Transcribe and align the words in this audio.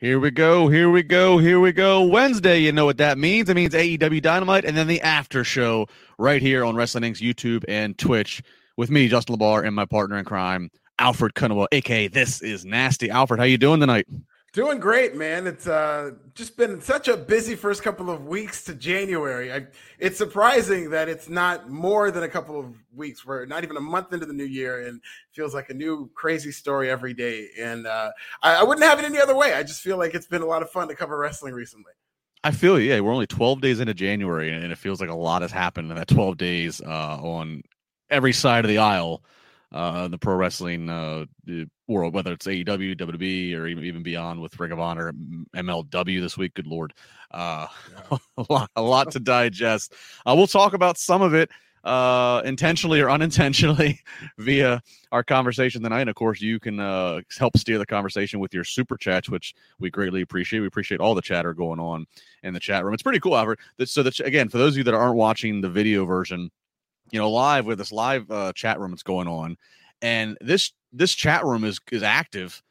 Here 0.00 0.18
we 0.18 0.30
go. 0.30 0.68
Here 0.68 0.88
we 0.88 1.02
go. 1.02 1.36
Here 1.36 1.60
we 1.60 1.72
go. 1.72 2.02
Wednesday, 2.02 2.60
you 2.60 2.72
know 2.72 2.86
what 2.86 2.96
that 2.96 3.18
means. 3.18 3.50
It 3.50 3.54
means 3.54 3.74
AEW 3.74 4.22
Dynamite 4.22 4.64
and 4.64 4.74
then 4.74 4.86
the 4.86 4.98
after 5.02 5.44
show 5.44 5.88
right 6.16 6.40
here 6.40 6.64
on 6.64 6.74
Wrestling 6.74 7.04
Inc.'s 7.04 7.20
YouTube 7.20 7.66
and 7.68 7.98
Twitch 7.98 8.42
with 8.78 8.90
me, 8.90 9.08
Justin 9.08 9.36
LaBar, 9.36 9.66
and 9.66 9.76
my 9.76 9.84
partner 9.84 10.16
in 10.16 10.24
crime, 10.24 10.70
Alfred 10.98 11.34
Konuwa, 11.34 11.66
aka 11.70 12.08
This 12.08 12.40
is 12.40 12.64
Nasty. 12.64 13.10
Alfred, 13.10 13.40
how 13.40 13.44
you 13.44 13.58
doing 13.58 13.78
tonight? 13.78 14.06
Doing 14.52 14.80
great, 14.80 15.14
man. 15.14 15.46
It's 15.46 15.68
uh, 15.68 16.10
just 16.34 16.56
been 16.56 16.80
such 16.80 17.06
a 17.06 17.16
busy 17.16 17.54
first 17.54 17.84
couple 17.84 18.10
of 18.10 18.26
weeks 18.26 18.64
to 18.64 18.74
January. 18.74 19.52
I, 19.52 19.68
it's 20.00 20.18
surprising 20.18 20.90
that 20.90 21.08
it's 21.08 21.28
not 21.28 21.70
more 21.70 22.10
than 22.10 22.24
a 22.24 22.28
couple 22.28 22.58
of 22.58 22.74
weeks. 22.92 23.24
We're 23.24 23.46
not 23.46 23.62
even 23.62 23.76
a 23.76 23.80
month 23.80 24.12
into 24.12 24.26
the 24.26 24.32
new 24.32 24.44
year, 24.44 24.88
and 24.88 25.00
feels 25.30 25.54
like 25.54 25.70
a 25.70 25.74
new 25.74 26.10
crazy 26.14 26.50
story 26.50 26.90
every 26.90 27.14
day. 27.14 27.46
And 27.60 27.86
uh, 27.86 28.10
I, 28.42 28.56
I 28.56 28.62
wouldn't 28.64 28.84
have 28.84 28.98
it 28.98 29.04
any 29.04 29.20
other 29.20 29.36
way. 29.36 29.54
I 29.54 29.62
just 29.62 29.82
feel 29.82 29.98
like 29.98 30.14
it's 30.14 30.26
been 30.26 30.42
a 30.42 30.46
lot 30.46 30.62
of 30.62 30.70
fun 30.70 30.88
to 30.88 30.96
cover 30.96 31.16
wrestling 31.16 31.54
recently. 31.54 31.92
I 32.42 32.50
feel. 32.50 32.80
Yeah, 32.80 32.98
we're 32.98 33.12
only 33.12 33.28
12 33.28 33.60
days 33.60 33.78
into 33.78 33.94
January, 33.94 34.52
and 34.52 34.64
it 34.72 34.78
feels 34.78 35.00
like 35.00 35.10
a 35.10 35.14
lot 35.14 35.42
has 35.42 35.52
happened 35.52 35.90
in 35.90 35.96
that 35.96 36.08
12 36.08 36.36
days 36.36 36.80
uh, 36.80 37.18
on 37.22 37.62
every 38.10 38.32
side 38.32 38.64
of 38.64 38.68
the 38.68 38.78
aisle 38.78 39.22
uh, 39.72 40.08
the 40.08 40.18
pro 40.18 40.34
wrestling 40.34 40.88
uh, 40.88 41.24
world, 41.86 42.14
whether 42.14 42.32
it's 42.32 42.46
AEW, 42.46 42.96
WWE, 42.96 43.56
or 43.56 43.66
even 43.66 43.84
even 43.84 44.02
beyond 44.02 44.40
with 44.40 44.58
Ring 44.58 44.72
of 44.72 44.80
Honor, 44.80 45.12
MLW 45.54 46.20
this 46.20 46.36
week. 46.36 46.54
Good 46.54 46.66
lord, 46.66 46.92
uh, 47.30 47.66
yeah. 48.10 48.18
a 48.38 48.44
lot, 48.48 48.70
a 48.76 48.82
lot 48.82 49.10
to 49.12 49.20
digest. 49.20 49.94
Uh, 50.26 50.34
we'll 50.36 50.46
talk 50.46 50.74
about 50.74 50.98
some 50.98 51.22
of 51.22 51.34
it 51.34 51.50
uh, 51.84 52.42
intentionally 52.44 53.00
or 53.00 53.10
unintentionally 53.10 54.00
via 54.38 54.82
our 55.12 55.22
conversation 55.22 55.82
tonight. 55.82 56.02
And 56.02 56.10
of 56.10 56.16
course, 56.16 56.40
you 56.40 56.60
can 56.60 56.80
uh, 56.80 57.20
help 57.38 57.56
steer 57.56 57.78
the 57.78 57.86
conversation 57.86 58.40
with 58.40 58.52
your 58.52 58.64
super 58.64 58.96
chats, 58.96 59.28
which 59.28 59.54
we 59.78 59.90
greatly 59.90 60.22
appreciate. 60.22 60.60
We 60.60 60.66
appreciate 60.66 61.00
all 61.00 61.14
the 61.14 61.22
chatter 61.22 61.54
going 61.54 61.80
on 61.80 62.06
in 62.42 62.54
the 62.54 62.60
chat 62.60 62.84
room. 62.84 62.94
It's 62.94 63.02
pretty 63.02 63.20
cool, 63.20 63.36
Albert. 63.36 63.60
So 63.84 64.02
that 64.02 64.18
again, 64.20 64.48
for 64.48 64.58
those 64.58 64.74
of 64.74 64.78
you 64.78 64.84
that 64.84 64.94
aren't 64.94 65.16
watching 65.16 65.60
the 65.60 65.70
video 65.70 66.04
version 66.04 66.50
you 67.12 67.18
know, 67.18 67.30
live 67.30 67.66
with 67.66 67.78
this 67.78 67.92
live 67.92 68.30
uh, 68.30 68.52
chat 68.52 68.78
room 68.78 68.90
that's 68.90 69.02
going 69.02 69.28
on, 69.28 69.56
and 70.02 70.36
this 70.40 70.72
this 70.92 71.14
chat 71.14 71.44
room 71.44 71.64
is 71.64 71.80
is 71.90 72.02
active 72.02 72.62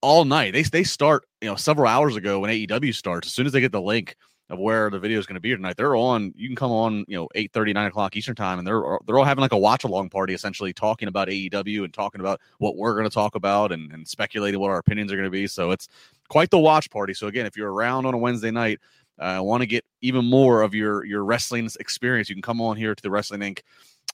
all 0.00 0.24
night. 0.24 0.52
They 0.52 0.62
they 0.62 0.84
start 0.84 1.24
you 1.40 1.48
know 1.48 1.56
several 1.56 1.88
hours 1.88 2.16
ago 2.16 2.40
when 2.40 2.50
AEW 2.50 2.94
starts. 2.94 3.28
As 3.28 3.34
soon 3.34 3.46
as 3.46 3.52
they 3.52 3.60
get 3.60 3.72
the 3.72 3.80
link 3.80 4.16
of 4.48 4.58
where 4.58 4.90
the 4.90 4.98
video 4.98 5.18
is 5.18 5.26
going 5.26 5.34
to 5.34 5.40
be 5.40 5.50
tonight, 5.50 5.76
they're 5.76 5.96
on. 5.96 6.32
You 6.36 6.48
can 6.48 6.56
come 6.56 6.72
on 6.72 7.04
you 7.06 7.16
know 7.16 7.28
eight 7.34 7.52
thirty 7.52 7.72
nine 7.72 7.86
o'clock 7.86 8.16
Eastern 8.16 8.34
time, 8.34 8.58
and 8.58 8.66
they're 8.66 8.82
they're 9.06 9.18
all 9.18 9.24
having 9.24 9.42
like 9.42 9.52
a 9.52 9.58
watch 9.58 9.84
along 9.84 10.10
party, 10.10 10.34
essentially 10.34 10.72
talking 10.72 11.08
about 11.08 11.28
AEW 11.28 11.84
and 11.84 11.92
talking 11.94 12.20
about 12.20 12.40
what 12.58 12.76
we're 12.76 12.94
going 12.94 13.08
to 13.08 13.14
talk 13.14 13.34
about 13.34 13.72
and, 13.72 13.92
and 13.92 14.06
speculating 14.06 14.60
what 14.60 14.70
our 14.70 14.78
opinions 14.78 15.12
are 15.12 15.16
going 15.16 15.26
to 15.26 15.30
be. 15.30 15.46
So 15.46 15.70
it's 15.70 15.88
quite 16.28 16.50
the 16.50 16.58
watch 16.58 16.90
party. 16.90 17.14
So 17.14 17.26
again, 17.26 17.46
if 17.46 17.56
you're 17.56 17.72
around 17.72 18.06
on 18.06 18.14
a 18.14 18.18
Wednesday 18.18 18.50
night 18.50 18.80
uh, 19.20 19.40
want 19.42 19.60
to 19.60 19.66
get 19.66 19.84
even 20.00 20.24
more 20.24 20.62
of 20.62 20.74
your 20.74 21.04
your 21.04 21.24
wrestling 21.24 21.68
experience, 21.78 22.28
you 22.28 22.34
can 22.34 22.42
come 22.42 22.60
on 22.60 22.76
here 22.76 22.94
to 22.94 23.02
the 23.02 23.10
Wrestling 23.10 23.40
Inc. 23.40 23.60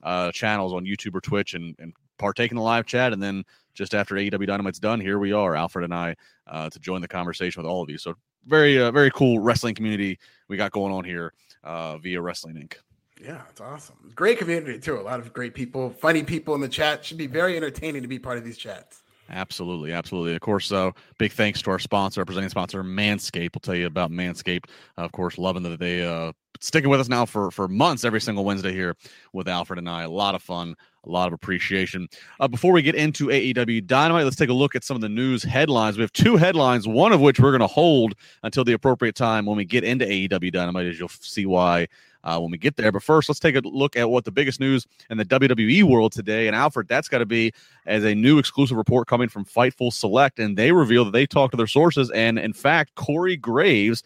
Uh, 0.02 0.30
channels 0.30 0.74
on 0.74 0.84
YouTube 0.84 1.14
or 1.14 1.22
Twitch 1.22 1.54
and, 1.54 1.74
and 1.78 1.94
partake 2.18 2.50
in 2.50 2.56
the 2.56 2.62
live 2.62 2.84
chat. 2.84 3.14
And 3.14 3.22
then 3.22 3.44
just 3.72 3.94
after 3.94 4.14
AEW 4.14 4.46
Dynamite's 4.46 4.78
done, 4.78 5.00
here 5.00 5.18
we 5.18 5.32
are, 5.32 5.56
Alfred 5.56 5.84
and 5.84 5.94
I, 5.94 6.14
uh, 6.46 6.68
to 6.68 6.78
join 6.78 7.00
the 7.00 7.08
conversation 7.08 7.62
with 7.62 7.70
all 7.70 7.82
of 7.82 7.88
you. 7.88 7.96
So 7.96 8.14
very 8.46 8.80
uh, 8.80 8.90
very 8.90 9.10
cool 9.10 9.38
wrestling 9.38 9.74
community 9.74 10.18
we 10.48 10.56
got 10.56 10.70
going 10.70 10.92
on 10.92 11.04
here 11.04 11.32
uh, 11.64 11.96
via 11.98 12.20
Wrestling 12.20 12.56
Inc. 12.56 12.74
Yeah, 13.22 13.40
it's 13.48 13.60
awesome. 13.60 14.12
Great 14.14 14.38
community 14.38 14.78
too. 14.78 15.00
A 15.00 15.02
lot 15.02 15.20
of 15.20 15.32
great 15.32 15.54
people, 15.54 15.90
funny 15.90 16.22
people 16.22 16.54
in 16.54 16.60
the 16.60 16.68
chat. 16.68 17.04
Should 17.04 17.16
be 17.16 17.26
very 17.26 17.56
entertaining 17.56 18.02
to 18.02 18.08
be 18.08 18.18
part 18.18 18.36
of 18.38 18.44
these 18.44 18.58
chats. 18.58 19.02
Absolutely, 19.28 19.92
absolutely. 19.92 20.34
Of 20.34 20.40
course, 20.40 20.70
uh, 20.70 20.92
big 21.18 21.32
thanks 21.32 21.60
to 21.62 21.70
our 21.70 21.78
sponsor, 21.78 22.20
our 22.20 22.24
presenting 22.24 22.50
sponsor, 22.50 22.84
Manscaped. 22.84 23.54
We'll 23.54 23.60
tell 23.60 23.74
you 23.74 23.86
about 23.86 24.10
Manscaped. 24.12 24.66
Uh, 24.96 25.02
of 25.02 25.12
course, 25.12 25.36
loving 25.36 25.64
that 25.64 25.80
they 25.80 26.04
uh, 26.04 26.32
sticking 26.60 26.90
with 26.90 27.00
us 27.00 27.08
now 27.08 27.26
for 27.26 27.50
for 27.50 27.66
months, 27.66 28.04
every 28.04 28.20
single 28.20 28.44
Wednesday 28.44 28.72
here 28.72 28.96
with 29.32 29.48
Alfred 29.48 29.78
and 29.78 29.88
I. 29.88 30.04
A 30.04 30.10
lot 30.10 30.36
of 30.36 30.42
fun, 30.42 30.76
a 31.06 31.10
lot 31.10 31.26
of 31.26 31.32
appreciation. 31.32 32.08
Uh, 32.40 32.48
before 32.48 32.72
we 32.72 32.82
get 32.82 32.94
into 32.94 33.26
AEW 33.26 33.86
Dynamite, 33.86 34.24
let's 34.24 34.36
take 34.36 34.48
a 34.48 34.54
look 34.54 34.74
at 34.74 34.84
some 34.84 34.96
of 34.96 35.00
the 35.00 35.08
news 35.08 35.42
headlines. 35.42 35.96
We 35.96 36.02
have 36.02 36.12
two 36.12 36.36
headlines, 36.36 36.88
one 36.88 37.12
of 37.12 37.20
which 37.20 37.40
we're 37.40 37.52
going 37.52 37.60
to 37.60 37.66
hold 37.66 38.14
until 38.42 38.64
the 38.64 38.72
appropriate 38.72 39.14
time 39.14 39.46
when 39.46 39.56
we 39.56 39.64
get 39.64 39.84
into 39.84 40.04
AEW 40.04 40.52
Dynamite, 40.52 40.86
as 40.86 40.98
you'll 40.98 41.08
see 41.08 41.46
why 41.46 41.86
uh, 42.26 42.38
when 42.38 42.50
we 42.50 42.58
get 42.58 42.76
there. 42.76 42.90
But 42.90 43.04
first, 43.04 43.28
let's 43.28 43.38
take 43.38 43.54
a 43.54 43.60
look 43.60 43.96
at 43.96 44.10
what 44.10 44.24
the 44.24 44.32
biggest 44.32 44.58
news 44.58 44.86
in 45.10 45.16
the 45.16 45.24
WWE 45.24 45.84
world 45.84 46.12
today. 46.12 46.48
And 46.48 46.56
Alfred, 46.56 46.88
that's 46.88 47.08
got 47.08 47.18
to 47.18 47.26
be 47.26 47.52
as 47.86 48.04
a 48.04 48.14
new 48.14 48.38
exclusive 48.38 48.76
report 48.76 49.06
coming 49.06 49.28
from 49.28 49.44
Fightful 49.44 49.92
Select, 49.92 50.38
and 50.40 50.56
they 50.56 50.72
reveal 50.72 51.04
that 51.04 51.12
they 51.12 51.26
talked 51.26 51.52
to 51.52 51.56
their 51.56 51.68
sources, 51.68 52.10
and 52.10 52.38
in 52.38 52.52
fact, 52.52 52.94
Corey 52.96 53.36
Graves, 53.36 54.02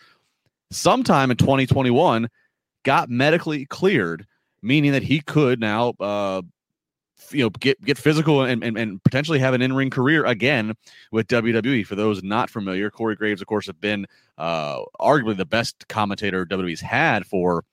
sometime 0.70 1.30
in 1.30 1.38
2021, 1.38 2.28
got 2.84 3.08
medically 3.08 3.64
cleared, 3.66 4.26
meaning 4.62 4.92
that 4.92 5.02
he 5.02 5.20
could 5.20 5.58
now. 5.58 5.94
Uh, 5.98 6.42
you 7.30 7.44
know, 7.44 7.50
get 7.50 7.80
get 7.84 7.98
physical 7.98 8.42
and, 8.42 8.62
and, 8.62 8.76
and 8.76 9.02
potentially 9.02 9.38
have 9.38 9.54
an 9.54 9.62
in 9.62 9.72
ring 9.72 9.90
career 9.90 10.24
again 10.24 10.74
with 11.12 11.28
WWE. 11.28 11.86
For 11.86 11.94
those 11.94 12.22
not 12.22 12.50
familiar, 12.50 12.90
Corey 12.90 13.16
Graves, 13.16 13.40
of 13.40 13.46
course, 13.46 13.66
have 13.66 13.80
been 13.80 14.06
uh, 14.38 14.82
arguably 15.00 15.36
the 15.36 15.46
best 15.46 15.88
commentator 15.88 16.46
WWE's 16.46 16.80
had 16.80 17.26
for 17.26 17.64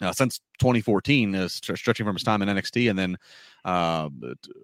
uh, 0.00 0.12
since 0.12 0.40
2014, 0.58 1.34
uh, 1.34 1.48
st- 1.48 1.78
stretching 1.78 2.06
from 2.06 2.14
his 2.14 2.22
time 2.22 2.42
in 2.42 2.48
NXT, 2.48 2.90
and 2.90 2.98
then, 2.98 3.16
uh, 3.64 4.08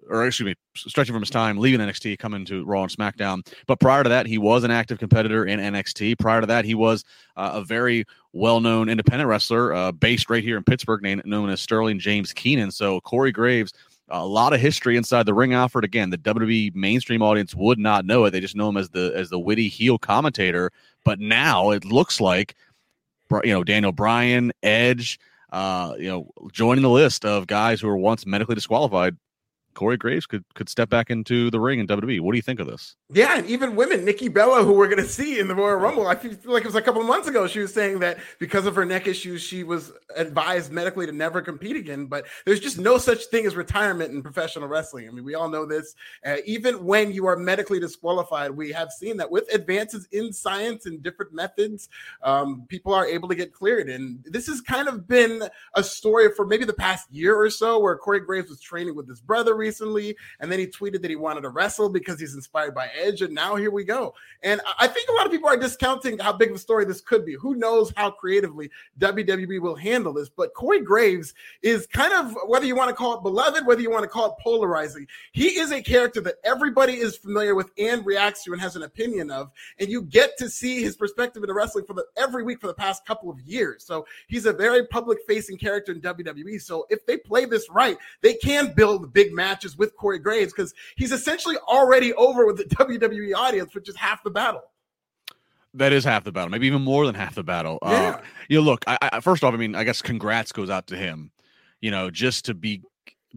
or 0.09 0.25
excuse 0.25 0.45
me, 0.45 0.55
stretching 0.75 1.13
from 1.13 1.21
his 1.21 1.29
time 1.29 1.57
leaving 1.57 1.85
NXT, 1.85 2.19
coming 2.19 2.45
to 2.45 2.63
Raw 2.65 2.83
and 2.83 2.91
SmackDown. 2.91 3.45
But 3.67 3.79
prior 3.79 4.03
to 4.03 4.09
that, 4.09 4.25
he 4.25 4.37
was 4.37 4.63
an 4.63 4.71
active 4.71 4.99
competitor 4.99 5.45
in 5.45 5.59
NXT. 5.59 6.19
Prior 6.19 6.41
to 6.41 6.47
that, 6.47 6.65
he 6.65 6.75
was 6.75 7.03
uh, 7.35 7.51
a 7.55 7.63
very 7.63 8.05
well-known 8.31 8.89
independent 8.89 9.27
wrestler 9.27 9.73
uh, 9.73 9.91
based 9.91 10.29
right 10.29 10.43
here 10.43 10.57
in 10.57 10.63
Pittsburgh, 10.63 11.01
named, 11.01 11.23
known 11.25 11.49
as 11.49 11.61
Sterling 11.61 11.99
James 11.99 12.33
Keenan. 12.33 12.71
So 12.71 13.01
Corey 13.01 13.31
Graves. 13.31 13.73
A 14.09 14.25
lot 14.25 14.53
of 14.53 14.59
history 14.59 14.97
inside 14.97 15.25
the 15.25 15.33
ring, 15.33 15.53
Alfred. 15.53 15.85
Again, 15.85 16.09
the 16.09 16.17
WWE 16.17 16.75
mainstream 16.75 17.21
audience 17.21 17.55
would 17.55 17.79
not 17.79 18.05
know 18.05 18.25
it; 18.25 18.31
they 18.31 18.41
just 18.41 18.55
know 18.55 18.69
him 18.69 18.77
as 18.77 18.89
the 18.89 19.13
as 19.15 19.29
the 19.29 19.39
witty 19.39 19.69
heel 19.69 19.97
commentator. 19.97 20.71
But 21.05 21.19
now 21.19 21.71
it 21.71 21.85
looks 21.85 22.19
like 22.19 22.55
you 23.31 23.53
know 23.53 23.63
Daniel 23.63 23.91
Bryan, 23.91 24.51
Edge, 24.61 25.19
uh, 25.53 25.93
you 25.97 26.09
know, 26.09 26.29
joining 26.51 26.81
the 26.81 26.89
list 26.89 27.25
of 27.25 27.47
guys 27.47 27.79
who 27.79 27.87
were 27.87 27.97
once 27.97 28.25
medically 28.25 28.55
disqualified 28.55 29.15
Corey 29.73 29.97
Graves 29.97 30.25
could 30.25 30.43
could 30.53 30.69
step 30.69 30.89
back 30.89 31.09
into 31.09 31.49
the 31.51 31.59
ring 31.59 31.79
in 31.79 31.87
WWE. 31.87 32.19
What 32.21 32.31
do 32.31 32.37
you 32.37 32.41
think 32.41 32.59
of 32.59 32.67
this? 32.67 32.95
Yeah, 33.11 33.37
and 33.37 33.47
even 33.47 33.75
women, 33.75 34.05
Nikki 34.05 34.27
Bella, 34.27 34.63
who 34.63 34.73
we're 34.73 34.87
going 34.87 35.03
to 35.03 35.07
see 35.07 35.39
in 35.39 35.47
the 35.47 35.55
Royal 35.55 35.75
Rumble. 35.75 36.07
I 36.07 36.15
feel 36.15 36.31
like 36.45 36.63
it 36.63 36.67
was 36.67 36.75
a 36.75 36.81
couple 36.81 37.01
of 37.01 37.07
months 37.07 37.27
ago. 37.27 37.47
She 37.47 37.59
was 37.59 37.73
saying 37.73 37.99
that 37.99 38.17
because 38.39 38.65
of 38.65 38.75
her 38.75 38.85
neck 38.85 39.07
issues, 39.07 39.41
she 39.41 39.63
was 39.63 39.91
advised 40.15 40.71
medically 40.71 41.05
to 41.05 41.11
never 41.11 41.41
compete 41.41 41.75
again. 41.75 42.05
But 42.05 42.25
there's 42.45 42.59
just 42.59 42.79
no 42.79 42.97
such 42.97 43.25
thing 43.25 43.45
as 43.45 43.55
retirement 43.55 44.11
in 44.11 44.21
professional 44.21 44.67
wrestling. 44.67 45.07
I 45.07 45.11
mean, 45.11 45.23
we 45.23 45.35
all 45.35 45.49
know 45.49 45.65
this. 45.65 45.95
Uh, 46.25 46.37
even 46.45 46.85
when 46.85 47.11
you 47.11 47.25
are 47.27 47.35
medically 47.35 47.79
disqualified, 47.79 48.51
we 48.51 48.71
have 48.71 48.91
seen 48.91 49.17
that 49.17 49.29
with 49.29 49.51
advances 49.53 50.07
in 50.11 50.31
science 50.33 50.85
and 50.85 51.03
different 51.03 51.33
methods, 51.33 51.89
um, 52.21 52.65
people 52.67 52.93
are 52.93 53.05
able 53.05 53.27
to 53.29 53.35
get 53.35 53.53
cleared. 53.53 53.89
And 53.89 54.23
this 54.25 54.47
has 54.47 54.61
kind 54.61 54.87
of 54.87 55.07
been 55.07 55.43
a 55.75 55.83
story 55.83 56.29
for 56.35 56.45
maybe 56.45 56.65
the 56.65 56.73
past 56.73 57.11
year 57.11 57.35
or 57.35 57.49
so, 57.49 57.79
where 57.79 57.97
Corey 57.97 58.19
Graves 58.19 58.49
was 58.49 58.61
training 58.61 58.95
with 58.95 59.07
his 59.07 59.21
brother 59.21 59.55
recently, 59.63 60.15
and 60.41 60.51
then 60.51 60.59
he 60.59 60.67
tweeted 60.67 61.01
that 61.01 61.09
he 61.09 61.15
wanted 61.15 61.41
to 61.41 61.49
wrestle 61.49 61.87
because 61.87 62.19
he's 62.19 62.35
inspired 62.35 62.75
by 62.75 62.89
Edge, 63.01 63.21
and 63.21 63.33
now 63.33 63.55
here 63.55 63.71
we 63.71 63.85
go. 63.85 64.13
And 64.41 64.59
I 64.77 64.87
think 64.87 65.07
a 65.09 65.13
lot 65.13 65.25
of 65.25 65.31
people 65.31 65.47
are 65.47 65.55
discounting 65.55 66.19
how 66.19 66.33
big 66.33 66.49
of 66.49 66.57
a 66.57 66.59
story 66.59 66.83
this 66.83 66.99
could 66.99 67.25
be. 67.25 67.35
Who 67.35 67.55
knows 67.55 67.93
how 67.95 68.11
creatively 68.11 68.69
WWE 68.99 69.61
will 69.61 69.75
handle 69.75 70.11
this? 70.11 70.27
But 70.27 70.53
Corey 70.53 70.81
Graves 70.81 71.33
is 71.61 71.87
kind 71.87 72.13
of 72.13 72.35
whether 72.45 72.65
you 72.65 72.75
want 72.75 72.89
to 72.89 72.95
call 72.95 73.15
it 73.15 73.23
beloved, 73.23 73.65
whether 73.65 73.81
you 73.81 73.89
want 73.89 74.03
to 74.03 74.09
call 74.09 74.31
it 74.31 74.33
polarizing. 74.43 75.07
He 75.31 75.59
is 75.59 75.71
a 75.71 75.81
character 75.81 76.19
that 76.21 76.35
everybody 76.43 76.95
is 76.95 77.15
familiar 77.15 77.55
with 77.55 77.71
and 77.77 78.05
reacts 78.05 78.43
to 78.43 78.51
and 78.51 78.61
has 78.61 78.75
an 78.75 78.83
opinion 78.83 79.31
of, 79.31 79.51
and 79.79 79.87
you 79.87 80.01
get 80.01 80.37
to 80.39 80.49
see 80.49 80.81
his 80.83 80.97
perspective 80.97 81.41
in 81.43 81.53
wrestling 81.53 81.85
for 81.85 81.93
the 81.93 82.05
every 82.17 82.43
week 82.43 82.59
for 82.59 82.67
the 82.67 82.73
past 82.73 83.05
couple 83.05 83.29
of 83.29 83.39
years. 83.41 83.85
So 83.85 84.05
he's 84.27 84.45
a 84.45 84.53
very 84.53 84.85
public 84.87 85.19
facing 85.27 85.57
character 85.57 85.91
in 85.93 86.01
WWE. 86.01 86.61
So 86.61 86.85
if 86.89 87.05
they 87.05 87.17
play 87.17 87.45
this 87.45 87.69
right, 87.69 87.97
they 88.21 88.33
can 88.33 88.73
build 88.73 89.13
big 89.13 89.31
matches 89.33 89.52
with 89.77 89.95
Corey 89.95 90.19
Graves 90.19 90.53
because 90.53 90.73
he's 90.95 91.11
essentially 91.11 91.57
already 91.67 92.13
over 92.13 92.45
with 92.45 92.57
the 92.57 92.63
WWE 92.75 93.35
audience, 93.35 93.73
which 93.75 93.89
is 93.89 93.95
half 93.95 94.23
the 94.23 94.29
battle. 94.29 94.63
That 95.75 95.91
is 95.91 96.03
half 96.03 96.23
the 96.23 96.31
battle, 96.31 96.49
maybe 96.49 96.67
even 96.67 96.83
more 96.83 97.05
than 97.05 97.15
half 97.15 97.33
the 97.33 97.43
battle. 97.43 97.79
Uh, 97.81 97.89
yeah. 97.89 98.09
Uh, 98.09 98.21
you 98.47 98.57
know, 98.57 98.63
look, 98.63 98.83
I, 98.85 98.97
I, 99.01 99.19
first 99.21 99.43
off, 99.43 99.53
I 99.53 99.57
mean, 99.57 99.73
I 99.73 99.83
guess 99.83 100.01
congrats 100.01 100.51
goes 100.51 100.69
out 100.69 100.87
to 100.87 100.95
him. 100.95 101.31
You 101.81 101.89
know, 101.91 102.11
just 102.11 102.45
to 102.45 102.53
be 102.53 102.81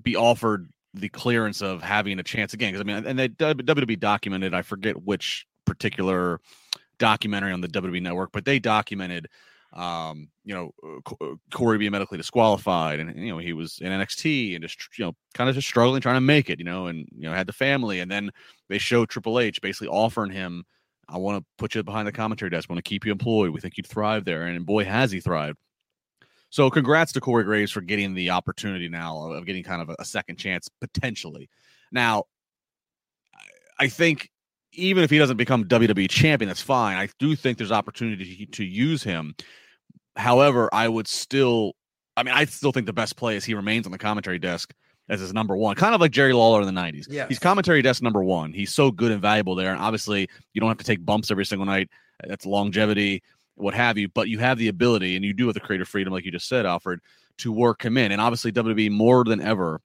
be 0.02 0.16
offered 0.16 0.68
the 0.92 1.08
clearance 1.08 1.62
of 1.62 1.82
having 1.82 2.19
a 2.19 2.22
chance 2.22 2.52
again. 2.52 2.72
Because 2.72 2.80
I 2.80 2.84
mean, 2.84 3.06
and 3.06 3.19
they 3.19 3.28
WWE 3.28 3.98
documented. 3.98 4.54
I 4.54 4.62
forget 4.62 5.02
which 5.02 5.46
particular 5.64 6.40
documentary 6.98 7.52
on 7.52 7.60
the 7.60 7.69
WWE 7.69 8.02
network, 8.02 8.32
but 8.32 8.44
they 8.44 8.58
documented, 8.58 9.28
um, 9.76 10.28
you 10.44 10.55
know, 10.55 10.70
uh, 11.20 11.34
Corey 11.52 11.78
being 11.78 11.93
medically 11.93 12.19
disqualified, 12.19 12.99
and 12.99 13.17
you 13.17 13.32
know 13.32 13.38
he 13.38 13.52
was 13.52 13.78
in 13.81 13.93
NXT 13.93 14.55
and 14.55 14.62
just 14.62 14.78
you 14.99 15.05
know 15.05 15.12
kind 15.34 15.49
of 15.49 15.55
just 15.55 15.69
struggling 15.69 16.00
trying 16.00 16.17
to 16.17 16.20
make 16.20 16.50
it, 16.50 16.58
you 16.58 16.64
know, 16.64 16.87
and 16.87 17.06
you 17.14 17.28
know 17.28 17.32
had 17.32 17.46
the 17.46 17.52
family, 17.52 18.00
and 18.00 18.11
then 18.11 18.31
they 18.69 18.78
showed 18.78 19.08
Triple 19.08 19.38
H 19.38 19.61
basically 19.61 19.88
offering 19.88 20.32
him 20.32 20.64
I 21.08 21.19
want 21.19 21.38
to 21.38 21.46
put 21.58 21.75
you 21.75 21.82
behind 21.82 22.08
the 22.08 22.12
commentary 22.12 22.50
desk. 22.50 22.69
Want 22.69 22.78
to 22.78 22.88
keep 22.88 23.05
you 23.05 23.12
employed. 23.12 23.50
We 23.50 23.61
think 23.61 23.76
you'd 23.76 23.87
thrive 23.87 24.25
there. 24.25 24.43
And 24.43 24.67
boy, 24.67 24.84
has 24.84 25.12
he 25.12 25.20
thrived. 25.20 25.58
So 26.50 26.70
congrats 26.70 27.12
to 27.12 27.20
Corey 27.20 27.44
Graves 27.44 27.72
for 27.72 27.81
getting 27.81 28.14
the 28.14 28.31
opportunity 28.31 28.88
now 28.88 29.32
of 29.32 29.46
getting 29.46 29.62
kind 29.62 29.82
of 29.82 29.94
a 29.99 30.05
second 30.05 30.37
chance 30.37 30.69
potentially. 30.81 31.49
Now, 31.93 32.25
I 33.79 33.88
think 33.88 34.31
even 34.72 35.05
if 35.05 35.11
he 35.11 35.19
doesn't 35.19 35.37
become 35.37 35.64
WWE 35.64 36.08
champion, 36.08 36.49
that's 36.49 36.62
fine. 36.62 36.96
I 36.96 37.08
do 37.19 37.37
think 37.37 37.58
there's 37.58 37.72
opportunity 37.72 38.46
to 38.46 38.64
use 38.64 39.02
him. 39.02 39.34
However, 40.16 40.68
I 40.72 40.88
would 40.88 41.06
still, 41.06 41.74
I 42.16 42.22
mean, 42.22 42.34
I 42.34 42.44
still 42.46 42.72
think 42.72 42.86
the 42.86 42.92
best 42.92 43.16
play 43.16 43.36
is 43.36 43.44
he 43.44 43.54
remains 43.54 43.86
on 43.86 43.92
the 43.92 43.98
commentary 43.98 44.38
desk 44.38 44.74
as 45.08 45.20
his 45.20 45.32
number 45.32 45.56
one, 45.56 45.76
kind 45.76 45.94
of 45.94 46.00
like 46.00 46.10
Jerry 46.10 46.32
Lawler 46.32 46.60
in 46.60 46.74
the 46.74 46.80
90s. 46.80 47.06
Yeah. 47.08 47.28
He's 47.28 47.38
commentary 47.38 47.82
desk 47.82 48.02
number 48.02 48.24
one. 48.24 48.52
He's 48.52 48.72
so 48.72 48.90
good 48.90 49.12
and 49.12 49.20
valuable 49.20 49.54
there. 49.54 49.72
And 49.72 49.80
obviously, 49.80 50.28
you 50.52 50.60
don't 50.60 50.68
have 50.68 50.78
to 50.78 50.84
take 50.84 51.04
bumps 51.04 51.30
every 51.30 51.44
single 51.44 51.66
night. 51.66 51.90
That's 52.26 52.46
longevity, 52.46 53.22
what 53.54 53.74
have 53.74 53.98
you. 53.98 54.08
But 54.08 54.28
you 54.28 54.38
have 54.38 54.58
the 54.58 54.68
ability, 54.68 55.16
and 55.16 55.24
you 55.24 55.32
do 55.32 55.46
have 55.46 55.54
the 55.54 55.60
creative 55.60 55.88
freedom, 55.88 56.12
like 56.12 56.24
you 56.24 56.32
just 56.32 56.48
said, 56.48 56.66
Alfred, 56.66 57.00
to 57.38 57.52
work 57.52 57.84
him 57.84 57.98
in. 57.98 58.10
And 58.10 58.20
obviously, 58.20 58.52
WWE 58.52 58.90
more 58.90 59.24
than 59.24 59.40
ever, 59.40 59.80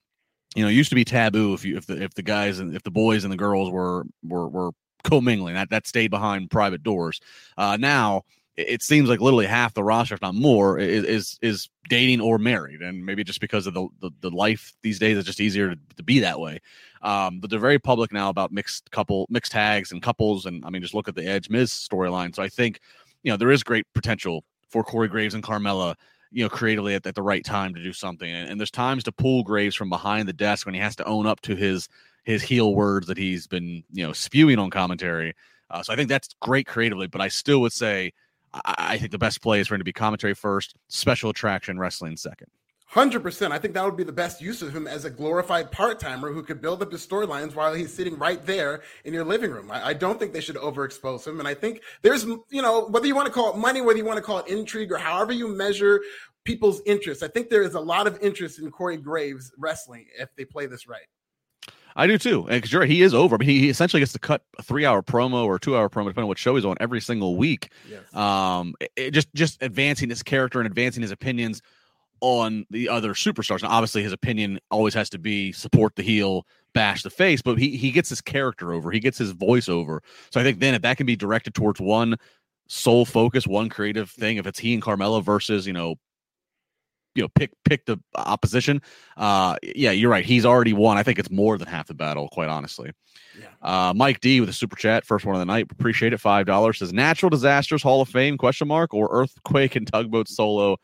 you 0.55 0.63
know, 0.63 0.69
used 0.69 0.89
to 0.89 0.95
be 0.95 1.05
taboo 1.05 1.53
if 1.53 1.65
you 1.65 1.77
if 1.77 1.85
the 1.85 2.01
if 2.01 2.13
the 2.13 2.23
guys 2.23 2.59
and 2.59 2.75
if 2.75 2.83
the 2.83 2.91
boys 2.91 3.23
and 3.23 3.31
the 3.31 3.37
girls 3.37 3.69
were 3.69 4.05
were 4.23 4.47
were 4.47 4.71
commingling. 5.03 5.55
That 5.55 5.69
that 5.69 5.87
stayed 5.87 6.09
behind 6.09 6.49
private 6.49 6.83
doors. 6.83 7.19
Uh, 7.57 7.77
now 7.79 8.23
it 8.57 8.81
seems 8.81 9.09
like 9.09 9.21
literally 9.21 9.45
half 9.45 9.73
the 9.73 9.83
roster, 9.83 10.15
if 10.15 10.21
not 10.21 10.35
more, 10.35 10.77
is 10.77 11.03
is, 11.05 11.39
is 11.41 11.69
dating 11.89 12.21
or 12.21 12.37
married, 12.37 12.81
and 12.81 13.05
maybe 13.05 13.23
just 13.23 13.41
because 13.41 13.67
of 13.67 13.73
the, 13.73 13.87
the, 14.01 14.11
the 14.21 14.29
life 14.29 14.73
these 14.81 14.99
days, 14.99 15.17
it's 15.17 15.25
just 15.25 15.39
easier 15.39 15.69
to, 15.69 15.79
to 15.97 16.03
be 16.03 16.19
that 16.19 16.39
way. 16.39 16.59
Um, 17.01 17.39
but 17.39 17.49
they're 17.49 17.59
very 17.59 17.79
public 17.79 18.11
now 18.11 18.29
about 18.29 18.51
mixed 18.51 18.91
couple, 18.91 19.25
mixed 19.29 19.51
tags 19.51 19.91
and 19.91 20.01
couples, 20.01 20.45
and 20.45 20.65
I 20.65 20.69
mean, 20.69 20.81
just 20.81 20.93
look 20.93 21.07
at 21.07 21.15
the 21.15 21.25
Edge 21.25 21.49
Miz 21.49 21.71
storyline. 21.71 22.35
So 22.35 22.43
I 22.43 22.49
think 22.49 22.79
you 23.23 23.31
know 23.31 23.37
there 23.37 23.51
is 23.51 23.63
great 23.63 23.85
potential 23.93 24.43
for 24.69 24.83
Corey 24.83 25.07
Graves 25.07 25.33
and 25.33 25.43
Carmella, 25.43 25.95
you 26.31 26.43
know, 26.43 26.49
creatively 26.49 26.95
at, 26.95 27.05
at 27.05 27.15
the 27.15 27.21
right 27.21 27.43
time 27.43 27.73
to 27.73 27.83
do 27.83 27.93
something. 27.93 28.29
And, 28.29 28.49
and 28.49 28.59
there's 28.59 28.71
times 28.71 29.03
to 29.03 29.11
pull 29.11 29.43
Graves 29.43 29.75
from 29.75 29.89
behind 29.89 30.27
the 30.27 30.33
desk 30.33 30.65
when 30.65 30.75
he 30.75 30.81
has 30.81 30.95
to 30.97 31.05
own 31.05 31.25
up 31.25 31.41
to 31.41 31.55
his 31.55 31.87
his 32.23 32.43
heel 32.43 32.75
words 32.75 33.07
that 33.07 33.17
he's 33.17 33.47
been 33.47 33.83
you 33.91 34.05
know 34.05 34.13
spewing 34.13 34.59
on 34.59 34.69
commentary. 34.69 35.33
Uh, 35.69 35.81
so 35.81 35.93
I 35.93 35.95
think 35.95 36.09
that's 36.09 36.35
great 36.41 36.67
creatively, 36.67 37.07
but 37.07 37.21
I 37.21 37.29
still 37.29 37.61
would 37.61 37.71
say 37.71 38.11
I, 38.53 38.75
I 38.77 38.97
think 38.97 39.11
the 39.11 39.17
best 39.17 39.41
play 39.41 39.59
is 39.59 39.67
for 39.67 39.75
him 39.75 39.79
to 39.79 39.85
be 39.85 39.93
commentary 39.93 40.33
first, 40.33 40.75
special 40.87 41.29
attraction 41.29 41.79
wrestling 41.79 42.17
second. 42.17 42.47
Hundred 42.91 43.21
percent. 43.21 43.53
I 43.53 43.57
think 43.57 43.73
that 43.75 43.85
would 43.85 43.95
be 43.95 44.03
the 44.03 44.11
best 44.11 44.41
use 44.41 44.61
of 44.61 44.75
him 44.75 44.85
as 44.85 45.05
a 45.05 45.09
glorified 45.09 45.71
part 45.71 45.97
timer 45.97 46.33
who 46.33 46.43
could 46.43 46.61
build 46.61 46.81
up 46.81 46.91
his 46.91 47.07
storylines 47.07 47.55
while 47.55 47.73
he's 47.73 47.93
sitting 47.93 48.17
right 48.17 48.45
there 48.45 48.81
in 49.05 49.13
your 49.13 49.23
living 49.23 49.49
room. 49.49 49.71
I, 49.71 49.87
I, 49.87 49.93
don't 49.93 50.19
think 50.19 50.33
they 50.33 50.41
should 50.41 50.57
overexpose 50.57 51.25
him, 51.25 51.39
and 51.39 51.47
I 51.47 51.53
think 51.53 51.83
there's, 52.01 52.25
you 52.25 52.61
know, 52.61 52.87
whether 52.87 53.07
you 53.07 53.15
want 53.15 53.27
to 53.27 53.31
call 53.31 53.53
it 53.53 53.57
money, 53.57 53.79
whether 53.79 53.97
you 53.97 54.03
want 54.03 54.17
to 54.17 54.21
call 54.21 54.39
it 54.39 54.47
intrigue, 54.49 54.91
or 54.91 54.97
however 54.97 55.31
you 55.31 55.47
measure 55.47 56.01
people's 56.43 56.81
interest. 56.85 57.23
I 57.23 57.29
think 57.29 57.49
there 57.49 57.63
is 57.63 57.75
a 57.75 57.79
lot 57.79 58.07
of 58.07 58.19
interest 58.21 58.59
in 58.59 58.69
Corey 58.69 58.97
Graves 58.97 59.53
wrestling 59.57 60.07
if 60.19 60.27
they 60.35 60.43
play 60.43 60.65
this 60.65 60.85
right. 60.85 61.07
I 61.95 62.07
do 62.07 62.17
too. 62.17 62.47
And 62.49 62.65
sure, 62.67 62.85
he 62.85 63.01
is 63.01 63.13
over. 63.13 63.35
I 63.35 63.37
mean, 63.39 63.49
he, 63.49 63.59
he 63.59 63.69
essentially 63.69 63.99
gets 63.99 64.13
to 64.13 64.19
cut 64.19 64.43
a 64.57 64.63
three-hour 64.63 65.01
promo 65.03 65.45
or 65.45 65.59
two-hour 65.59 65.89
promo, 65.89 66.05
depending 66.05 66.23
on 66.23 66.27
what 66.27 66.37
show 66.37 66.55
he's 66.55 66.65
on, 66.65 66.77
every 66.79 67.01
single 67.01 67.35
week. 67.35 67.71
Yes. 67.89 68.13
Um, 68.15 68.75
it, 68.79 68.91
it 68.95 69.11
just 69.11 69.33
just 69.33 69.61
advancing 69.61 70.09
his 70.09 70.23
character 70.23 70.59
and 70.59 70.67
advancing 70.67 71.01
his 71.01 71.11
opinions 71.11 71.61
on 72.21 72.65
the 72.69 72.87
other 72.87 73.13
superstars. 73.13 73.63
And 73.63 73.71
obviously, 73.71 74.03
his 74.03 74.13
opinion 74.13 74.59
always 74.69 74.93
has 74.93 75.09
to 75.09 75.19
be 75.19 75.51
support 75.51 75.95
the 75.95 76.03
heel, 76.03 76.45
bash 76.73 77.03
the 77.03 77.09
face. 77.09 77.41
But 77.41 77.57
he 77.57 77.75
he 77.75 77.91
gets 77.91 78.09
his 78.09 78.21
character 78.21 78.73
over. 78.73 78.91
He 78.91 78.99
gets 78.99 79.17
his 79.17 79.31
voice 79.31 79.67
over. 79.67 80.01
So 80.31 80.39
I 80.39 80.43
think 80.43 80.59
then 80.59 80.73
if 80.73 80.81
that 80.83 80.97
can 80.97 81.05
be 81.05 81.15
directed 81.15 81.53
towards 81.53 81.81
one 81.81 82.17
sole 82.67 83.05
focus, 83.05 83.45
one 83.45 83.69
creative 83.69 84.09
thing, 84.09 84.37
if 84.37 84.47
it's 84.47 84.59
he 84.59 84.73
and 84.73 84.81
Carmella 84.81 85.23
versus 85.23 85.67
you 85.67 85.73
know 85.73 85.95
you 87.15 87.21
know 87.21 87.27
pick 87.29 87.51
pick 87.65 87.85
the 87.85 87.97
opposition 88.15 88.81
uh 89.17 89.55
yeah 89.63 89.91
you're 89.91 90.09
right. 90.09 90.25
He's 90.25 90.45
already 90.45 90.73
won. 90.73 90.97
I 90.97 91.03
think 91.03 91.19
it's 91.19 91.29
more 91.29 91.57
than 91.57 91.67
half 91.67 91.87
the 91.87 91.93
battle 91.93 92.29
quite 92.29 92.49
honestly. 92.49 92.91
Yeah. 93.39 93.47
uh 93.61 93.93
mike 93.93 94.19
d 94.21 94.39
with 94.39 94.49
a 94.49 94.53
super 94.53 94.75
chat 94.75 95.05
first 95.05 95.25
one 95.25 95.35
of 95.35 95.39
the 95.39 95.45
night. 95.45 95.67
Appreciate 95.71 96.13
it. 96.13 96.19
Five 96.19 96.45
dollars. 96.45 96.79
Says 96.79 96.93
natural 96.93 97.29
disasters 97.29 97.83
hall 97.83 98.01
of 98.01 98.09
fame 98.09 98.37
question 98.37 98.67
mark 98.67 98.93
or 98.93 99.09
earthquake 99.11 99.75
and 99.75 99.85
tugboat 99.85 100.27
solo 100.27 100.77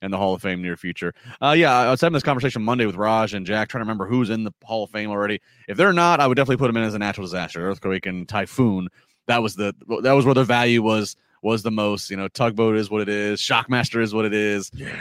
in 0.00 0.10
the 0.10 0.16
hall 0.16 0.34
of 0.34 0.42
fame 0.42 0.62
near 0.62 0.76
future? 0.76 1.14
Uh 1.40 1.54
yeah 1.56 1.76
i 1.76 1.90
was 1.90 2.00
having 2.00 2.14
this 2.14 2.22
conversation 2.22 2.62
monday 2.62 2.86
with 2.86 2.96
raj 2.96 3.34
and 3.34 3.46
jack 3.46 3.68
trying 3.68 3.80
to 3.80 3.84
remember 3.84 4.06
who's 4.06 4.30
in 4.30 4.44
the 4.44 4.52
hall 4.64 4.84
of 4.84 4.90
fame 4.90 5.10
already. 5.10 5.40
If 5.68 5.76
they're 5.76 5.92
not 5.92 6.18
i 6.20 6.26
would 6.26 6.34
definitely 6.36 6.56
put 6.56 6.66
them 6.68 6.76
in 6.76 6.84
as 6.84 6.94
a 6.94 6.98
natural 6.98 7.26
disaster 7.26 7.68
earthquake 7.68 8.06
and 8.06 8.28
typhoon. 8.28 8.88
That 9.26 9.42
was 9.42 9.54
the 9.54 9.74
that 10.02 10.12
was 10.12 10.24
where 10.24 10.34
the 10.34 10.44
value 10.44 10.82
was 10.82 11.14
was 11.42 11.62
the 11.62 11.70
most. 11.70 12.10
You 12.10 12.16
know 12.16 12.28
tugboat 12.28 12.76
is 12.76 12.90
what 12.90 13.02
it 13.02 13.08
is. 13.08 13.40
Shockmaster 13.40 14.02
is 14.02 14.12
what 14.12 14.24
it 14.24 14.34
is. 14.34 14.70
Yeah 14.74 14.96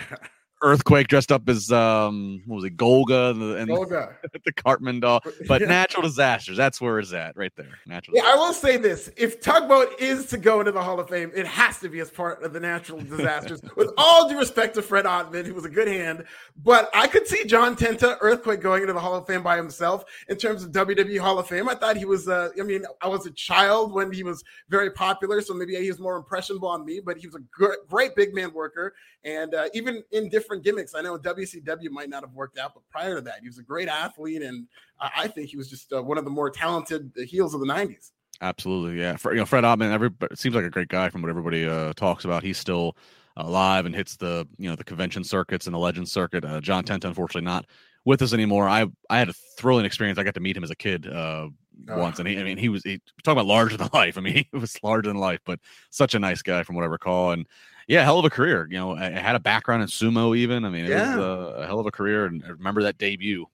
earthquake 0.62 1.08
dressed 1.08 1.32
up 1.32 1.48
as 1.48 1.72
um 1.72 2.42
what 2.46 2.56
was 2.56 2.66
it 2.66 2.76
golga 2.76 3.32
and 3.32 3.42
the, 3.42 3.56
and 3.58 3.70
golga. 3.70 4.16
the 4.46 4.52
cartman 4.54 5.00
doll 5.00 5.22
but 5.48 5.62
yeah. 5.62 5.68
natural 5.68 6.02
disasters 6.02 6.58
that's 6.58 6.82
where 6.82 6.98
it's 7.00 7.14
at 7.14 7.38
right 7.38 7.52
there 7.56 7.78
natural 7.86 8.16
yeah 8.16 8.24
disasters. 8.24 8.42
i 8.42 8.48
will 8.48 8.54
say 8.54 8.78
this 8.78 9.10
if 9.16 9.40
tugboat 9.40 9.90
is 10.00 10.26
to 10.26 10.38
go 10.38 10.60
into 10.60 10.72
the 10.72 10.82
hall 10.82 11.00
of 11.00 11.08
fame 11.10 11.32
it 11.36 11.46
has 11.46 11.80
to 11.80 11.90
be 11.90 12.00
as 12.00 12.10
part 12.10 12.42
of 12.44 12.54
the 12.54 12.60
natural 12.60 13.00
disasters 13.00 13.62
with 13.76 13.92
all 13.98 14.28
due 14.28 14.38
respect 14.38 14.74
to 14.74 14.82
fred 14.82 15.06
ottman 15.06 15.46
who 15.46 15.54
was 15.54 15.66
a 15.66 15.70
good 15.70 15.88
hand 15.88 16.24
but 16.64 16.90
i 16.94 17.08
could 17.08 17.28
see 17.28 17.46
john 17.46 17.76
tenta 17.76 18.18
earthquake 18.22 18.60
going 18.60 18.82
into 18.82 18.94
the 18.94 19.00
hall 19.00 19.14
of 19.14 19.28
fame 19.28 19.44
by 19.44 19.58
himself 19.58 20.06
in 20.28 20.38
terms 20.38 20.64
of 20.64 20.72
wwe 20.72 21.20
hall 21.20 21.38
of 21.38 21.48
fame 21.48 21.70
i 21.70 21.76
thought 21.76 21.96
he 21.96 22.06
was 22.06 22.28
uh 22.28 22.50
i 22.60 22.64
mean 22.64 22.84
i 23.02 23.08
was 23.08 23.28
a 23.28 23.32
child 23.32 23.94
when 23.94 24.12
he 24.12 24.24
was 24.24 24.44
very 24.70 24.90
popular 24.90 25.40
so 25.40 25.54
maybe 25.54 25.76
he 25.76 25.88
was 25.88 26.00
more 26.00 26.16
impressionable 26.16 26.68
on 26.68 26.84
me 26.84 27.00
but 27.00 27.18
he 27.18 27.28
was 27.28 27.36
a 27.36 27.42
good, 27.56 27.76
great 27.88 28.16
big 28.16 28.34
man 28.34 28.52
worker 28.54 28.96
and 29.24 29.54
uh, 29.54 29.68
even 29.74 30.04
in 30.12 30.30
different 30.30 30.47
different 30.48 30.64
gimmicks. 30.64 30.96
I 30.96 31.02
know 31.02 31.18
WCW 31.18 31.90
might 31.90 32.10
not 32.10 32.24
have 32.24 32.32
worked 32.32 32.58
out, 32.58 32.74
but 32.74 32.84
prior 32.90 33.16
to 33.16 33.22
that, 33.22 33.40
he 33.42 33.48
was 33.48 33.58
a 33.58 33.64
great 33.64 33.90
athlete, 33.90 34.42
and 34.42 34.68
I 35.00 35.28
think 35.28 35.50
he 35.50 35.58
was 35.58 35.70
just 35.70 35.92
uh, 35.92 36.02
one 36.02 36.18
of 36.18 36.24
the 36.24 36.32
more 36.32 36.50
talented 36.50 37.12
heels 37.28 37.54
of 37.54 37.60
the 37.60 37.66
'90s. 37.68 38.12
Absolutely, 38.40 39.00
yeah. 39.00 39.18
For, 39.18 39.34
you 39.34 39.40
know, 39.40 39.46
Fred 39.46 39.66
Ottman, 39.66 39.92
every 39.92 40.10
seems 40.36 40.56
like 40.56 40.64
a 40.64 40.70
great 40.70 40.88
guy 40.88 41.10
from 41.10 41.22
what 41.22 41.30
everybody 41.30 41.68
uh, 41.68 41.92
talks 41.94 42.24
about. 42.24 42.44
He's 42.44 42.58
still 42.58 42.96
alive 43.36 43.86
and 43.86 43.94
hits 43.94 44.16
the 44.16 44.48
you 44.58 44.70
know 44.70 44.76
the 44.76 44.86
convention 44.86 45.24
circuits 45.24 45.68
and 45.68 45.74
the 45.74 45.80
legend 45.80 46.08
circuit. 46.08 46.46
Uh, 46.46 46.62
John 46.62 46.84
Tenta, 46.84 47.06
unfortunately, 47.06 47.46
not 47.46 47.66
with 48.06 48.22
us 48.22 48.34
anymore. 48.34 48.70
I 48.70 48.86
I 49.10 49.20
had 49.20 49.28
a 49.28 49.34
thrilling 49.58 49.86
experience. 49.86 50.18
I 50.18 50.24
got 50.24 50.36
to 50.36 50.40
meet 50.40 50.56
him 50.56 50.64
as 50.64 50.72
a 50.72 50.76
kid 50.76 51.08
uh, 51.08 51.50
oh. 51.90 51.98
once, 51.98 52.20
and 52.20 52.28
he, 52.28 52.40
I 52.40 52.44
mean, 52.44 52.58
he 52.58 52.70
was 52.70 52.84
he 52.84 53.02
talking 53.24 53.40
about 53.40 53.48
larger 53.48 53.76
than 53.76 53.90
life. 53.94 54.18
I 54.18 54.22
mean, 54.22 54.36
he 54.36 54.58
was 54.58 54.82
larger 54.82 55.10
than 55.10 55.18
life, 55.18 55.42
but 55.46 55.60
such 55.90 56.16
a 56.16 56.20
nice 56.20 56.42
guy 56.42 56.64
from 56.64 56.76
what 56.76 56.84
I 56.84 56.88
recall. 56.88 57.32
And 57.32 57.48
yeah, 57.88 58.04
hell 58.04 58.20
of 58.20 58.26
a 58.26 58.30
career. 58.30 58.68
You 58.70 58.78
know, 58.78 58.96
I 58.96 59.10
had 59.10 59.36
a 59.36 59.40
background 59.40 59.82
in 59.82 59.88
sumo. 59.88 60.38
Even 60.38 60.66
I 60.66 60.70
mean, 60.70 60.86
it 60.86 60.90
yeah. 60.90 61.16
was 61.16 61.26
a, 61.26 61.62
a, 61.62 61.68
hell 61.68 61.80
of 61.80 61.86
a 61.86 61.92
career. 61.92 62.26
And 62.26 62.44
I 62.46 62.50
remember 62.50 62.84
that 62.84 62.98
debut. 62.98 63.46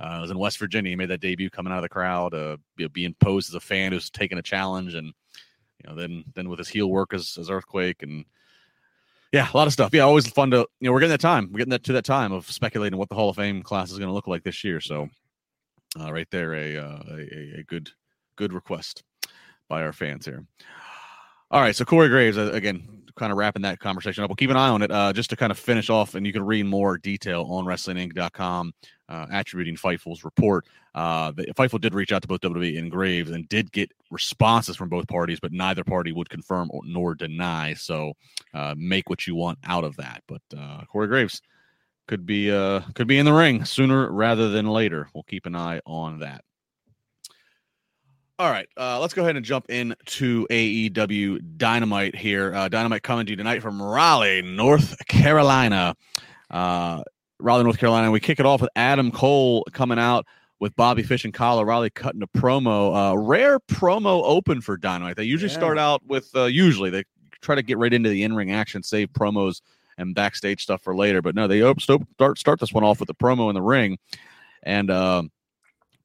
Uh, 0.00 0.04
I 0.04 0.20
was 0.20 0.30
in 0.30 0.38
West 0.38 0.58
Virginia. 0.58 0.90
He 0.90 0.96
made 0.96 1.10
that 1.10 1.20
debut 1.20 1.50
coming 1.50 1.72
out 1.72 1.78
of 1.78 1.82
the 1.82 1.88
crowd, 1.88 2.34
uh, 2.34 2.56
you 2.76 2.86
know, 2.86 2.88
being 2.88 3.14
posed 3.20 3.50
as 3.50 3.54
a 3.54 3.60
fan 3.60 3.92
who's 3.92 4.10
taking 4.10 4.38
a 4.38 4.42
challenge, 4.42 4.94
and 4.94 5.06
you 5.06 5.88
know, 5.88 5.94
then 5.94 6.24
then 6.34 6.48
with 6.48 6.58
his 6.58 6.68
heel 6.68 6.88
work 6.88 7.14
as, 7.14 7.36
as 7.38 7.50
Earthquake, 7.50 8.02
and 8.02 8.24
yeah, 9.32 9.48
a 9.52 9.56
lot 9.56 9.66
of 9.66 9.72
stuff. 9.72 9.92
Yeah, 9.92 10.02
always 10.02 10.26
fun 10.28 10.50
to 10.50 10.66
you 10.80 10.88
know, 10.88 10.92
we're 10.92 11.00
getting 11.00 11.10
that 11.10 11.20
time. 11.20 11.50
We're 11.52 11.58
getting 11.58 11.70
that 11.70 11.84
to 11.84 11.92
that 11.92 12.04
time 12.04 12.32
of 12.32 12.50
speculating 12.50 12.98
what 12.98 13.08
the 13.08 13.14
Hall 13.14 13.28
of 13.28 13.36
Fame 13.36 13.62
class 13.62 13.90
is 13.92 13.98
going 13.98 14.08
to 14.08 14.14
look 14.14 14.26
like 14.26 14.42
this 14.42 14.64
year. 14.64 14.80
So 14.80 15.08
Uh, 16.00 16.12
right 16.12 16.28
there, 16.30 16.54
a, 16.54 16.76
uh, 16.76 17.02
a 17.10 17.60
a 17.60 17.62
good 17.64 17.90
good 18.36 18.52
request 18.52 19.04
by 19.68 19.82
our 19.82 19.92
fans 19.92 20.24
here. 20.24 20.44
All 21.50 21.60
right, 21.60 21.76
so 21.76 21.84
Corey 21.84 22.08
Graves 22.08 22.36
uh, 22.36 22.50
again, 22.52 23.03
kind 23.16 23.32
of 23.32 23.38
wrapping 23.38 23.62
that 23.62 23.78
conversation 23.78 24.24
up. 24.24 24.30
We'll 24.30 24.36
keep 24.36 24.50
an 24.50 24.56
eye 24.56 24.68
on 24.68 24.82
it 24.82 24.90
uh, 24.90 25.12
just 25.12 25.30
to 25.30 25.36
kind 25.36 25.50
of 25.50 25.58
finish 25.58 25.90
off, 25.90 26.14
and 26.14 26.26
you 26.26 26.32
can 26.32 26.44
read 26.44 26.66
more 26.66 26.98
detail 26.98 27.46
on 27.48 27.64
WrestlingInc.com, 27.64 28.74
uh, 29.08 29.26
attributing 29.30 29.76
Fightful's 29.76 30.24
report. 30.24 30.66
Uh, 30.94 31.32
the, 31.32 31.46
Fightful 31.54 31.80
did 31.80 31.94
reach 31.94 32.12
out 32.12 32.22
to 32.22 32.28
both 32.28 32.40
WWE 32.40 32.78
and 32.78 32.90
Graves 32.90 33.30
and 33.30 33.48
did 33.48 33.72
get 33.72 33.90
responses 34.10 34.76
from 34.76 34.88
both 34.88 35.08
parties, 35.08 35.40
but 35.40 35.52
neither 35.52 35.84
party 35.84 36.12
would 36.12 36.30
confirm 36.30 36.70
or, 36.72 36.82
nor 36.84 37.14
deny. 37.14 37.74
So 37.74 38.14
uh, 38.52 38.74
make 38.76 39.10
what 39.10 39.26
you 39.26 39.34
want 39.34 39.58
out 39.64 39.84
of 39.84 39.96
that. 39.96 40.22
But 40.28 40.42
uh, 40.56 40.84
Corey 40.86 41.08
Graves 41.08 41.40
could 42.06 42.26
be 42.26 42.50
uh, 42.52 42.80
could 42.94 43.06
be 43.06 43.18
in 43.18 43.26
the 43.26 43.32
ring 43.32 43.64
sooner 43.64 44.10
rather 44.10 44.50
than 44.50 44.66
later. 44.66 45.08
We'll 45.14 45.24
keep 45.24 45.46
an 45.46 45.56
eye 45.56 45.80
on 45.86 46.20
that. 46.20 46.44
All 48.36 48.50
right, 48.50 48.68
uh, 48.76 48.98
let's 48.98 49.14
go 49.14 49.22
ahead 49.22 49.36
and 49.36 49.44
jump 49.44 49.70
into 49.70 50.44
AEW 50.50 51.56
Dynamite 51.56 52.16
here. 52.16 52.52
Uh, 52.52 52.68
Dynamite 52.68 53.04
coming 53.04 53.26
to 53.26 53.30
you 53.30 53.36
tonight 53.36 53.62
from 53.62 53.80
Raleigh, 53.80 54.42
North 54.42 54.96
Carolina. 55.06 55.94
Uh, 56.50 57.04
Raleigh, 57.38 57.62
North 57.62 57.78
Carolina. 57.78 58.10
We 58.10 58.18
kick 58.18 58.40
it 58.40 58.46
off 58.46 58.60
with 58.60 58.70
Adam 58.74 59.12
Cole 59.12 59.64
coming 59.70 60.00
out 60.00 60.26
with 60.58 60.74
Bobby 60.74 61.04
Fish 61.04 61.24
and 61.24 61.32
Kyle 61.32 61.60
O'Reilly 61.60 61.90
cutting 61.90 62.22
a 62.22 62.26
promo. 62.26 63.12
Uh, 63.12 63.16
rare 63.16 63.60
promo 63.60 64.22
open 64.24 64.60
for 64.60 64.76
Dynamite. 64.76 65.14
They 65.14 65.22
usually 65.22 65.52
yeah. 65.52 65.58
start 65.58 65.78
out 65.78 66.04
with, 66.04 66.28
uh, 66.34 66.46
usually, 66.46 66.90
they 66.90 67.04
try 67.40 67.54
to 67.54 67.62
get 67.62 67.78
right 67.78 67.94
into 67.94 68.08
the 68.08 68.24
in 68.24 68.34
ring 68.34 68.50
action, 68.50 68.82
save 68.82 69.12
promos 69.12 69.60
and 69.96 70.12
backstage 70.12 70.60
stuff 70.60 70.82
for 70.82 70.96
later. 70.96 71.22
But 71.22 71.36
no, 71.36 71.46
they 71.46 71.60
start, 71.78 72.36
start 72.36 72.58
this 72.58 72.72
one 72.72 72.82
off 72.82 72.98
with 72.98 73.06
the 73.06 73.14
promo 73.14 73.48
in 73.48 73.54
the 73.54 73.62
ring. 73.62 73.96
And, 74.64 74.90
uh, 74.90 75.22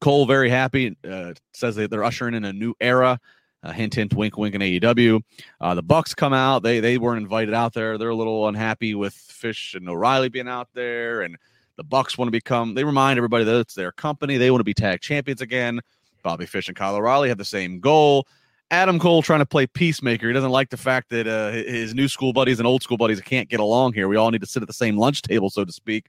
Cole 0.00 0.26
very 0.26 0.50
happy. 0.50 0.96
Uh, 1.08 1.34
says 1.52 1.76
that 1.76 1.90
they're 1.90 2.04
ushering 2.04 2.34
in 2.34 2.44
a 2.44 2.52
new 2.52 2.74
era. 2.80 3.18
Uh, 3.62 3.72
hint, 3.72 3.94
hint, 3.94 4.14
wink, 4.14 4.38
wink, 4.38 4.54
in 4.54 4.62
AEW. 4.62 5.20
Uh, 5.60 5.74
the 5.74 5.82
Bucks 5.82 6.14
come 6.14 6.32
out. 6.32 6.62
They 6.62 6.80
they 6.80 6.96
weren't 6.96 7.20
invited 7.20 7.52
out 7.52 7.74
there. 7.74 7.98
They're 7.98 8.08
a 8.08 8.14
little 8.14 8.48
unhappy 8.48 8.94
with 8.94 9.12
Fish 9.12 9.74
and 9.74 9.86
O'Reilly 9.86 10.30
being 10.30 10.48
out 10.48 10.68
there, 10.72 11.20
and 11.20 11.36
the 11.76 11.84
Bucks 11.84 12.16
want 12.16 12.28
to 12.28 12.32
become. 12.32 12.74
They 12.74 12.84
remind 12.84 13.18
everybody 13.18 13.44
that 13.44 13.60
it's 13.60 13.74
their 13.74 13.92
company. 13.92 14.38
They 14.38 14.50
want 14.50 14.60
to 14.60 14.64
be 14.64 14.72
tag 14.72 15.02
champions 15.02 15.42
again. 15.42 15.80
Bobby 16.22 16.46
Fish 16.46 16.68
and 16.68 16.76
Kyle 16.76 16.96
O'Reilly 16.96 17.28
have 17.28 17.38
the 17.38 17.44
same 17.44 17.80
goal. 17.80 18.26
Adam 18.70 18.98
Cole 18.98 19.20
trying 19.20 19.40
to 19.40 19.46
play 19.46 19.66
peacemaker. 19.66 20.28
He 20.28 20.32
doesn't 20.32 20.50
like 20.50 20.70
the 20.70 20.76
fact 20.76 21.10
that 21.10 21.26
uh, 21.26 21.50
his 21.50 21.94
new 21.94 22.06
school 22.06 22.32
buddies 22.32 22.60
and 22.60 22.66
old 22.66 22.82
school 22.82 22.96
buddies 22.96 23.20
can't 23.20 23.48
get 23.48 23.60
along 23.60 23.94
here. 23.94 24.08
We 24.08 24.16
all 24.16 24.30
need 24.30 24.42
to 24.42 24.46
sit 24.46 24.62
at 24.62 24.68
the 24.68 24.74
same 24.74 24.96
lunch 24.96 25.22
table, 25.22 25.50
so 25.50 25.64
to 25.64 25.72
speak. 25.72 26.06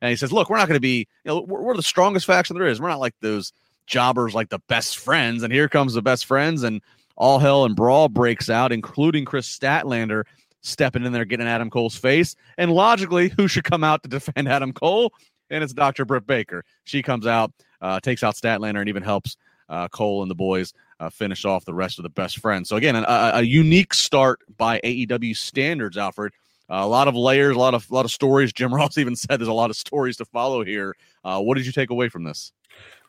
And 0.00 0.10
he 0.10 0.16
says, 0.16 0.32
"Look, 0.32 0.50
we're 0.50 0.56
not 0.56 0.68
going 0.68 0.76
to 0.76 0.80
be. 0.80 1.06
You 1.24 1.30
know, 1.32 1.40
we're, 1.40 1.62
we're, 1.62 1.76
the 1.76 1.82
strongest 1.82 2.26
faction 2.26 2.56
there 2.56 2.66
is. 2.66 2.80
We're 2.80 2.88
not 2.88 3.00
like 3.00 3.14
those 3.20 3.52
jobbers, 3.86 4.34
like 4.34 4.50
the 4.50 4.60
best 4.68 4.98
friends. 4.98 5.42
And 5.42 5.52
here 5.52 5.68
comes 5.68 5.94
the 5.94 6.02
best 6.02 6.26
friends, 6.26 6.62
and 6.62 6.80
all 7.16 7.38
hell 7.38 7.64
and 7.64 7.74
brawl 7.74 8.08
breaks 8.08 8.48
out, 8.48 8.72
including 8.72 9.24
Kris 9.24 9.48
Statlander 9.48 10.24
stepping 10.60 11.04
in 11.04 11.12
there, 11.12 11.24
getting 11.24 11.46
Adam 11.46 11.70
Cole's 11.70 11.96
face. 11.96 12.36
And 12.56 12.72
logically, 12.72 13.28
who 13.28 13.48
should 13.48 13.64
come 13.64 13.84
out 13.84 14.02
to 14.02 14.08
defend 14.08 14.48
Adam 14.48 14.72
Cole? 14.72 15.12
And 15.50 15.64
it's 15.64 15.72
Dr. 15.72 16.04
Britt 16.04 16.26
Baker. 16.26 16.64
She 16.84 17.02
comes 17.02 17.26
out, 17.26 17.52
uh, 17.80 18.00
takes 18.00 18.22
out 18.22 18.34
Statlander, 18.34 18.80
and 18.80 18.88
even 18.88 19.02
helps 19.02 19.36
uh, 19.68 19.88
Cole 19.88 20.22
and 20.22 20.30
the 20.30 20.34
boys 20.34 20.74
uh, 21.00 21.10
finish 21.10 21.44
off 21.44 21.64
the 21.64 21.74
rest 21.74 21.98
of 21.98 22.02
the 22.02 22.10
best 22.10 22.38
friends. 22.38 22.68
So 22.68 22.76
again, 22.76 22.96
a, 22.96 23.30
a 23.34 23.42
unique 23.42 23.94
start 23.94 24.40
by 24.56 24.80
AEW 24.80 25.36
standards, 25.36 25.96
Alfred. 25.96 26.32
Uh, 26.70 26.82
a 26.82 26.86
lot 26.86 27.08
of 27.08 27.14
layers, 27.14 27.56
a 27.56 27.58
lot 27.58 27.74
of 27.74 27.90
a 27.90 27.94
lot 27.94 28.04
of 28.04 28.10
stories. 28.10 28.52
Jim 28.52 28.74
Ross 28.74 28.98
even 28.98 29.16
said 29.16 29.38
there's 29.40 29.48
a 29.48 29.52
lot 29.52 29.70
of 29.70 29.76
stories 29.76 30.16
to 30.18 30.24
follow 30.26 30.64
here. 30.64 30.94
Uh, 31.24 31.40
what 31.40 31.56
did 31.56 31.66
you 31.66 31.72
take 31.72 31.90
away 31.90 32.08
from 32.08 32.24
this? 32.24 32.52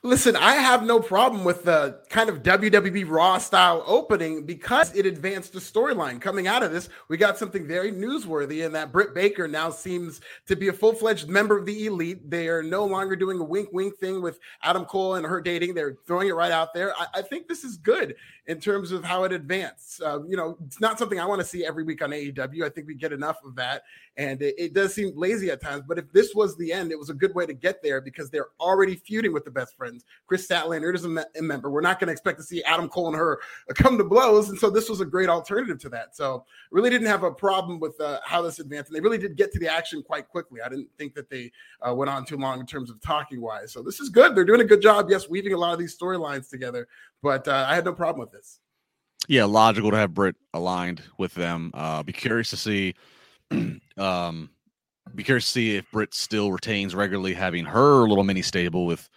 Listen, 0.01 0.37
I 0.37 0.53
have 0.53 0.85
no 0.85 1.01
problem 1.01 1.43
with 1.43 1.65
the 1.65 1.99
kind 2.09 2.29
of 2.29 2.41
WWE 2.41 3.05
Raw 3.09 3.37
style 3.37 3.83
opening 3.85 4.45
because 4.45 4.95
it 4.95 5.05
advanced 5.05 5.51
the 5.51 5.59
storyline. 5.59 6.21
Coming 6.21 6.47
out 6.47 6.63
of 6.63 6.71
this, 6.71 6.87
we 7.09 7.17
got 7.17 7.37
something 7.37 7.67
very 7.67 7.91
newsworthy 7.91 8.65
in 8.65 8.71
that 8.71 8.93
Britt 8.93 9.13
Baker 9.13 9.45
now 9.45 9.69
seems 9.69 10.21
to 10.45 10.55
be 10.55 10.69
a 10.69 10.73
full 10.73 10.93
fledged 10.93 11.27
member 11.27 11.57
of 11.57 11.65
the 11.65 11.85
elite. 11.85 12.29
They 12.29 12.47
are 12.47 12.63
no 12.63 12.85
longer 12.85 13.17
doing 13.17 13.41
a 13.41 13.43
wink 13.43 13.73
wink 13.73 13.97
thing 13.97 14.21
with 14.21 14.39
Adam 14.63 14.85
Cole 14.85 15.15
and 15.15 15.25
her 15.25 15.41
dating. 15.41 15.73
They're 15.73 15.97
throwing 16.07 16.29
it 16.29 16.33
right 16.33 16.53
out 16.53 16.73
there. 16.73 16.93
I, 16.97 17.07
I 17.15 17.21
think 17.21 17.49
this 17.49 17.65
is 17.65 17.75
good 17.75 18.15
in 18.49 18.59
terms 18.59 18.93
of 18.93 19.03
how 19.03 19.25
it 19.25 19.33
advanced. 19.33 20.01
Uh, 20.01 20.23
you 20.23 20.37
know, 20.37 20.57
it's 20.65 20.79
not 20.79 20.97
something 20.97 21.19
I 21.19 21.25
want 21.25 21.39
to 21.39 21.45
see 21.45 21.65
every 21.65 21.83
week 21.83 22.01
on 22.01 22.09
AEW. 22.09 22.63
I 22.63 22.69
think 22.69 22.87
we 22.87 22.95
get 22.95 23.11
enough 23.13 23.37
of 23.45 23.55
that. 23.57 23.83
And 24.17 24.41
it, 24.41 24.55
it, 24.57 24.73
does 24.73 24.93
seem 24.93 25.13
lazy 25.15 25.51
at 25.51 25.61
times. 25.61 25.83
But 25.87 25.99
if 25.99 26.11
this 26.11 26.33
was 26.33 26.57
the 26.57 26.73
end, 26.73 26.91
it 26.91 26.97
was 26.97 27.09
a 27.09 27.13
good 27.13 27.35
way 27.35 27.45
to 27.45 27.53
get 27.53 27.83
there 27.83 28.01
because 28.01 28.29
they're 28.29 28.49
already 28.59 28.95
feuding 28.95 29.33
with 29.33 29.45
the 29.45 29.51
best 29.51 29.77
friends. 29.77 29.88
Kris 30.27 30.47
Statlander 30.47 30.93
is 30.93 31.05
a, 31.05 31.09
me- 31.09 31.23
a 31.37 31.41
member. 31.41 31.69
We're 31.69 31.81
not 31.81 31.99
going 31.99 32.07
to 32.07 32.11
expect 32.11 32.37
to 32.39 32.43
see 32.43 32.63
Adam 32.63 32.89
Cole 32.89 33.07
and 33.07 33.15
her 33.15 33.39
come 33.75 33.97
to 33.97 34.03
blows. 34.03 34.49
And 34.49 34.59
so 34.59 34.69
this 34.69 34.89
was 34.89 35.01
a 35.01 35.05
great 35.05 35.29
alternative 35.29 35.79
to 35.79 35.89
that. 35.89 36.15
So 36.15 36.45
really 36.71 36.89
didn't 36.89 37.07
have 37.07 37.23
a 37.23 37.31
problem 37.31 37.79
with 37.79 37.99
uh, 37.99 38.19
how 38.25 38.41
this 38.41 38.59
advanced. 38.59 38.89
And 38.89 38.97
they 38.97 39.01
really 39.01 39.17
did 39.17 39.35
get 39.35 39.51
to 39.53 39.59
the 39.59 39.67
action 39.67 40.03
quite 40.03 40.27
quickly. 40.27 40.61
I 40.61 40.69
didn't 40.69 40.89
think 40.97 41.13
that 41.15 41.29
they 41.29 41.51
uh, 41.87 41.93
went 41.93 42.09
on 42.09 42.25
too 42.25 42.37
long 42.37 42.59
in 42.59 42.65
terms 42.65 42.89
of 42.89 42.99
talking 43.01 43.41
wise. 43.41 43.71
So 43.71 43.81
this 43.81 43.99
is 43.99 44.09
good. 44.09 44.35
They're 44.35 44.45
doing 44.45 44.61
a 44.61 44.65
good 44.65 44.81
job. 44.81 45.07
Yes, 45.09 45.29
weaving 45.29 45.53
a 45.53 45.57
lot 45.57 45.73
of 45.73 45.79
these 45.79 45.97
storylines 45.97 46.49
together. 46.49 46.87
But 47.21 47.47
uh, 47.47 47.65
I 47.67 47.75
had 47.75 47.85
no 47.85 47.93
problem 47.93 48.19
with 48.19 48.31
this. 48.31 48.59
Yeah, 49.27 49.45
logical 49.45 49.91
to 49.91 49.97
have 49.97 50.13
Britt 50.13 50.35
aligned 50.53 51.03
with 51.17 51.33
them. 51.35 51.71
Uh, 51.73 52.01
be 52.01 52.13
curious 52.13 52.49
to 52.49 52.57
see 52.57 52.95
um, 53.97 54.49
be 55.15 55.23
curious 55.23 55.45
to 55.45 55.51
see 55.51 55.75
if 55.75 55.89
Britt 55.91 56.13
still 56.13 56.51
retains 56.51 56.95
regularly 56.95 57.33
having 57.33 57.65
her 57.65 58.07
little 58.07 58.23
mini 58.23 58.41
stable 58.41 58.85
with 58.85 59.09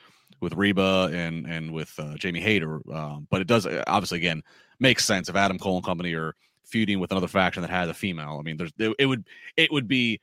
with 0.43 0.55
Reba 0.55 1.11
and 1.13 1.47
and 1.47 1.73
with 1.73 1.95
uh, 1.99 2.17
Jamie 2.17 2.41
Hayter. 2.41 2.81
Um, 2.93 3.27
but 3.31 3.41
it 3.41 3.47
does 3.47 3.65
uh, 3.65 3.85
obviously 3.87 4.19
again 4.19 4.43
makes 4.79 5.05
sense 5.05 5.29
if 5.29 5.37
Adam 5.37 5.59
Cole 5.59 5.77
and 5.77 5.85
company 5.85 6.13
are 6.15 6.35
feuding 6.65 7.01
with 7.01 7.13
another 7.13 7.29
faction 7.29 7.63
that 7.63 7.71
has 7.71 7.89
a 7.89 7.95
female. 7.95 8.37
I 8.39 8.43
mean, 8.43 8.57
there's 8.57 8.73
it, 8.79 8.95
it 8.99 9.07
would 9.07 9.27
it 9.57 9.73
would 9.73 9.89
be 9.89 10.21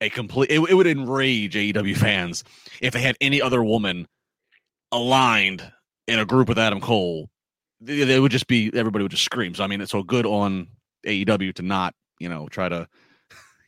a 0.00 0.08
complete 0.08 0.50
it, 0.50 0.58
it 0.58 0.74
would 0.74 0.86
enrage 0.86 1.54
AEW 1.54 1.96
fans 1.96 2.42
if 2.80 2.94
they 2.94 3.00
had 3.00 3.16
any 3.20 3.42
other 3.42 3.62
woman 3.62 4.08
aligned 4.90 5.70
in 6.06 6.18
a 6.18 6.24
group 6.24 6.48
with 6.48 6.58
Adam 6.58 6.80
Cole. 6.80 7.28
They 7.80 8.18
would 8.18 8.32
just 8.32 8.48
be 8.48 8.72
everybody 8.74 9.04
would 9.04 9.12
just 9.12 9.24
scream. 9.24 9.54
So 9.54 9.62
I 9.62 9.66
mean, 9.68 9.80
it's 9.80 9.92
so 9.92 10.02
good 10.02 10.26
on 10.26 10.68
AEW 11.06 11.54
to 11.54 11.62
not 11.62 11.94
you 12.18 12.28
know 12.28 12.48
try 12.48 12.68
to 12.68 12.88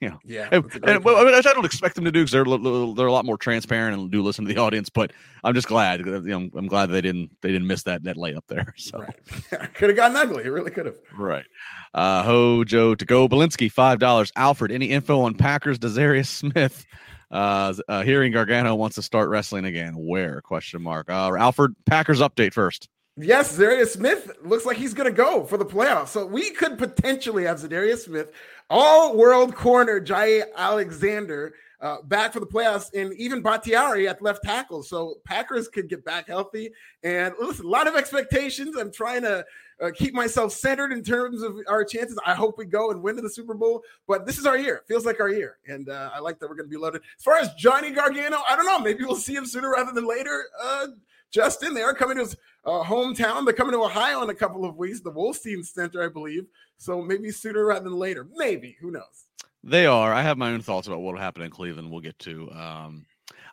you 0.07 0.09
know, 0.09 0.19
yeah. 0.25 0.49
And, 0.51 0.65
and, 0.85 1.05
well, 1.05 1.17
I, 1.19 1.25
mean, 1.25 1.35
I 1.35 1.41
don't 1.41 1.65
expect 1.65 1.95
them 1.95 2.05
to 2.07 2.13
do 2.13 2.25
because 2.25 2.33
they're 2.33 2.45
they're 2.45 3.07
a 3.07 3.13
lot 3.13 3.27
more 3.27 3.37
transparent 3.37 4.01
and 4.01 4.11
do 4.11 4.23
listen 4.23 4.47
to 4.47 4.53
the 4.53 4.59
audience. 4.59 4.89
But 4.89 5.13
I'm 5.45 5.55
just 5.55 5.69
glad. 5.69 6.01
You 6.01 6.21
know, 6.21 6.49
I'm 6.57 6.67
glad 6.69 6.87
they 6.87 7.03
didn't 7.03 7.31
they 7.43 7.53
didn't 7.53 7.67
miss 7.67 7.83
that 7.83 8.05
that 8.05 8.17
layup 8.17 8.47
there. 8.49 8.75
So 8.81 8.99
right. 8.99 9.75
could 9.75 9.91
have 9.91 9.97
gotten 9.97 10.17
ugly. 10.17 10.45
It 10.45 10.49
really 10.49 10.71
could 10.71 10.87
have. 10.87 10.97
Right. 11.17 11.45
Uh, 11.93 12.23
Hojo 12.23 12.95
to 12.95 13.05
go. 13.05 13.29
Belinsky 13.29 13.71
five 13.71 13.99
dollars. 13.99 14.33
Alfred, 14.37 14.73
any 14.73 14.87
info 14.87 15.21
on 15.21 15.35
Packers? 15.35 15.79
Za'Darius 15.79 16.27
Smith. 16.27 16.87
Uh, 17.31 17.75
uh, 17.89 18.03
hearing 18.03 18.33
Gargano 18.33 18.75
wants 18.75 18.97
to 18.97 19.03
start 19.03 19.29
wrestling 19.29 19.65
again. 19.65 19.95
Where? 19.97 20.41
Question 20.41 20.83
mark. 20.83 21.11
Uh, 21.11 21.37
Alfred, 21.37 21.75
Packers 21.87 22.21
update 22.21 22.53
first. 22.53 22.89
Yes, 23.17 23.57
Zarius 23.57 23.89
Smith 23.89 24.31
looks 24.43 24.65
like 24.65 24.77
he's 24.77 24.95
going 24.95 25.11
to 25.11 25.17
go 25.17 25.45
for 25.45 25.57
the 25.57 25.65
playoffs. 25.65 26.09
So 26.09 26.25
we 26.25 26.51
could 26.53 26.79
potentially 26.79 27.45
have 27.45 27.59
Za'Darius 27.59 28.05
Smith, 28.05 28.33
all 28.71 29.17
world 29.17 29.55
corner 29.55 30.01
Jaire 30.01 30.45
Alexander 30.57 31.55
uh, 31.81 32.03
back 32.03 32.33
for 32.33 32.41
the 32.41 32.47
playoffs, 32.47 32.93
and 32.95 33.13
even 33.15 33.43
Bakhtiari 33.43 34.07
at 34.09 34.23
left 34.23 34.45
tackle. 34.45 34.83
So 34.83 35.17
Packers 35.25 35.69
could 35.69 35.89
get 35.89 36.05
back 36.05 36.29
healthy. 36.29 36.71
And 37.03 37.35
listen, 37.41 37.67
a 37.67 37.69
lot 37.69 37.87
of 37.87 37.97
expectations. 37.97 38.77
I'm 38.77 38.93
trying 38.93 39.23
to 39.23 39.45
uh, 39.81 39.91
keep 39.95 40.13
myself 40.13 40.53
centered 40.53 40.93
in 40.93 41.03
terms 41.03 41.43
of 41.43 41.57
our 41.69 41.85
chances. 41.85 42.19
I 42.25 42.35
hope 42.35 42.59
we 42.59 42.67
go 42.67 42.91
and 42.91 43.03
win 43.03 43.17
to 43.17 43.23
the 43.23 43.31
Super 43.31 43.55
Bowl, 43.55 43.83
but 44.07 44.27
this 44.27 44.39
is 44.39 44.47
our 44.47 44.59
year. 44.59 44.83
Feels 44.87 45.07
like 45.07 45.21
our 45.21 45.31
year, 45.31 45.57
and 45.67 45.89
uh, 45.89 46.11
I 46.15 46.21
like 46.21 46.39
that 46.39 46.49
we're 46.49 46.57
going 46.57 46.69
to 46.69 46.71
be 46.71 46.81
loaded. 46.81 47.03
As 47.17 47.25
far 47.25 47.39
as 47.39 47.53
Johnny 47.55 47.91
Gargano, 47.91 48.39
I 48.49 48.57
don't 48.57 48.67
know. 48.67 48.79
Maybe 48.79 49.05
we'll 49.05 49.17
see 49.17 49.35
him 49.35 49.47
sooner 49.47 49.71
rather 49.71 49.93
than 49.93 50.07
later. 50.07 50.45
Uh, 50.63 50.89
Justin, 51.31 51.75
they 51.75 51.83
are 51.83 51.95
coming 51.95 52.17
to 52.17 52.25
his 52.25 52.37
uh, 52.65 52.83
hometown. 52.83 53.45
They're 53.45 53.55
coming 53.55 53.73
to 53.73 53.83
Ohio 53.83 54.23
in 54.23 54.31
a 54.31 54.35
couple 54.35 54.65
of 54.65 54.77
weeks, 54.77 55.01
the 55.01 55.13
Wolstein 55.13 55.65
Center, 55.65 56.03
I 56.03 56.09
believe. 56.09 56.47
So 56.77 57.01
maybe 57.03 57.31
sooner 57.31 57.65
rather 57.65 57.85
than 57.85 57.99
later. 57.99 58.27
Maybe. 58.35 58.77
Who 58.81 58.91
knows? 58.91 59.27
They 59.63 59.87
are. 59.87 60.13
I 60.13 60.23
have 60.23 60.39
my 60.39 60.51
own 60.53 60.63
thoughts 60.63 60.87
about 60.87 61.01
what 61.01 61.15
will 61.15 61.21
happen 61.21 61.43
in 61.43 61.51
Cleveland. 61.51 61.91
We'll 61.91 62.01
get 62.01 62.19
to. 62.21 62.51
Um, 62.53 63.07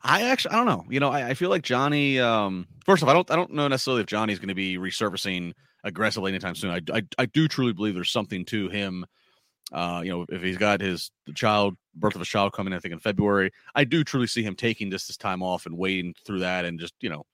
I 0.03 0.23
actually, 0.23 0.51
I 0.51 0.57
don't 0.57 0.65
know. 0.65 0.85
You 0.89 0.99
know, 0.99 1.09
I, 1.09 1.29
I 1.29 1.33
feel 1.33 1.49
like 1.49 1.63
Johnny. 1.63 2.19
Um, 2.19 2.67
first 2.85 3.03
off, 3.03 3.09
I 3.09 3.13
don't, 3.13 3.29
I 3.29 3.35
don't 3.35 3.51
know 3.51 3.67
necessarily 3.67 4.01
if 4.01 4.07
Johnny's 4.07 4.39
going 4.39 4.47
to 4.49 4.55
be 4.55 4.77
resurfacing 4.77 5.53
aggressively 5.83 6.31
anytime 6.31 6.55
soon. 6.55 6.71
I, 6.71 6.81
I, 6.97 7.03
I 7.17 7.25
do 7.25 7.47
truly 7.47 7.73
believe 7.73 7.93
there's 7.93 8.11
something 8.11 8.45
to 8.45 8.69
him. 8.69 9.05
Uh, 9.71 10.01
you 10.03 10.11
know, 10.11 10.25
if 10.29 10.41
he's 10.41 10.57
got 10.57 10.79
his 10.79 11.11
child 11.35 11.75
birth 11.93 12.15
of 12.15 12.21
a 12.21 12.25
child 12.25 12.53
coming, 12.53 12.73
I 12.73 12.79
think 12.79 12.93
in 12.93 12.99
February, 12.99 13.51
I 13.75 13.83
do 13.83 14.03
truly 14.03 14.27
see 14.27 14.43
him 14.43 14.55
taking 14.55 14.89
just 14.89 15.07
this 15.07 15.17
time 15.17 15.43
off 15.43 15.65
and 15.65 15.77
waiting 15.77 16.15
through 16.25 16.39
that 16.39 16.63
and 16.63 16.79
just 16.79 16.93
you 17.01 17.09
know 17.09 17.25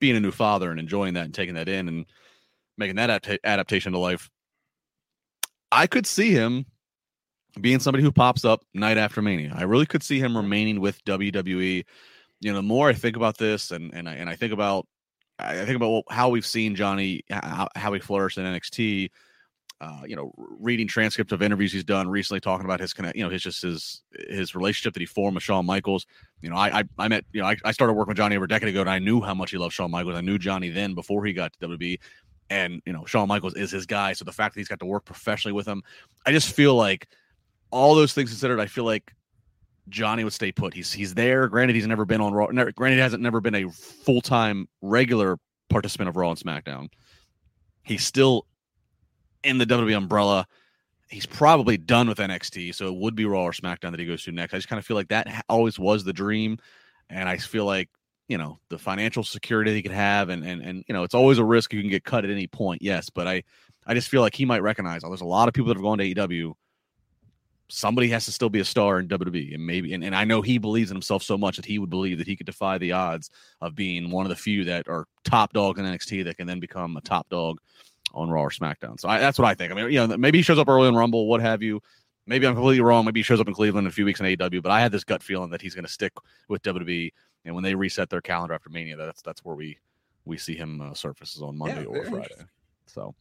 being 0.00 0.16
a 0.16 0.20
new 0.20 0.30
father 0.30 0.70
and 0.70 0.80
enjoying 0.80 1.14
that 1.14 1.26
and 1.26 1.34
taking 1.34 1.54
that 1.54 1.68
in 1.68 1.88
and 1.88 2.06
making 2.76 2.96
that 2.96 3.38
adaptation 3.44 3.92
to 3.92 3.98
life. 3.98 4.28
I 5.70 5.86
could 5.86 6.06
see 6.06 6.32
him 6.32 6.66
being 7.60 7.78
somebody 7.78 8.02
who 8.02 8.12
pops 8.12 8.44
up 8.44 8.62
night 8.74 8.98
after 8.98 9.22
Mania. 9.22 9.52
I 9.56 9.62
really 9.62 9.86
could 9.86 10.02
see 10.02 10.18
him 10.18 10.36
remaining 10.36 10.80
with 10.80 11.04
WWE. 11.04 11.84
You 12.40 12.50
know, 12.50 12.56
the 12.56 12.62
more 12.62 12.88
I 12.88 12.94
think 12.94 13.16
about 13.16 13.38
this 13.38 13.70
and 13.70 13.92
and 13.94 14.08
I, 14.08 14.14
and 14.14 14.28
I 14.28 14.36
think 14.36 14.52
about 14.52 14.86
I 15.38 15.64
think 15.64 15.76
about 15.76 16.04
how 16.10 16.28
we've 16.28 16.46
seen 16.46 16.74
Johnny, 16.74 17.22
how, 17.30 17.68
how 17.74 17.92
he 17.92 18.00
flourished 18.00 18.38
in 18.38 18.44
NXT. 18.44 19.10
Uh, 19.80 20.02
you 20.06 20.14
know, 20.14 20.30
reading 20.36 20.86
transcripts 20.86 21.32
of 21.32 21.40
interviews 21.40 21.72
he's 21.72 21.84
done 21.84 22.06
recently, 22.06 22.38
talking 22.38 22.66
about 22.66 22.80
his 22.80 22.92
connect, 22.92 23.16
you 23.16 23.24
know, 23.24 23.30
his 23.30 23.42
just 23.42 23.62
his 23.62 24.02
his 24.28 24.54
relationship 24.54 24.92
that 24.92 25.00
he 25.00 25.06
formed 25.06 25.34
with 25.34 25.42
Shawn 25.42 25.64
Michaels. 25.64 26.04
You 26.42 26.50
know, 26.50 26.56
I 26.56 26.80
I, 26.80 26.84
I 26.98 27.08
met, 27.08 27.24
you 27.32 27.40
know, 27.40 27.46
I, 27.46 27.56
I 27.64 27.72
started 27.72 27.94
working 27.94 28.10
with 28.10 28.18
Johnny 28.18 28.36
over 28.36 28.44
a 28.44 28.48
decade 28.48 28.68
ago, 28.68 28.82
and 28.82 28.90
I 28.90 28.98
knew 28.98 29.22
how 29.22 29.32
much 29.32 29.52
he 29.52 29.56
loved 29.56 29.72
Shawn 29.72 29.90
Michaels. 29.90 30.16
I 30.16 30.20
knew 30.20 30.38
Johnny 30.38 30.68
then 30.68 30.94
before 30.94 31.24
he 31.24 31.32
got 31.32 31.54
to 31.54 31.66
WWE, 31.66 31.98
and 32.50 32.82
you 32.84 32.92
know, 32.92 33.06
Shawn 33.06 33.26
Michaels 33.26 33.54
is 33.54 33.70
his 33.70 33.86
guy. 33.86 34.12
So 34.12 34.24
the 34.26 34.32
fact 34.32 34.54
that 34.54 34.60
he's 34.60 34.68
got 34.68 34.80
to 34.80 34.86
work 34.86 35.06
professionally 35.06 35.54
with 35.54 35.66
him, 35.66 35.82
I 36.26 36.32
just 36.32 36.54
feel 36.54 36.74
like 36.74 37.08
all 37.70 37.94
those 37.94 38.12
things 38.12 38.28
considered, 38.28 38.60
I 38.60 38.66
feel 38.66 38.84
like 38.84 39.14
Johnny 39.88 40.24
would 40.24 40.32
stay 40.32 40.52
put. 40.52 40.74
He's 40.74 40.92
he's 40.92 41.14
there. 41.14 41.48
Granted, 41.48 41.76
he's 41.76 41.86
never 41.86 42.04
been 42.04 42.20
on 42.20 42.32
Raw. 42.32 42.46
Never, 42.46 42.72
granted, 42.72 42.96
he 42.96 43.02
hasn't 43.02 43.22
never 43.22 43.40
been 43.40 43.54
a 43.54 43.70
full 43.70 44.20
time 44.20 44.68
regular 44.82 45.38
participant 45.68 46.08
of 46.08 46.16
Raw 46.16 46.30
and 46.30 46.38
SmackDown. 46.38 46.88
He's 47.82 48.04
still 48.04 48.46
in 49.42 49.58
the 49.58 49.66
WWE 49.66 49.96
umbrella. 49.96 50.46
He's 51.08 51.26
probably 51.26 51.76
done 51.76 52.08
with 52.08 52.18
NXT, 52.18 52.74
so 52.74 52.86
it 52.86 52.94
would 52.94 53.16
be 53.16 53.24
Raw 53.24 53.42
or 53.42 53.52
SmackDown 53.52 53.90
that 53.90 53.98
he 53.98 54.06
goes 54.06 54.22
to 54.24 54.32
next. 54.32 54.54
I 54.54 54.58
just 54.58 54.68
kind 54.68 54.78
of 54.78 54.86
feel 54.86 54.96
like 54.96 55.08
that 55.08 55.44
always 55.48 55.78
was 55.78 56.04
the 56.04 56.12
dream, 56.12 56.58
and 57.08 57.28
I 57.28 57.36
feel 57.36 57.64
like 57.64 57.88
you 58.28 58.38
know 58.38 58.60
the 58.68 58.78
financial 58.78 59.24
security 59.24 59.74
he 59.74 59.82
could 59.82 59.90
have, 59.90 60.28
and 60.28 60.44
and 60.44 60.62
and 60.62 60.84
you 60.86 60.94
know 60.94 61.02
it's 61.02 61.14
always 61.14 61.38
a 61.38 61.44
risk 61.44 61.72
you 61.72 61.80
can 61.80 61.90
get 61.90 62.04
cut 62.04 62.24
at 62.24 62.30
any 62.30 62.46
point. 62.46 62.80
Yes, 62.80 63.10
but 63.10 63.26
I 63.26 63.42
I 63.86 63.94
just 63.94 64.08
feel 64.08 64.20
like 64.20 64.36
he 64.36 64.44
might 64.44 64.62
recognize. 64.62 65.02
Oh, 65.02 65.08
there's 65.08 65.20
a 65.20 65.26
lot 65.26 65.48
of 65.48 65.54
people 65.54 65.68
that 65.68 65.76
have 65.76 65.82
gone 65.82 65.98
to 65.98 66.14
AEW 66.14 66.54
somebody 67.70 68.08
has 68.08 68.24
to 68.24 68.32
still 68.32 68.50
be 68.50 68.60
a 68.60 68.64
star 68.64 68.98
in 68.98 69.08
WWE. 69.08 69.54
And 69.54 69.66
maybe, 69.66 69.94
and, 69.94 70.04
and 70.04 70.14
I 70.14 70.24
know 70.24 70.42
he 70.42 70.58
believes 70.58 70.90
in 70.90 70.96
himself 70.96 71.22
so 71.22 71.38
much 71.38 71.56
that 71.56 71.64
he 71.64 71.78
would 71.78 71.90
believe 71.90 72.18
that 72.18 72.26
he 72.26 72.36
could 72.36 72.46
defy 72.46 72.78
the 72.78 72.92
odds 72.92 73.30
of 73.60 73.74
being 73.74 74.10
one 74.10 74.26
of 74.26 74.30
the 74.30 74.36
few 74.36 74.64
that 74.64 74.88
are 74.88 75.06
top 75.24 75.52
dog 75.52 75.78
in 75.78 75.84
NXT 75.84 76.24
that 76.24 76.36
can 76.36 76.46
then 76.46 76.60
become 76.60 76.96
a 76.96 77.00
top 77.00 77.28
dog 77.28 77.58
on 78.12 78.30
Raw 78.30 78.42
or 78.42 78.50
SmackDown. 78.50 78.98
So 78.98 79.08
I, 79.08 79.18
that's 79.18 79.38
what 79.38 79.46
I 79.46 79.54
think. 79.54 79.72
I 79.72 79.74
mean, 79.74 79.90
you 79.90 80.06
know, 80.06 80.16
maybe 80.16 80.38
he 80.38 80.42
shows 80.42 80.58
up 80.58 80.68
early 80.68 80.88
in 80.88 80.94
Rumble, 80.94 81.26
what 81.26 81.40
have 81.40 81.62
you. 81.62 81.80
Maybe 82.26 82.46
I'm 82.46 82.54
completely 82.54 82.80
wrong. 82.80 83.04
Maybe 83.04 83.20
he 83.20 83.24
shows 83.24 83.40
up 83.40 83.48
in 83.48 83.54
Cleveland 83.54 83.86
in 83.86 83.88
a 83.88 83.92
few 83.92 84.04
weeks 84.04 84.20
in 84.20 84.26
AEW, 84.26 84.62
but 84.62 84.70
I 84.70 84.80
had 84.80 84.92
this 84.92 85.04
gut 85.04 85.22
feeling 85.22 85.50
that 85.50 85.62
he's 85.62 85.74
going 85.74 85.84
to 85.84 85.90
stick 85.90 86.12
with 86.48 86.62
WWE. 86.62 87.12
And 87.44 87.54
when 87.54 87.64
they 87.64 87.74
reset 87.74 88.10
their 88.10 88.20
calendar 88.20 88.54
after 88.54 88.68
Mania, 88.68 88.96
that's 88.96 89.22
that's 89.22 89.44
where 89.44 89.56
we 89.56 89.78
we 90.24 90.36
see 90.36 90.54
him 90.54 90.80
uh, 90.80 90.94
surfaces 90.94 91.42
on 91.42 91.56
Monday 91.56 91.82
yeah, 91.82 91.98
or 91.98 92.04
Friday. 92.04 92.34
So 92.86 93.14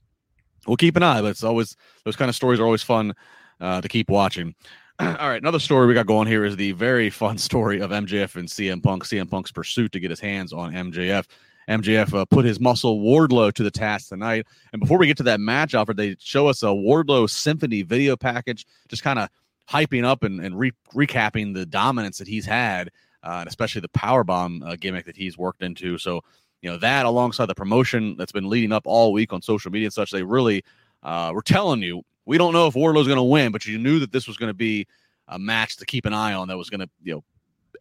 we'll 0.68 0.78
keep 0.78 0.96
an 0.96 1.04
eye. 1.04 1.22
But 1.22 1.30
it's 1.30 1.44
always 1.44 1.76
those 2.04 2.16
kind 2.16 2.30
of 2.30 2.36
stories 2.36 2.60
are 2.60 2.66
always 2.66 2.84
fun 2.84 3.14
uh, 3.62 3.82
to 3.82 3.88
keep 3.88 4.10
watching. 4.10 4.54
All 5.00 5.08
right, 5.08 5.42
another 5.42 5.60
story 5.60 5.88
we 5.88 5.94
got 5.94 6.08
going 6.08 6.28
here 6.28 6.44
is 6.44 6.56
the 6.56 6.74
very 6.74 7.10
fun 7.10 7.38
story 7.50 7.80
of 7.80 7.92
MJF 7.92 8.36
and 8.36 8.48
CM 8.48 8.84
Punk. 8.84 9.06
CM 9.06 9.30
Punk's 9.30 9.52
pursuit 9.52 9.92
to 9.94 10.00
get 10.00 10.10
his 10.10 10.20
hands 10.20 10.54
on 10.54 10.74
MJF. 10.74 11.26
MJF 11.70 12.14
uh, 12.14 12.26
put 12.26 12.46
his 12.46 12.60
muscle 12.60 13.00
Wardlow 13.00 13.54
to 13.54 13.64
the 13.64 13.72
task 13.72 14.10
tonight. 14.10 14.48
And 14.74 14.80
before 14.80 14.98
we 14.98 15.08
get 15.08 15.18
to 15.18 15.24
that 15.24 15.40
match, 15.40 15.74
Alfred, 15.74 15.98
they 15.98 16.16
show 16.20 16.48
us 16.48 16.64
a 16.64 16.68
Wardlow 16.68 17.30
Symphony 17.30 17.84
video 17.84 18.18
package, 18.18 18.66
just 18.88 19.04
kind 19.04 19.20
of 19.20 19.30
hyping 19.70 20.04
up 20.04 20.24
and, 20.24 20.42
and 20.42 20.58
re- 20.58 20.74
recapping 20.94 21.54
the 21.54 21.66
dominance 21.66 22.18
that 22.18 22.28
he's 22.28 22.46
had, 22.46 22.90
uh, 23.24 23.38
and 23.42 23.48
especially 23.48 23.82
the 23.82 23.90
power 23.90 24.24
bomb 24.24 24.64
uh, 24.64 24.76
gimmick 24.80 25.06
that 25.06 25.16
he's 25.16 25.38
worked 25.38 25.62
into. 25.62 25.98
So, 26.00 26.22
you 26.62 26.72
know, 26.72 26.78
that 26.78 27.06
alongside 27.06 27.46
the 27.46 27.56
promotion 27.56 28.18
that's 28.18 28.32
been 28.32 28.50
leading 28.50 28.72
up 28.72 28.84
all 28.86 29.14
week 29.14 29.32
on 29.32 29.42
social 29.42 29.72
media 29.72 29.88
and 29.88 29.94
such, 29.94 30.12
they 30.12 30.24
really 30.24 30.64
uh, 31.04 31.32
were 31.34 31.44
telling 31.44 31.82
you 31.82 32.04
we 32.26 32.38
don't 32.38 32.54
know 32.54 32.68
if 32.68 32.76
Wardlow's 32.76 33.08
going 33.08 33.18
to 33.18 33.24
win, 33.24 33.52
but 33.52 33.66
you 33.66 33.78
knew 33.78 34.00
that 34.00 34.12
this 34.12 34.28
was 34.28 34.38
going 34.38 34.52
to 34.52 34.56
be 34.56 34.88
a 35.28 35.40
match 35.40 35.78
to 35.78 35.86
keep 35.86 36.06
an 36.06 36.14
eye 36.14 36.34
on 36.34 36.48
that 36.48 36.58
was 36.58 36.70
going 36.70 36.82
to, 36.82 36.90
you 37.04 37.14
know, 37.14 37.24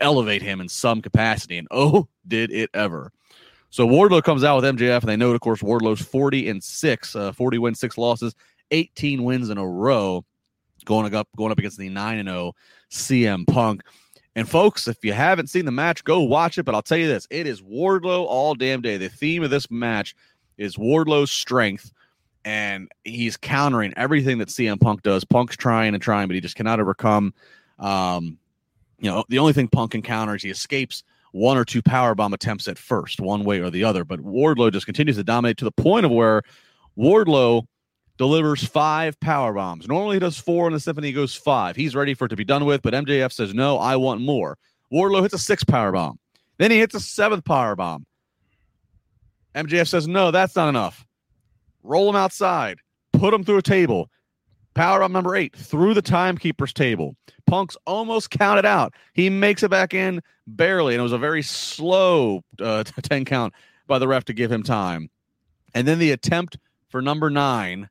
elevate 0.00 0.42
him 0.42 0.60
in 0.60 0.68
some 0.68 1.02
capacity. 1.02 1.58
And 1.58 1.68
oh, 1.70 2.08
did 2.26 2.50
it 2.50 2.70
ever. 2.72 3.12
So 3.70 3.86
Wardlow 3.86 4.22
comes 4.22 4.44
out 4.44 4.56
with 4.56 4.76
MJF, 4.76 5.00
and 5.00 5.08
they 5.08 5.16
note, 5.16 5.34
of 5.34 5.40
course, 5.40 5.60
Wardlow's 5.60 6.00
40 6.00 6.48
and 6.48 6.62
6, 6.62 7.16
uh, 7.16 7.32
40 7.32 7.58
wins, 7.58 7.80
6 7.80 7.98
losses, 7.98 8.34
18 8.70 9.22
wins 9.24 9.50
in 9.50 9.58
a 9.58 9.66
row, 9.66 10.24
going 10.84 11.14
up 11.14 11.28
going 11.36 11.52
up 11.52 11.58
against 11.58 11.78
the 11.78 11.88
9 11.88 12.18
and 12.18 12.28
0 12.28 12.52
CM 12.90 13.46
Punk. 13.46 13.82
And 14.36 14.48
folks, 14.48 14.88
if 14.88 15.04
you 15.04 15.12
haven't 15.12 15.48
seen 15.48 15.64
the 15.64 15.72
match, 15.72 16.04
go 16.04 16.20
watch 16.20 16.58
it. 16.58 16.62
But 16.62 16.74
I'll 16.74 16.82
tell 16.82 16.98
you 16.98 17.08
this: 17.08 17.26
it 17.30 17.46
is 17.46 17.60
Wardlow 17.60 18.24
all 18.26 18.54
damn 18.54 18.80
day. 18.80 18.96
The 18.96 19.08
theme 19.08 19.42
of 19.42 19.50
this 19.50 19.70
match 19.70 20.14
is 20.56 20.76
Wardlow's 20.76 21.30
strength 21.30 21.92
and 22.44 22.90
he's 23.04 23.36
countering 23.36 23.92
everything 23.96 24.38
that 24.38 24.48
CM 24.48 24.80
Punk 24.80 25.02
does. 25.02 25.22
Punk's 25.22 25.56
trying 25.56 25.92
and 25.92 26.02
trying, 26.02 26.28
but 26.28 26.34
he 26.34 26.40
just 26.40 26.56
cannot 26.56 26.80
overcome. 26.80 27.34
Um, 27.78 28.38
you 28.98 29.10
know, 29.10 29.24
the 29.28 29.38
only 29.38 29.52
thing 29.52 29.68
Punk 29.68 29.94
encounters, 29.94 30.42
he 30.42 30.48
escapes 30.48 31.04
one 31.32 31.56
or 31.56 31.64
two 31.64 31.82
power 31.82 32.14
bomb 32.14 32.32
attempts 32.32 32.68
at 32.68 32.78
first, 32.78 33.20
one 33.20 33.44
way 33.44 33.60
or 33.60 33.70
the 33.70 33.84
other. 33.84 34.04
But 34.04 34.20
Wardlow 34.20 34.72
just 34.72 34.86
continues 34.86 35.16
to 35.16 35.24
dominate 35.24 35.58
to 35.58 35.64
the 35.64 35.72
point 35.72 36.06
of 36.06 36.12
where 36.12 36.42
Wardlow 36.96 37.66
delivers 38.16 38.64
five 38.64 39.18
power 39.20 39.52
bombs. 39.52 39.86
Normally 39.86 40.16
he 40.16 40.20
does 40.20 40.38
four 40.38 40.66
in 40.66 40.72
the 40.72 40.80
symphony, 40.80 41.08
he 41.08 41.12
goes 41.12 41.34
five. 41.34 41.76
He's 41.76 41.94
ready 41.94 42.14
for 42.14 42.26
it 42.26 42.30
to 42.30 42.36
be 42.36 42.44
done 42.44 42.64
with, 42.64 42.82
but 42.82 42.94
MJF 42.94 43.32
says, 43.32 43.54
No, 43.54 43.78
I 43.78 43.96
want 43.96 44.20
more. 44.20 44.58
Wardlow 44.92 45.22
hits 45.22 45.34
a 45.34 45.38
six 45.38 45.64
power 45.64 45.92
bomb. 45.92 46.18
Then 46.58 46.70
he 46.70 46.78
hits 46.78 46.94
a 46.94 47.00
seventh 47.00 47.44
power 47.44 47.76
bomb. 47.76 48.06
MJF 49.54 49.88
says, 49.88 50.08
No, 50.08 50.30
that's 50.30 50.56
not 50.56 50.68
enough 50.68 51.04
roll 51.82 52.08
him 52.08 52.16
outside, 52.16 52.78
put 53.12 53.34
him 53.34 53.44
through 53.44 53.58
a 53.58 53.62
table. 53.62 54.10
Power 54.78 55.02
up 55.02 55.10
number 55.10 55.34
eight 55.34 55.56
through 55.56 55.92
the 55.92 56.02
timekeeper's 56.02 56.72
table. 56.72 57.16
Punk's 57.46 57.76
almost 57.84 58.30
counted 58.30 58.64
out. 58.64 58.94
He 59.12 59.28
makes 59.28 59.64
it 59.64 59.72
back 59.72 59.92
in 59.92 60.22
barely, 60.46 60.94
and 60.94 61.00
it 61.00 61.02
was 61.02 61.10
a 61.10 61.18
very 61.18 61.42
slow 61.42 62.44
uh, 62.60 62.84
10 63.02 63.24
count 63.24 63.54
by 63.88 63.98
the 63.98 64.06
ref 64.06 64.26
to 64.26 64.32
give 64.32 64.52
him 64.52 64.62
time. 64.62 65.10
And 65.74 65.88
then 65.88 65.98
the 65.98 66.12
attempt 66.12 66.58
for 66.90 67.02
number 67.02 67.28
nine 67.28 67.88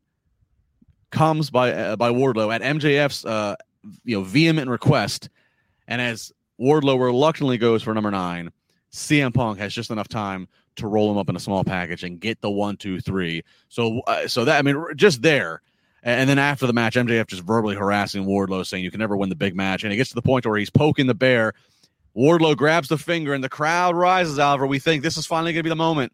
comes 1.12 1.50
by 1.50 1.74
uh, 1.74 1.98
by 1.98 2.10
Wardlow 2.10 2.56
at 2.56 2.62
MJF's 2.62 3.26
uh, 3.26 3.58
you 4.06 4.16
know 4.16 4.24
vehement 4.24 4.70
request, 4.70 5.30
and 5.90 6.02
as 6.02 6.32
Wardlow 6.58 6.98
reluctantly 6.98 7.58
goes 7.58 7.84
for 7.84 7.94
number 7.94 8.12
nine, 8.12 8.50
CM 8.94 9.34
Punk 9.34 9.60
has 9.60 9.74
just 9.74 9.92
enough 9.92 10.08
time 10.08 10.48
to 10.78 10.88
roll 10.88 11.12
him 11.12 11.18
up 11.18 11.28
in 11.28 11.36
a 11.36 11.42
small 11.42 11.66
package 11.66 12.06
and 12.06 12.22
get 12.22 12.40
the 12.40 12.50
one, 12.50 12.78
two, 12.78 13.02
three. 13.02 13.44
So, 13.68 14.00
uh, 14.08 14.30
so 14.30 14.46
that 14.46 14.58
I 14.58 14.62
mean, 14.62 14.82
just 14.96 15.22
there. 15.22 15.62
And 16.08 16.30
then 16.30 16.40
after 16.40 16.66
the 16.66 16.72
match, 16.72 16.96
MJF 16.96 17.28
just 17.28 17.44
verbally 17.44 17.76
harassing 17.76 18.24
Wardlow, 18.24 18.66
saying 18.66 18.82
you 18.82 18.90
can 18.90 19.02
never 19.02 19.18
win 19.18 19.28
the 19.28 19.36
big 19.36 19.58
match. 19.58 19.84
And 19.84 19.92
it 19.92 19.98
gets 19.98 20.08
to 20.12 20.16
the 20.16 20.22
point 20.22 20.46
where 20.46 20.58
he's 20.58 20.70
poking 20.70 21.06
the 21.06 21.14
bear. 21.14 21.54
Wardlow 22.16 22.56
grabs 22.56 22.88
the 22.88 22.98
finger, 22.98 23.34
and 23.34 23.44
the 23.44 23.50
crowd 23.50 23.94
rises. 23.94 24.40
Oliver, 24.40 24.66
we 24.66 24.80
think 24.80 25.04
this 25.04 25.18
is 25.18 25.26
finally 25.26 25.52
going 25.52 25.60
to 25.60 25.64
be 25.64 25.70
the 25.70 25.76
moment. 25.76 26.14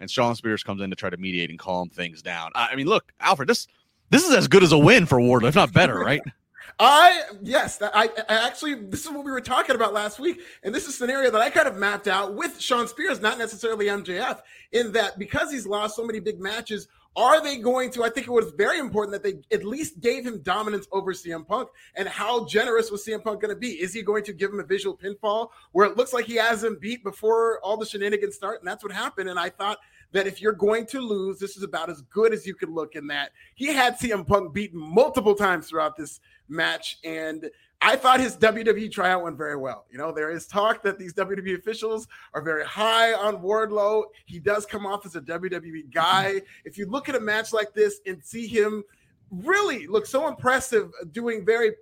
And 0.00 0.10
Shawn 0.10 0.34
Spears 0.34 0.64
comes 0.64 0.82
in 0.82 0.90
to 0.90 0.96
try 0.96 1.10
to 1.10 1.16
mediate 1.16 1.48
and 1.48 1.60
calm 1.60 1.90
things 1.90 2.22
down. 2.22 2.50
I 2.56 2.74
mean, 2.74 2.88
look, 2.88 3.12
Alfred, 3.20 3.48
this 3.48 3.68
this 4.10 4.26
is 4.26 4.34
as 4.34 4.48
good 4.48 4.64
as 4.64 4.72
a 4.72 4.78
win 4.78 5.06
for 5.06 5.20
Wardlow, 5.20 5.50
if 5.50 5.54
not 5.54 5.72
better, 5.72 5.96
right? 5.96 6.22
I 6.80 7.22
yes, 7.42 7.80
I, 7.80 8.10
I, 8.28 8.46
actually 8.46 8.74
this 8.74 9.04
is 9.04 9.10
what 9.10 9.24
we 9.24 9.30
were 9.30 9.40
talking 9.40 9.76
about 9.76 9.92
last 9.92 10.18
week, 10.18 10.40
and 10.64 10.74
this 10.74 10.84
is 10.84 10.90
a 10.90 10.92
scenario 10.92 11.30
that 11.30 11.40
I 11.40 11.50
kind 11.50 11.68
of 11.68 11.76
mapped 11.76 12.08
out 12.08 12.34
with 12.34 12.60
Shawn 12.60 12.88
Spears, 12.88 13.20
not 13.20 13.38
necessarily 13.38 13.86
MJF, 13.86 14.40
in 14.72 14.90
that 14.92 15.18
because 15.20 15.52
he's 15.52 15.66
lost 15.66 15.94
so 15.94 16.04
many 16.04 16.18
big 16.18 16.40
matches, 16.40 16.88
are 17.16 17.42
they 17.42 17.58
going 17.58 17.90
to? 17.92 18.04
I 18.04 18.08
think 18.08 18.26
it 18.28 18.32
was 18.32 18.52
very 18.56 18.78
important 18.78 19.12
that 19.12 19.22
they 19.22 19.40
at 19.54 19.64
least 19.64 20.00
gave 20.00 20.24
him 20.24 20.40
dominance 20.42 20.86
over 20.92 21.12
CM 21.12 21.46
Punk. 21.46 21.68
And 21.96 22.08
how 22.08 22.44
generous 22.46 22.90
was 22.90 23.04
CM 23.04 23.22
Punk 23.22 23.40
going 23.40 23.52
to 23.52 23.58
be? 23.58 23.72
Is 23.72 23.92
he 23.92 24.02
going 24.02 24.22
to 24.24 24.32
give 24.32 24.52
him 24.52 24.60
a 24.60 24.64
visual 24.64 24.96
pinfall 24.96 25.48
where 25.72 25.86
it 25.86 25.96
looks 25.96 26.12
like 26.12 26.26
he 26.26 26.36
has 26.36 26.62
him 26.62 26.78
beat 26.80 27.02
before 27.02 27.60
all 27.60 27.76
the 27.76 27.86
shenanigans 27.86 28.36
start? 28.36 28.60
And 28.60 28.68
that's 28.68 28.84
what 28.84 28.92
happened. 28.92 29.28
And 29.28 29.40
I 29.40 29.48
thought 29.48 29.78
that 30.12 30.26
if 30.26 30.40
you're 30.40 30.52
going 30.52 30.86
to 30.86 31.00
lose, 31.00 31.38
this 31.38 31.56
is 31.56 31.62
about 31.62 31.90
as 31.90 32.02
good 32.02 32.32
as 32.32 32.46
you 32.46 32.54
could 32.54 32.70
look 32.70 32.94
in 32.94 33.08
that. 33.08 33.32
He 33.54 33.66
had 33.66 33.98
CM 33.98 34.26
Punk 34.26 34.52
beaten 34.54 34.78
multiple 34.78 35.34
times 35.34 35.68
throughout 35.68 35.96
this 35.96 36.20
match. 36.48 36.98
And 37.04 37.50
I 37.82 37.96
thought 37.96 38.20
his 38.20 38.36
WWE 38.36 38.92
tryout 38.92 39.22
went 39.22 39.38
very 39.38 39.56
well. 39.56 39.86
You 39.90 39.96
know, 39.96 40.12
there 40.12 40.30
is 40.30 40.46
talk 40.46 40.82
that 40.82 40.98
these 40.98 41.14
WWE 41.14 41.58
officials 41.58 42.06
are 42.34 42.42
very 42.42 42.64
high 42.64 43.14
on 43.14 43.38
Wardlow. 43.38 44.04
He 44.26 44.38
does 44.38 44.66
come 44.66 44.84
off 44.84 45.06
as 45.06 45.16
a 45.16 45.20
WWE 45.22 45.90
guy. 45.92 46.42
If 46.64 46.76
you 46.76 46.86
look 46.86 47.08
at 47.08 47.14
a 47.14 47.20
match 47.20 47.52
like 47.52 47.72
this 47.72 48.00
and 48.06 48.22
see 48.22 48.46
him 48.46 48.84
really 49.30 49.86
look 49.86 50.04
so 50.04 50.28
impressive 50.28 50.90
doing 51.12 51.44
very 51.46 51.72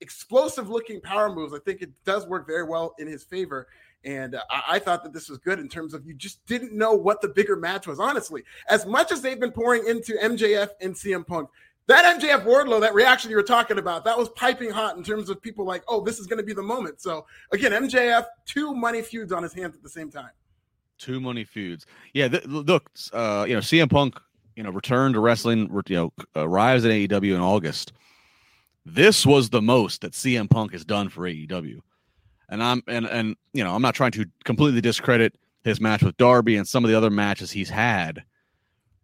explosive 0.00 0.68
looking 0.70 1.00
power 1.00 1.34
moves, 1.34 1.52
I 1.52 1.58
think 1.58 1.82
it 1.82 1.90
does 2.04 2.26
work 2.26 2.46
very 2.46 2.64
well 2.64 2.94
in 2.98 3.08
his 3.08 3.24
favor. 3.24 3.66
And 4.04 4.36
uh, 4.36 4.42
I, 4.50 4.62
I, 4.68 4.78
thought 4.78 5.02
that 5.02 5.12
this 5.12 5.28
was 5.28 5.36
good 5.36 5.58
in 5.58 5.68
terms 5.68 5.92
of 5.92 6.06
you 6.06 6.14
just 6.14 6.44
didn't 6.46 6.72
know 6.72 6.94
what 6.94 7.20
the 7.20 7.28
bigger 7.28 7.54
match 7.54 7.86
was. 7.86 8.00
Honestly, 8.00 8.44
as 8.68 8.86
much 8.86 9.12
as 9.12 9.20
they've 9.20 9.38
been 9.38 9.52
pouring 9.52 9.86
into 9.86 10.14
MJF 10.14 10.70
and 10.80 10.94
CM 10.94 11.26
Punk, 11.26 11.50
that 11.86 12.20
MJF 12.20 12.44
Wardlow, 12.44 12.80
that 12.80 12.94
reaction 12.94 13.30
you 13.30 13.36
were 13.36 13.42
talking 13.42 13.78
about, 13.78 14.04
that 14.04 14.16
was 14.16 14.28
piping 14.30 14.70
hot 14.70 14.96
in 14.96 15.02
terms 15.02 15.28
of 15.28 15.42
people 15.42 15.64
like, 15.64 15.82
oh, 15.88 16.00
this 16.00 16.18
is 16.18 16.26
going 16.26 16.38
to 16.38 16.44
be 16.44 16.52
the 16.52 16.62
moment. 16.62 17.00
So 17.00 17.26
again, 17.52 17.72
MJF, 17.72 18.26
two 18.46 18.74
money 18.74 19.02
feuds 19.02 19.32
on 19.32 19.42
his 19.42 19.52
hands 19.52 19.74
at 19.74 19.82
the 19.82 19.88
same 19.88 20.10
time. 20.10 20.30
Two 20.98 21.20
money 21.20 21.44
feuds. 21.44 21.86
Yeah, 22.12 22.28
th- 22.28 22.44
look, 22.46 22.90
uh, 23.12 23.46
you 23.48 23.54
know, 23.54 23.60
CM 23.60 23.90
Punk, 23.90 24.20
you 24.54 24.62
know, 24.62 24.70
returned 24.70 25.14
to 25.14 25.20
wrestling, 25.20 25.70
you 25.88 25.96
know, 25.96 26.12
arrives 26.36 26.84
at 26.84 26.90
AEW 26.90 27.34
in 27.34 27.40
August. 27.40 27.92
This 28.84 29.24
was 29.24 29.50
the 29.50 29.62
most 29.62 30.02
that 30.02 30.12
CM 30.12 30.48
Punk 30.48 30.72
has 30.72 30.84
done 30.84 31.08
for 31.08 31.22
AEW 31.22 31.80
and 32.50 32.62
I'm 32.62 32.82
and 32.86 33.06
and 33.06 33.36
you 33.52 33.64
know 33.64 33.74
I'm 33.74 33.82
not 33.82 33.94
trying 33.94 34.10
to 34.12 34.26
completely 34.44 34.80
discredit 34.80 35.34
his 35.64 35.80
match 35.80 36.02
with 36.02 36.16
Darby 36.16 36.56
and 36.56 36.66
some 36.66 36.84
of 36.84 36.90
the 36.90 36.96
other 36.96 37.10
matches 37.10 37.50
he's 37.50 37.70
had. 37.70 38.24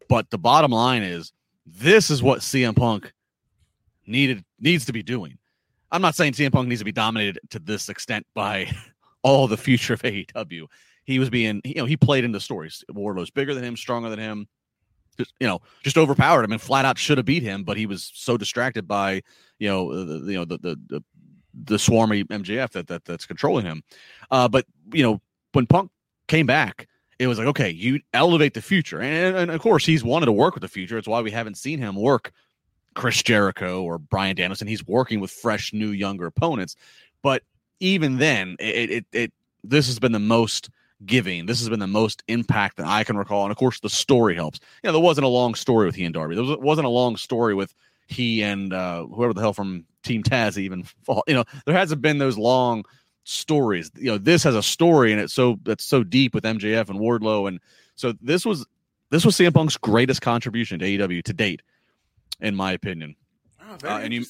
But 0.08 0.30
the 0.30 0.38
bottom 0.38 0.70
line 0.70 1.02
is 1.02 1.32
this 1.66 2.10
is 2.10 2.22
what 2.22 2.40
CM 2.40 2.76
Punk 2.76 3.12
needed 4.06 4.44
needs 4.60 4.86
to 4.86 4.92
be 4.92 5.02
doing. 5.02 5.38
I'm 5.90 6.02
not 6.02 6.14
saying 6.14 6.32
CM 6.32 6.52
Punk 6.52 6.68
needs 6.68 6.80
to 6.80 6.84
be 6.84 6.92
dominated 6.92 7.38
to 7.50 7.58
this 7.58 7.88
extent 7.88 8.26
by 8.34 8.70
all 9.22 9.48
the 9.48 9.56
future 9.56 9.94
of 9.94 10.02
AEW. 10.02 10.66
He 11.04 11.18
was 11.18 11.30
being, 11.30 11.60
you 11.64 11.74
know, 11.74 11.84
he 11.84 11.96
played 11.96 12.24
into 12.24 12.40
stories. 12.40 12.84
Wardlow's 12.88 13.30
bigger 13.30 13.54
than 13.54 13.62
him, 13.62 13.76
stronger 13.76 14.08
than 14.08 14.18
him, 14.18 14.48
just, 15.16 15.32
you 15.40 15.46
know, 15.46 15.60
just 15.82 15.96
overpowered 15.96 16.44
him 16.44 16.52
and 16.52 16.60
flat 16.60 16.84
out 16.84 16.98
should 16.98 17.18
have 17.18 17.24
beat 17.24 17.42
him, 17.42 17.64
but 17.64 17.76
he 17.76 17.86
was 17.86 18.10
so 18.14 18.36
distracted 18.36 18.86
by, 18.86 19.22
you 19.58 19.68
know, 19.68 20.04
the, 20.04 20.32
you 20.32 20.38
know, 20.38 20.44
the, 20.44 20.58
the, 20.58 20.80
the, 20.88 21.04
the 21.64 21.76
swarmy 21.76 22.24
MJF 22.24 22.70
that, 22.72 22.86
that 22.88 23.04
that's 23.04 23.26
controlling 23.26 23.64
him. 23.64 23.82
Uh, 24.30 24.48
but 24.48 24.66
you 24.92 25.02
know, 25.02 25.20
when 25.52 25.66
Punk 25.66 25.90
came 26.28 26.46
back, 26.46 26.88
it 27.18 27.26
was 27.26 27.38
like, 27.38 27.48
okay, 27.48 27.70
you 27.70 28.00
elevate 28.12 28.54
the 28.54 28.62
future. 28.62 29.00
And, 29.00 29.36
and 29.36 29.50
of 29.50 29.60
course, 29.60 29.86
he's 29.86 30.04
wanted 30.04 30.26
to 30.26 30.32
work 30.32 30.54
with 30.54 30.62
the 30.62 30.68
future. 30.68 30.98
It's 30.98 31.08
why 31.08 31.20
we 31.20 31.30
haven't 31.30 31.56
seen 31.56 31.78
him 31.78 31.96
work 31.96 32.32
Chris 32.94 33.22
Jericho 33.22 33.82
or 33.82 33.98
Bryan 33.98 34.36
Danielson. 34.36 34.68
He's 34.68 34.86
working 34.86 35.20
with 35.20 35.30
fresh, 35.30 35.72
new, 35.72 35.90
younger 35.90 36.26
opponents. 36.26 36.76
But 37.22 37.42
even 37.80 38.18
then, 38.18 38.56
it, 38.58 38.90
it, 38.90 39.06
it 39.12 39.32
this 39.64 39.86
has 39.86 39.98
been 39.98 40.12
the 40.12 40.18
most 40.18 40.70
giving. 41.04 41.46
This 41.46 41.60
has 41.60 41.68
been 41.68 41.80
the 41.80 41.86
most 41.86 42.22
impact 42.28 42.76
that 42.78 42.86
I 42.86 43.04
can 43.04 43.16
recall. 43.16 43.44
And 43.44 43.52
of 43.52 43.58
course, 43.58 43.80
the 43.80 43.90
story 43.90 44.34
helps. 44.34 44.60
You 44.82 44.88
know, 44.88 44.92
there 44.92 45.02
wasn't 45.02 45.26
a 45.26 45.28
long 45.28 45.54
story 45.54 45.86
with 45.86 45.94
he 45.94 46.04
and 46.04 46.14
Darby. 46.14 46.34
There 46.34 46.44
was, 46.44 46.58
wasn't 46.58 46.86
a 46.86 46.90
long 46.90 47.16
story 47.16 47.54
with 47.54 47.74
he 48.06 48.42
and 48.42 48.72
uh, 48.72 49.06
whoever 49.06 49.34
the 49.34 49.40
hell 49.40 49.52
from 49.52 49.84
Team 50.02 50.22
Taz 50.22 50.58
even 50.58 50.84
fought. 51.04 51.24
You 51.26 51.34
know, 51.34 51.44
there 51.64 51.76
hasn't 51.76 52.00
been 52.00 52.18
those 52.18 52.38
long 52.38 52.84
stories. 53.26 53.90
You 53.96 54.12
know, 54.12 54.18
this 54.18 54.42
has 54.44 54.54
a 54.54 54.62
story 54.62 55.12
and 55.12 55.20
it's 55.20 55.34
so 55.34 55.58
that's 55.64 55.84
so 55.84 56.02
deep 56.04 56.34
with 56.34 56.44
MJF 56.44 56.88
and 56.88 56.98
Wardlow, 56.98 57.48
and 57.48 57.60
so 57.96 58.14
this 58.22 58.46
was 58.46 58.66
this 59.10 59.24
was 59.24 59.36
CM 59.36 59.52
Punk's 59.52 59.76
greatest 59.76 60.22
contribution 60.22 60.78
to 60.78 60.84
AEW 60.84 61.22
to 61.24 61.32
date, 61.32 61.62
in 62.40 62.54
my 62.54 62.72
opinion. 62.72 63.16
Oh, 63.60 63.76
uh, 63.84 63.98
and 63.98 64.14
you, 64.14 64.24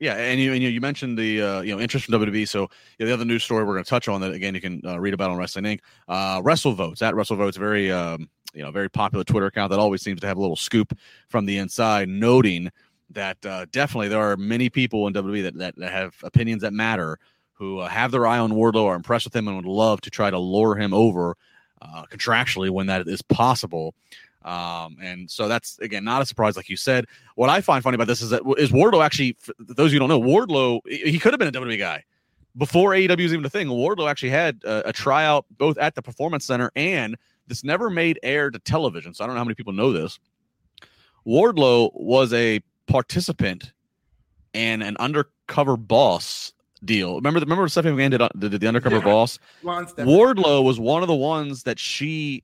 yeah, 0.00 0.14
and 0.14 0.40
you 0.40 0.52
and 0.52 0.62
you, 0.62 0.70
you 0.70 0.80
mentioned 0.80 1.18
the 1.18 1.42
uh, 1.42 1.60
you 1.60 1.74
know 1.74 1.80
interest 1.80 2.06
from 2.06 2.14
WWE. 2.14 2.48
So 2.48 2.68
yeah, 2.98 3.06
the 3.06 3.12
other 3.12 3.24
news 3.24 3.44
story 3.44 3.64
we're 3.64 3.74
going 3.74 3.84
to 3.84 3.90
touch 3.90 4.08
on 4.08 4.20
that 4.22 4.32
again 4.32 4.54
you 4.54 4.60
can 4.60 4.80
uh, 4.84 4.98
read 4.98 5.14
about 5.14 5.30
on 5.30 5.36
Wrestling 5.36 5.64
Inc. 5.64 5.80
Uh, 6.08 6.40
WrestleVotes 6.40 7.02
at 7.02 7.14
WrestleVotes, 7.14 7.56
very 7.56 7.92
um, 7.92 8.28
you 8.54 8.62
know 8.62 8.70
very 8.70 8.88
popular 8.88 9.24
Twitter 9.24 9.46
account 9.46 9.70
that 9.70 9.78
always 9.78 10.02
seems 10.02 10.20
to 10.20 10.26
have 10.26 10.38
a 10.38 10.40
little 10.40 10.56
scoop 10.56 10.96
from 11.28 11.44
the 11.44 11.58
inside, 11.58 12.08
noting 12.08 12.70
that 13.10 13.44
uh, 13.44 13.66
definitely 13.72 14.08
there 14.08 14.20
are 14.20 14.36
many 14.36 14.68
people 14.68 15.06
in 15.06 15.14
WWE 15.14 15.42
that, 15.42 15.58
that, 15.58 15.76
that 15.76 15.90
have 15.90 16.14
opinions 16.22 16.60
that 16.62 16.74
matter 16.74 17.18
who 17.58 17.80
uh, 17.80 17.88
have 17.88 18.12
their 18.12 18.26
eye 18.26 18.38
on 18.38 18.52
Wardlow, 18.52 18.86
are 18.86 18.94
impressed 18.94 19.26
with 19.26 19.34
him, 19.34 19.48
and 19.48 19.56
would 19.56 19.66
love 19.66 20.00
to 20.02 20.10
try 20.10 20.30
to 20.30 20.38
lure 20.38 20.76
him 20.76 20.94
over 20.94 21.36
uh, 21.82 22.04
contractually 22.10 22.70
when 22.70 22.86
that 22.86 23.06
is 23.08 23.20
possible. 23.22 23.94
Um, 24.42 24.96
and 25.02 25.30
so 25.30 25.48
that's 25.48 25.78
again 25.80 26.04
not 26.04 26.22
a 26.22 26.26
surprise, 26.26 26.56
like 26.56 26.68
you 26.68 26.76
said. 26.76 27.06
What 27.34 27.50
I 27.50 27.60
find 27.60 27.82
funny 27.82 27.96
about 27.96 28.06
this 28.06 28.22
is 28.22 28.30
that 28.30 28.42
is 28.56 28.70
Wardlow 28.70 29.04
actually, 29.04 29.36
those 29.58 29.92
you 29.92 29.98
don't 29.98 30.08
know, 30.08 30.20
Wardlow 30.20 30.80
he 30.86 31.18
could 31.18 31.32
have 31.32 31.38
been 31.38 31.48
a 31.48 31.52
WWE 31.52 31.78
guy 31.78 32.04
before 32.56 32.90
AEW 32.90 33.22
was 33.22 33.32
even 33.32 33.44
a 33.44 33.50
thing. 33.50 33.66
Wardlow 33.66 34.08
actually 34.08 34.30
had 34.30 34.62
a, 34.64 34.88
a 34.88 34.92
tryout 34.92 35.44
both 35.58 35.76
at 35.78 35.96
the 35.96 36.02
Performance 36.02 36.44
Center 36.44 36.70
and 36.76 37.16
this 37.48 37.64
never 37.64 37.90
made 37.90 38.18
air 38.22 38.50
to 38.50 38.58
television. 38.60 39.12
So 39.12 39.24
I 39.24 39.26
don't 39.26 39.34
know 39.34 39.40
how 39.40 39.44
many 39.44 39.54
people 39.54 39.72
know 39.72 39.92
this. 39.92 40.18
Wardlow 41.26 41.90
was 41.94 42.32
a 42.32 42.60
participant 42.86 43.72
and 44.54 44.82
an 44.82 44.96
undercover 44.98 45.76
boss 45.76 46.52
deal. 46.84 47.16
Remember, 47.16 47.40
the, 47.40 47.46
remember 47.46 47.68
Stephanie 47.68 47.96
McMahon 47.96 48.10
did, 48.10 48.22
uh, 48.22 48.28
did, 48.38 48.50
did 48.52 48.60
the 48.60 48.68
undercover 48.68 48.96
yeah. 48.96 49.04
boss. 49.04 49.38
Wardlow 49.64 50.64
was 50.64 50.78
one 50.78 51.02
of 51.02 51.08
the 51.08 51.14
ones 51.14 51.64
that 51.64 51.78
she 51.78 52.42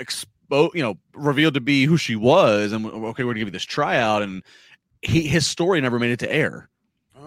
exposed, 0.00 0.74
you 0.74 0.82
know, 0.82 0.98
revealed 1.14 1.54
to 1.54 1.60
be 1.60 1.84
who 1.84 1.96
she 1.96 2.16
was, 2.16 2.72
and 2.72 2.86
okay, 2.86 3.24
we're 3.24 3.32
gonna 3.32 3.40
give 3.40 3.48
you 3.48 3.52
this 3.52 3.64
tryout, 3.64 4.22
and 4.22 4.42
he 5.02 5.22
his 5.22 5.46
story 5.46 5.80
never 5.80 5.98
made 5.98 6.10
it 6.10 6.18
to 6.20 6.32
air. 6.32 6.68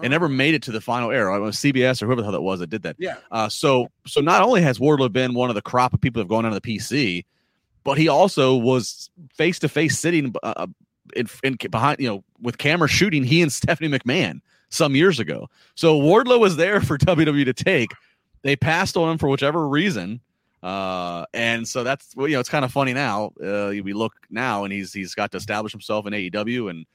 It 0.02 0.08
never 0.08 0.26
oh. 0.26 0.30
made 0.30 0.54
it 0.54 0.62
to 0.64 0.72
the 0.72 0.80
final 0.80 1.10
air. 1.10 1.30
It 1.30 1.40
was 1.40 1.56
CBS 1.56 2.02
or 2.02 2.06
whoever 2.06 2.22
the 2.22 2.24
hell 2.24 2.32
that 2.32 2.40
was 2.40 2.60
that 2.60 2.70
did 2.70 2.82
that. 2.82 2.96
Yeah. 2.98 3.16
Uh, 3.30 3.48
so 3.48 3.90
so 4.06 4.20
not 4.20 4.42
only 4.42 4.62
has 4.62 4.78
Wardlow 4.78 5.12
been 5.12 5.34
one 5.34 5.50
of 5.50 5.54
the 5.54 5.62
crop 5.62 5.92
of 5.92 6.00
people 6.00 6.20
that 6.20 6.24
have 6.24 6.28
gone 6.28 6.46
on 6.46 6.52
the 6.52 6.60
PC, 6.60 7.24
but 7.84 7.98
he 7.98 8.08
also 8.08 8.56
was 8.56 9.10
face 9.34 9.58
to 9.60 9.68
face 9.68 9.98
sitting 9.98 10.34
uh, 10.42 10.66
in, 11.14 11.28
in, 11.42 11.56
behind 11.70 12.00
you 12.00 12.08
know 12.08 12.24
with 12.40 12.58
camera 12.58 12.88
shooting 12.88 13.24
he 13.24 13.42
and 13.42 13.52
Stephanie 13.52 13.90
McMahon 13.90 14.40
some 14.70 14.94
years 14.94 15.20
ago. 15.20 15.48
So 15.74 16.00
Wardlow 16.00 16.40
was 16.40 16.56
there 16.56 16.80
for 16.80 16.96
WWE 16.98 17.44
to 17.44 17.52
take. 17.52 17.90
They 18.42 18.56
passed 18.56 18.96
on 18.96 19.10
him 19.10 19.18
for 19.18 19.28
whichever 19.28 19.68
reason. 19.68 20.20
Uh, 20.62 21.24
and 21.32 21.66
so 21.66 21.84
that's 21.84 22.14
well, 22.16 22.28
you 22.28 22.34
know, 22.34 22.40
it's 22.40 22.48
kind 22.48 22.64
of 22.64 22.72
funny 22.72 22.92
now. 22.92 23.32
Uh, 23.42 23.72
we 23.82 23.92
look 23.92 24.12
now, 24.30 24.64
and 24.64 24.72
he's 24.72 24.92
he's 24.92 25.14
got 25.14 25.30
to 25.32 25.38
establish 25.38 25.72
himself 25.72 26.06
in 26.06 26.12
AEW 26.12 26.70
and 26.70 26.86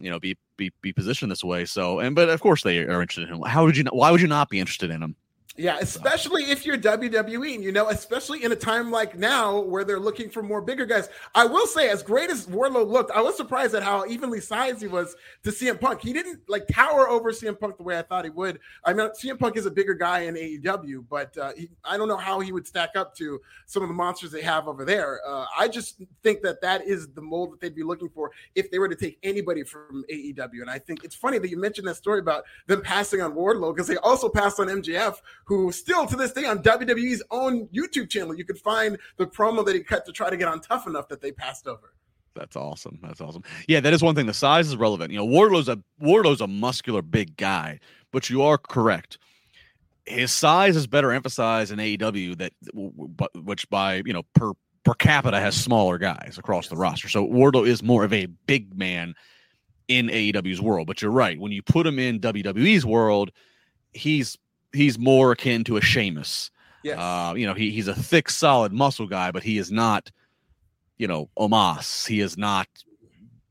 you 0.00 0.10
know 0.10 0.18
be 0.18 0.36
be 0.56 0.70
be 0.82 0.92
positioned 0.92 1.30
this 1.30 1.42
way. 1.42 1.64
So, 1.64 2.00
and 2.00 2.14
but 2.14 2.28
of 2.28 2.40
course 2.40 2.62
they 2.62 2.80
are 2.80 3.00
interested 3.00 3.28
in 3.28 3.36
him. 3.36 3.42
How 3.42 3.64
would 3.64 3.76
you? 3.76 3.84
Not, 3.84 3.96
why 3.96 4.10
would 4.10 4.20
you 4.20 4.28
not 4.28 4.50
be 4.50 4.60
interested 4.60 4.90
in 4.90 5.02
him? 5.02 5.16
Yeah, 5.56 5.78
especially 5.80 6.44
if 6.44 6.64
you're 6.64 6.78
WWE, 6.78 7.56
and 7.56 7.64
you 7.64 7.72
know, 7.72 7.88
especially 7.88 8.44
in 8.44 8.52
a 8.52 8.56
time 8.56 8.92
like 8.92 9.18
now 9.18 9.58
where 9.60 9.82
they're 9.82 9.98
looking 9.98 10.30
for 10.30 10.42
more 10.42 10.62
bigger 10.62 10.86
guys. 10.86 11.08
I 11.34 11.44
will 11.44 11.66
say, 11.66 11.90
as 11.90 12.04
great 12.04 12.30
as 12.30 12.46
Wardlow 12.46 12.88
looked, 12.88 13.10
I 13.10 13.20
was 13.20 13.36
surprised 13.36 13.74
at 13.74 13.82
how 13.82 14.06
evenly 14.06 14.40
sized 14.40 14.80
he 14.80 14.86
was 14.86 15.16
to 15.42 15.50
CM 15.50 15.80
Punk. 15.80 16.02
He 16.02 16.12
didn't 16.12 16.48
like 16.48 16.68
tower 16.68 17.08
over 17.08 17.32
CM 17.32 17.58
Punk 17.58 17.76
the 17.76 17.82
way 17.82 17.98
I 17.98 18.02
thought 18.02 18.24
he 18.24 18.30
would. 18.30 18.60
I 18.84 18.92
mean, 18.92 19.08
CM 19.08 19.40
Punk 19.40 19.56
is 19.56 19.66
a 19.66 19.70
bigger 19.72 19.92
guy 19.92 20.20
in 20.20 20.36
AEW, 20.36 21.04
but 21.10 21.36
uh, 21.36 21.52
he, 21.56 21.68
I 21.84 21.96
don't 21.96 22.08
know 22.08 22.16
how 22.16 22.38
he 22.38 22.52
would 22.52 22.66
stack 22.66 22.90
up 22.94 23.14
to 23.16 23.40
some 23.66 23.82
of 23.82 23.88
the 23.88 23.94
monsters 23.94 24.30
they 24.30 24.42
have 24.42 24.68
over 24.68 24.84
there. 24.84 25.20
Uh, 25.26 25.46
I 25.58 25.66
just 25.66 26.00
think 26.22 26.42
that 26.42 26.60
that 26.62 26.86
is 26.86 27.08
the 27.08 27.22
mold 27.22 27.52
that 27.52 27.60
they'd 27.60 27.74
be 27.74 27.82
looking 27.82 28.08
for 28.08 28.30
if 28.54 28.70
they 28.70 28.78
were 28.78 28.88
to 28.88 28.96
take 28.96 29.18
anybody 29.24 29.64
from 29.64 30.04
AEW. 30.10 30.60
And 30.60 30.70
I 30.70 30.78
think 30.78 31.02
it's 31.02 31.16
funny 31.16 31.38
that 31.38 31.50
you 31.50 31.58
mentioned 31.58 31.88
that 31.88 31.96
story 31.96 32.20
about 32.20 32.44
them 32.68 32.82
passing 32.82 33.20
on 33.20 33.32
Wardlow 33.32 33.74
because 33.74 33.88
they 33.88 33.96
also 33.96 34.28
passed 34.28 34.60
on 34.60 34.68
MJF 34.68 35.16
who 35.50 35.72
still 35.72 36.06
to 36.06 36.14
this 36.14 36.30
day 36.30 36.44
on 36.44 36.62
WWE's 36.62 37.24
own 37.32 37.66
YouTube 37.74 38.08
channel, 38.08 38.36
you 38.36 38.44
could 38.44 38.56
find 38.56 38.96
the 39.16 39.26
promo 39.26 39.66
that 39.66 39.74
he 39.74 39.82
cut 39.82 40.06
to 40.06 40.12
try 40.12 40.30
to 40.30 40.36
get 40.36 40.46
on 40.46 40.60
Tough 40.60 40.86
Enough 40.86 41.08
that 41.08 41.20
they 41.20 41.32
passed 41.32 41.66
over. 41.66 41.92
That's 42.36 42.54
awesome. 42.54 43.00
That's 43.02 43.20
awesome. 43.20 43.42
Yeah, 43.66 43.80
that 43.80 43.92
is 43.92 44.00
one 44.00 44.14
thing. 44.14 44.26
The 44.26 44.32
size 44.32 44.68
is 44.68 44.76
relevant. 44.76 45.10
You 45.10 45.18
know, 45.18 45.26
Wardlow's 45.26 45.68
a 45.68 45.82
Wardlow's 46.00 46.40
a 46.40 46.46
muscular 46.46 47.02
big 47.02 47.36
guy, 47.36 47.80
but 48.12 48.30
you 48.30 48.42
are 48.42 48.58
correct. 48.58 49.18
His 50.04 50.30
size 50.30 50.76
is 50.76 50.86
better 50.86 51.10
emphasized 51.10 51.72
in 51.72 51.80
AEW 51.80 52.38
that 52.38 52.52
which 53.34 53.68
by 53.70 54.02
you 54.06 54.12
know 54.12 54.22
per 54.36 54.52
per 54.84 54.94
capita 54.94 55.40
has 55.40 55.56
smaller 55.56 55.98
guys 55.98 56.36
across 56.38 56.68
the 56.68 56.76
roster. 56.76 57.08
So 57.08 57.26
Wardlow 57.26 57.66
is 57.66 57.82
more 57.82 58.04
of 58.04 58.12
a 58.12 58.26
big 58.26 58.78
man 58.78 59.14
in 59.88 60.06
AEW's 60.06 60.60
world. 60.60 60.86
But 60.86 61.02
you're 61.02 61.10
right. 61.10 61.40
When 61.40 61.50
you 61.50 61.60
put 61.60 61.88
him 61.88 61.98
in 61.98 62.20
WWE's 62.20 62.86
world, 62.86 63.32
he's 63.92 64.38
he's 64.72 64.98
more 64.98 65.32
akin 65.32 65.64
to 65.64 65.76
a 65.76 65.80
Sheamus. 65.80 66.50
Yes. 66.82 66.98
Uh, 66.98 67.34
you 67.36 67.46
know, 67.46 67.54
he, 67.54 67.70
he's 67.70 67.88
a 67.88 67.94
thick, 67.94 68.30
solid 68.30 68.72
muscle 68.72 69.06
guy, 69.06 69.30
but 69.30 69.42
he 69.42 69.58
is 69.58 69.70
not, 69.70 70.10
you 70.96 71.06
know, 71.06 71.28
Omos. 71.38 72.06
He 72.06 72.20
is 72.20 72.38
not 72.38 72.68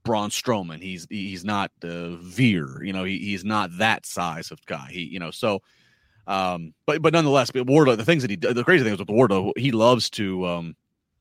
Braun 0.03 0.29
Strowman. 0.29 0.81
He's 0.81 1.05
he's 1.09 1.45
not 1.45 1.71
uh, 1.83 2.15
Veer. 2.15 2.83
You 2.83 2.93
know, 2.93 3.03
he, 3.03 3.19
he's 3.19 3.45
not 3.45 3.77
that 3.77 4.05
size 4.05 4.51
of 4.51 4.65
guy. 4.65 4.89
He, 4.91 5.01
you 5.01 5.19
know, 5.19 5.31
so. 5.31 5.61
Um, 6.27 6.75
but 6.85 7.01
but 7.01 7.11
nonetheless, 7.13 7.49
but 7.49 7.65
Wardlow, 7.65 7.97
the 7.97 8.05
things 8.05 8.21
that 8.21 8.29
he 8.29 8.35
the 8.35 8.63
crazy 8.63 8.83
thing 8.83 8.93
is 8.93 8.99
with 8.99 9.07
Wardlow, 9.07 9.51
he 9.57 9.71
loves 9.71 10.11
to 10.11 10.45
um, 10.45 10.75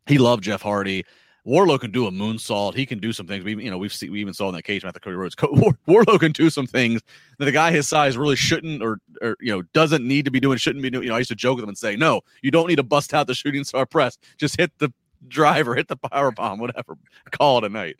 he 0.06 0.18
loved 0.18 0.44
Jeff 0.44 0.60
Hardy. 0.60 1.04
Wardlow 1.46 1.80
can 1.80 1.90
do 1.90 2.06
a 2.06 2.10
moonsault. 2.10 2.74
He 2.74 2.84
can 2.84 2.98
do 2.98 3.12
some 3.12 3.26
things. 3.26 3.44
We, 3.44 3.64
you 3.64 3.70
know, 3.70 3.78
we've 3.78 3.92
seen, 3.92 4.12
we 4.12 4.20
even 4.20 4.34
saw 4.34 4.48
in 4.48 4.54
that 4.54 4.64
cage 4.64 4.84
match 4.84 4.94
the 4.94 5.00
Cody 5.00 5.16
Rhodes. 5.16 5.34
Wardlow 5.88 6.20
can 6.20 6.32
do 6.32 6.50
some 6.50 6.66
things 6.66 7.00
that 7.38 7.44
the 7.44 7.52
guy 7.52 7.70
his 7.70 7.88
size 7.88 8.18
really 8.18 8.36
shouldn't, 8.36 8.82
or, 8.82 8.98
or 9.22 9.36
you 9.40 9.52
know, 9.52 9.62
doesn't 9.72 10.06
need 10.06 10.24
to 10.26 10.30
be 10.30 10.40
doing. 10.40 10.58
Shouldn't 10.58 10.82
be 10.82 10.90
doing. 10.90 11.04
You 11.04 11.10
know, 11.10 11.14
I 11.14 11.18
used 11.18 11.30
to 11.30 11.36
joke 11.36 11.56
with 11.56 11.62
him 11.62 11.70
and 11.70 11.78
say, 11.78 11.96
"No, 11.96 12.20
you 12.42 12.50
don't 12.50 12.68
need 12.68 12.76
to 12.76 12.82
bust 12.82 13.14
out 13.14 13.26
the 13.26 13.34
shooting 13.34 13.64
star 13.64 13.86
press. 13.86 14.18
Just 14.36 14.58
hit 14.58 14.72
the 14.78 14.92
driver, 15.26 15.74
hit 15.74 15.88
the 15.88 15.96
power 15.96 16.30
bomb, 16.30 16.58
whatever. 16.58 16.96
Call 17.30 17.58
it 17.58 17.64
a 17.64 17.68
night." 17.68 17.96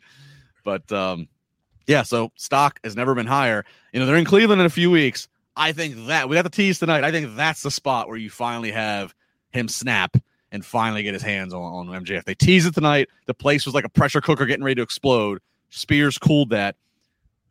But 0.63 0.91
um, 0.91 1.27
yeah, 1.87 2.03
so 2.03 2.31
stock 2.35 2.79
has 2.83 2.95
never 2.95 3.15
been 3.15 3.25
higher. 3.25 3.65
You 3.93 3.99
know, 3.99 4.05
they're 4.05 4.15
in 4.17 4.25
Cleveland 4.25 4.61
in 4.61 4.67
a 4.67 4.71
few 4.71 4.91
weeks. 4.91 5.27
I 5.55 5.71
think 5.71 6.07
that 6.07 6.29
we 6.29 6.35
got 6.35 6.43
the 6.43 6.49
tease 6.49 6.79
tonight. 6.79 7.03
I 7.03 7.11
think 7.11 7.35
that's 7.35 7.63
the 7.63 7.71
spot 7.71 8.07
where 8.07 8.17
you 8.17 8.29
finally 8.29 8.71
have 8.71 9.13
him 9.51 9.67
snap 9.67 10.15
and 10.51 10.65
finally 10.65 11.03
get 11.03 11.13
his 11.13 11.23
hands 11.23 11.53
on, 11.53 11.61
on 11.61 12.03
MJF. 12.03 12.25
They 12.25 12.35
teased 12.35 12.67
it 12.67 12.73
tonight. 12.73 13.09
The 13.25 13.33
place 13.33 13.65
was 13.65 13.75
like 13.75 13.85
a 13.85 13.89
pressure 13.89 14.21
cooker 14.21 14.45
getting 14.45 14.63
ready 14.63 14.75
to 14.75 14.81
explode. 14.81 15.39
Spears 15.69 16.17
cooled 16.17 16.49
that. 16.49 16.75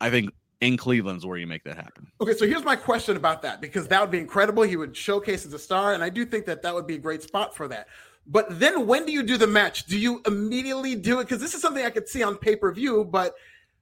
I 0.01 0.09
think 0.09 0.33
in 0.61 0.77
Cleveland 0.77 1.17
is 1.17 1.25
where 1.25 1.37
you 1.37 1.47
make 1.47 1.63
that 1.63 1.75
happen. 1.75 2.07
Okay, 2.19 2.33
so 2.33 2.45
here's 2.45 2.63
my 2.63 2.75
question 2.75 3.15
about 3.15 3.41
that 3.43 3.61
because 3.61 3.87
that 3.87 4.01
would 4.01 4.11
be 4.11 4.19
incredible. 4.19 4.63
He 4.63 4.75
would 4.75 4.95
showcase 4.95 5.45
as 5.45 5.53
a 5.53 5.59
star, 5.59 5.93
and 5.93 6.03
I 6.03 6.09
do 6.09 6.25
think 6.25 6.45
that 6.45 6.61
that 6.63 6.73
would 6.73 6.87
be 6.87 6.95
a 6.95 6.99
great 6.99 7.23
spot 7.23 7.55
for 7.55 7.67
that. 7.69 7.87
But 8.27 8.59
then 8.59 8.85
when 8.85 9.05
do 9.05 9.11
you 9.11 9.23
do 9.23 9.37
the 9.37 9.47
match? 9.47 9.85
Do 9.85 9.97
you 9.97 10.21
immediately 10.27 10.95
do 10.95 11.19
it? 11.19 11.23
Because 11.23 11.41
this 11.41 11.53
is 11.53 11.61
something 11.61 11.83
I 11.83 11.89
could 11.89 12.07
see 12.07 12.21
on 12.23 12.37
pay 12.37 12.55
per 12.55 12.71
view, 12.71 13.05
but 13.05 13.33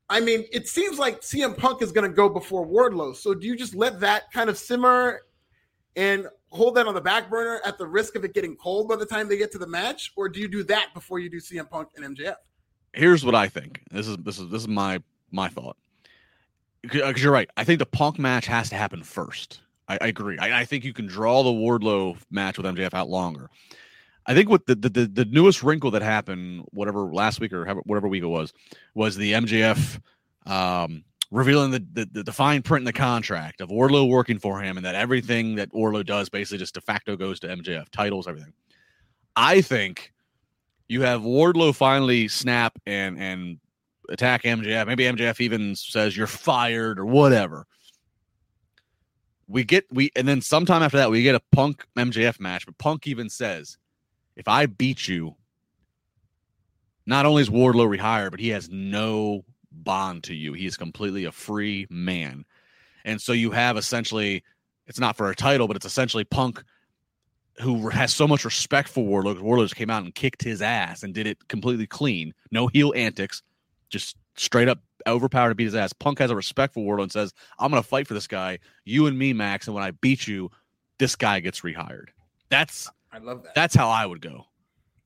I 0.10 0.22
mean, 0.22 0.46
it 0.52 0.68
seems 0.68 0.98
like 0.98 1.22
CM 1.22 1.58
Punk 1.58 1.82
is 1.82 1.92
going 1.92 2.10
to 2.10 2.16
go 2.16 2.30
before 2.30 2.66
Wardlow. 2.66 3.16
So 3.16 3.34
do 3.34 3.46
you 3.46 3.58
just 3.58 3.76
let 3.76 4.00
that 4.00 4.32
kind 4.32 4.50
of 4.50 4.58
simmer 4.58 5.22
and 5.98 6.28
hold 6.58 6.76
that 6.76 6.88
on 6.88 6.94
the 6.94 7.02
back 7.02 7.30
burner 7.30 7.62
at 7.64 7.78
the 7.78 7.88
risk 7.88 8.16
of 8.16 8.26
it 8.26 8.34
getting 8.34 8.56
cold 8.56 8.90
by 8.90 8.96
the 8.96 9.06
time 9.06 9.30
they 9.30 9.38
get 9.38 9.52
to 9.54 9.58
the 9.58 9.68
match, 9.68 10.12
or 10.16 10.28
do 10.28 10.40
you 10.40 10.48
do 10.48 10.64
that 10.64 10.94
before 10.94 11.20
you 11.20 11.30
do 11.30 11.38
CM 11.38 11.70
Punk 11.70 11.90
and 11.96 12.18
MJF? 12.18 12.36
Here's 12.94 13.24
what 13.24 13.36
I 13.36 13.48
think. 13.48 13.82
This 13.92 14.08
is 14.08 14.18
this 14.18 14.40
is 14.40 14.50
this 14.50 14.62
is 14.62 14.68
my 14.68 15.02
my 15.32 15.48
thought. 15.48 15.78
Because 16.82 17.22
you're 17.22 17.34
right. 17.34 17.50
I 17.58 17.64
think 17.64 17.80
the 17.80 17.86
Punk 17.86 18.18
match 18.18 18.46
has 18.48 18.70
to 18.70 18.76
happen 18.76 19.04
first. 19.04 19.62
I, 19.88 19.98
I 20.02 20.08
agree. 20.08 20.38
I, 20.38 20.62
I, 20.62 20.66
think 20.66 20.84
you 20.84 20.94
can 20.94 21.06
draw 21.06 21.44
the 21.44 21.50
Wardlow 21.50 22.18
match 22.30 22.58
with 22.58 22.66
MJF 22.66 22.94
out 22.94 23.10
longer. 23.10 23.50
I 24.26 24.34
think 24.34 24.50
what 24.50 24.66
the, 24.66 24.76
the 24.76 24.90
the 24.90 25.26
newest 25.26 25.64
wrinkle 25.64 25.92
that 25.92 26.02
happened, 26.02 26.66
whatever 26.72 27.06
last 27.14 27.40
week 27.40 27.54
or 27.54 27.66
whatever 27.86 28.08
week 28.08 28.24
it 28.24 28.28
was, 28.28 28.54
was 28.94 29.16
the 29.16 29.34
MJF 29.34 30.00
um, 30.46 31.04
revealing 31.32 31.72
the, 31.72 31.86
the, 31.94 32.24
the 32.24 32.32
fine 32.32 32.62
print 32.62 32.82
in 32.82 32.86
the 32.86 32.94
contract 32.94 33.62
of 33.62 33.70
Wardlow 33.70 34.10
working 34.10 34.40
for 34.40 34.62
him, 34.62 34.78
and 34.78 34.86
that 34.86 34.96
everything 34.96 35.56
that 35.56 35.72
Wardlow 35.72 36.06
does 36.06 36.30
basically 36.30 36.60
just 36.60 36.74
de 36.74 36.82
facto 36.82 37.16
goes 37.16 37.40
to 37.42 37.48
MJF, 37.48 37.90
titles, 37.90 38.28
everything. 38.28 38.54
I 39.36 39.62
think 39.62 40.14
you 40.88 41.02
have 41.02 41.22
Wardlow 41.22 41.76
finally 41.76 42.28
snap 42.28 42.78
and 42.86 43.20
and 43.20 43.60
attack 44.10 44.44
MJF. 44.44 44.88
Maybe 44.88 45.04
MJF 45.04 45.42
even 45.42 45.76
says 45.76 46.16
you're 46.16 46.28
fired 46.28 47.00
or 47.00 47.06
whatever 47.06 47.68
we 49.48 49.64
get 49.64 49.86
we 49.92 50.12
and 50.16 50.28
then 50.28 50.42
sometime 50.42 50.84
after 50.84 50.98
that 50.98 51.10
we 51.10 51.24
get 51.24 51.36
a 51.36 51.42
Punk 51.52 51.86
MJF 51.98 52.40
match, 52.40 52.66
but 52.66 52.78
Punk 52.78 53.08
even 53.08 53.30
says, 53.30 53.78
"If 54.36 54.48
I 54.48 54.66
beat 54.66 55.08
you, 55.08 55.36
not 57.06 57.26
only 57.26 57.42
is 57.42 57.50
Wardlow 57.50 57.98
rehired, 57.98 58.32
but 58.32 58.40
he 58.40 58.50
has 58.50 58.70
no 58.70 59.46
bond 59.84 60.24
to 60.26 60.34
you. 60.34 60.54
He 60.54 60.66
is 60.66 60.78
completely 60.78 61.26
a 61.26 61.32
free 61.32 61.88
man." 61.90 62.46
And 63.06 63.22
so 63.22 63.32
you 63.32 63.52
have 63.52 63.78
essentially 63.78 64.44
it's 64.88 65.00
not 65.00 65.18
for 65.18 65.30
a 65.30 65.36
title, 65.36 65.68
but 65.68 65.76
it's 65.76 65.86
essentially 65.86 66.24
Punk 66.24 66.64
who 67.60 67.90
has 67.90 68.14
so 68.14 68.28
much 68.28 68.46
respect 68.46 68.88
for 68.88 69.04
Wardlow. 69.04 69.42
Wardlow 69.42 69.64
just 69.64 69.76
came 69.76 69.90
out 69.90 70.04
and 70.04 70.14
kicked 70.14 70.44
his 70.44 70.62
ass 70.62 71.04
and 71.04 71.14
did 71.14 71.28
it 71.28 71.48
completely 71.48 71.88
clean, 71.88 72.34
no 72.52 72.68
heel 72.68 72.94
antics, 72.96 73.42
just 73.90 74.16
straight 74.36 74.70
up 74.70 74.80
overpowered 75.08 75.50
to 75.50 75.56
beat 75.56 75.66
his 75.66 75.76
ass. 75.76 75.94
Punk 75.94 76.20
has 76.20 76.30
a 76.30 76.36
respect 76.36 76.74
for 76.74 76.82
Wardlow 76.82 77.04
and 77.04 77.12
says, 77.12 77.34
I'm 77.58 77.72
going 77.72 77.82
to 77.82 77.88
fight 77.88 78.08
for 78.08 78.14
this 78.14 78.28
guy, 78.28 78.60
you 78.86 79.08
and 79.08 79.18
me, 79.18 79.34
Max. 79.34 79.68
And 79.68 79.74
when 79.74 79.84
I 79.84 79.92
beat 79.92 80.28
you, 80.28 80.52
this 81.00 81.16
guy 81.16 81.40
gets 81.40 81.62
rehired. 81.62 82.10
That's 82.50 82.90
I 83.12 83.20
love 83.20 83.44
that. 83.44 83.56
That's 83.56 83.76
how 83.76 83.90
I 83.90 84.06
would 84.06 84.22
go. 84.22 84.46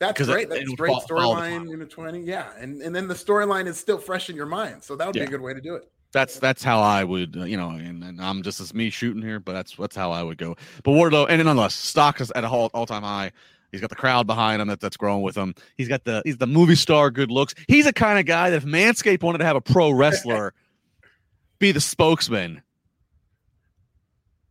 That's 0.01 0.19
great. 0.19 0.49
That's 0.49 0.61
a 0.61 0.75
great 0.75 0.97
storyline 1.07 1.71
in 1.71 1.77
the 1.77 1.85
20. 1.85 2.21
Yeah. 2.21 2.49
And 2.57 2.81
and 2.81 2.95
then 2.95 3.07
the 3.07 3.13
storyline 3.13 3.67
is 3.67 3.77
still 3.77 3.99
fresh 3.99 4.31
in 4.31 4.35
your 4.35 4.47
mind. 4.47 4.83
So 4.83 4.95
that 4.95 5.05
would 5.05 5.15
yeah. 5.15 5.21
be 5.23 5.27
a 5.27 5.29
good 5.29 5.41
way 5.41 5.53
to 5.53 5.61
do 5.61 5.75
it. 5.75 5.91
That's 6.11 6.39
that's 6.39 6.63
how 6.63 6.81
I 6.81 7.03
would, 7.03 7.37
uh, 7.37 7.43
you 7.43 7.55
know, 7.55 7.69
and, 7.69 8.03
and, 8.03 8.19
I'm 8.19 8.41
just 8.41 8.59
as 8.59 8.73
me 8.73 8.89
shooting 8.89 9.21
here, 9.21 9.39
but 9.39 9.53
that's 9.53 9.75
that's 9.75 9.95
how 9.95 10.11
I 10.11 10.23
would 10.23 10.39
go. 10.39 10.57
But 10.83 10.91
Wardlow, 10.91 11.27
and 11.29 11.41
nonetheless, 11.45 11.75
stock 11.75 12.19
is 12.19 12.31
at 12.31 12.43
a 12.43 12.49
all, 12.49 12.85
time 12.87 13.03
high. 13.03 13.31
He's 13.71 13.79
got 13.79 13.91
the 13.91 13.95
crowd 13.95 14.25
behind 14.25 14.59
him 14.61 14.67
that, 14.69 14.79
that's 14.81 14.97
growing 14.97 15.21
with 15.21 15.37
him. 15.37 15.53
He's 15.77 15.87
got 15.87 16.03
the 16.03 16.23
he's 16.25 16.37
the 16.37 16.47
movie 16.47 16.75
star 16.75 17.11
good 17.11 17.29
looks. 17.29 17.53
He's 17.67 17.85
the 17.85 17.93
kind 17.93 18.17
of 18.17 18.25
guy 18.25 18.49
that 18.49 18.57
if 18.57 18.65
Manscaped 18.65 19.21
wanted 19.21 19.37
to 19.37 19.45
have 19.45 19.55
a 19.55 19.61
pro 19.61 19.91
wrestler 19.91 20.55
be 21.59 21.71
the 21.71 21.79
spokesman, 21.79 22.63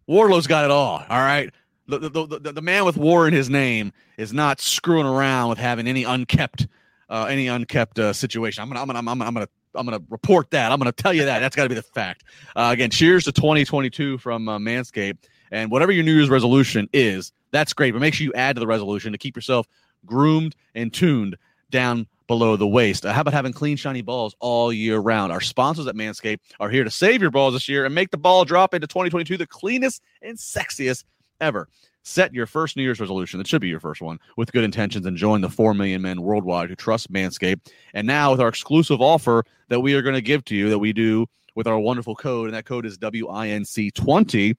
Wardlow's 0.09 0.47
got 0.47 0.65
it 0.65 0.71
all. 0.71 1.05
All 1.11 1.19
right. 1.19 1.53
The, 1.91 2.09
the, 2.09 2.39
the, 2.39 2.53
the, 2.53 2.63
man 2.63 2.85
with 2.85 2.97
war 2.97 3.27
in 3.27 3.35
his 3.35 3.51
name 3.51 3.93
is 4.17 4.33
not 4.33 4.61
screwing 4.61 5.07
around 5.07 5.49
with 5.49 5.59
having 5.59 5.87
any 5.87 6.05
unkept 6.05 6.67
uh, 7.11 7.27
any 7.29 7.49
unkept 7.49 7.99
uh, 7.99 8.13
situation. 8.13 8.63
I'm 8.63 8.69
gonna 8.69 8.81
I'm 8.81 8.87
gonna 8.87 8.99
I'm 8.99 9.05
gonna 9.05 9.25
I'm 9.25 9.35
gonna 9.35 9.49
I'm 9.75 9.85
gonna 9.85 10.03
report 10.09 10.51
that. 10.53 10.73
I'm 10.73 10.79
gonna 10.79 10.93
tell 10.93 11.13
you 11.13 11.25
that. 11.25 11.41
That's 11.41 11.57
got 11.57 11.65
to 11.65 11.69
be 11.69 11.75
the 11.75 11.83
fact. 11.83 12.25
Uh, 12.57 12.71
again, 12.73 12.91
cheers 12.91 13.25
to 13.25 13.33
2022 13.33 14.19
from 14.19 14.49
uh, 14.49 14.59
Manscaped. 14.59 15.19
And 15.53 15.71
whatever 15.71 15.91
your 15.91 16.05
New 16.05 16.15
Year's 16.15 16.31
resolution 16.31 16.89
is, 16.93 17.33
that's 17.51 17.73
great. 17.73 17.93
But 17.93 18.01
make 18.01 18.15
sure 18.15 18.25
you 18.25 18.33
add 18.35 18.55
to 18.57 18.61
the 18.61 18.67
resolution 18.67 19.13
to 19.13 19.19
keep 19.19 19.37
yourself 19.37 19.67
groomed 20.07 20.55
and 20.75 20.93
tuned 20.93 21.37
down 21.71 22.07
below 22.29 22.57
the 22.57 22.67
waist. 22.67 23.05
Uh, 23.05 23.13
how 23.13 23.23
about 23.23 23.35
having 23.35 23.53
clean, 23.53 23.77
shiny 23.77 24.03
balls 24.03 24.37
all 24.39 24.73
year 24.73 24.99
round? 24.99 25.33
Our 25.33 25.41
sponsors 25.41 25.89
at 25.89 25.97
Manscaped 25.97 26.39
are 26.61 26.71
here 26.71 26.85
to 26.85 26.91
save 26.91 27.21
your 27.21 27.33
balls 27.33 27.55
this 27.55 27.69
year 27.69 27.85
and 27.85 27.95
make 27.95 28.11
the 28.11 28.17
ball 28.17 28.45
drop 28.45 28.75
into 28.75 28.87
2022 28.87 29.37
the 29.37 29.47
cleanest 29.47 30.03
and 30.23 30.39
sexiest 30.39 31.05
ever. 31.41 31.69
Set 32.03 32.33
your 32.33 32.47
first 32.47 32.77
New 32.77 32.83
Year's 32.83 33.01
resolution. 33.01 33.39
That 33.39 33.47
should 33.47 33.61
be 33.61 33.69
your 33.69 33.81
first 33.81 34.01
one 34.01 34.19
with 34.37 34.53
good 34.53 34.65
intentions 34.65 35.05
and 35.05 35.17
join 35.17 35.43
the 35.43 35.51
4 35.51 35.75
million 35.75 36.01
men 36.01 36.23
worldwide 36.23 36.71
who 36.71 36.77
trust 36.77 37.13
Manscaped. 37.13 37.71
And 37.93 38.07
now, 38.07 38.31
with 38.31 38.41
our 38.41 38.49
exclusive 38.49 39.01
offer 39.01 39.45
that 39.69 39.81
we 39.81 39.95
are 39.95 40.03
going 40.03 40.15
to 40.15 40.23
give 40.23 40.45
to 40.47 40.55
you, 40.55 40.71
that 40.71 40.79
we 40.79 40.93
do 40.93 41.27
with 41.55 41.67
our 41.67 41.79
wonderful 41.79 42.15
code, 42.15 42.47
and 42.47 42.55
that 42.55 42.65
code 42.65 42.87
is 42.87 42.97
WINC20 42.99 44.57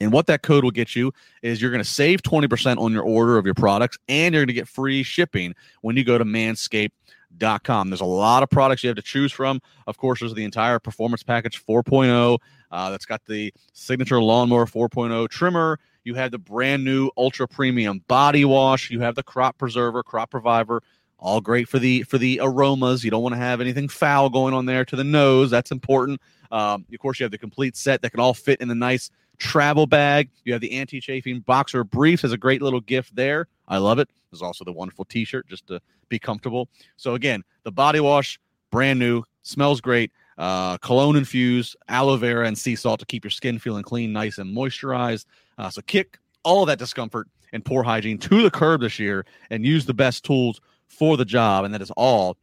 and 0.00 0.12
what 0.12 0.26
that 0.26 0.42
code 0.42 0.64
will 0.64 0.70
get 0.70 0.94
you 0.94 1.12
is 1.42 1.60
you're 1.60 1.70
going 1.70 1.82
to 1.82 1.88
save 1.88 2.22
20% 2.22 2.78
on 2.78 2.92
your 2.92 3.02
order 3.02 3.38
of 3.38 3.44
your 3.44 3.54
products 3.54 3.98
and 4.08 4.34
you're 4.34 4.42
going 4.42 4.48
to 4.48 4.54
get 4.54 4.68
free 4.68 5.02
shipping 5.02 5.54
when 5.80 5.96
you 5.96 6.04
go 6.04 6.18
to 6.18 6.24
manscaped.com. 6.24 7.90
There's 7.90 8.00
a 8.00 8.04
lot 8.04 8.42
of 8.42 8.50
products 8.50 8.82
you 8.82 8.88
have 8.88 8.96
to 8.96 9.02
choose 9.02 9.32
from. 9.32 9.60
Of 9.86 9.96
course, 9.96 10.20
there's 10.20 10.34
the 10.34 10.44
entire 10.44 10.78
performance 10.78 11.22
package 11.22 11.64
4.0 11.64 12.38
uh, 12.70 12.90
that's 12.90 13.06
got 13.06 13.24
the 13.26 13.52
signature 13.72 14.20
lawnmower 14.20 14.66
4.0 14.66 15.28
trimmer. 15.28 15.78
You 16.06 16.14
have 16.14 16.30
the 16.30 16.38
brand 16.38 16.84
new 16.84 17.10
ultra 17.16 17.48
premium 17.48 18.00
body 18.06 18.44
wash. 18.44 18.92
You 18.92 19.00
have 19.00 19.16
the 19.16 19.24
crop 19.24 19.58
preserver, 19.58 20.04
crop 20.04 20.34
reviver. 20.34 20.84
All 21.18 21.40
great 21.40 21.68
for 21.68 21.80
the 21.80 22.04
for 22.04 22.16
the 22.16 22.38
aromas. 22.40 23.02
You 23.02 23.10
don't 23.10 23.24
want 23.24 23.34
to 23.34 23.40
have 23.40 23.60
anything 23.60 23.88
foul 23.88 24.30
going 24.30 24.54
on 24.54 24.66
there 24.66 24.84
to 24.84 24.94
the 24.94 25.02
nose. 25.02 25.50
That's 25.50 25.72
important. 25.72 26.20
Um, 26.52 26.86
of 26.92 26.98
course, 27.00 27.18
you 27.18 27.24
have 27.24 27.32
the 27.32 27.38
complete 27.38 27.74
set 27.76 28.02
that 28.02 28.10
can 28.10 28.20
all 28.20 28.34
fit 28.34 28.60
in 28.60 28.68
the 28.68 28.74
nice 28.76 29.10
travel 29.38 29.88
bag. 29.88 30.30
You 30.44 30.52
have 30.52 30.62
the 30.62 30.78
anti 30.78 31.00
chafing 31.00 31.40
boxer 31.40 31.82
briefs 31.82 32.22
as 32.22 32.30
a 32.30 32.38
great 32.38 32.62
little 32.62 32.80
gift 32.80 33.16
there. 33.16 33.48
I 33.66 33.78
love 33.78 33.98
it. 33.98 34.08
There's 34.30 34.42
also 34.42 34.64
the 34.64 34.72
wonderful 34.72 35.06
t 35.06 35.24
shirt 35.24 35.48
just 35.48 35.66
to 35.66 35.80
be 36.08 36.20
comfortable. 36.20 36.68
So, 36.96 37.14
again, 37.14 37.42
the 37.64 37.72
body 37.72 37.98
wash, 37.98 38.38
brand 38.70 39.00
new, 39.00 39.24
smells 39.42 39.80
great. 39.80 40.12
Uh, 40.38 40.78
cologne 40.78 41.16
infused, 41.16 41.76
aloe 41.88 42.16
vera, 42.16 42.46
and 42.46 42.56
sea 42.56 42.76
salt 42.76 43.00
to 43.00 43.06
keep 43.06 43.24
your 43.24 43.30
skin 43.32 43.58
feeling 43.58 43.82
clean, 43.82 44.12
nice, 44.12 44.38
and 44.38 44.54
moisturized. 44.54 45.24
Uh, 45.58 45.70
so, 45.70 45.82
kick 45.82 46.18
all 46.44 46.62
of 46.62 46.66
that 46.68 46.78
discomfort 46.78 47.28
and 47.52 47.64
poor 47.64 47.82
hygiene 47.82 48.18
to 48.18 48.42
the 48.42 48.50
curb 48.50 48.80
this 48.80 48.98
year 48.98 49.24
and 49.50 49.64
use 49.64 49.86
the 49.86 49.94
best 49.94 50.24
tools 50.24 50.60
for 50.88 51.16
the 51.16 51.24
job. 51.24 51.64
And 51.64 51.74
that 51.74 51.82
is 51.82 51.90
all 51.92 52.36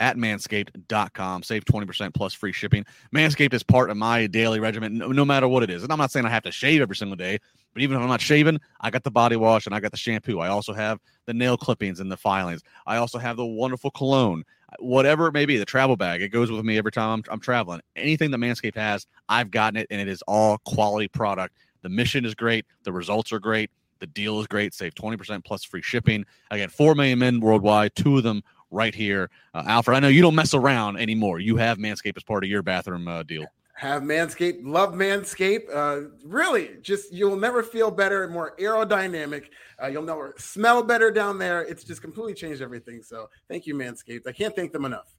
at 0.00 0.16
manscaped.com. 0.16 1.42
Save 1.42 1.64
20% 1.64 2.14
plus 2.14 2.34
free 2.34 2.52
shipping. 2.52 2.84
Manscaped 3.14 3.52
is 3.52 3.62
part 3.62 3.90
of 3.90 3.96
my 3.96 4.26
daily 4.26 4.60
regimen, 4.60 4.98
no, 4.98 5.08
no, 5.08 5.24
matter 5.24 5.48
what 5.48 5.62
it 5.62 5.70
is. 5.70 5.82
And 5.82 5.92
I'm 5.92 5.98
not 5.98 6.10
saying 6.10 6.26
I 6.26 6.30
have 6.30 6.44
to 6.44 6.52
shave 6.52 6.80
every 6.80 6.96
single 6.96 7.16
day, 7.16 7.38
but 7.74 7.82
even 7.82 7.96
if 7.96 8.02
I'm 8.02 8.08
not 8.08 8.20
shaving, 8.20 8.60
I 8.80 8.90
got 8.90 9.04
the 9.04 9.10
body 9.10 9.36
wash 9.36 9.66
and 9.66 9.74
I 9.74 9.80
got 9.80 9.90
the 9.90 9.96
shampoo. 9.96 10.38
I 10.38 10.48
also 10.48 10.72
have 10.72 11.00
the 11.26 11.34
nail 11.34 11.56
clippings 11.56 12.00
and 12.00 12.10
the 12.10 12.16
filings. 12.16 12.62
I 12.86 12.96
also 12.96 13.18
have 13.18 13.36
the 13.36 13.46
wonderful 13.46 13.90
cologne. 13.90 14.44
Whatever 14.78 15.28
it 15.28 15.32
may 15.32 15.46
be, 15.46 15.56
the 15.56 15.64
travel 15.64 15.96
bag, 15.96 16.20
it 16.20 16.28
goes 16.28 16.50
with 16.50 16.64
me 16.64 16.76
every 16.76 16.92
time 16.92 17.10
I'm, 17.10 17.32
I'm 17.32 17.40
traveling. 17.40 17.80
Anything 17.96 18.30
that 18.30 18.38
Manscaped 18.38 18.76
has, 18.76 19.06
I've 19.28 19.50
gotten 19.50 19.78
it, 19.78 19.86
and 19.90 20.00
it 20.00 20.08
is 20.08 20.22
all 20.22 20.58
quality 20.58 21.08
product. 21.08 21.56
The 21.88 21.94
mission 21.94 22.26
is 22.26 22.34
great. 22.34 22.66
The 22.82 22.92
results 22.92 23.32
are 23.32 23.38
great. 23.38 23.70
The 24.00 24.06
deal 24.06 24.40
is 24.40 24.46
great. 24.46 24.74
Save 24.74 24.94
20% 24.94 25.42
plus 25.42 25.64
free 25.64 25.80
shipping. 25.80 26.26
Again, 26.50 26.68
4 26.68 26.94
million 26.94 27.18
men 27.18 27.40
worldwide. 27.40 27.94
Two 27.94 28.18
of 28.18 28.24
them 28.24 28.42
right 28.70 28.94
here. 28.94 29.30
Uh, 29.54 29.62
Alfred, 29.66 29.96
I 29.96 30.00
know 30.00 30.08
you 30.08 30.20
don't 30.20 30.34
mess 30.34 30.52
around 30.52 30.98
anymore. 30.98 31.40
You 31.40 31.56
have 31.56 31.78
Manscaped 31.78 32.18
as 32.18 32.22
part 32.24 32.44
of 32.44 32.50
your 32.50 32.62
bathroom 32.62 33.08
uh, 33.08 33.22
deal. 33.22 33.46
Have 33.72 34.02
Manscaped, 34.02 34.58
love 34.64 34.92
Manscaped. 34.92 35.74
Uh, 35.74 36.10
really, 36.26 36.72
just 36.82 37.10
you'll 37.10 37.36
never 37.36 37.62
feel 37.62 37.90
better, 37.90 38.24
and 38.24 38.34
more 38.34 38.54
aerodynamic. 38.58 39.44
Uh, 39.82 39.86
you'll 39.86 40.02
never 40.02 40.34
smell 40.36 40.82
better 40.82 41.10
down 41.10 41.38
there. 41.38 41.62
It's 41.62 41.84
just 41.84 42.02
completely 42.02 42.34
changed 42.34 42.60
everything. 42.60 43.02
So 43.02 43.30
thank 43.48 43.66
you, 43.66 43.74
Manscaped. 43.74 44.26
I 44.26 44.32
can't 44.32 44.54
thank 44.54 44.72
them 44.72 44.84
enough. 44.84 45.14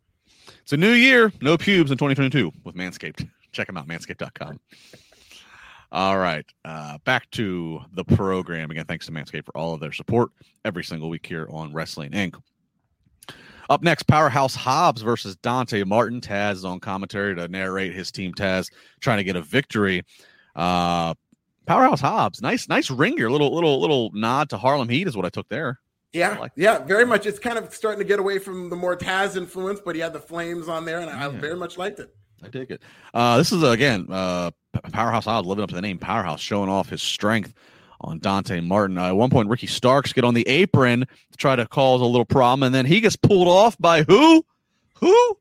It's 0.62 0.73
a 0.73 0.77
new 0.77 0.91
year, 0.91 1.34
no 1.41 1.58
pubes 1.58 1.89
in 1.89 1.97
2022 1.97 2.51
with 2.63 2.75
Manscaped. 2.75 3.27
Check 3.53 3.65
them 3.65 3.77
out, 3.77 3.88
manscaped.com. 3.88 4.60
All 5.91 6.17
right. 6.17 6.45
Uh, 6.63 6.99
back 7.04 7.30
to 7.32 7.82
the 7.93 8.04
program. 8.04 8.69
Again, 8.69 8.86
thanks 8.86 9.08
to 9.08 9.12
Manscaped 9.12 9.45
for 9.45 9.58
all 9.58 9.73
of 9.73 9.80
their 9.80 9.91
support 9.91 10.30
every 10.63 10.84
single 10.84 11.10
week 11.10 11.25
here 11.25 11.47
on 11.52 11.73
Wrestling 11.73 12.12
Inc. 12.12 12.39
Up 13.69 13.84
next, 13.84 14.04
Powerhouse 14.04 14.56
Hobbs 14.56 15.02
versus 15.02 15.36
Dante 15.38 15.84
Martin. 15.84 16.21
Taz 16.21 16.54
is 16.54 16.65
on 16.65 16.80
commentary 16.80 17.36
to 17.36 17.47
narrate 17.47 17.93
his 17.93 18.12
team 18.12 18.34
Taz 18.34 18.71
trying 18.99 19.17
to 19.17 19.23
get 19.23 19.36
a 19.36 19.41
victory. 19.41 20.04
Uh, 20.56 21.13
Powerhouse 21.67 22.02
Hobbs, 22.02 22.41
nice, 22.41 22.67
nice 22.67 22.89
ringer. 22.89 23.30
Little, 23.30 23.54
little, 23.54 23.80
little 23.80 24.10
nod 24.13 24.49
to 24.49 24.58
Harlem 24.58 24.89
Heat 24.89 25.08
is 25.08 25.15
what 25.15 25.25
I 25.25 25.30
took 25.30 25.47
there. 25.49 25.80
Yeah, 26.13 26.39
like 26.39 26.52
yeah, 26.56 26.80
very 26.80 27.06
much. 27.06 27.28
It's 27.28 27.38
kind 27.38 27.60
of 27.60 27.71
starting 27.71 27.99
to 27.99 28.06
get 28.06 28.17
away 28.17 28.39
from 28.39 28.69
the 28.71 28.75
more 28.75 28.97
Taz 28.97 29.38
influence, 29.38 29.80
but 29.84 29.93
he 29.93 30.02
had 30.02 30.13
the 30.13 30.19
flames 30.19 30.67
on 30.67 30.84
there, 30.84 30.99
and 31.02 31.08
yeah. 31.08 31.28
I 31.28 31.30
very 31.30 31.56
much 31.56 31.78
liked 31.78 31.99
it. 31.99 32.15
I 32.43 32.47
dig 32.49 32.71
it. 32.71 32.82
Uh, 33.13 33.38
this 33.38 33.52
is 33.52 33.63
again 33.63 34.08
uh, 34.10 34.52
Powerhouse 34.91 35.25
Hobbs 35.25 35.47
living 35.47 35.63
up 35.63 35.69
to 35.69 35.75
the 35.75 35.82
name 35.82 35.97
Powerhouse, 35.97 36.39
showing 36.39 36.69
off 36.69 36.89
his 36.89 37.02
strength 37.02 37.54
on 38.02 38.19
Dante 38.19 38.62
Martin. 38.62 38.97
Uh, 38.97 39.08
at 39.08 39.15
one 39.15 39.30
point, 39.30 39.49
Ricky 39.49 39.67
Starks 39.67 40.13
get 40.13 40.23
on 40.23 40.34
the 40.34 40.47
apron 40.47 41.02
to 41.02 41.38
try 41.38 41.56
to 41.56 41.67
cause 41.67 42.02
a 42.02 42.06
little 42.06 42.25
problem, 42.25 42.63
and 42.63 42.73
then 42.73 42.86
he 42.86 43.02
gets 43.02 43.15
pulled 43.15 43.47
off 43.47 43.78
by 43.78 44.04
who? 44.04 44.45
Who? 44.95 45.38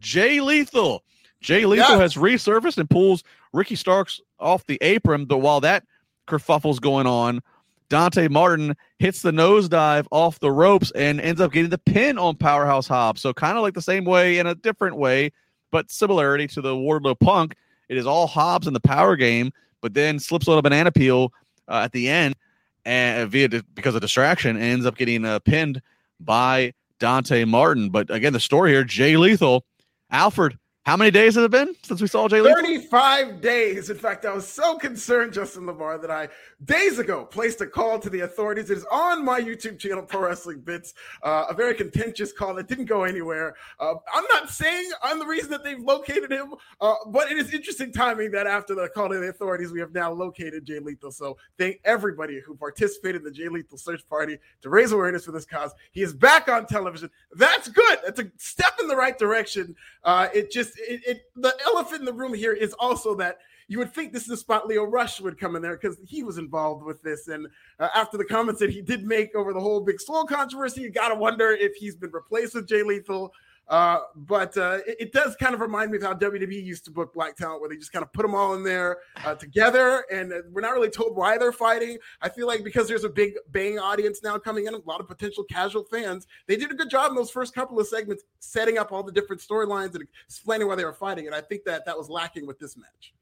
Jay 0.00 0.40
Lethal. 0.40 1.04
Jay 1.40 1.64
Lethal 1.66 1.96
yeah. 1.96 2.00
has 2.00 2.14
resurfaced 2.14 2.78
and 2.78 2.88
pulls 2.88 3.24
Ricky 3.52 3.74
Starks 3.74 4.20
off 4.38 4.66
the 4.66 4.78
apron. 4.80 5.24
But 5.24 5.38
while 5.38 5.60
that 5.60 5.84
kerfuffles 6.26 6.80
going 6.80 7.06
on. 7.06 7.42
Dante 7.88 8.28
Martin 8.28 8.74
hits 8.98 9.20
the 9.20 9.32
nosedive 9.32 10.06
off 10.10 10.40
the 10.40 10.50
ropes 10.50 10.90
and 10.92 11.20
ends 11.20 11.40
up 11.40 11.52
getting 11.52 11.70
the 11.70 11.78
pin 11.78 12.18
on 12.18 12.36
Powerhouse 12.36 12.88
Hobbs. 12.88 13.20
So 13.20 13.34
kind 13.34 13.56
of 13.58 13.62
like 13.62 13.74
the 13.74 13.82
same 13.82 14.04
way 14.04 14.38
in 14.38 14.46
a 14.46 14.54
different 14.54 14.96
way, 14.96 15.30
but 15.72 15.90
similarity 15.90 16.46
to 16.46 16.60
the 16.60 16.74
Wardlow 16.74 17.18
Punk. 17.18 17.56
It 17.88 17.96
is 17.96 18.06
all 18.06 18.28
Hobbs 18.28 18.68
in 18.68 18.74
the 18.74 18.80
power 18.80 19.16
game, 19.16 19.52
but 19.80 19.94
then 19.94 20.20
slips 20.20 20.46
a 20.46 20.62
banana 20.62 20.92
peel 20.92 21.32
uh, 21.66 21.80
at 21.84 21.90
the 21.90 22.08
end 22.08 22.36
and 22.84 23.30
via 23.30 23.48
because 23.74 23.94
of 23.94 24.00
distraction 24.00 24.56
ends 24.56 24.86
up 24.86 24.96
getting 24.96 25.24
uh, 25.24 25.38
pinned 25.40 25.80
by 26.20 26.72
Dante 26.98 27.44
Martin. 27.44 27.90
But 27.90 28.10
again, 28.10 28.32
the 28.32 28.40
story 28.40 28.70
here, 28.70 28.84
Jay 28.84 29.16
Lethal, 29.16 29.64
Alfred 30.10 30.58
how 30.84 30.96
many 30.96 31.12
days 31.12 31.36
has 31.36 31.44
it 31.44 31.50
been 31.52 31.76
since 31.82 32.00
we 32.00 32.08
saw 32.08 32.26
Jay 32.26 32.40
Lethal? 32.40 32.60
35 32.60 33.40
days. 33.40 33.88
In 33.88 33.96
fact, 33.96 34.24
I 34.24 34.34
was 34.34 34.48
so 34.48 34.76
concerned, 34.76 35.32
Justin 35.32 35.62
LaBar, 35.62 36.00
that 36.00 36.10
I 36.10 36.28
days 36.64 36.98
ago 36.98 37.24
placed 37.24 37.60
a 37.60 37.68
call 37.68 38.00
to 38.00 38.10
the 38.10 38.20
authorities. 38.20 38.68
It 38.68 38.78
is 38.78 38.86
on 38.90 39.24
my 39.24 39.40
YouTube 39.40 39.78
channel, 39.78 40.02
Pro 40.02 40.22
Wrestling 40.22 40.60
Bits. 40.60 40.94
Uh, 41.22 41.46
a 41.48 41.54
very 41.54 41.74
contentious 41.74 42.32
call 42.32 42.54
that 42.54 42.66
didn't 42.66 42.86
go 42.86 43.04
anywhere. 43.04 43.54
Uh, 43.78 43.94
I'm 44.12 44.24
not 44.32 44.50
saying 44.50 44.90
I'm 45.04 45.20
the 45.20 45.26
reason 45.26 45.50
that 45.50 45.62
they've 45.62 45.78
located 45.78 46.32
him, 46.32 46.54
uh, 46.80 46.94
but 47.06 47.30
it 47.30 47.38
is 47.38 47.54
interesting 47.54 47.92
timing 47.92 48.32
that 48.32 48.48
after 48.48 48.74
the 48.74 48.88
call 48.88 49.08
to 49.08 49.20
the 49.20 49.28
authorities, 49.28 49.70
we 49.70 49.78
have 49.78 49.94
now 49.94 50.10
located 50.10 50.64
Jay 50.64 50.80
Lethal. 50.80 51.12
So 51.12 51.36
thank 51.58 51.80
everybody 51.84 52.40
who 52.40 52.56
participated 52.56 53.20
in 53.20 53.24
the 53.24 53.30
Jay 53.30 53.48
Lethal 53.48 53.78
search 53.78 54.04
party 54.08 54.36
to 54.62 54.68
raise 54.68 54.90
awareness 54.90 55.26
for 55.26 55.32
this 55.32 55.44
cause. 55.44 55.72
He 55.92 56.02
is 56.02 56.12
back 56.12 56.48
on 56.48 56.66
television. 56.66 57.08
That's 57.36 57.68
good. 57.68 57.98
That's 58.04 58.18
a 58.18 58.32
step 58.36 58.72
in 58.80 58.88
the 58.88 58.96
right 58.96 59.16
direction. 59.16 59.76
Uh, 60.02 60.26
it 60.34 60.50
just 60.50 60.71
it, 60.76 61.00
it, 61.06 61.22
the 61.36 61.54
elephant 61.66 62.00
in 62.00 62.04
the 62.04 62.12
room 62.12 62.34
here 62.34 62.52
is 62.52 62.74
also 62.74 63.14
that 63.16 63.38
you 63.68 63.78
would 63.78 63.94
think 63.94 64.12
this 64.12 64.24
is 64.24 64.30
a 64.30 64.36
spot 64.36 64.66
Lio 64.66 64.84
Rush 64.84 65.20
would 65.20 65.38
come 65.38 65.56
in 65.56 65.62
there 65.62 65.76
because 65.76 65.98
he 66.04 66.22
was 66.22 66.38
involved 66.38 66.84
with 66.84 67.02
this. 67.02 67.28
And 67.28 67.46
uh, 67.78 67.88
after 67.94 68.18
the 68.18 68.24
comments 68.24 68.60
that 68.60 68.70
he 68.70 68.82
did 68.82 69.04
make 69.04 69.34
over 69.34 69.52
the 69.52 69.60
whole 69.60 69.80
Big 69.80 70.00
Swole 70.00 70.24
controversy, 70.24 70.82
you 70.82 70.90
got 70.90 71.08
to 71.08 71.14
wonder 71.14 71.52
if 71.52 71.74
he's 71.76 71.96
been 71.96 72.10
replaced 72.10 72.54
with 72.54 72.68
Jay 72.68 72.82
Lethal. 72.82 73.32
Uh, 73.68 74.00
but 74.14 74.56
uh, 74.58 74.78
it, 74.86 74.96
it, 75.00 75.12
does 75.12 75.36
kind 75.36 75.54
of 75.54 75.60
remind 75.60 75.90
me 75.90 75.96
of 75.96 76.02
how 76.02 76.12
WWE 76.12 76.62
used 76.62 76.84
to 76.84 76.90
book 76.90 77.14
black 77.14 77.36
talent, 77.36 77.60
where 77.60 77.70
they 77.70 77.76
just 77.76 77.92
kind 77.92 78.02
of 78.02 78.12
put 78.12 78.22
them 78.22 78.34
all 78.34 78.54
in 78.54 78.62
there 78.62 78.98
uh, 79.24 79.34
together, 79.34 80.04
and 80.10 80.32
uh, 80.32 80.38
we're 80.50 80.60
not 80.60 80.72
really 80.72 80.90
told 80.90 81.16
why 81.16 81.38
they're 81.38 81.52
fighting. 81.52 81.96
I 82.20 82.28
feel 82.28 82.46
like 82.46 82.64
because 82.64 82.88
there's 82.88 83.04
a 83.04 83.08
big 83.08 83.34
bang 83.50 83.78
audience 83.78 84.22
now 84.22 84.36
coming 84.36 84.66
in, 84.66 84.74
a 84.74 84.78
lot 84.78 85.00
of 85.00 85.08
potential 85.08 85.44
casual 85.44 85.84
fans, 85.84 86.26
they 86.46 86.56
did 86.56 86.70
a 86.70 86.74
good 86.74 86.90
job 86.90 87.10
in 87.10 87.16
those 87.16 87.30
first 87.30 87.54
couple 87.54 87.78
of 87.78 87.86
segments, 87.86 88.24
setting 88.40 88.78
up 88.78 88.92
all 88.92 89.02
the 89.02 89.12
different 89.12 89.40
storylines 89.40 89.94
and 89.94 90.04
explaining 90.26 90.66
why 90.66 90.74
they 90.74 90.84
were 90.84 90.92
fighting. 90.92 91.26
And 91.26 91.34
I 91.34 91.40
think 91.40 91.64
that 91.64 91.86
that 91.86 91.96
was 91.96 92.10
lacking 92.10 92.46
with 92.46 92.58
this 92.58 92.76
match. 92.76 93.14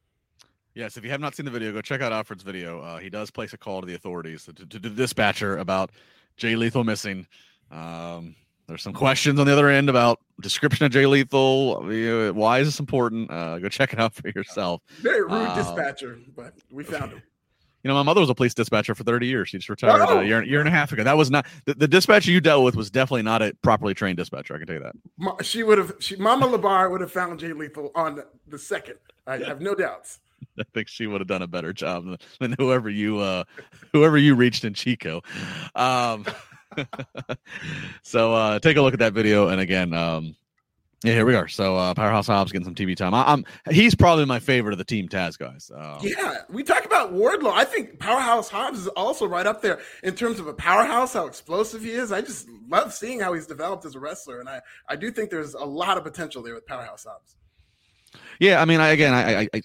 Yes, 0.75 0.97
if 0.97 1.05
you 1.05 1.11
have 1.11 1.21
not 1.21 1.35
seen 1.35 1.45
the 1.45 1.53
video, 1.53 1.73
go 1.73 1.81
check 1.81 2.01
out 2.01 2.13
Alfred's 2.13 2.43
video. 2.43 2.81
Uh, 2.81 2.99
he 2.99 3.11
does 3.11 3.31
place 3.31 3.53
a 3.53 3.59
call 3.59 3.81
to 3.81 3.87
the 3.87 3.95
authorities 3.95 4.45
to, 4.45 4.53
to, 4.53 4.67
to 4.67 4.79
the 4.79 4.91
dispatcher 4.91 5.59
about 5.59 5.91
Jay 6.37 6.57
Lethal 6.57 6.85
missing. 6.85 7.27
Um, 7.71 8.35
there's 8.71 8.83
some 8.83 8.93
questions 8.93 9.41
on 9.41 9.47
the 9.47 9.53
other 9.53 9.69
end 9.69 9.89
about 9.89 10.21
description 10.41 10.87
of 10.87 10.93
Jay 10.93 11.07
Lethal. 11.07 11.83
Why 12.33 12.61
is 12.61 12.69
this 12.69 12.81
important? 12.81 13.31
Uh, 13.31 13.59
go 13.59 13.69
check 13.69 13.93
it 13.93 13.99
out 13.99 14.15
for 14.15 14.29
yourself. 14.29 14.83
Very 15.01 15.23
rude 15.23 15.33
uh, 15.33 15.55
dispatcher, 15.55 16.19
but 16.37 16.55
we 16.71 16.85
found 16.85 17.13
him. 17.13 17.23
You 17.83 17.89
know, 17.89 17.95
my 17.95 18.03
mother 18.03 18.21
was 18.21 18.29
a 18.29 18.35
police 18.35 18.53
dispatcher 18.53 18.95
for 18.95 19.05
30 19.05 19.27
years. 19.27 19.49
She 19.49 19.57
just 19.57 19.71
retired 19.71 20.03
oh. 20.07 20.19
a 20.19 20.25
year, 20.25 20.43
year 20.43 20.61
and 20.61 20.69
a 20.69 20.73
half 20.73 20.93
ago. 20.93 21.03
That 21.03 21.17
was 21.17 21.31
not 21.31 21.47
the, 21.65 21.75
the, 21.75 21.89
dispatcher 21.89 22.31
you 22.31 22.41
dealt 22.41 22.63
with 22.63 22.77
was 22.77 22.91
definitely 22.91 23.23
not 23.23 23.41
a 23.41 23.55
properly 23.63 23.95
trained 23.95 24.19
dispatcher. 24.19 24.55
I 24.55 24.59
can 24.59 24.67
tell 24.67 24.77
you 24.77 24.83
that. 24.83 25.45
She 25.47 25.63
would 25.63 25.79
have, 25.79 25.95
she, 25.99 26.17
Mama 26.17 26.47
LaBar 26.47 26.91
would 26.91 27.01
have 27.01 27.11
found 27.11 27.41
Jay 27.41 27.55
Lethal 27.55 27.91
on 27.95 28.23
the 28.47 28.59
second. 28.59 28.97
I 29.27 29.39
have 29.39 29.63
no 29.63 29.75
doubts. 29.75 30.19
I 30.59 30.65
think 30.75 30.89
she 30.89 31.07
would 31.07 31.23
have 31.23 31.29
done 31.29 31.43
a 31.43 31.47
better 31.47 31.73
job 31.73 32.05
than, 32.05 32.19
than 32.39 32.55
whoever 32.59 32.91
you, 32.91 33.19
uh, 33.19 33.45
whoever 33.93 34.19
you 34.19 34.35
reached 34.35 34.65
in 34.65 34.75
Chico. 34.75 35.23
Um, 35.75 36.27
so 38.03 38.35
uh, 38.35 38.59
take 38.59 38.77
a 38.77 38.83
look 38.83 38.93
at 38.93 39.01
that 39.01 39.13
video. 39.13 39.49
And 39.49 39.61
again, 39.61 39.93
um, 39.93 40.35
yeah, 41.03 41.15
here 41.15 41.25
we 41.25 41.35
are. 41.35 41.49
So 41.49 41.77
uh, 41.77 41.95
Powerhouse 41.95 42.27
Hobbs 42.27 42.53
getting 42.53 42.65
some 42.65 42.75
TV 42.75 42.95
time. 42.95 43.15
I, 43.15 43.33
am 43.33 43.45
he's 43.71 43.95
probably 43.95 44.27
my 44.27 44.39
favorite 44.39 44.73
of 44.73 44.79
the 44.79 44.85
Team 44.85 45.09
Taz 45.09 45.39
guys. 45.39 45.71
Uh, 45.75 45.99
yeah, 46.03 46.43
we 46.51 46.63
talk 46.63 46.85
about 46.85 47.15
Wardlow. 47.15 47.53
I 47.53 47.65
think 47.65 47.99
Powerhouse 47.99 48.51
Hobbs 48.51 48.81
is 48.81 48.89
also 48.89 49.27
right 49.27 49.47
up 49.47 49.63
there 49.63 49.81
in 50.03 50.15
terms 50.15 50.39
of 50.39 50.47
a 50.47 50.53
powerhouse. 50.53 51.15
How 51.15 51.27
explosive 51.27 51.83
he 51.83 51.93
is. 51.93 52.13
I 52.13 52.21
just 52.21 52.47
love 52.69 52.93
seeing 52.93 53.19
how 53.19 53.33
he's 53.33 53.47
developed 53.47 53.87
as 53.87 53.95
a 53.95 54.01
wrestler, 54.01 54.41
and 54.41 54.49
I 54.49 54.61
I 54.89 54.97
do 54.97 55.11
think 55.11 55.31
there's 55.31 55.55
a 55.55 55.65
lot 55.65 55.97
of 55.97 56.05
potential 56.05 56.43
there 56.43 56.55
with 56.55 56.67
Powerhouse 56.67 57.07
Hobbs. 57.09 57.37
Yeah, 58.39 58.61
I 58.61 58.65
mean, 58.65 58.81
I, 58.81 58.89
again, 58.89 59.15
I, 59.15 59.43
I, 59.43 59.49
I 59.55 59.63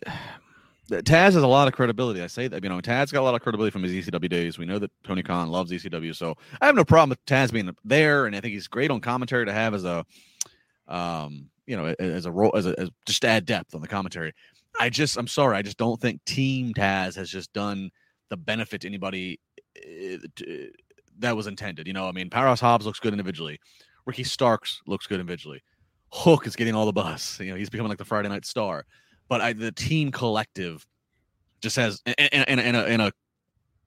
Taz 0.89 1.33
has 1.33 1.35
a 1.37 1.47
lot 1.47 1.67
of 1.67 1.73
credibility. 1.73 2.21
I 2.21 2.27
say 2.27 2.47
that 2.47 2.63
you 2.63 2.69
know 2.69 2.79
Taz 2.79 3.11
got 3.11 3.21
a 3.21 3.23
lot 3.23 3.35
of 3.35 3.41
credibility 3.41 3.71
from 3.71 3.83
his 3.83 3.91
ECW 3.91 4.29
days. 4.29 4.57
We 4.57 4.65
know 4.65 4.79
that 4.79 4.91
Tony 5.03 5.23
Khan 5.23 5.49
loves 5.49 5.71
ECW, 5.71 6.15
so 6.15 6.35
I 6.61 6.67
have 6.67 6.75
no 6.75 6.85
problem 6.85 7.09
with 7.09 7.25
Taz 7.25 7.51
being 7.51 7.69
there, 7.83 8.25
and 8.25 8.35
I 8.35 8.41
think 8.41 8.53
he's 8.53 8.67
great 8.67 8.91
on 8.91 9.01
commentary 9.01 9.45
to 9.45 9.53
have 9.53 9.73
as 9.73 9.83
a, 9.83 10.05
um, 10.87 11.49
you 11.65 11.75
know, 11.75 11.95
as 11.99 12.25
a 12.25 12.31
role 12.31 12.55
as 12.55 12.67
a 12.67 12.79
as 12.79 12.89
just 13.05 13.25
add 13.25 13.45
depth 13.45 13.73
on 13.73 13.81
the 13.81 13.87
commentary. 13.87 14.33
I 14.79 14.89
just, 14.89 15.17
I'm 15.17 15.27
sorry, 15.27 15.55
I 15.55 15.61
just 15.61 15.77
don't 15.77 15.99
think 15.99 16.23
Team 16.25 16.73
Taz 16.73 17.15
has 17.15 17.29
just 17.29 17.51
done 17.53 17.89
the 18.29 18.37
benefit 18.37 18.81
to 18.81 18.87
anybody 18.87 19.39
uh, 19.77 20.17
that 21.19 21.35
was 21.35 21.47
intended. 21.47 21.87
You 21.87 21.93
know, 21.93 22.07
I 22.07 22.11
mean, 22.11 22.29
Powerhouse 22.29 22.59
Hobbs 22.59 22.85
looks 22.85 22.99
good 22.99 23.13
individually. 23.13 23.59
Ricky 24.05 24.23
Starks 24.23 24.81
looks 24.85 25.07
good 25.07 25.19
individually. 25.19 25.63
Hook 26.11 26.45
is 26.45 26.55
getting 26.55 26.75
all 26.75 26.85
the 26.85 26.93
buzz. 26.93 27.39
You 27.39 27.51
know, 27.51 27.55
he's 27.55 27.69
becoming 27.69 27.89
like 27.89 27.97
the 27.97 28.05
Friday 28.05 28.29
Night 28.29 28.45
Star 28.45 28.85
but 29.27 29.41
I, 29.41 29.53
the 29.53 29.71
team 29.71 30.11
collective 30.11 30.85
just 31.61 31.75
has 31.75 32.01
in, 32.05 32.43
in, 32.43 32.59
in, 32.59 32.75
a, 32.75 33.07
a 33.07 33.11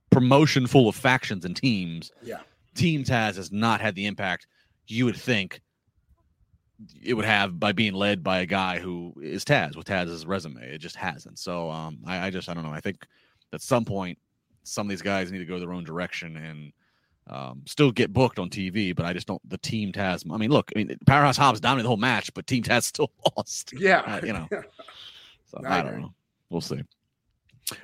promotion 0.09 0.67
full 0.67 0.89
of 0.89 0.95
factions 0.95 1.45
and 1.45 1.55
teams. 1.55 2.11
Yeah, 2.21 2.39
teams 2.75 3.09
has 3.09 3.37
has 3.37 3.51
not 3.51 3.81
had 3.81 3.95
the 3.95 4.05
impact 4.05 4.47
you 4.87 5.05
would 5.05 5.15
think 5.15 5.61
it 7.03 7.13
would 7.13 7.25
have 7.25 7.59
by 7.59 7.71
being 7.71 7.93
led 7.93 8.23
by 8.23 8.39
a 8.39 8.45
guy 8.45 8.79
who 8.79 9.13
is 9.21 9.43
Taz 9.43 9.75
with 9.75 9.87
Taz's 9.87 10.25
resume. 10.25 10.61
It 10.61 10.77
just 10.77 10.95
hasn't. 10.95 11.39
So 11.39 11.69
um, 11.69 11.99
I, 12.05 12.27
I, 12.27 12.29
just 12.29 12.49
I 12.49 12.53
don't 12.53 12.63
know. 12.63 12.71
I 12.71 12.79
think 12.79 13.05
at 13.53 13.61
some 13.61 13.85
point 13.85 14.17
some 14.63 14.87
of 14.87 14.89
these 14.89 15.01
guys 15.01 15.31
need 15.31 15.39
to 15.39 15.45
go 15.45 15.59
their 15.59 15.73
own 15.73 15.83
direction 15.83 16.37
and 16.37 16.71
um, 17.27 17.63
still 17.65 17.91
get 17.91 18.13
booked 18.13 18.39
on 18.39 18.49
TV. 18.49 18.95
But 18.95 19.05
I 19.05 19.13
just 19.13 19.27
don't. 19.27 19.41
The 19.49 19.57
Team 19.57 19.91
Taz. 19.91 20.25
I 20.31 20.37
mean, 20.37 20.51
look. 20.51 20.71
I 20.75 20.79
mean, 20.79 20.97
Powerhouse 21.05 21.37
Hobbs 21.37 21.59
dominated 21.59 21.83
the 21.83 21.89
whole 21.89 21.97
match, 21.97 22.33
but 22.33 22.47
Team 22.47 22.63
Taz 22.63 22.83
still 22.83 23.11
lost. 23.37 23.73
Yeah, 23.77 23.99
uh, 23.99 24.25
you 24.25 24.33
know. 24.33 24.47
So 25.49 25.61
I, 25.65 25.79
I 25.79 25.83
don't 25.83 26.01
know. 26.01 26.13
We'll 26.49 26.61
see. 26.61 26.81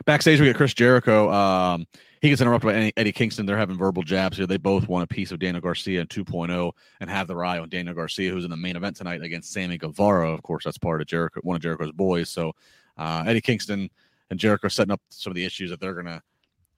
Backstage, 0.05 0.39
we 0.39 0.47
get 0.47 0.55
Chris 0.55 0.73
Jericho. 0.73 1.31
Um, 1.31 1.85
he 2.21 2.29
gets 2.29 2.41
interrupted 2.41 2.67
by 2.67 2.93
Eddie 2.97 3.11
Kingston. 3.11 3.45
They're 3.45 3.57
having 3.57 3.77
verbal 3.77 4.01
jabs 4.01 4.37
here. 4.37 4.47
They 4.47 4.57
both 4.57 4.87
want 4.87 5.03
a 5.03 5.13
piece 5.13 5.31
of 5.31 5.39
Daniel 5.39 5.61
Garcia 5.61 6.01
in 6.01 6.07
2.0 6.07 6.71
and 6.99 7.09
have 7.09 7.27
their 7.27 7.43
eye 7.45 7.59
on 7.59 7.69
Daniel 7.69 7.93
Garcia, 7.93 8.31
who's 8.31 8.45
in 8.45 8.49
the 8.49 8.57
main 8.57 8.75
event 8.75 8.95
tonight 8.95 9.21
against 9.21 9.51
Sammy 9.51 9.77
Guevara. 9.77 10.31
Of 10.31 10.41
course, 10.41 10.63
that's 10.63 10.77
part 10.77 11.01
of 11.01 11.07
Jericho, 11.07 11.41
one 11.43 11.55
of 11.55 11.61
Jericho's 11.61 11.91
boys. 11.91 12.29
So 12.29 12.53
uh, 12.97 13.23
Eddie 13.27 13.41
Kingston 13.41 13.89
and 14.31 14.39
Jericho 14.39 14.67
setting 14.69 14.91
up 14.91 15.01
some 15.09 15.31
of 15.31 15.35
the 15.35 15.45
issues 15.45 15.69
that 15.69 15.79
they're 15.79 15.93
going 15.93 16.05
to 16.07 16.21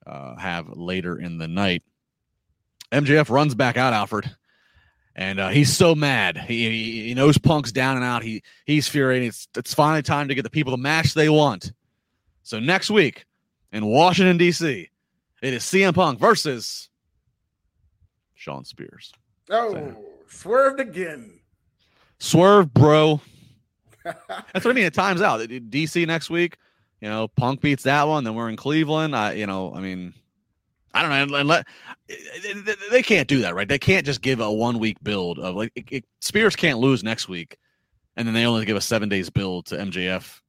uh, 0.06 0.36
have 0.36 0.68
later 0.68 1.18
in 1.18 1.38
the 1.38 1.48
night. 1.48 1.82
MJF 2.92 3.30
runs 3.30 3.54
back 3.54 3.76
out, 3.76 3.94
Alfred 3.94 4.30
and 5.18 5.40
uh, 5.40 5.48
he's 5.48 5.76
so 5.76 5.96
mad. 5.96 6.38
He, 6.38 7.08
he 7.08 7.14
knows 7.14 7.36
Punk's 7.38 7.72
down 7.72 7.96
and 7.96 8.04
out. 8.04 8.22
He 8.22 8.40
he's 8.66 8.86
furious. 8.86 9.48
It's 9.52 9.58
it's 9.58 9.74
finally 9.74 10.00
time 10.00 10.28
to 10.28 10.34
get 10.34 10.42
the 10.42 10.50
people 10.50 10.70
the 10.70 10.78
match 10.78 11.12
they 11.12 11.28
want. 11.28 11.72
So 12.44 12.60
next 12.60 12.88
week 12.88 13.26
in 13.72 13.84
Washington 13.84 14.38
D.C., 14.38 14.88
it 15.42 15.54
is 15.54 15.64
CM 15.64 15.92
Punk 15.92 16.20
versus 16.20 16.88
Shawn 18.36 18.64
Spears. 18.64 19.12
Oh, 19.50 19.96
swerved 20.28 20.78
again. 20.78 21.40
Swerve, 22.20 22.72
bro. 22.72 23.20
That's 24.04 24.64
what 24.64 24.68
I 24.68 24.72
mean. 24.72 24.84
It 24.84 24.94
times 24.94 25.20
out. 25.20 25.40
DC 25.40 26.06
next 26.06 26.30
week. 26.30 26.58
You 27.00 27.08
know, 27.08 27.26
Punk 27.26 27.60
beats 27.60 27.82
that 27.82 28.06
one. 28.06 28.22
Then 28.22 28.36
we're 28.36 28.50
in 28.50 28.56
Cleveland. 28.56 29.16
I, 29.16 29.32
you 29.32 29.46
know, 29.46 29.74
I 29.74 29.80
mean, 29.80 30.14
I 30.94 31.02
don't 31.02 31.30
know. 31.30 31.62
They 32.90 33.02
can't 33.02 33.28
do 33.28 33.42
that, 33.42 33.54
right? 33.54 33.68
They 33.68 33.78
can't 33.78 34.06
just 34.06 34.22
give 34.22 34.40
a 34.40 34.50
one 34.50 34.78
week 34.78 34.96
build 35.02 35.38
of 35.38 35.54
like 35.54 35.72
it, 35.74 35.84
it, 35.90 36.04
Spears 36.20 36.56
can't 36.56 36.78
lose 36.78 37.04
next 37.04 37.28
week, 37.28 37.58
and 38.16 38.26
then 38.26 38.34
they 38.34 38.46
only 38.46 38.64
give 38.64 38.76
a 38.76 38.80
seven 38.80 39.08
days 39.08 39.30
build 39.30 39.66
to 39.66 39.76
MJF 39.76 40.40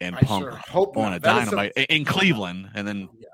and 0.00 0.16
I 0.16 0.20
Punk 0.20 0.44
sure 0.44 0.60
on 0.72 0.92
not. 0.94 1.16
a 1.16 1.20
that 1.20 1.44
dynamite 1.44 1.72
in 1.76 2.04
Cleveland, 2.04 2.70
and 2.74 2.86
then 2.86 3.08
yeah. 3.18 3.28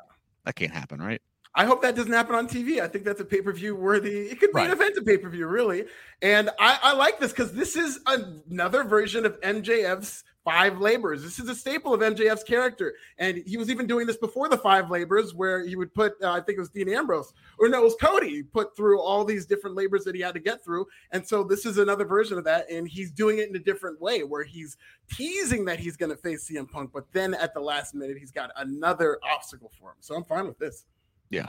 that 0.45 0.57
can't 0.57 0.72
happen, 0.72 1.01
right? 1.01 1.20
I 1.55 1.64
hope 1.64 1.82
that 1.82 1.97
doesn't 1.97 2.12
happen 2.12 2.36
on 2.36 2.47
TV. 2.47 2.80
I 2.80 2.86
think 2.86 3.05
that's 3.05 3.20
a 3.20 3.24
pay 3.24 3.41
per 3.41 3.53
view 3.53 3.74
worthy. 3.74 4.28
It 4.28 4.38
could 4.38 4.53
be 4.53 4.57
right. 4.57 4.66
an 4.66 4.72
event 4.72 4.97
of 4.97 5.05
pay 5.05 5.18
per 5.18 5.28
view, 5.28 5.47
really. 5.47 5.84
And 6.22 6.51
I, 6.59 6.78
I 6.82 6.93
like 6.95 7.18
this 7.18 7.32
because 7.32 7.53
this 7.53 7.76
is 7.76 8.01
another 8.07 8.84
version 8.84 9.26
of 9.26 9.41
MJF's 9.41 10.22
five 10.45 10.78
labors. 10.78 11.22
This 11.22 11.38
is 11.38 11.49
a 11.49 11.55
staple 11.55 11.93
of 11.93 12.01
MJF's 12.01 12.43
character. 12.43 12.95
And 13.18 13.43
he 13.47 13.57
was 13.57 13.70
even 13.70 13.86
doing 13.86 14.07
this 14.07 14.16
before 14.16 14.49
the 14.49 14.57
five 14.57 14.91
labors, 14.91 15.34
where 15.34 15.64
he 15.64 15.76
would 15.76 15.93
put, 15.95 16.14
uh, 16.22 16.32
I 16.32 16.41
think 16.41 16.57
it 16.57 16.61
was 16.61 16.70
Dean 16.70 16.88
Ambrose, 16.88 17.32
or 17.59 17.68
no, 17.68 17.80
it 17.80 17.84
was 17.84 17.97
Cody, 18.01 18.43
put 18.43 18.76
through 18.76 19.01
all 19.01 19.24
these 19.24 19.47
different 19.47 19.76
labors 19.76 20.05
that 20.05 20.14
he 20.14 20.20
had 20.20 20.34
to 20.34 20.41
get 20.41 20.64
through. 20.64 20.86
And 21.12 21.26
so 21.26 21.45
this 21.45 21.66
is 21.66 21.78
another 21.78 22.05
version 22.05 22.38
of 22.38 22.45
that. 22.45 22.70
And 22.70 22.88
he's 22.88 23.11
doing 23.11 23.38
it 23.38 23.49
in 23.49 23.57
a 23.57 23.61
different 23.61 24.01
way, 24.01 24.22
where 24.22 24.45
he's 24.45 24.76
teasing 25.11 25.64
that 25.66 25.78
he's 25.78 25.97
going 25.97 26.11
to 26.11 26.16
face 26.16 26.51
CM 26.51 26.70
Punk, 26.70 26.91
but 26.93 27.05
then 27.12 27.34
at 27.34 27.53
the 27.55 27.61
last 27.61 27.95
minute, 27.95 28.16
he's 28.18 28.30
got 28.30 28.51
another 28.57 29.18
obstacle 29.22 29.70
for 29.78 29.91
him. 29.91 29.97
So 30.01 30.14
I'm 30.14 30.24
fine 30.24 30.47
with 30.47 30.59
this. 30.59 30.86
Yeah. 31.30 31.49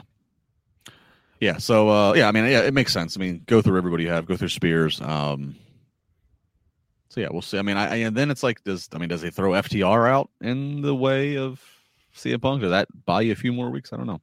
Yeah. 1.40 1.56
So, 1.56 1.88
uh, 1.88 2.12
yeah, 2.12 2.28
I 2.28 2.32
mean, 2.32 2.44
yeah, 2.44 2.60
it 2.60 2.74
makes 2.74 2.92
sense. 2.92 3.16
I 3.16 3.20
mean, 3.20 3.42
go 3.46 3.62
through 3.62 3.76
everybody 3.76 4.04
you 4.04 4.10
have, 4.10 4.26
go 4.26 4.36
through 4.36 4.48
Spears. 4.48 5.00
Um, 5.00 5.56
so 7.12 7.20
yeah, 7.20 7.28
we'll 7.30 7.42
see. 7.42 7.58
I 7.58 7.62
mean, 7.62 7.76
I, 7.76 7.96
and 7.96 8.16
then 8.16 8.30
it's 8.30 8.42
like, 8.42 8.64
does 8.64 8.88
I 8.94 8.96
mean, 8.96 9.10
does 9.10 9.20
he 9.20 9.28
throw 9.28 9.50
FTR 9.50 10.08
out 10.08 10.30
in 10.40 10.80
the 10.80 10.94
way 10.94 11.36
of 11.36 11.62
CM 12.16 12.40
Punk? 12.40 12.62
Does 12.62 12.70
that 12.70 12.88
buy 13.04 13.20
you 13.20 13.32
a 13.32 13.34
few 13.34 13.52
more 13.52 13.68
weeks? 13.68 13.92
I 13.92 13.98
don't 13.98 14.06
know. 14.06 14.22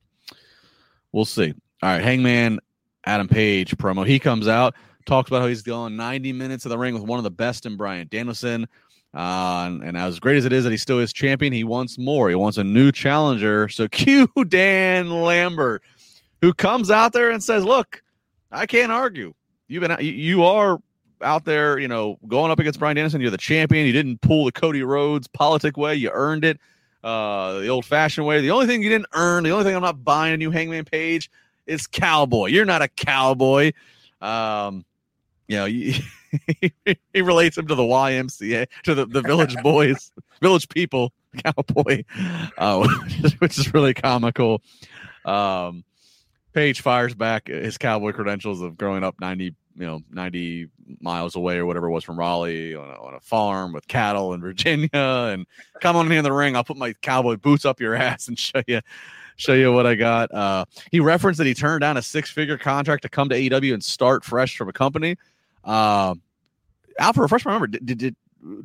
We'll 1.11 1.25
see. 1.25 1.53
All 1.83 1.89
right, 1.89 2.01
Hangman 2.01 2.59
Adam 3.05 3.27
Page 3.27 3.77
promo. 3.77 4.07
He 4.07 4.17
comes 4.17 4.47
out, 4.47 4.73
talks 5.05 5.29
about 5.29 5.41
how 5.41 5.47
he's 5.47 5.61
gone 5.61 5.97
90 5.97 6.33
minutes 6.33 6.65
in 6.65 6.69
the 6.69 6.79
ring 6.79 6.95
with 6.95 7.03
one 7.03 7.19
of 7.19 7.23
the 7.23 7.29
best 7.29 7.67
in 7.67 7.77
Bryan 7.77 8.07
Danielson. 8.09 8.67
Uh, 9.13 9.65
and, 9.67 9.83
and, 9.83 9.95
as 9.95 10.19
great 10.19 10.37
as 10.37 10.45
it 10.45 10.53
is 10.53 10.63
that 10.63 10.71
he 10.71 10.77
still 10.77 10.97
is 10.97 11.13
champion, 11.13 11.53
he 11.53 11.63
wants 11.63 11.99
more. 11.99 12.27
He 12.29 12.35
wants 12.35 12.57
a 12.57 12.63
new 12.63 12.91
challenger. 12.91 13.69
So 13.69 13.87
cue 13.91 14.27
Dan 14.47 15.11
Lambert, 15.11 15.83
who 16.41 16.55
comes 16.55 16.89
out 16.89 17.13
there 17.13 17.29
and 17.29 17.43
says, 17.43 17.63
"Look, 17.63 18.01
I 18.51 18.65
can't 18.65 18.91
argue. 18.91 19.35
You've 19.67 19.81
been 19.81 19.95
you 19.99 20.43
are 20.43 20.79
out 21.21 21.45
there, 21.45 21.79
you 21.79 21.87
know, 21.87 22.17
going 22.27 22.51
up 22.51 22.59
against 22.59 22.79
Bryan 22.79 22.95
Danielson. 22.95 23.21
You're 23.21 23.31
the 23.31 23.37
champion. 23.37 23.85
You 23.85 23.93
didn't 23.93 24.21
pull 24.21 24.45
the 24.45 24.51
Cody 24.51 24.83
Rhodes 24.83 25.27
politic 25.27 25.77
way. 25.77 25.95
You 25.95 26.09
earned 26.11 26.45
it 26.45 26.59
uh, 27.03 27.59
the 27.59 27.67
old 27.67 27.85
fashioned 27.85 28.27
way. 28.27 28.41
The 28.41 28.51
only 28.51 28.67
thing 28.67 28.83
you 28.83 28.89
didn't 28.89 29.07
earn, 29.13 29.43
the 29.43 29.51
only 29.51 29.63
thing 29.63 29.75
I'm 29.75 29.81
not 29.81 30.03
buying 30.03 30.33
a 30.33 30.37
new 30.37 30.51
Hangman 30.51 30.85
Page 30.85 31.29
is 31.65 31.87
cowboy. 31.87 32.47
You're 32.47 32.65
not 32.65 32.81
a 32.81 32.87
cowboy. 32.87 33.71
Um, 34.21 34.85
you 35.47 35.57
know, 35.57 35.65
he, 35.65 36.01
he 37.13 37.21
relates 37.21 37.57
him 37.57 37.67
to 37.67 37.75
the 37.75 37.83
YMCA, 37.83 38.67
to 38.83 38.95
the, 38.95 39.05
the 39.05 39.21
village 39.21 39.55
boys, 39.63 40.11
village 40.41 40.67
people, 40.69 41.13
cowboy, 41.43 42.03
uh, 42.57 42.87
which 43.39 43.57
is 43.57 43.73
really 43.73 43.93
comical. 43.93 44.61
Um, 45.25 45.83
Page 46.51 46.81
fires 46.81 47.13
back 47.13 47.47
his 47.47 47.77
cowboy 47.77 48.11
credentials 48.11 48.61
of 48.61 48.75
growing 48.75 49.03
up 49.03 49.15
90 49.21 49.53
you 49.79 49.85
know 49.85 50.01
90 50.11 50.67
miles 50.99 51.35
away 51.35 51.57
or 51.57 51.65
whatever 51.65 51.87
it 51.87 51.91
was 51.91 52.03
from 52.03 52.19
Raleigh 52.19 52.75
on 52.75 52.89
a, 52.89 53.01
on 53.01 53.13
a 53.13 53.19
farm 53.21 53.71
with 53.71 53.87
cattle 53.87 54.33
in 54.33 54.41
Virginia 54.41 54.89
and 54.93 55.47
come 55.81 55.95
on 55.95 56.07
here 56.09 56.19
in 56.19 56.23
the 56.23 56.33
ring 56.33 56.55
I'll 56.55 56.65
put 56.65 56.77
my 56.77 56.93
cowboy 57.01 57.37
boots 57.37 57.65
up 57.65 57.79
your 57.79 57.95
ass 57.95 58.27
and 58.27 58.37
show 58.37 58.61
you 58.67 58.81
show 59.37 59.53
you 59.53 59.71
what 59.71 59.87
I 59.87 59.95
got. 59.95 60.33
Uh, 60.33 60.65
he 60.91 60.99
referenced 60.99 61.37
that 61.37 61.47
he 61.47 61.53
turned 61.53 61.79
down 61.79 61.95
a 61.95 62.01
six 62.01 62.29
figure 62.29 62.57
contract 62.57 63.03
to 63.03 63.09
come 63.09 63.29
to 63.29 63.35
AEW 63.35 63.73
and 63.73 63.81
start 63.81 64.25
fresh 64.25 64.57
from 64.57 64.67
a 64.67 64.73
company. 64.73 65.15
Uh, 65.63 66.13
Alfred 66.99 67.21
refresh 67.21 67.45
my 67.45 67.53
memory 67.53 67.69
did, 67.69 67.97
did, 67.97 68.15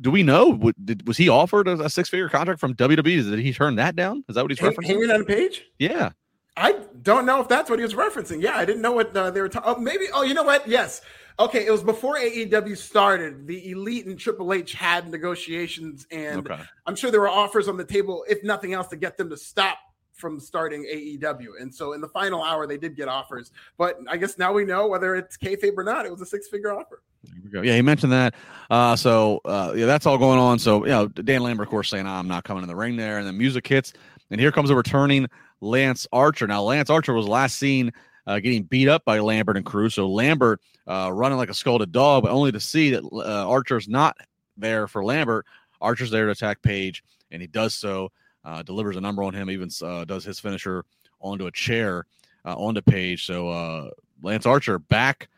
do 0.01 0.11
we 0.11 0.21
know 0.21 0.73
did, 0.83 1.07
was 1.07 1.15
he 1.15 1.29
offered 1.29 1.69
a, 1.69 1.79
a 1.83 1.89
six 1.89 2.09
figure 2.09 2.27
contract 2.27 2.59
from 2.59 2.75
WWE 2.75 3.29
did 3.29 3.39
he 3.39 3.53
turn 3.53 3.75
that 3.77 3.95
down? 3.95 4.25
Is 4.27 4.35
that 4.35 4.43
what 4.43 4.51
he's 4.51 4.59
referencing? 4.59 4.87
hanging 4.87 5.11
on 5.11 5.21
a 5.21 5.25
page? 5.25 5.63
Yeah 5.79 6.11
I 6.57 6.79
don't 7.01 7.25
know 7.25 7.41
if 7.41 7.47
that's 7.47 7.69
what 7.69 7.79
he 7.79 7.83
was 7.83 7.93
referencing. 7.93 8.41
Yeah, 8.41 8.55
I 8.55 8.65
didn't 8.65 8.81
know 8.81 8.93
what 8.93 9.15
uh, 9.15 9.31
they 9.31 9.41
were 9.41 9.49
talking. 9.49 9.73
Oh, 9.75 9.79
maybe. 9.79 10.05
Oh, 10.13 10.23
you 10.23 10.33
know 10.33 10.43
what? 10.43 10.67
Yes. 10.67 11.01
Okay, 11.37 11.65
it 11.65 11.71
was 11.71 11.83
before 11.83 12.17
AEW 12.17 12.77
started. 12.77 13.45
The 13.45 13.71
Elite 13.71 14.05
and 14.05 14.17
Triple 14.17 14.53
H 14.53 14.73
had 14.73 15.11
negotiations, 15.11 16.07
and 16.09 16.49
okay. 16.49 16.61
I'm 16.85 16.95
sure 16.95 17.11
there 17.11 17.19
were 17.19 17.27
offers 17.27 17.67
on 17.67 17.75
the 17.75 17.83
table, 17.83 18.23
if 18.29 18.41
nothing 18.43 18.71
else, 18.73 18.87
to 18.87 18.95
get 18.95 19.17
them 19.17 19.29
to 19.29 19.37
stop 19.37 19.77
from 20.13 20.39
starting 20.39 20.83
AEW. 20.83 21.47
And 21.59 21.73
so 21.73 21.91
in 21.91 21.99
the 21.99 22.07
final 22.07 22.41
hour, 22.41 22.65
they 22.65 22.77
did 22.77 22.95
get 22.95 23.09
offers. 23.09 23.51
But 23.77 23.99
I 24.07 24.15
guess 24.15 24.37
now 24.37 24.53
we 24.53 24.63
know 24.63 24.87
whether 24.87 25.15
it's 25.15 25.37
kayfabe 25.37 25.77
or 25.77 25.83
not. 25.83 26.05
It 26.05 26.11
was 26.11 26.21
a 26.21 26.25
six 26.25 26.47
figure 26.47 26.71
offer. 26.73 27.01
There 27.25 27.41
we 27.43 27.49
go. 27.49 27.61
Yeah, 27.61 27.75
he 27.75 27.81
mentioned 27.81 28.13
that. 28.13 28.33
Uh, 28.69 28.95
so 28.95 29.41
uh, 29.43 29.73
yeah, 29.75 29.85
that's 29.85 30.05
all 30.05 30.17
going 30.17 30.39
on. 30.39 30.57
So 30.57 30.85
you 30.85 30.91
know, 30.91 31.07
Dan 31.07 31.43
Lambert, 31.43 31.67
of 31.67 31.71
course, 31.71 31.89
saying 31.89 32.07
I'm 32.07 32.27
not 32.27 32.43
coming 32.43 32.63
in 32.63 32.69
the 32.69 32.75
ring 32.75 32.95
there, 32.95 33.17
and 33.17 33.27
then 33.27 33.37
music 33.37 33.67
hits, 33.67 33.93
and 34.31 34.39
here 34.39 34.51
comes 34.51 34.69
a 34.69 34.75
returning 34.75 35.27
Lance 35.61 36.07
Archer. 36.11 36.47
Now, 36.47 36.63
Lance 36.63 36.89
Archer 36.89 37.13
was 37.13 37.27
last 37.27 37.57
seen 37.57 37.91
uh, 38.27 38.39
getting 38.39 38.63
beat 38.63 38.87
up 38.87 39.05
by 39.05 39.19
Lambert 39.19 39.57
and 39.57 39.65
crew. 39.65 39.89
So 39.89 40.07
Lambert 40.07 40.61
uh, 40.87 41.11
running 41.13 41.37
like 41.37 41.49
a 41.49 41.53
scalded 41.53 41.91
dog, 41.91 42.23
but 42.23 42.31
only 42.31 42.51
to 42.51 42.59
see 42.59 42.91
that 42.91 43.03
uh, 43.03 43.47
Archer's 43.47 43.87
not 43.87 44.17
there 44.57 44.87
for 44.87 45.03
Lambert. 45.03 45.45
Archer's 45.81 46.11
there 46.11 46.25
to 46.25 46.31
attack 46.31 46.61
Page, 46.61 47.03
and 47.31 47.41
he 47.41 47.47
does 47.47 47.73
so. 47.75 48.11
Uh, 48.43 48.61
delivers 48.61 48.95
a 48.95 49.01
number 49.01 49.23
on 49.23 49.33
him, 49.33 49.49
even 49.49 49.69
uh, 49.81 50.05
does 50.05 50.23
his 50.23 50.39
finisher 50.39 50.85
onto 51.19 51.47
a 51.47 51.51
chair 51.51 52.05
uh, 52.45 52.55
onto 52.55 52.81
Page. 52.81 53.25
So 53.25 53.91
Lance 54.21 54.45
Archer 54.45 54.77
back, 54.77 55.29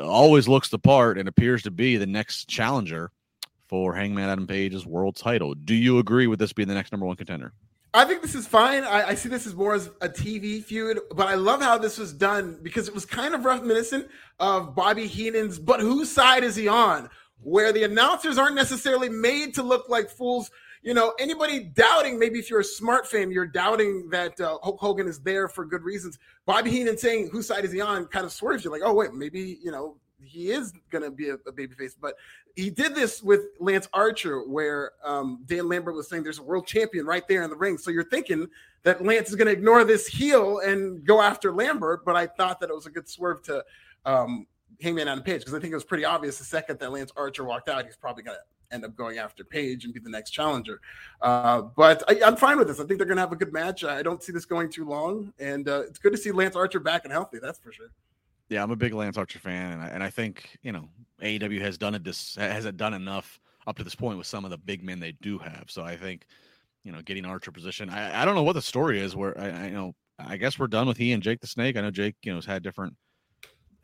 always 0.00 0.48
looks 0.48 0.68
the 0.68 0.78
part 0.78 1.18
and 1.18 1.28
appears 1.28 1.62
to 1.62 1.70
be 1.70 1.96
the 1.96 2.06
next 2.06 2.48
challenger 2.48 3.10
for 3.68 3.94
Hangman 3.94 4.28
Adam 4.28 4.46
Page's 4.46 4.86
world 4.86 5.16
title. 5.16 5.54
Do 5.54 5.74
you 5.74 5.98
agree 5.98 6.26
with 6.26 6.38
this 6.38 6.52
being 6.52 6.68
the 6.68 6.74
next 6.74 6.92
number 6.92 7.06
one 7.06 7.16
contender? 7.16 7.52
I 7.96 8.04
think 8.04 8.20
this 8.20 8.34
is 8.34 8.46
fine. 8.46 8.84
I, 8.84 9.08
I, 9.08 9.14
see 9.14 9.30
this 9.30 9.46
as 9.46 9.54
more 9.54 9.74
as 9.74 9.86
a 10.02 10.08
TV 10.08 10.62
feud, 10.62 11.00
but 11.14 11.28
I 11.28 11.34
love 11.34 11.62
how 11.62 11.78
this 11.78 11.96
was 11.96 12.12
done 12.12 12.58
because 12.62 12.88
it 12.88 12.94
was 12.94 13.06
kind 13.06 13.34
of 13.34 13.46
reminiscent 13.46 14.08
of 14.38 14.74
Bobby 14.74 15.06
Heenan's 15.06 15.58
"But 15.58 15.80
whose 15.80 16.12
side 16.12 16.44
is 16.44 16.54
he 16.54 16.68
on?" 16.68 17.08
where 17.40 17.72
the 17.72 17.84
announcers 17.84 18.36
aren't 18.36 18.54
necessarily 18.54 19.08
made 19.08 19.54
to 19.54 19.62
look 19.62 19.88
like 19.88 20.10
fools. 20.10 20.50
You 20.82 20.92
know, 20.92 21.14
anybody 21.18 21.60
doubting, 21.60 22.18
maybe 22.18 22.38
if 22.38 22.50
you're 22.50 22.60
a 22.60 22.64
smart 22.64 23.06
fan, 23.06 23.30
you're 23.30 23.46
doubting 23.46 24.10
that 24.10 24.38
uh, 24.42 24.58
Hulk 24.62 24.78
Hogan 24.78 25.08
is 25.08 25.20
there 25.20 25.48
for 25.48 25.64
good 25.64 25.82
reasons. 25.82 26.18
Bobby 26.44 26.70
Heenan 26.70 26.98
saying 26.98 27.30
"Whose 27.32 27.46
side 27.46 27.64
is 27.64 27.72
he 27.72 27.80
on?" 27.80 28.04
kind 28.08 28.26
of 28.26 28.32
swerves 28.32 28.62
you, 28.62 28.70
like, 28.70 28.82
oh 28.84 28.92
wait, 28.92 29.14
maybe 29.14 29.58
you 29.62 29.70
know 29.70 29.96
he 30.22 30.50
is 30.50 30.72
going 30.90 31.04
to 31.04 31.10
be 31.10 31.28
a, 31.28 31.34
a 31.34 31.52
babyface. 31.52 31.92
But 32.00 32.14
he 32.54 32.70
did 32.70 32.94
this 32.94 33.22
with 33.22 33.46
Lance 33.60 33.88
Archer, 33.92 34.40
where 34.40 34.92
um, 35.04 35.42
Dan 35.46 35.68
Lambert 35.68 35.94
was 35.94 36.08
saying 36.08 36.22
there's 36.22 36.38
a 36.38 36.42
world 36.42 36.66
champion 36.66 37.06
right 37.06 37.26
there 37.28 37.42
in 37.42 37.50
the 37.50 37.56
ring. 37.56 37.78
So 37.78 37.90
you're 37.90 38.04
thinking 38.04 38.48
that 38.82 39.04
Lance 39.04 39.28
is 39.28 39.34
going 39.34 39.46
to 39.46 39.52
ignore 39.52 39.84
this 39.84 40.06
heel 40.06 40.60
and 40.60 41.04
go 41.04 41.20
after 41.20 41.52
Lambert. 41.52 42.04
But 42.04 42.16
I 42.16 42.26
thought 42.26 42.60
that 42.60 42.70
it 42.70 42.74
was 42.74 42.86
a 42.86 42.90
good 42.90 43.08
swerve 43.08 43.42
to 43.44 43.64
um, 44.04 44.46
Hangman 44.80 45.08
on 45.08 45.22
Page 45.22 45.40
because 45.40 45.54
I 45.54 45.58
think 45.58 45.72
it 45.72 45.76
was 45.76 45.84
pretty 45.84 46.04
obvious 46.04 46.38
the 46.38 46.44
second 46.44 46.78
that 46.78 46.92
Lance 46.92 47.12
Archer 47.16 47.44
walked 47.44 47.68
out, 47.68 47.84
he's 47.84 47.96
probably 47.96 48.22
going 48.22 48.36
to 48.36 48.74
end 48.74 48.84
up 48.84 48.96
going 48.96 49.18
after 49.18 49.44
Page 49.44 49.84
and 49.84 49.94
be 49.94 50.00
the 50.00 50.10
next 50.10 50.30
challenger. 50.30 50.80
Uh, 51.20 51.62
but 51.62 52.02
I, 52.08 52.26
am 52.26 52.36
fine 52.36 52.58
with 52.58 52.68
this. 52.68 52.80
I 52.80 52.84
think 52.84 52.98
they're 52.98 53.06
going 53.06 53.16
to 53.16 53.22
have 53.22 53.32
a 53.32 53.36
good 53.36 53.52
match. 53.52 53.84
I 53.84 54.02
don't 54.02 54.22
see 54.22 54.32
this 54.32 54.44
going 54.44 54.70
too 54.70 54.84
long, 54.84 55.32
and 55.38 55.68
uh, 55.68 55.82
it's 55.82 55.98
good 55.98 56.12
to 56.12 56.18
see 56.18 56.30
Lance 56.30 56.56
Archer 56.56 56.80
back 56.80 57.04
and 57.04 57.12
healthy. 57.12 57.38
That's 57.40 57.58
for 57.58 57.72
sure. 57.72 57.90
Yeah, 58.48 58.62
I'm 58.62 58.70
a 58.70 58.76
big 58.76 58.94
Lance 58.94 59.18
Archer 59.18 59.38
fan, 59.38 59.72
and 59.72 59.82
I, 59.82 59.86
and 59.88 60.02
I 60.02 60.10
think 60.10 60.58
you 60.62 60.72
know 60.72 60.88
AEW 61.22 61.60
has 61.60 61.78
done 61.78 61.94
it 61.94 62.04
this 62.04 62.36
hasn't 62.36 62.76
done 62.76 62.94
enough 62.94 63.40
up 63.66 63.76
to 63.76 63.84
this 63.84 63.94
point 63.94 64.18
with 64.18 64.26
some 64.26 64.44
of 64.44 64.50
the 64.50 64.58
big 64.58 64.84
men 64.84 65.00
they 65.00 65.12
do 65.20 65.38
have. 65.38 65.64
So 65.68 65.82
I 65.82 65.96
think 65.96 66.26
you 66.84 66.92
know 66.92 67.02
getting 67.02 67.24
Archer 67.24 67.52
position. 67.52 67.90
I, 67.90 68.22
I 68.22 68.24
don't 68.24 68.34
know 68.34 68.42
what 68.42 68.54
the 68.54 68.62
story 68.62 69.00
is. 69.00 69.16
Where 69.16 69.38
I, 69.38 69.48
I 69.48 69.66
you 69.66 69.74
know 69.74 69.94
I 70.18 70.36
guess 70.36 70.58
we're 70.58 70.68
done 70.68 70.86
with 70.86 70.96
he 70.96 71.12
and 71.12 71.22
Jake 71.22 71.40
the 71.40 71.46
Snake. 71.46 71.76
I 71.76 71.80
know 71.80 71.90
Jake 71.90 72.16
you 72.22 72.32
know 72.32 72.38
has 72.38 72.46
had 72.46 72.62
different 72.62 72.94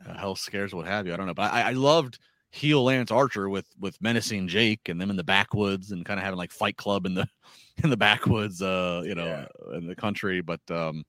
uh, 0.07 0.17
health 0.17 0.39
scares, 0.39 0.73
what 0.73 0.87
have 0.87 1.07
you. 1.07 1.13
I 1.13 1.17
don't 1.17 1.27
know, 1.27 1.33
but 1.33 1.51
I, 1.51 1.69
I 1.69 1.71
loved 1.71 2.19
heel 2.51 2.83
Lance 2.83 3.11
Archer 3.11 3.49
with 3.49 3.65
with 3.79 3.99
menacing 4.01 4.47
Jake 4.47 4.87
and 4.87 5.01
them 5.01 5.09
in 5.09 5.15
the 5.15 5.23
backwoods 5.23 5.91
and 5.91 6.05
kind 6.05 6.19
of 6.19 6.23
having 6.23 6.37
like 6.37 6.51
Fight 6.51 6.77
Club 6.77 7.05
in 7.05 7.15
the 7.15 7.27
in 7.83 7.89
the 7.89 7.97
backwoods, 7.97 8.61
uh, 8.61 9.01
you 9.05 9.15
know, 9.15 9.25
yeah. 9.25 9.77
in 9.77 9.87
the 9.87 9.95
country. 9.95 10.41
But 10.41 10.61
um, 10.69 11.03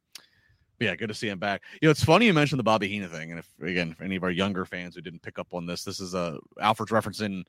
yeah, 0.81 0.97
good 0.97 1.09
to 1.09 1.15
see 1.15 1.29
him 1.29 1.39
back. 1.39 1.63
You 1.81 1.89
know, 1.89 1.91
it's 1.91 2.05
funny 2.05 2.27
you 2.27 2.35
mentioned 2.35 2.59
the 2.59 2.65
Bobby 2.65 2.89
Heenan 2.89 3.11
thing, 3.11 3.31
and 3.31 3.39
if 3.39 3.49
again, 3.63 3.95
for 3.95 4.05
any 4.05 4.17
of 4.17 4.25
our 4.25 4.31
younger 4.31 4.65
fans 4.65 4.95
who 4.95 5.01
didn't 5.01 5.23
pick 5.23 5.39
up 5.39 5.49
on 5.53 5.67
this, 5.67 5.85
this 5.85 6.01
is 6.01 6.15
a 6.15 6.19
uh, 6.19 6.39
Alfred's 6.61 6.93
referencing 6.93 7.45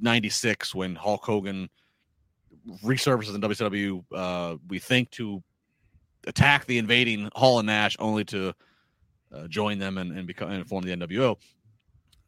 '96 0.00 0.74
when 0.74 0.94
Hulk 0.94 1.24
Hogan 1.24 1.68
resurfaces 2.84 3.34
in 3.34 3.40
WCW. 3.40 4.04
Uh, 4.14 4.56
we 4.68 4.78
think 4.78 5.10
to 5.12 5.42
attack 6.26 6.66
the 6.66 6.78
invading 6.78 7.28
Hall 7.34 7.58
and 7.58 7.66
Nash, 7.66 7.96
only 7.98 8.24
to 8.26 8.52
uh, 9.34 9.46
join 9.48 9.78
them 9.78 9.98
and, 9.98 10.16
and 10.16 10.26
become 10.26 10.50
and 10.50 10.66
form 10.66 10.84
the 10.84 10.96
NWO. 10.96 11.36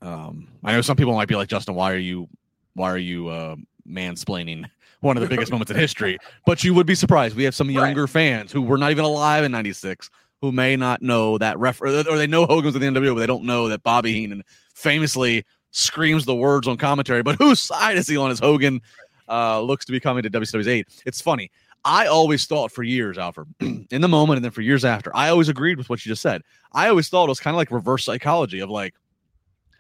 Um, 0.00 0.48
I 0.64 0.72
know 0.72 0.80
some 0.80 0.96
people 0.96 1.14
might 1.14 1.28
be 1.28 1.36
like, 1.36 1.48
Justin, 1.48 1.74
why 1.74 1.92
are 1.92 1.98
you, 1.98 2.28
why 2.74 2.90
are 2.90 2.98
you 2.98 3.28
uh, 3.28 3.56
mansplaining 3.88 4.68
one 5.03 5.16
of 5.16 5.22
the 5.22 5.28
biggest 5.28 5.53
moments 5.53 5.70
in 5.70 5.76
history. 5.76 6.18
But 6.46 6.64
you 6.64 6.74
would 6.74 6.86
be 6.86 6.94
surprised. 6.94 7.36
We 7.36 7.44
have 7.44 7.55
some 7.55 7.70
younger 7.70 8.03
right. 8.03 8.11
fans 8.11 8.50
who 8.50 8.62
were 8.62 8.78
not 8.78 8.90
even 8.90 9.05
alive 9.05 9.44
in 9.44 9.53
'96 9.53 10.11
who 10.42 10.50
may 10.50 10.74
not 10.74 11.00
know 11.00 11.38
that 11.38 11.57
ref 11.59 11.80
or 11.80 11.92
they 11.92 12.26
know 12.26 12.46
Hogan's 12.46 12.74
with 12.74 12.82
the 12.82 12.88
NWO, 12.88 13.14
but 13.14 13.20
they 13.20 13.26
don't 13.26 13.44
know 13.44 13.68
that 13.68 13.84
Bobby 13.84 14.12
Heenan 14.12 14.42
famously 14.74 15.44
screams 15.70 16.24
the 16.24 16.34
words 16.34 16.66
on 16.66 16.76
commentary. 16.76 17.22
But 17.22 17.36
whose 17.36 17.61
side 17.61 17.96
is 17.96 18.09
he 18.09 18.16
on? 18.16 18.30
As 18.30 18.40
Hogan 18.40 18.82
uh, 19.28 19.61
looks 19.61 19.84
to 19.84 19.92
be 19.92 20.00
coming 20.00 20.24
to 20.24 20.30
WWE's 20.30 20.66
eight. 20.66 20.88
It's 21.07 21.20
funny. 21.20 21.50
I 21.84 22.07
always 22.07 22.44
thought 22.46 22.72
for 22.72 22.82
years, 22.82 23.18
Alfred, 23.18 23.48
in 23.61 24.00
the 24.00 24.09
moment 24.09 24.36
and 24.36 24.44
then 24.44 24.53
for 24.53 24.62
years 24.62 24.84
after, 24.84 25.14
I 25.16 25.30
always 25.30 25.48
agreed 25.48 25.78
with 25.78 25.88
what 25.88 26.05
you 26.05 26.11
just 26.11 26.22
said. 26.22 26.42
I 26.72 26.88
always 26.88 27.09
thought 27.09 27.24
it 27.24 27.28
was 27.28 27.40
kind 27.40 27.55
of 27.55 27.59
like 27.59 27.70
reverse 27.70 28.05
psychology 28.05 28.61
of 28.61 28.70
like, 28.70 28.94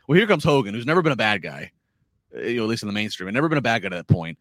well, 0.06 0.16
here 0.16 0.26
comes 0.26 0.44
Hogan, 0.44 0.74
who's 0.74 0.86
never 0.86 1.02
been 1.02 1.12
a 1.12 1.16
bad 1.16 1.42
guy, 1.42 1.70
you 2.34 2.56
know, 2.56 2.64
at 2.64 2.68
least 2.68 2.82
in 2.82 2.88
the 2.88 2.92
mainstream, 2.92 3.28
and 3.28 3.34
never 3.34 3.48
been 3.48 3.58
a 3.58 3.62
bad 3.62 3.82
guy 3.82 3.86
at 3.86 3.90
that 3.90 4.08
point 4.08 4.38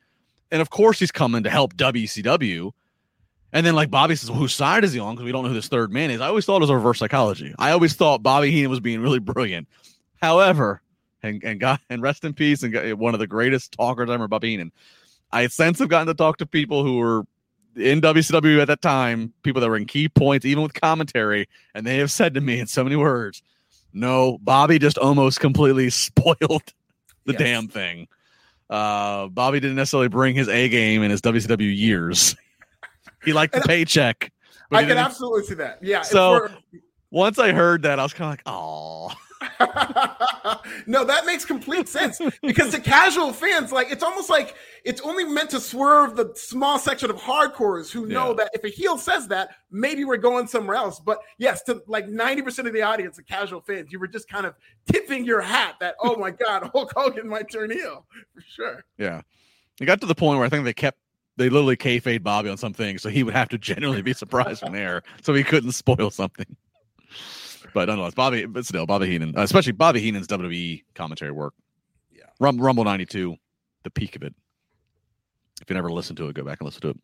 and 0.52 0.62
of 0.62 0.70
course 0.70 0.99
he's 0.99 1.12
coming 1.12 1.43
to 1.43 1.49
help 1.49 1.76
WCW. 1.76 2.72
And 3.54 3.66
then 3.66 3.76
like 3.76 3.91
Bobby 3.91 4.16
says, 4.16 4.30
well, 4.30 4.39
whose 4.39 4.56
side 4.56 4.84
is 4.84 4.93
he 4.93 4.99
on? 4.99 5.16
Because 5.16 5.26
we 5.26 5.32
don't 5.32 5.43
know 5.43 5.49
who 5.49 5.56
this 5.56 5.68
third 5.68 5.91
man 5.91 6.10
is. 6.10 6.22
I 6.22 6.28
always 6.28 6.45
thought 6.45 6.58
it 6.58 6.62
was 6.62 6.70
a 6.70 6.76
reverse 6.76 6.99
psychology. 6.99 7.54
I 7.60 7.72
always 7.72 7.93
thought 7.93 8.24
Bobby 8.24 8.49
Heenan 8.52 8.70
was 8.70 8.80
being 8.80 9.02
really 9.02 9.20
brilliant. 9.20 9.68
However, 10.22 10.82
and 11.24 11.43
and 11.43 11.60
God 11.60 11.80
and 11.89 12.02
rest 12.02 12.24
in 12.24 12.34
peace, 12.34 12.64
and 12.64 12.99
one 12.99 13.14
of 13.14 13.20
the 13.20 13.28
greatest 13.28 13.74
talkers 13.74 14.10
I 14.10 14.14
ever, 14.14 14.28
Bobby 14.28 14.52
Heenan. 14.52 14.72
I 15.32 15.47
since 15.47 15.80
have 15.80 15.89
gotten 15.89 16.08
to 16.08 16.14
talk 16.14 16.38
to 16.38 16.45
people 16.45 16.84
who 16.84 16.97
were 16.97 17.24
in 17.76 18.02
WCW 18.02 18.62
at 18.62 18.68
that 18.68 18.82
time, 18.82 19.34
people 19.43 19.62
that 19.62 19.70
were 19.70 19.78
in 19.78 19.86
key 19.86 20.10
points, 20.10 20.45
even 20.45 20.64
with 20.64 20.74
commentary, 20.74 21.47
and 21.74 21.86
they 21.86 21.97
have 21.97 22.12
said 22.12 22.34
to 22.34 22.41
me 22.41 22.60
in 22.60 22.68
so 22.68 22.84
many 22.84 22.95
words, 22.95 23.41
"No, 23.93 24.38
Bobby 24.41 24.80
just 24.80 24.97
almost 24.97 25.39
completely 25.39 25.89
spoiled 25.89 26.74
the 27.26 27.34
yes. 27.34 27.39
damn 27.39 27.68
thing." 27.68 28.08
Uh, 28.72 29.28
Bobby 29.28 29.59
didn't 29.59 29.76
necessarily 29.76 30.07
bring 30.07 30.34
his 30.34 30.47
A 30.47 30.69
game 30.69 31.03
in 31.03 31.11
his 31.11 31.22
WCW 31.22 31.78
years. 31.78 32.36
he 33.24 33.34
liked 33.34 33.53
the 33.53 33.61
paycheck. 33.61 34.32
I 34.72 34.86
can 34.86 34.97
absolutely 34.97 35.43
see 35.43 35.55
that. 35.55 35.80
Yeah. 35.82 36.01
So 36.01 36.47
once 37.11 37.38
I 37.38 37.51
heard 37.51 37.84
that, 37.84 37.99
I 37.99 38.03
was 38.03 38.13
kind 38.13 38.28
of 38.28 38.32
like, 38.32 38.43
"Oh." 38.45 39.13
no, 40.85 41.03
that 41.03 41.25
makes 41.25 41.45
complete 41.45 41.87
sense 41.87 42.19
because 42.41 42.71
the 42.71 42.79
casual 42.79 43.33
fans, 43.33 43.71
like, 43.71 43.91
it's 43.91 44.03
almost 44.03 44.29
like 44.29 44.55
it's 44.83 45.01
only 45.01 45.23
meant 45.23 45.49
to 45.51 45.59
swerve 45.59 46.15
the 46.15 46.31
small 46.35 46.79
section 46.79 47.09
of 47.09 47.17
hardcores 47.17 47.91
who 47.91 48.05
know 48.05 48.29
yeah. 48.29 48.35
that 48.35 48.51
if 48.53 48.63
a 48.63 48.69
heel 48.69 48.97
says 48.97 49.27
that, 49.29 49.49
maybe 49.71 50.05
we're 50.05 50.17
going 50.17 50.47
somewhere 50.47 50.75
else. 50.75 50.99
But 50.99 51.19
yes, 51.37 51.63
to 51.63 51.81
like 51.87 52.07
90% 52.07 52.67
of 52.67 52.73
the 52.73 52.81
audience, 52.81 53.17
the 53.17 53.23
casual 53.23 53.61
fans, 53.61 53.91
you 53.91 53.99
were 53.99 54.07
just 54.07 54.29
kind 54.29 54.45
of 54.45 54.55
tipping 54.91 55.25
your 55.25 55.41
hat 55.41 55.75
that, 55.79 55.95
oh 56.01 56.15
my 56.15 56.31
God, 56.45 56.69
Hulk 56.73 56.93
Hogan 56.95 57.27
might 57.27 57.51
turn 57.51 57.71
heel 57.71 58.05
for 58.33 58.41
sure. 58.41 58.85
Yeah. 58.97 59.21
It 59.79 59.85
got 59.85 60.01
to 60.01 60.07
the 60.07 60.15
point 60.15 60.37
where 60.37 60.45
I 60.45 60.49
think 60.49 60.65
they 60.65 60.73
kept 60.73 60.97
they 61.37 61.49
literally 61.49 61.77
kayfabe 61.77 62.21
Bobby 62.21 62.49
on 62.49 62.57
something, 62.57 62.97
so 62.97 63.09
he 63.09 63.23
would 63.23 63.33
have 63.33 63.49
to 63.49 63.57
genuinely 63.57 64.01
be 64.01 64.13
surprised 64.13 64.59
from 64.59 64.73
there, 64.73 65.01
so 65.21 65.33
he 65.33 65.43
couldn't 65.43 65.71
spoil 65.71 66.11
something. 66.11 66.45
But 67.74 67.88
nonetheless, 67.88 68.13
Bobby, 68.13 68.45
but 68.45 68.65
still, 68.65 68.86
Bobby 68.86 69.07
Heenan, 69.07 69.38
uh, 69.38 69.41
especially 69.41 69.72
Bobby 69.74 70.01
Heenan's 70.01 70.28
WWE 70.28 70.84
commentary 70.93 71.32
work. 71.32 71.53
Yeah. 72.11 72.26
Rum, 72.39 72.59
Rumble 72.59 72.84
92, 72.84 73.36
the 73.84 73.89
peak 73.89 74.15
of 74.15 74.24
it. 74.24 74.36
If 75.61 75.69
you 75.69 75.76
never 75.76 75.89
listened 75.89 76.17
to 76.17 76.28
it, 76.28 76.34
go 76.34 76.43
back 76.43 76.59
and 76.59 76.65
listen 76.65 76.82
to 76.82 76.89
it. 76.89 76.97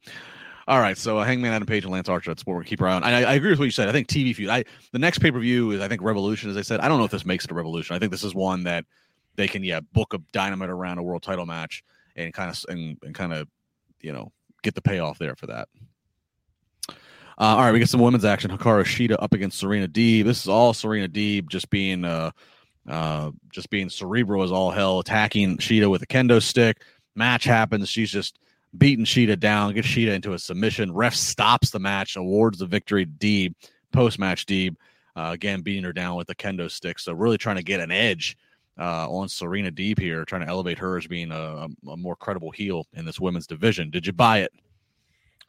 All 0.68 0.80
right, 0.80 0.98
so 0.98 1.18
uh, 1.18 1.24
Hangman 1.24 1.54
Adam 1.54 1.66
Page 1.66 1.86
and 1.86 1.94
Lance 1.94 2.10
Archer. 2.10 2.32
That's 2.32 2.46
what 2.46 2.58
we 2.58 2.66
keep 2.66 2.82
our 2.82 2.90
eye 2.90 2.96
on. 2.96 3.04
I, 3.04 3.24
I, 3.24 3.34
agree 3.36 3.52
with 3.52 3.60
what 3.60 3.66
you 3.66 3.72
said. 3.72 3.88
I 3.88 3.94
think 3.94 4.10
TV 4.10 4.36
feud. 4.36 4.50
I 4.50 4.66
the 4.92 5.00
next 5.00 5.20
pay 5.20 5.32
per 5.32 5.40
view 5.40 5.72
is 5.72 5.80
I 5.80 5.88
think 5.88 6.02
Revolution. 6.02 6.50
As 6.50 6.58
I 6.58 6.62
said, 6.62 6.82
I 6.82 6.90
don't 6.90 6.98
know 6.98 7.06
if 7.06 7.12
this 7.12 7.26
makes 7.26 7.46
it 7.46 7.52
a 7.52 7.54
Revolution. 7.54 7.96
I 7.96 8.00
think 8.00 8.12
this 8.12 8.24
is 8.26 8.36
one 8.36 8.64
that 8.66 8.84
they 9.38 9.48
can 9.48 9.64
yeah 9.64 9.80
book 9.80 10.14
a 10.14 10.18
dynamite 10.34 10.70
around 10.70 10.98
a 10.98 11.04
world 11.04 11.24
title 11.24 11.46
match 11.46 11.84
and 12.18 12.34
kind 12.34 12.50
of 12.50 12.66
and, 12.68 12.98
and 13.02 13.16
kind 13.16 13.32
of 13.32 13.48
you 14.02 14.12
know 14.12 14.34
get 14.62 14.76
the 14.76 14.82
payoff 14.82 15.18
there 15.20 15.38
for 15.38 15.48
that. 15.48 15.70
Uh, 17.40 17.44
all 17.44 17.58
right, 17.60 17.72
we 17.72 17.80
get 17.80 17.90
some 17.90 18.02
women's 18.02 18.26
action. 18.26 18.50
Hikaru 18.50 18.84
Shida 18.84 19.16
up 19.20 19.34
against 19.34 19.60
Serena 19.60 19.88
Deeb. 19.88 20.26
This 20.26 20.42
is 20.42 20.48
all 20.48 20.74
Serena 20.74 21.08
Deeb 21.08 21.50
just 21.50 21.70
being 21.70 22.04
uh, 22.04 22.32
uh, 22.88 23.32
just 23.52 23.70
being 23.70 23.90
cerebral 23.90 24.44
as 24.44 24.52
all 24.52 24.72
hell, 24.72 25.00
attacking 25.00 25.58
Shida 25.58 25.90
with 25.90 26.02
a 26.02 26.08
kendo 26.08 26.42
stick. 26.42 26.82
Match 27.16 27.44
happens. 27.44 27.90
She's 27.90 28.10
just 28.10 28.40
beating 28.78 29.06
Shida 29.06 29.40
down, 29.40 29.74
gets 29.74 29.88
Shida 29.88 30.16
into 30.16 30.34
a 30.34 30.40
submission. 30.40 30.94
Ref 30.94 31.14
stops 31.14 31.70
the 31.70 31.80
match, 31.80 32.16
awards 32.16 32.58
the 32.58 32.66
victory 32.66 33.06
to 33.06 33.12
Deeb. 33.12 33.54
Post 33.92 34.18
match, 34.18 34.46
Deeb 34.46 34.76
uh, 35.16 35.32
again 35.34 35.62
beating 35.62 35.84
her 35.84 35.94
down 35.94 36.16
with 36.16 36.30
a 36.30 36.36
kendo 36.36 36.70
stick. 36.70 37.00
So 37.00 37.14
really 37.14 37.38
trying 37.38 37.56
to 37.58 37.64
get 37.64 37.80
an 37.80 37.92
edge 37.92 38.38
uh, 38.80 39.10
on 39.10 39.28
Serena 39.28 39.72
Deeb 39.72 40.00
here, 40.00 40.24
trying 40.26 40.42
to 40.42 40.48
elevate 40.48 40.78
her 40.78 40.98
as 40.98 41.08
being 41.08 41.32
a, 41.32 41.68
a 41.90 41.98
more 41.98 42.16
credible 42.16 42.52
heel 42.52 42.86
in 42.94 43.06
this 43.06 43.20
women's 43.20 43.48
division. 43.48 43.90
Did 43.90 44.06
you 44.06 44.14
buy 44.14 44.40
it? 44.40 44.52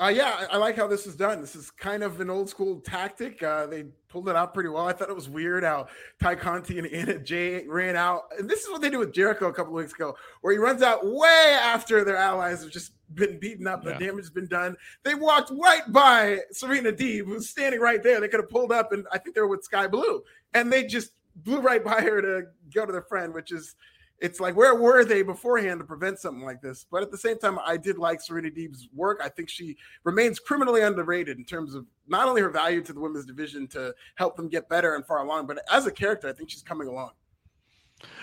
Uh, 0.00 0.12
yeah, 0.14 0.46
I, 0.48 0.54
I, 0.54 0.56
like 0.58 0.76
how 0.76 0.86
this 0.86 1.08
is 1.08 1.16
done. 1.16 1.40
This 1.40 1.56
is 1.56 1.72
kind 1.72 2.04
of 2.04 2.20
an 2.20 2.30
old 2.30 2.48
school 2.48 2.78
tactic. 2.78 3.42
Uh, 3.42 3.66
they 3.66 3.86
pulled 4.08 4.28
it 4.28 4.36
out 4.36 4.54
pretty 4.54 4.68
well. 4.68 4.86
I 4.86 4.92
thought 4.92 5.08
it 5.08 5.14
was 5.14 5.28
weird 5.28 5.64
how 5.64 5.88
Tay 6.22 6.36
Conti 6.36 6.78
and 6.78 6.86
Anna 6.86 7.18
Jay 7.18 7.66
ran 7.66 7.96
out. 7.96 8.30
And 8.38 8.48
this 8.48 8.62
is 8.62 8.70
what 8.70 8.80
they 8.80 8.90
did 8.90 8.98
with 8.98 9.12
Jericho 9.12 9.48
a 9.48 9.52
couple 9.52 9.72
of 9.72 9.82
weeks 9.82 9.92
ago, 9.92 10.14
where 10.40 10.52
he 10.52 10.58
runs 10.58 10.82
out 10.82 11.04
way 11.04 11.58
after 11.60 12.04
their 12.04 12.16
allies 12.16 12.62
have 12.62 12.70
just 12.70 12.92
been 13.14 13.40
beaten 13.40 13.66
up. 13.66 13.82
The 13.82 13.90
yeah. 13.90 13.98
damage 13.98 14.24
has 14.24 14.30
been 14.30 14.46
done. 14.46 14.76
They 15.02 15.16
walked 15.16 15.50
right 15.50 15.90
by 15.92 16.42
Serena 16.52 16.92
Deeb, 16.92 17.24
who's 17.24 17.48
standing 17.48 17.80
right 17.80 18.00
there. 18.00 18.20
They 18.20 18.28
could 18.28 18.40
have 18.40 18.50
pulled 18.50 18.70
up, 18.70 18.92
and 18.92 19.04
I 19.12 19.18
think 19.18 19.34
they 19.34 19.40
were 19.40 19.48
with 19.48 19.64
Skye 19.64 19.88
Blue. 19.88 20.22
And 20.54 20.72
they 20.72 20.84
just 20.84 21.10
blew 21.34 21.58
right 21.58 21.84
by 21.84 22.02
her 22.02 22.22
to 22.22 22.46
go 22.72 22.86
to 22.86 22.92
their 22.92 23.02
friend, 23.02 23.34
which 23.34 23.50
is– 23.50 23.74
it's 24.20 24.40
like 24.40 24.56
where 24.56 24.74
were 24.74 25.04
they 25.04 25.22
beforehand 25.22 25.80
to 25.80 25.86
prevent 25.86 26.18
something 26.18 26.44
like 26.44 26.60
this? 26.60 26.86
But 26.90 27.02
at 27.02 27.10
the 27.10 27.18
same 27.18 27.38
time, 27.38 27.58
I 27.64 27.76
did 27.76 27.98
like 27.98 28.20
Serena 28.20 28.50
Deeb's 28.50 28.88
work. 28.94 29.20
I 29.22 29.28
think 29.28 29.48
she 29.48 29.76
remains 30.04 30.38
criminally 30.38 30.82
underrated 30.82 31.38
in 31.38 31.44
terms 31.44 31.74
of 31.74 31.86
not 32.06 32.28
only 32.28 32.42
her 32.42 32.50
value 32.50 32.82
to 32.82 32.92
the 32.92 33.00
women's 33.00 33.26
division 33.26 33.68
to 33.68 33.94
help 34.16 34.36
them 34.36 34.48
get 34.48 34.68
better 34.68 34.94
and 34.94 35.06
far 35.06 35.24
along, 35.24 35.46
but 35.46 35.60
as 35.70 35.86
a 35.86 35.92
character, 35.92 36.28
I 36.28 36.32
think 36.32 36.50
she's 36.50 36.62
coming 36.62 36.88
along. 36.88 37.12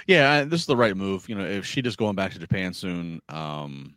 Yeah, 0.08 0.44
this 0.44 0.62
is 0.62 0.68
the 0.68 0.78
right 0.78 0.96
move. 0.96 1.28
You 1.30 1.36
know, 1.36 1.46
if 1.46 1.66
she 1.66 1.82
just 1.82 1.98
going 1.98 2.16
back 2.16 2.32
to 2.34 2.40
Japan 2.40 2.74
soon, 2.74 3.22
um, 3.30 3.96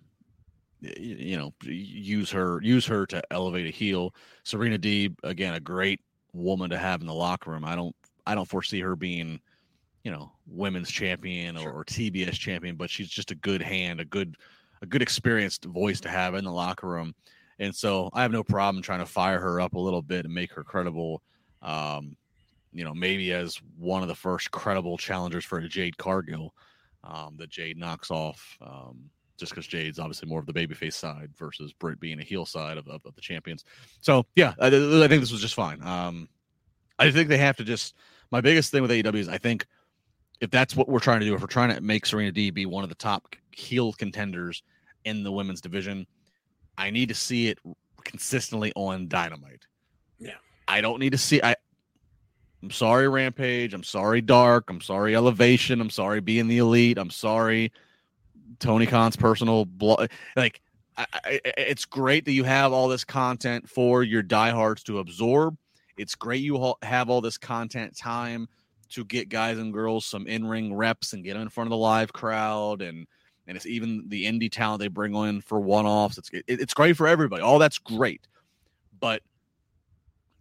you, 0.80 1.16
you 1.16 1.36
know, 1.36 1.52
use 1.62 2.30
her 2.30 2.60
use 2.62 2.86
her 2.86 3.06
to 3.06 3.22
elevate 3.30 3.66
a 3.66 3.70
heel. 3.70 4.14
Serena 4.44 4.78
Deeb, 4.78 5.14
again, 5.24 5.54
a 5.54 5.60
great 5.60 6.00
woman 6.32 6.70
to 6.70 6.78
have 6.78 7.00
in 7.00 7.06
the 7.06 7.14
locker 7.14 7.50
room. 7.50 7.64
I 7.64 7.74
don't 7.74 7.94
I 8.26 8.34
don't 8.34 8.48
foresee 8.48 8.80
her 8.80 8.96
being 8.96 9.40
you 10.04 10.10
know 10.10 10.32
women's 10.46 10.90
champion 10.90 11.56
or, 11.56 11.60
sure. 11.60 11.72
or, 11.72 11.84
TBS 11.84 12.32
champion, 12.32 12.76
but 12.76 12.90
she's 12.90 13.08
just 13.08 13.30
a 13.30 13.34
good 13.36 13.62
hand, 13.62 14.00
a 14.00 14.04
good 14.04 14.36
a 14.82 14.86
good 14.86 15.02
experienced 15.02 15.64
voice 15.64 16.00
to 16.00 16.08
have 16.08 16.34
in 16.34 16.44
the 16.44 16.52
locker 16.52 16.86
room. 16.86 17.14
And 17.58 17.74
so 17.74 18.08
I 18.12 18.22
have 18.22 18.30
no 18.30 18.44
problem 18.44 18.82
trying 18.82 19.00
to 19.00 19.06
fire 19.06 19.40
her 19.40 19.60
up 19.60 19.74
a 19.74 19.78
little 19.78 20.02
bit 20.02 20.24
and 20.24 20.32
make 20.32 20.52
her 20.52 20.62
credible. 20.62 21.22
Um, 21.62 22.16
you 22.72 22.84
know, 22.84 22.94
maybe 22.94 23.32
as 23.32 23.60
one 23.76 24.02
of 24.02 24.08
the 24.08 24.14
first 24.14 24.50
credible 24.50 24.96
challengers 24.96 25.44
for 25.44 25.58
a 25.58 25.68
Jade 25.68 25.96
Cargill 25.96 26.54
um, 27.02 27.34
that 27.38 27.50
Jade 27.50 27.76
knocks 27.76 28.10
off. 28.10 28.56
Um, 28.60 29.10
just 29.38 29.52
because 29.52 29.66
Jade's 29.66 29.98
obviously 29.98 30.28
more 30.28 30.40
of 30.40 30.46
the 30.46 30.52
babyface 30.52 30.94
side 30.94 31.30
versus 31.36 31.72
Britt 31.72 32.00
being 32.00 32.20
a 32.20 32.24
heel 32.24 32.44
side 32.44 32.76
of, 32.76 32.88
of, 32.88 33.00
of 33.06 33.14
the 33.14 33.20
champions. 33.20 33.64
So 34.00 34.26
yeah, 34.34 34.54
I, 34.60 34.66
I, 34.66 34.70
think 34.70 35.20
this 35.20 35.30
was 35.30 35.40
just 35.40 35.54
fine. 35.54 35.80
Um, 35.82 36.28
I 36.98 37.10
think 37.10 37.28
they 37.28 37.38
have 37.38 37.56
to 37.56 37.64
just. 37.64 37.94
My 38.30 38.42
biggest 38.42 38.70
thing 38.70 38.82
with 38.82 38.90
AEW 38.90 39.14
is 39.14 39.28
I 39.28 39.38
think 39.38 39.64
if 40.40 40.50
that's 40.50 40.76
what 40.76 40.88
we're 40.88 41.00
trying 41.00 41.20
to 41.20 41.26
do, 41.26 41.34
if 41.34 41.40
we're 41.40 41.46
trying 41.46 41.74
to 41.74 41.80
make 41.80 42.06
Serena 42.06 42.32
Deeb 42.32 42.66
one 42.66 42.84
of 42.84 42.88
the 42.88 42.94
top 42.94 43.34
heel 43.50 43.92
contenders 43.92 44.62
in 45.04 45.22
the 45.22 45.32
women's 45.32 45.60
division, 45.60 46.06
I 46.76 46.90
need 46.90 47.08
to 47.08 47.14
see 47.14 47.48
it 47.48 47.58
consistently 48.04 48.72
on 48.76 49.08
Dynamite. 49.08 49.66
Yeah. 50.18 50.36
I 50.66 50.80
don't 50.80 51.00
need 51.00 51.10
to 51.10 51.18
see 51.18 51.40
I 51.42 51.56
I'm 52.62 52.70
sorry 52.70 53.08
Rampage, 53.08 53.74
I'm 53.74 53.84
sorry 53.84 54.20
Dark, 54.20 54.68
I'm 54.68 54.80
sorry 54.80 55.14
Elevation, 55.14 55.80
I'm 55.80 55.90
sorry 55.90 56.20
being 56.20 56.48
the 56.48 56.58
elite, 56.58 56.98
I'm 56.98 57.10
sorry 57.10 57.72
Tony 58.58 58.86
Khan's 58.86 59.16
personal 59.16 59.64
blood 59.64 60.10
like 60.36 60.60
I, 60.96 61.06
I, 61.12 61.40
it's 61.56 61.84
great 61.84 62.24
that 62.24 62.32
you 62.32 62.44
have 62.44 62.72
all 62.72 62.88
this 62.88 63.04
content 63.04 63.68
for 63.68 64.02
your 64.02 64.22
diehards 64.22 64.82
to 64.84 64.98
absorb. 64.98 65.56
It's 65.96 66.16
great 66.16 66.42
you 66.42 66.74
have 66.82 67.08
all 67.08 67.20
this 67.20 67.38
content 67.38 67.96
time 67.96 68.48
to 68.90 69.04
get 69.04 69.28
guys 69.28 69.58
and 69.58 69.72
girls 69.72 70.06
some 70.06 70.26
in-ring 70.26 70.74
reps 70.74 71.12
and 71.12 71.24
get 71.24 71.34
them 71.34 71.42
in 71.42 71.48
front 71.48 71.66
of 71.66 71.70
the 71.70 71.76
live 71.76 72.12
crowd 72.12 72.82
and 72.82 73.06
and 73.46 73.56
it's 73.56 73.66
even 73.66 74.04
the 74.08 74.26
indie 74.26 74.52
talent 74.52 74.80
they 74.80 74.88
bring 74.88 75.14
on 75.14 75.40
for 75.40 75.58
one-offs. 75.58 76.18
It's 76.18 76.30
it, 76.32 76.44
it's 76.46 76.74
great 76.74 76.96
for 76.96 77.08
everybody. 77.08 77.42
All 77.42 77.58
that's 77.58 77.78
great, 77.78 78.26
but 79.00 79.22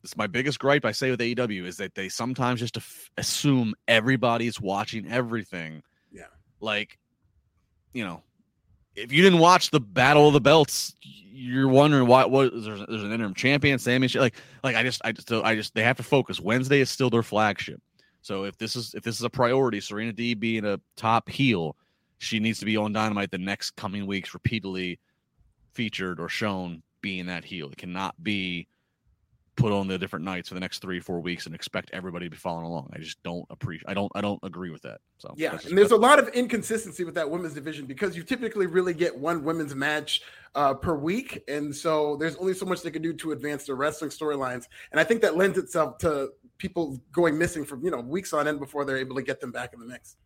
it's 0.03 0.17
my 0.17 0.27
biggest 0.27 0.59
gripe 0.59 0.83
I 0.83 0.91
say 0.91 1.09
with 1.09 1.21
AEW 1.21 1.65
is 1.65 1.77
that 1.77 1.95
they 1.95 2.09
sometimes 2.09 2.59
just 2.59 2.77
assume 3.17 3.73
everybody's 3.87 4.59
watching 4.59 5.09
everything. 5.09 5.83
Yeah, 6.11 6.25
like 6.59 6.97
you 7.93 8.03
know, 8.03 8.23
if 8.95 9.11
you 9.11 9.23
didn't 9.23 9.39
watch 9.39 9.71
the 9.71 9.79
Battle 9.79 10.27
of 10.27 10.33
the 10.33 10.41
Belts, 10.41 10.93
you're 11.01 11.67
wondering 11.67 12.07
why. 12.07 12.25
What 12.25 12.51
there's, 12.51 12.85
there's 12.87 13.03
an 13.03 13.11
interim 13.11 13.35
champion, 13.35 13.79
Sammy. 13.79 14.07
Like, 14.09 14.35
like 14.63 14.75
I 14.75 14.83
just, 14.83 15.01
I 15.05 15.11
just, 15.11 15.31
I 15.31 15.55
just, 15.55 15.75
they 15.75 15.83
have 15.83 15.97
to 15.97 16.03
focus. 16.03 16.39
Wednesday 16.39 16.79
is 16.79 16.89
still 16.89 17.09
their 17.09 17.23
flagship. 17.23 17.81
So 18.21 18.43
if 18.43 18.57
this 18.57 18.75
is 18.75 18.93
if 18.93 19.03
this 19.03 19.15
is 19.15 19.23
a 19.23 19.29
priority, 19.29 19.79
Serena 19.79 20.13
Deeb 20.13 20.39
being 20.39 20.65
a 20.65 20.79
top 20.95 21.29
heel, 21.29 21.75
she 22.19 22.39
needs 22.39 22.59
to 22.59 22.65
be 22.65 22.77
on 22.77 22.93
Dynamite 22.93 23.31
the 23.31 23.37
next 23.37 23.71
coming 23.71 24.05
weeks, 24.05 24.33
repeatedly 24.33 24.99
featured 25.73 26.19
or 26.19 26.27
shown 26.27 26.81
being 27.01 27.27
that 27.27 27.45
heel. 27.45 27.69
It 27.69 27.77
cannot 27.77 28.21
be 28.23 28.67
put 29.57 29.71
on 29.71 29.87
the 29.87 29.97
different 29.97 30.23
nights 30.23 30.47
for 30.47 30.53
the 30.53 30.59
next 30.59 30.79
three 30.79 30.99
four 30.99 31.19
weeks 31.19 31.47
and 31.47 31.53
expect 31.53 31.89
everybody 31.91 32.27
to 32.27 32.29
be 32.29 32.37
following 32.37 32.65
along. 32.65 32.89
I 32.93 32.99
just 32.99 33.21
don't 33.23 33.45
appreciate. 33.49 33.89
I 33.89 33.93
don't. 33.93 34.11
I 34.15 34.21
don't 34.21 34.39
agree 34.43 34.69
with 34.69 34.83
that. 34.83 35.01
So 35.17 35.33
yeah, 35.35 35.51
just, 35.53 35.67
and 35.67 35.77
there's 35.77 35.91
a 35.91 35.97
lot 35.97 36.19
of 36.19 36.29
inconsistency 36.29 37.03
with 37.03 37.15
that 37.15 37.29
women's 37.29 37.55
division 37.55 37.85
because 37.85 38.15
you 38.15 38.23
typically 38.23 38.67
really 38.67 38.93
get 38.93 39.17
one 39.17 39.43
women's 39.43 39.75
match 39.75 40.21
uh, 40.55 40.73
per 40.73 40.95
week, 40.95 41.43
and 41.47 41.75
so 41.75 42.15
there's 42.17 42.35
only 42.37 42.53
so 42.53 42.65
much 42.65 42.81
they 42.83 42.91
can 42.91 43.01
do 43.01 43.13
to 43.13 43.31
advance 43.31 43.65
their 43.65 43.75
wrestling 43.75 44.11
storylines. 44.11 44.65
And 44.91 45.01
I 45.01 45.03
think 45.03 45.21
that 45.21 45.35
lends 45.35 45.57
itself 45.57 45.97
to 45.99 46.29
people 46.57 46.99
going 47.11 47.37
missing 47.37 47.65
for 47.65 47.77
you 47.83 47.91
know 47.91 47.99
weeks 47.99 48.33
on 48.33 48.47
end 48.47 48.59
before 48.59 48.85
they're 48.85 48.97
able 48.97 49.15
to 49.15 49.21
get 49.21 49.39
them 49.39 49.51
back 49.51 49.73
in 49.73 49.79
the 49.79 49.85
mix. 49.85 50.17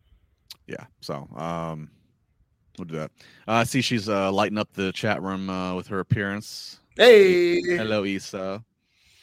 Yeah. 0.66 0.84
So 1.00 1.28
um 1.36 1.90
We'll 2.78 2.86
do 2.86 2.96
that. 2.96 3.10
Uh, 3.46 3.52
I 3.52 3.64
see 3.64 3.80
she's 3.80 4.08
uh, 4.08 4.32
lighting 4.32 4.58
up 4.58 4.72
the 4.72 4.92
chat 4.92 5.22
room 5.22 5.50
uh, 5.50 5.74
with 5.74 5.86
her 5.88 6.00
appearance. 6.00 6.80
Hey, 6.96 7.60
hello, 7.60 8.04
Isa. 8.04 8.64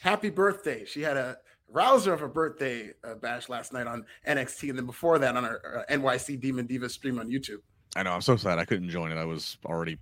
Happy 0.00 0.30
birthday! 0.30 0.84
She 0.84 1.02
had 1.02 1.16
a 1.16 1.38
rouser 1.68 2.12
of 2.12 2.22
a 2.22 2.28
birthday 2.28 2.90
uh, 3.04 3.14
bash 3.14 3.48
last 3.48 3.72
night 3.72 3.86
on 3.86 4.04
NXT, 4.26 4.70
and 4.70 4.78
then 4.78 4.86
before 4.86 5.18
that 5.18 5.36
on 5.36 5.44
our 5.44 5.84
uh, 5.88 5.92
NYC 5.92 6.40
Demon 6.40 6.66
Diva 6.66 6.88
stream 6.88 7.18
on 7.18 7.28
YouTube. 7.28 7.58
I 7.96 8.02
know. 8.04 8.12
I'm 8.12 8.20
so 8.20 8.36
sad 8.36 8.58
I 8.58 8.64
couldn't 8.64 8.88
join 8.88 9.10
it. 9.10 9.16
I 9.16 9.24
was 9.24 9.58
already 9.66 9.98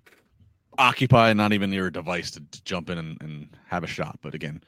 occupied, 0.76 1.36
not 1.36 1.52
even 1.52 1.70
near 1.70 1.86
a 1.86 1.92
device 1.92 2.30
to, 2.32 2.40
to 2.40 2.64
jump 2.64 2.90
in 2.90 2.98
and, 2.98 3.20
and, 3.22 3.48
have 3.66 3.82
a 3.82 3.86
shot. 3.86 4.18
But 4.22 4.34
again, 4.34 4.62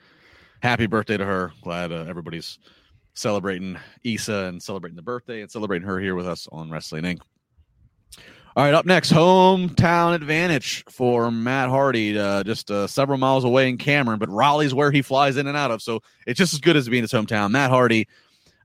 happy 0.62 0.86
birthday 0.86 1.16
to 1.16 1.24
her. 1.24 1.52
Glad 1.62 1.92
uh, 1.92 2.04
everybody's 2.08 2.58
celebrating 3.14 3.78
Isa 4.04 4.46
and 4.48 4.62
celebrating 4.62 4.96
the 4.96 5.02
birthday 5.02 5.42
and 5.42 5.50
celebrating 5.50 5.86
her 5.86 5.98
here 5.98 6.14
with 6.14 6.26
us 6.26 6.48
on 6.52 6.70
Wrestling 6.70 7.04
Inc. 7.04 7.20
All 8.56 8.64
right, 8.64 8.74
up 8.74 8.84
next, 8.84 9.12
hometown 9.12 10.12
advantage 10.12 10.84
for 10.88 11.30
Matt 11.30 11.68
Hardy, 11.68 12.18
uh, 12.18 12.42
just 12.42 12.68
uh, 12.68 12.88
several 12.88 13.16
miles 13.16 13.44
away 13.44 13.68
in 13.68 13.78
Cameron, 13.78 14.18
but 14.18 14.28
Raleigh's 14.28 14.74
where 14.74 14.90
he 14.90 15.02
flies 15.02 15.36
in 15.36 15.46
and 15.46 15.56
out 15.56 15.70
of, 15.70 15.80
so 15.80 16.00
it's 16.26 16.36
just 16.36 16.52
as 16.52 16.58
good 16.58 16.76
as 16.76 16.88
being 16.88 17.04
his 17.04 17.12
hometown. 17.12 17.52
Matt 17.52 17.70
Hardy 17.70 18.08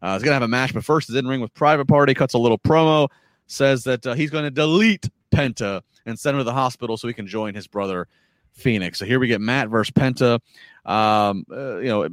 uh, 0.02 0.16
is 0.18 0.24
going 0.24 0.32
to 0.32 0.34
have 0.34 0.42
a 0.42 0.48
match, 0.48 0.74
but 0.74 0.84
first 0.84 1.08
is 1.10 1.16
in 1.16 1.28
ring 1.28 1.40
with 1.40 1.54
Private 1.54 1.88
Party, 1.88 2.16
cuts 2.16 2.34
a 2.34 2.40
little 2.40 2.58
promo, 2.58 3.08
says 3.46 3.84
that 3.84 4.06
uh, 4.08 4.16
he's 4.16 4.32
going 4.32 4.44
to 4.44 4.50
delete 4.50 5.08
Penta 5.32 5.82
and 6.08 6.18
send 6.18 6.36
him 6.36 6.40
to 6.40 6.44
the 6.46 6.54
hospital 6.54 6.98
so 6.98 7.08
he 7.08 7.14
can 7.14 7.28
join 7.28 7.54
his 7.54 7.68
brother 7.68 8.08
Phoenix. 8.56 9.00
So 9.00 9.06
here 9.06 9.20
we 9.20 9.28
get 9.28 9.42
Matt 9.42 9.70
versus 9.70 9.92
Penta. 9.92 10.40
Um, 10.86 11.46
uh, 11.52 11.78
you 11.78 11.90
know, 11.90 12.08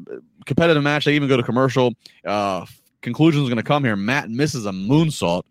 competitive 0.46 0.82
match. 0.82 1.04
They 1.04 1.14
even 1.14 1.28
go 1.28 1.36
to 1.36 1.42
commercial. 1.42 1.94
Uh, 2.24 2.66
conclusion 3.00 3.42
is 3.42 3.48
going 3.48 3.56
to 3.56 3.62
come 3.62 3.84
here. 3.84 3.96
Matt 3.96 4.30
misses 4.30 4.66
a 4.66 4.70
moonsault 4.70 5.42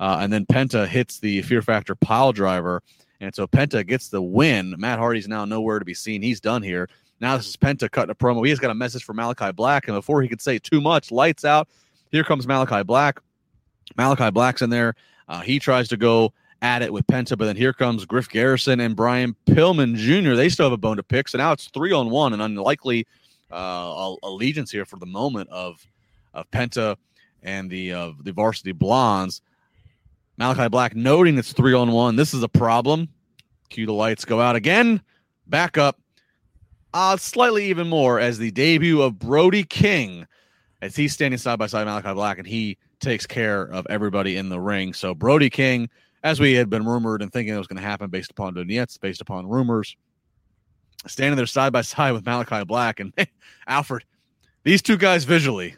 uh, 0.00 0.18
and 0.20 0.32
then 0.32 0.46
Penta 0.46 0.86
hits 0.86 1.20
the 1.20 1.42
Fear 1.42 1.62
Factor 1.62 1.94
pile 1.94 2.32
driver. 2.32 2.82
And 3.20 3.34
so 3.34 3.46
Penta 3.46 3.86
gets 3.86 4.08
the 4.08 4.22
win. 4.22 4.74
Matt 4.78 4.98
Hardy's 4.98 5.28
now 5.28 5.44
nowhere 5.44 5.78
to 5.78 5.84
be 5.84 5.92
seen. 5.92 6.22
He's 6.22 6.40
done 6.40 6.62
here. 6.62 6.88
Now 7.20 7.36
this 7.36 7.48
is 7.48 7.56
Penta 7.56 7.90
cutting 7.90 8.10
a 8.10 8.14
promo. 8.14 8.42
He 8.42 8.50
has 8.50 8.58
got 8.58 8.70
a 8.70 8.74
message 8.74 9.04
for 9.04 9.12
Malachi 9.12 9.52
Black. 9.52 9.88
And 9.88 9.96
before 9.96 10.22
he 10.22 10.28
could 10.28 10.40
say 10.40 10.58
too 10.58 10.80
much, 10.80 11.12
lights 11.12 11.44
out. 11.44 11.68
Here 12.10 12.24
comes 12.24 12.46
Malachi 12.46 12.82
Black. 12.82 13.20
Malachi 13.98 14.30
Black's 14.30 14.62
in 14.62 14.70
there. 14.70 14.94
Uh, 15.28 15.40
he 15.40 15.58
tries 15.58 15.88
to 15.88 15.98
go 15.98 16.32
at 16.62 16.82
it 16.82 16.92
with 16.92 17.06
Penta, 17.06 17.38
but 17.38 17.46
then 17.46 17.56
here 17.56 17.72
comes 17.72 18.04
Griff 18.04 18.28
Garrison 18.28 18.80
and 18.80 18.94
Brian 18.94 19.34
Pillman 19.46 19.96
Jr. 19.96 20.34
They 20.34 20.48
still 20.48 20.66
have 20.66 20.72
a 20.72 20.76
bone 20.76 20.96
to 20.96 21.02
pick. 21.02 21.28
So 21.28 21.38
now 21.38 21.52
it's 21.52 21.68
three 21.68 21.92
on 21.92 22.10
one, 22.10 22.32
an 22.32 22.40
unlikely 22.40 23.06
uh, 23.50 24.14
allegiance 24.22 24.70
here 24.70 24.84
for 24.84 24.96
the 24.96 25.06
moment 25.06 25.48
of 25.50 25.84
of 26.32 26.48
Penta 26.50 26.96
and 27.42 27.70
the 27.70 27.92
uh, 27.92 28.12
the 28.22 28.32
varsity 28.32 28.72
blondes. 28.72 29.42
Malachi 30.36 30.68
Black 30.68 30.94
noting 30.94 31.36
it's 31.38 31.52
three 31.52 31.74
on 31.74 31.92
one. 31.92 32.16
This 32.16 32.32
is 32.34 32.42
a 32.42 32.48
problem. 32.48 33.08
Cue 33.68 33.86
the 33.86 33.92
lights 33.92 34.24
go 34.24 34.40
out 34.40 34.56
again. 34.56 35.00
Back 35.46 35.78
up. 35.78 36.00
Uh, 36.92 37.16
slightly 37.16 37.66
even 37.66 37.88
more 37.88 38.18
as 38.18 38.38
the 38.38 38.50
debut 38.50 39.00
of 39.00 39.18
Brody 39.18 39.62
King 39.62 40.26
as 40.82 40.96
he's 40.96 41.12
standing 41.12 41.38
side 41.38 41.58
by 41.58 41.66
side 41.66 41.84
Malachi 41.84 42.14
Black 42.14 42.38
and 42.38 42.46
he 42.46 42.78
takes 43.00 43.26
care 43.26 43.62
of 43.62 43.86
everybody 43.88 44.36
in 44.36 44.48
the 44.48 44.60
ring. 44.60 44.92
So 44.92 45.14
Brody 45.14 45.50
King, 45.50 45.88
as 46.22 46.40
we 46.40 46.54
had 46.54 46.68
been 46.68 46.84
rumored 46.84 47.22
and 47.22 47.32
thinking 47.32 47.54
it 47.54 47.58
was 47.58 47.66
going 47.66 47.80
to 47.80 47.86
happen 47.86 48.10
based 48.10 48.30
upon 48.30 48.54
vignettes, 48.54 48.98
based 48.98 49.20
upon 49.20 49.48
rumors, 49.48 49.96
standing 51.06 51.36
there 51.36 51.46
side 51.46 51.72
by 51.72 51.80
side 51.82 52.12
with 52.12 52.24
Malachi 52.24 52.64
Black 52.64 53.00
and 53.00 53.12
Alfred. 53.66 54.04
These 54.64 54.82
two 54.82 54.96
guys 54.96 55.24
visually, 55.24 55.76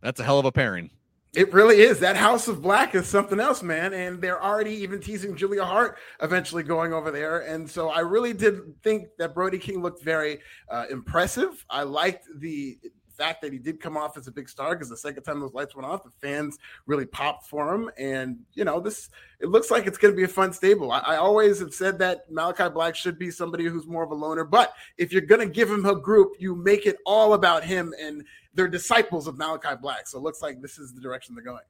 that's 0.00 0.20
a 0.20 0.24
hell 0.24 0.38
of 0.38 0.44
a 0.44 0.52
pairing. 0.52 0.90
It 1.34 1.52
really 1.52 1.80
is. 1.80 2.00
That 2.00 2.16
House 2.16 2.48
of 2.48 2.62
Black 2.62 2.94
is 2.94 3.06
something 3.06 3.38
else, 3.38 3.62
man. 3.62 3.92
And 3.92 4.20
they're 4.20 4.42
already 4.42 4.72
even 4.72 5.00
teasing 5.00 5.36
Julia 5.36 5.64
Hart 5.64 5.98
eventually 6.22 6.62
going 6.62 6.92
over 6.92 7.10
there. 7.10 7.40
And 7.40 7.68
so 7.68 7.90
I 7.90 8.00
really 8.00 8.32
did 8.32 8.60
think 8.82 9.08
that 9.18 9.34
Brody 9.34 9.58
King 9.58 9.82
looked 9.82 10.02
very 10.02 10.40
uh, 10.70 10.86
impressive. 10.90 11.64
I 11.68 11.82
liked 11.82 12.26
the 12.38 12.78
fact 13.18 13.42
that 13.42 13.52
he 13.52 13.58
did 13.58 13.80
come 13.80 13.96
off 13.96 14.16
as 14.16 14.26
a 14.28 14.32
big 14.32 14.48
star 14.48 14.74
because 14.74 14.88
the 14.88 14.96
second 14.96 15.24
time 15.24 15.40
those 15.40 15.52
lights 15.52 15.74
went 15.74 15.86
off, 15.86 16.04
the 16.04 16.10
fans 16.20 16.58
really 16.86 17.04
popped 17.04 17.46
for 17.46 17.74
him. 17.74 17.90
And 17.98 18.38
you 18.54 18.64
know, 18.64 18.80
this 18.80 19.10
it 19.40 19.48
looks 19.48 19.70
like 19.70 19.86
it's 19.86 19.98
going 19.98 20.12
to 20.12 20.16
be 20.16 20.24
a 20.24 20.28
fun 20.28 20.52
stable. 20.52 20.92
I, 20.92 21.00
I, 21.00 21.16
always 21.16 21.60
have 21.60 21.74
said 21.74 21.98
that 21.98 22.30
Malachi 22.30 22.68
Black 22.68 22.96
should 22.96 23.18
be 23.18 23.30
somebody 23.30 23.64
who's 23.64 23.86
more 23.86 24.02
of 24.02 24.10
a 24.10 24.14
loner, 24.14 24.44
but 24.44 24.72
if 24.96 25.12
you're 25.12 25.22
going 25.22 25.40
to 25.40 25.52
give 25.52 25.70
him 25.70 25.84
a 25.84 25.94
group, 25.94 26.32
you 26.38 26.54
make 26.54 26.86
it 26.86 26.96
all 27.04 27.34
about 27.34 27.64
him 27.64 27.92
and 28.00 28.24
they're 28.54 28.68
disciples 28.68 29.26
of 29.26 29.36
Malachi 29.36 29.76
Black. 29.80 30.06
So 30.06 30.18
it 30.18 30.22
looks 30.22 30.42
like 30.42 30.60
this 30.60 30.78
is 30.78 30.94
the 30.94 31.00
direction 31.00 31.34
they're 31.34 31.44
going. 31.44 31.62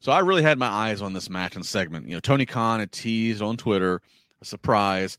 So 0.00 0.12
I 0.12 0.20
really 0.20 0.42
had 0.42 0.58
my 0.58 0.66
eyes 0.66 1.02
on 1.02 1.12
this 1.12 1.28
match 1.28 1.56
and 1.56 1.64
segment. 1.64 2.08
You 2.08 2.14
know, 2.14 2.20
Tony 2.20 2.46
Khan 2.46 2.80
had 2.80 2.92
teased 2.92 3.42
on 3.42 3.56
Twitter 3.56 4.00
a 4.40 4.44
surprise. 4.44 5.18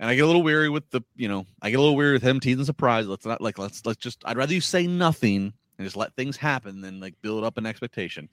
And 0.00 0.10
I 0.10 0.14
get 0.14 0.22
a 0.22 0.26
little 0.26 0.42
weary 0.42 0.68
with 0.68 0.90
the, 0.90 1.02
you 1.14 1.28
know, 1.28 1.46
I 1.62 1.70
get 1.70 1.78
a 1.78 1.80
little 1.80 1.96
weary 1.96 2.14
with 2.14 2.22
him 2.22 2.40
teasing 2.40 2.64
surprise. 2.64 3.06
Let's 3.06 3.24
not 3.24 3.40
like 3.40 3.58
let's 3.58 3.86
let's 3.86 3.98
just 3.98 4.22
I'd 4.24 4.36
rather 4.36 4.52
you 4.52 4.60
say 4.60 4.86
nothing 4.86 5.52
and 5.78 5.86
just 5.86 5.96
let 5.96 6.14
things 6.14 6.36
happen 6.36 6.80
than 6.80 7.00
like 7.00 7.14
build 7.22 7.44
up 7.44 7.58
an 7.58 7.66
expectation. 7.66 8.28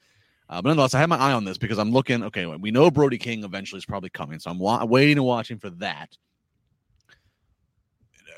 Uh, 0.50 0.62
but 0.62 0.70
nonetheless, 0.70 0.94
I 0.94 1.00
have 1.00 1.10
my 1.10 1.18
eye 1.18 1.32
on 1.32 1.46
this 1.46 1.58
because 1.58 1.80
I'm 1.80 1.92
looking. 1.92 2.24
Okay, 2.24 2.46
we 2.46 2.72
know 2.72 2.92
Brody 2.92 3.18
King 3.18 3.44
eventually 3.44 3.78
is 3.78 3.86
probably 3.86 4.10
coming, 4.10 4.40
so 4.40 4.52
I'm 4.52 4.60
wa- 4.60 4.84
waiting 4.84 5.18
and 5.18 5.26
watching 5.26 5.60
for 5.60 5.70
that. 5.72 6.18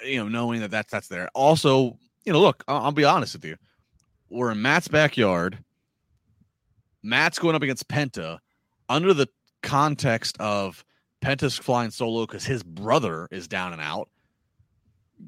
You 0.06 0.18
know, 0.18 0.28
knowing 0.28 0.60
that 0.62 0.70
that's 0.70 0.92
that's 0.92 1.08
there. 1.08 1.30
Also, 1.34 1.98
you 2.26 2.34
know, 2.34 2.42
look, 2.42 2.64
I'll, 2.68 2.86
I'll 2.86 2.92
be 2.92 3.06
honest 3.06 3.34
with 3.34 3.46
you. 3.46 3.56
We're 4.30 4.52
in 4.52 4.62
Matt's 4.62 4.88
backyard. 4.88 5.64
Matt's 7.02 7.40
going 7.40 7.56
up 7.56 7.62
against 7.62 7.88
Penta 7.88 8.40
under 8.90 9.14
the 9.14 9.28
context 9.62 10.38
of 10.40 10.84
Penta's 11.24 11.58
flying 11.58 11.90
solo 11.90 12.26
because 12.26 12.46
his 12.46 12.64
brother 12.64 13.30
is 13.32 13.48
down 13.48 13.72
and 13.72 13.82
out. 13.82 14.10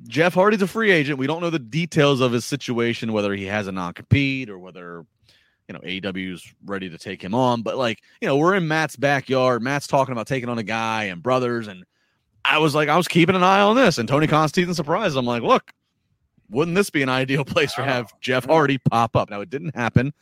Jeff 0.10 0.34
Hardy's 0.34 0.62
a 0.62 0.68
free 0.68 0.92
agent. 0.92 1.18
We 1.18 1.26
don't 1.26 1.40
know 1.40 1.50
the 1.50 1.58
details 1.58 2.20
of 2.20 2.34
his 2.34 2.44
situation, 2.44 3.14
whether 3.14 3.34
he 3.34 3.46
has 3.46 3.68
a 3.68 3.72
non 3.72 3.94
compete 3.94 4.50
or 4.50 4.60
whether, 4.60 5.06
you 5.70 5.74
know, 5.74 5.80
AEW's 5.80 6.54
ready 6.66 6.90
to 6.90 6.98
take 6.98 7.22
him 7.22 7.34
on. 7.34 7.62
But, 7.62 7.78
like, 7.78 8.02
you 8.20 8.28
know, 8.28 8.36
we're 8.36 8.56
in 8.56 8.68
Matt's 8.68 8.98
backyard. 8.98 9.64
Matt's 9.64 9.88
talking 9.88 10.12
about 10.12 10.28
taking 10.28 10.50
on 10.50 10.58
a 10.58 10.64
guy 10.64 11.06
and 11.06 11.24
brothers. 11.24 11.70
And 11.70 11.86
I 12.44 12.58
was 12.58 12.76
like, 12.76 12.90
I 12.90 12.98
was 12.98 13.08
keeping 13.08 13.36
an 13.38 13.44
eye 13.44 13.62
on 13.62 13.78
this. 13.78 13.98
And 13.98 14.10
Tony 14.10 14.28
Constantine 14.28 14.74
surprised. 14.74 15.16
I'm 15.16 15.26
like, 15.26 15.44
look, 15.44 15.72
wouldn't 16.50 16.76
this 16.76 16.90
be 16.90 17.04
an 17.04 17.10
ideal 17.10 17.46
place 17.46 17.74
to 17.76 17.84
have 17.84 18.12
Jeff 18.20 18.44
Hardy 18.44 18.80
pop 18.80 19.16
up? 19.16 19.30
Now, 19.30 19.40
it 19.40 19.50
didn't 19.50 19.76
happen. 19.76 20.14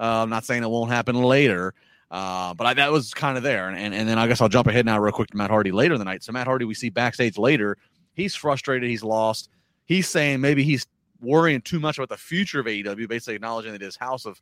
Uh, 0.00 0.24
I'm 0.24 0.30
not 0.30 0.44
saying 0.44 0.64
it 0.64 0.70
won't 0.70 0.90
happen 0.90 1.22
later. 1.22 1.74
Uh, 2.12 2.52
but 2.52 2.66
I, 2.66 2.74
that 2.74 2.92
was 2.92 3.14
kind 3.14 3.38
of 3.38 3.42
there. 3.42 3.68
And, 3.68 3.78
and, 3.78 3.94
and 3.94 4.06
then 4.06 4.18
I 4.18 4.26
guess 4.26 4.42
I'll 4.42 4.48
jump 4.50 4.68
ahead 4.68 4.84
now 4.84 4.98
real 5.00 5.12
quick 5.12 5.30
to 5.30 5.36
Matt 5.36 5.48
Hardy 5.48 5.72
later 5.72 5.94
in 5.94 5.98
the 5.98 6.04
night. 6.04 6.22
So 6.22 6.30
Matt 6.30 6.46
Hardy, 6.46 6.66
we 6.66 6.74
see 6.74 6.90
backstage 6.90 7.38
later. 7.38 7.78
He's 8.12 8.34
frustrated. 8.34 8.90
He's 8.90 9.02
lost. 9.02 9.48
He's 9.86 10.08
saying 10.08 10.42
maybe 10.42 10.62
he's 10.62 10.86
worrying 11.22 11.62
too 11.62 11.80
much 11.80 11.96
about 11.96 12.10
the 12.10 12.18
future 12.18 12.60
of 12.60 12.66
AEW, 12.66 13.08
basically 13.08 13.36
acknowledging 13.36 13.72
that 13.72 13.80
his 13.80 13.96
house 13.96 14.26
of 14.26 14.40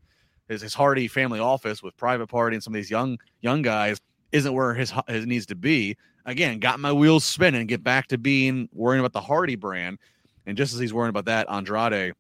his, 0.49 0.63
his 0.63 0.75
Hardy 0.75 1.07
family 1.07 1.39
office 1.39 1.81
with 1.81 1.97
private 1.97 2.27
party 2.27 2.57
and 2.57 2.63
some 2.63 2.75
of 2.75 2.77
these 2.77 2.91
young 2.91 3.17
young 3.41 3.63
guys 3.63 4.01
isn't 4.33 4.53
where 4.53 4.75
his 4.75 4.93
his 5.07 5.27
needs 5.27 5.47
to 5.47 5.55
be. 5.55 5.97
Again, 6.27 6.59
got 6.59 6.81
my 6.81 6.93
wheels 6.93 7.25
spinning. 7.25 7.67
Get 7.69 7.85
back 7.85 8.09
to 8.09 8.19
being 8.19 8.69
worrying 8.73 9.01
about 9.01 9.13
the 9.13 9.21
Hardy 9.21 9.55
brand. 9.55 9.99
And 10.47 10.57
just 10.57 10.75
as 10.75 10.81
he's 10.81 10.93
worrying 10.93 11.11
about 11.11 11.27
that, 11.27 11.47
Andrade 11.49 12.15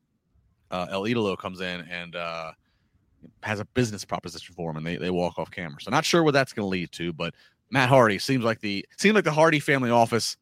uh, 0.71 0.87
El 0.91 1.03
Idolo 1.03 1.37
comes 1.37 1.61
in 1.61 1.81
and 1.91 2.15
uh, 2.15 2.53
has 3.43 3.61
a 3.61 3.64
business 3.66 4.05
proposition 4.05 4.55
for 4.55 4.71
him, 4.71 4.77
and 4.77 4.87
they, 4.87 4.97
they 4.97 5.11
walk 5.11 5.39
off 5.39 5.51
camera. 5.51 5.81
So 5.81 5.91
not 5.91 6.05
sure 6.05 6.23
what 6.23 6.33
that's 6.33 6.53
going 6.53 6.66
to 6.66 6.71
lead 6.71 6.93
to, 6.93 7.12
but 7.12 7.35
Matt 7.71 7.89
Hardy 7.89 8.18
seems 8.18 8.45
like 8.45 8.61
the 8.61 8.85
seems 8.97 9.14
like 9.14 9.25
the 9.25 9.33
Hardy 9.33 9.61
family 9.61 9.91
office. 9.91 10.37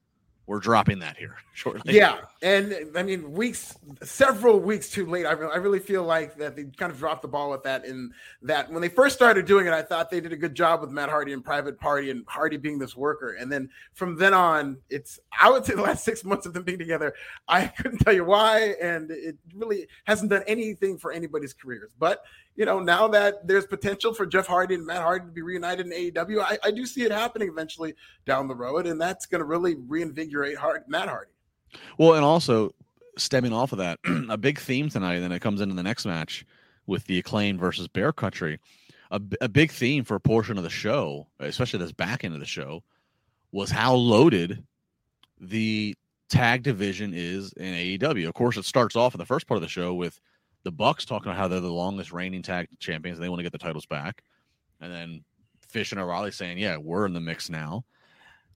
We're 0.47 0.61
dropping 0.61 1.01
that 1.01 1.17
here 1.17 1.37
shortly. 1.55 1.95
Yeah, 1.95 2.21
and 2.41 2.97
I 2.97 3.03
mean 3.03 3.33
weeks, 3.33 3.77
several 4.03 4.61
weeks 4.61 4.89
too 4.89 5.07
late. 5.07 5.27
I, 5.27 5.33
re- 5.33 5.51
I 5.53 5.57
really 5.57 5.81
feel 5.81 6.05
like 6.05 6.37
that 6.37 6.55
they 6.55 6.65
kind 6.65 6.93
of 6.93 6.99
dropped 6.99 7.23
the 7.23 7.29
ball 7.29 7.51
with 7.51 7.65
that. 7.65 7.85
In 7.85 8.13
that 8.43 8.71
when 8.71 8.81
they 8.81 8.89
first 8.89 9.17
started 9.17 9.45
doing 9.45 9.67
it, 9.67 9.73
I 9.73 9.83
thought 9.83 10.09
they 10.09 10.21
did 10.21 10.33
a 10.33 10.37
good 10.37 10.55
job 10.55 10.81
with 10.81 10.91
Matt 10.91 11.09
Hardy 11.09 11.33
and 11.33 11.45
Private 11.45 11.81
Party 11.81 12.11
and 12.11 12.25
Hardy 12.29 12.57
being 12.57 12.79
this 12.79 12.97
worker. 12.97 13.35
And 13.35 13.51
then 13.51 13.69
from 13.95 14.17
then 14.17 14.35
on, 14.35 14.79
it's 14.89 15.19
I 15.41 15.51
would 15.51 15.65
say 15.65 15.75
the 15.75 15.83
last 15.83 16.05
six 16.09 16.25
months 16.25 16.47
of 16.47 16.55
them 16.55 16.63
being 16.63 16.79
together, 16.79 17.13
I 17.49 17.67
couldn't 17.67 17.99
tell 17.99 18.13
you 18.13 18.25
why, 18.25 18.75
and 18.81 19.11
it 19.11 19.37
really 19.57 19.89
hasn't 20.05 20.31
done 20.31 20.45
anything 20.47 20.97
for 20.97 21.11
anybody's 21.11 21.53
careers. 21.53 21.91
But 21.99 22.23
you 22.55 22.67
know, 22.67 22.79
now 22.79 23.09
that 23.09 23.47
there's 23.49 23.67
potential 23.67 24.15
for 24.15 24.27
Jeff 24.27 24.47
Hardy 24.47 24.77
and 24.77 24.87
Matt 24.87 25.03
Hardy 25.03 25.27
to 25.27 25.33
be 25.33 25.43
reunited 25.43 25.87
in 25.87 25.93
AEW, 25.93 26.41
I, 26.41 26.59
I 26.63 26.71
do 26.71 26.87
see 26.87 27.03
it 27.03 27.11
happening 27.11 27.49
eventually 27.49 27.95
down 28.27 28.47
the 28.47 28.55
road, 28.55 28.87
and 28.87 29.01
that's 29.01 29.27
going 29.27 29.41
to 29.41 29.45
really 29.45 29.75
reinvigorate 29.75 30.57
Hard, 30.57 30.85
Matt 30.87 31.09
Hardy. 31.09 31.31
Well, 31.97 32.15
and 32.15 32.25
also 32.25 32.75
stemming 33.17 33.53
off 33.53 33.73
of 33.73 33.79
that, 33.79 33.99
a 34.29 34.37
big 34.37 34.59
theme 34.59 34.89
tonight, 34.89 35.15
and 35.15 35.25
then 35.25 35.33
it 35.33 35.41
comes 35.41 35.61
into 35.61 35.75
the 35.75 35.83
next 35.83 36.07
match 36.07 36.47
with 36.87 37.05
the 37.05 37.19
acclaim 37.19 37.59
versus 37.59 37.89
Bear 37.89 38.13
Country. 38.13 38.59
A, 39.11 39.21
a 39.41 39.49
big 39.49 39.71
theme 39.71 40.05
for 40.05 40.15
a 40.17 40.21
portion 40.21 40.59
of 40.59 40.65
the 40.65 40.71
show, 40.71 41.27
especially 41.41 41.79
this 41.79 41.93
back 41.93 42.25
end 42.25 42.35
of 42.35 42.41
the 42.41 42.47
show, 42.47 42.83
was 43.53 43.71
how 43.71 43.95
loaded 43.95 44.65
the 45.41 45.95
tag 46.29 46.63
division 46.63 47.13
is 47.15 47.53
in 47.55 47.73
AEW. 47.75 48.29
Of 48.29 48.35
course, 48.35 48.57
it 48.57 48.65
starts 48.65 48.97
off 48.97 49.15
in 49.15 49.19
the 49.19 49.27
first 49.27 49.47
part 49.47 49.57
of 49.57 49.63
the 49.63 49.69
show 49.69 49.95
with 49.95 50.21
the 50.65 50.73
Bucks 50.73 51.05
talking 51.05 51.31
about 51.31 51.39
how 51.39 51.49
they're 51.49 51.61
the 51.61 51.69
longest 51.69 52.13
reigning 52.13 52.43
tag 52.43 52.69
champions 52.79 53.19
and 53.19 53.25
they 53.25 53.29
want 53.29 53.39
to 53.39 53.45
get 53.45 53.53
the 53.53 53.59
titles 53.59 53.87
back. 53.87 54.23
And 54.81 54.93
then 54.93 55.25
Fish 55.69 55.93
and 55.93 56.01
O'Reilly 56.01 56.31
saying, 56.31 56.59
"Yeah, 56.59 56.77
we're 56.77 57.07
in 57.07 57.13
the 57.13 57.21
mix 57.21 57.49
now." 57.49 57.85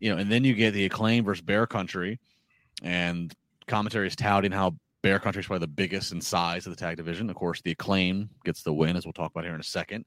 You 0.01 0.11
know, 0.11 0.21
and 0.21 0.31
then 0.31 0.45
you 0.45 0.55
get 0.55 0.73
the 0.73 0.85
acclaim 0.85 1.25
versus 1.25 1.43
Bear 1.43 1.67
Country, 1.67 2.19
and 2.83 3.33
commentary 3.67 4.07
is 4.07 4.17
touting 4.17 4.53
how 4.53 4.75
Bear 5.03 5.19
Country 5.19 5.41
is 5.41 5.47
probably 5.47 5.65
the 5.65 5.73
biggest 5.73 6.13
in 6.13 6.21
size 6.21 6.67
of 6.67 6.71
the 6.75 6.77
tag 6.77 6.97
division. 6.97 7.31
Of 7.31 7.37
course, 7.37 7.61
the 7.61 7.73
acclaim 7.73 8.31
gets 8.45 8.63
the 8.63 8.73
win, 8.73 8.97
as 8.97 9.05
we'll 9.05 9.13
talk 9.13 9.31
about 9.31 9.45
here 9.45 9.55
in 9.55 9.61
a 9.61 9.65
second. 9.65 10.05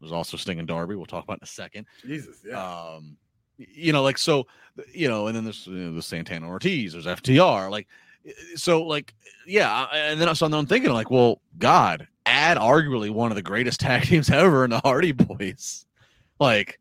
There's 0.00 0.12
also 0.12 0.36
Sting 0.36 0.58
and 0.58 0.66
Darby. 0.66 0.96
We'll 0.96 1.06
talk 1.06 1.22
about 1.22 1.38
in 1.38 1.44
a 1.44 1.46
second. 1.46 1.86
Jesus, 2.04 2.38
yeah. 2.44 2.60
Um, 2.60 3.16
you 3.56 3.92
know, 3.92 4.02
like 4.02 4.18
so, 4.18 4.46
you 4.92 5.08
know, 5.08 5.28
and 5.28 5.36
then 5.36 5.44
there's 5.44 5.66
you 5.66 5.74
know, 5.74 5.94
the 5.94 6.02
Santana 6.02 6.48
Ortiz. 6.48 6.92
There's 6.92 7.06
FTR. 7.06 7.70
Like, 7.70 7.86
so, 8.56 8.82
like, 8.82 9.14
yeah. 9.46 9.86
And 9.92 10.20
then 10.20 10.34
so 10.34 10.46
I'm 10.46 10.66
thinking, 10.66 10.92
like, 10.92 11.10
well, 11.10 11.40
God, 11.58 12.08
add 12.26 12.56
arguably 12.56 13.10
one 13.10 13.30
of 13.30 13.36
the 13.36 13.42
greatest 13.42 13.78
tag 13.80 14.02
teams 14.02 14.28
ever 14.28 14.64
in 14.64 14.70
the 14.70 14.80
Hardy 14.80 15.12
Boys. 15.12 15.86
Like, 16.40 16.80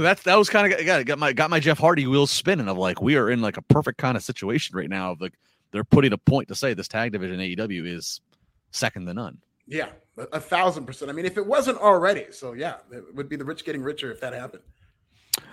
so 0.00 0.04
that's 0.04 0.22
that 0.22 0.38
was 0.38 0.48
kind 0.48 0.72
of 0.72 0.86
got 0.86 1.04
got 1.04 1.18
my 1.18 1.30
got 1.34 1.50
my 1.50 1.60
Jeff 1.60 1.78
Hardy 1.78 2.06
wheels 2.06 2.30
spinning 2.30 2.68
of 2.68 2.78
like 2.78 3.02
we 3.02 3.16
are 3.16 3.28
in 3.28 3.42
like 3.42 3.58
a 3.58 3.62
perfect 3.62 3.98
kind 3.98 4.16
of 4.16 4.22
situation 4.22 4.74
right 4.74 4.88
now 4.88 5.12
of 5.12 5.20
like 5.20 5.34
they're 5.72 5.84
putting 5.84 6.14
a 6.14 6.16
point 6.16 6.48
to 6.48 6.54
say 6.54 6.72
this 6.72 6.88
tag 6.88 7.12
division 7.12 7.38
AEW 7.38 7.86
is 7.86 8.22
second 8.70 9.04
to 9.04 9.12
none. 9.12 9.36
Yeah, 9.66 9.90
a, 10.16 10.22
a 10.32 10.40
thousand 10.40 10.86
percent. 10.86 11.10
I 11.10 11.12
mean, 11.12 11.26
if 11.26 11.36
it 11.36 11.44
wasn't 11.44 11.76
already, 11.76 12.28
so 12.30 12.54
yeah, 12.54 12.76
it 12.90 13.14
would 13.14 13.28
be 13.28 13.36
the 13.36 13.44
rich 13.44 13.62
getting 13.62 13.82
richer 13.82 14.10
if 14.10 14.22
that 14.22 14.32
happened. 14.32 14.62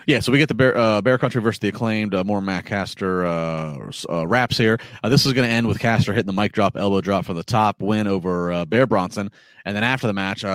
Yeah, 0.07 0.21
so 0.21 0.31
we 0.31 0.37
get 0.37 0.47
the 0.47 0.55
Bear, 0.55 0.77
uh, 0.77 1.01
Bear 1.01 1.17
Country 1.17 1.41
versus 1.41 1.59
the 1.59 1.67
acclaimed. 1.67 2.15
Uh, 2.15 2.23
more 2.23 2.39
Max 2.39 2.69
Caster 2.69 3.25
uh, 3.25 3.91
uh 4.09 4.25
raps 4.25 4.57
here. 4.57 4.79
Uh, 5.03 5.09
this 5.09 5.25
is 5.25 5.33
going 5.33 5.45
to 5.45 5.53
end 5.53 5.67
with 5.67 5.79
Caster 5.79 6.13
hitting 6.13 6.33
the 6.33 6.41
mic 6.41 6.53
drop, 6.53 6.77
elbow 6.77 7.01
drop 7.01 7.25
for 7.25 7.33
the 7.33 7.43
top 7.43 7.81
win 7.81 8.07
over 8.07 8.49
uh, 8.53 8.63
Bear 8.63 8.87
Bronson. 8.87 9.29
And 9.65 9.75
then 9.75 9.83
after 9.83 10.07
the 10.07 10.13
match, 10.13 10.45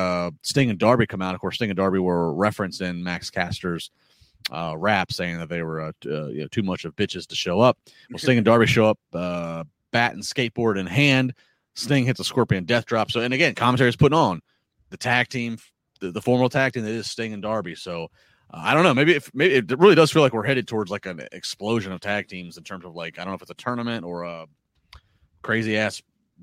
Sting 0.40 0.70
and 0.70 0.78
Darby 0.78 1.07
come 1.07 1.20
out. 1.20 1.34
Of 1.34 1.42
course, 1.42 1.57
Sting 1.57 1.68
and 1.68 1.76
Darby 1.76 1.98
were 1.98 2.32
referencing 2.32 3.03
Max 3.03 3.28
Caster's 3.28 3.90
rap, 4.50 5.12
saying 5.12 5.36
that 5.36 5.50
they 5.50 5.62
were 5.62 5.92
you 6.03 6.40
know, 6.40 6.48
too 6.50 6.62
much 6.62 6.86
of 6.86 6.96
bitches 6.96 7.26
to 7.26 7.34
show 7.34 7.61
up. 7.61 7.76
Well, 8.11 8.18
Sting 8.18 8.38
and 8.38 8.46
Darby 8.46 8.66
show 8.66 8.86
up, 8.86 8.98
bat 9.12 10.14
and 10.14 10.22
skateboard 10.22 10.78
in 10.78 10.86
hand. 10.86 11.34
Sting 11.74 12.07
hits 12.07 12.20
a 12.20 12.24
Scorpion 12.24 12.64
Death 12.64 12.86
Drop. 12.86 13.11
So, 13.11 13.20
and 13.20 13.34
again, 13.34 13.55
commentary 13.55 13.90
is 13.90 13.96
putting 13.96 14.16
on 14.16 14.40
the 14.88 14.96
tag 14.96 15.28
team, 15.28 15.59
the, 16.00 16.11
the 16.11 16.22
formal 16.22 16.48
tag 16.48 16.72
team 16.72 16.84
that 16.84 16.90
is 16.90 17.11
Sting 17.11 17.34
and 17.34 17.42
Darby. 17.42 17.74
So, 17.74 18.05
uh, 18.05 18.09
I 18.53 18.74
don't 18.74 18.82
know. 18.82 18.94
Maybe 18.94 19.14
if 19.14 19.30
maybe 19.34 19.55
it 19.55 19.78
really 19.78 19.94
does 19.94 20.11
feel 20.11 20.22
like 20.22 20.32
we're 20.32 20.44
headed 20.44 20.68
towards 20.68 20.90
like 20.90 21.07
an 21.07 21.26
explosion 21.32 21.92
of 21.92 22.00
tag 22.00 22.28
teams 22.28 22.59
in 22.59 22.64
terms 22.64 22.84
of 22.84 22.94
like 22.94 23.18
I 23.18 23.24
don't 23.24 23.32
know 23.32 23.36
if 23.36 23.42
it's 23.42 23.50
a 23.50 23.55
tournament 23.55 24.05
or 24.05 24.24
a 24.24 24.46
crazy 25.40 25.76
ass 25.78 26.03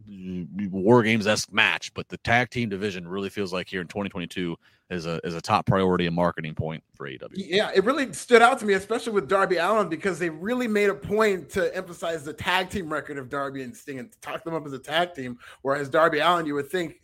mm, 0.10 0.70
war 0.72 1.04
games 1.04 1.28
esque 1.28 1.54
match, 1.54 1.94
but 1.94 2.10
the 2.10 2.18
tag 2.18 2.50
team 2.50 2.70
division 2.70 3.08
really 3.08 3.30
feels 3.30 3.54
like 3.54 3.70
here 3.70 3.82
in 3.82 3.88
2022 3.88 4.56
is 4.90 5.06
a 5.06 5.20
is 5.24 5.36
a 5.36 5.42
top 5.42 5.68
priority 5.68 6.08
and 6.08 6.16
marketing 6.16 6.56
point 6.56 6.84
for 6.96 7.08
AEW. 7.08 7.30
Yeah, 7.34 7.72
it 7.76 7.84
really 7.84 8.12
stood 8.14 8.42
out 8.42 8.60
to 8.60 8.66
me, 8.66 8.74
especially 8.74 9.14
with 9.14 9.30
Darby 9.30 9.58
Allin, 9.58 9.88
because 9.88 10.18
they 10.18 10.32
really 10.32 10.68
made 10.68 10.90
a 10.90 10.96
point 10.96 11.50
to 11.52 11.76
emphasize 11.76 12.24
the 12.24 12.34
tag 12.34 12.72
team 12.72 12.92
record 12.92 13.20
of 13.20 13.30
Darby 13.30 13.62
and 13.62 13.76
Sting 13.76 14.00
and 14.00 14.12
talk 14.22 14.44
them 14.44 14.56
up 14.56 14.66
as 14.66 14.74
a 14.74 14.80
tag 14.80 15.14
team. 15.14 15.38
Whereas 15.62 15.90
Darby 15.90 16.20
Allin, 16.20 16.48
you 16.48 16.56
would 16.56 16.72
think 16.72 17.02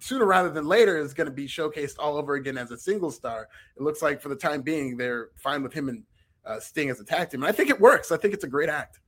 sooner 0.00 0.24
rather 0.24 0.50
than 0.50 0.66
later 0.66 0.98
is 0.98 1.14
going 1.14 1.26
to 1.26 1.32
be 1.32 1.46
showcased 1.46 1.96
all 1.98 2.16
over 2.16 2.34
again 2.34 2.58
as 2.58 2.70
a 2.70 2.78
single 2.78 3.10
star. 3.10 3.48
It 3.76 3.82
looks 3.82 4.02
like 4.02 4.20
for 4.20 4.28
the 4.28 4.36
time 4.36 4.62
being 4.62 4.96
they're 4.96 5.30
fine 5.36 5.62
with 5.62 5.72
him 5.72 5.88
and 5.88 6.02
uh, 6.44 6.60
Sting 6.60 6.90
as 6.90 7.00
a 7.00 7.04
tag 7.04 7.30
team, 7.30 7.42
and 7.42 7.48
I 7.48 7.52
think 7.52 7.70
it 7.70 7.80
works. 7.80 8.12
I 8.12 8.16
think 8.16 8.34
it's 8.34 8.44
a 8.44 8.48
great 8.48 8.68
act. 8.68 9.00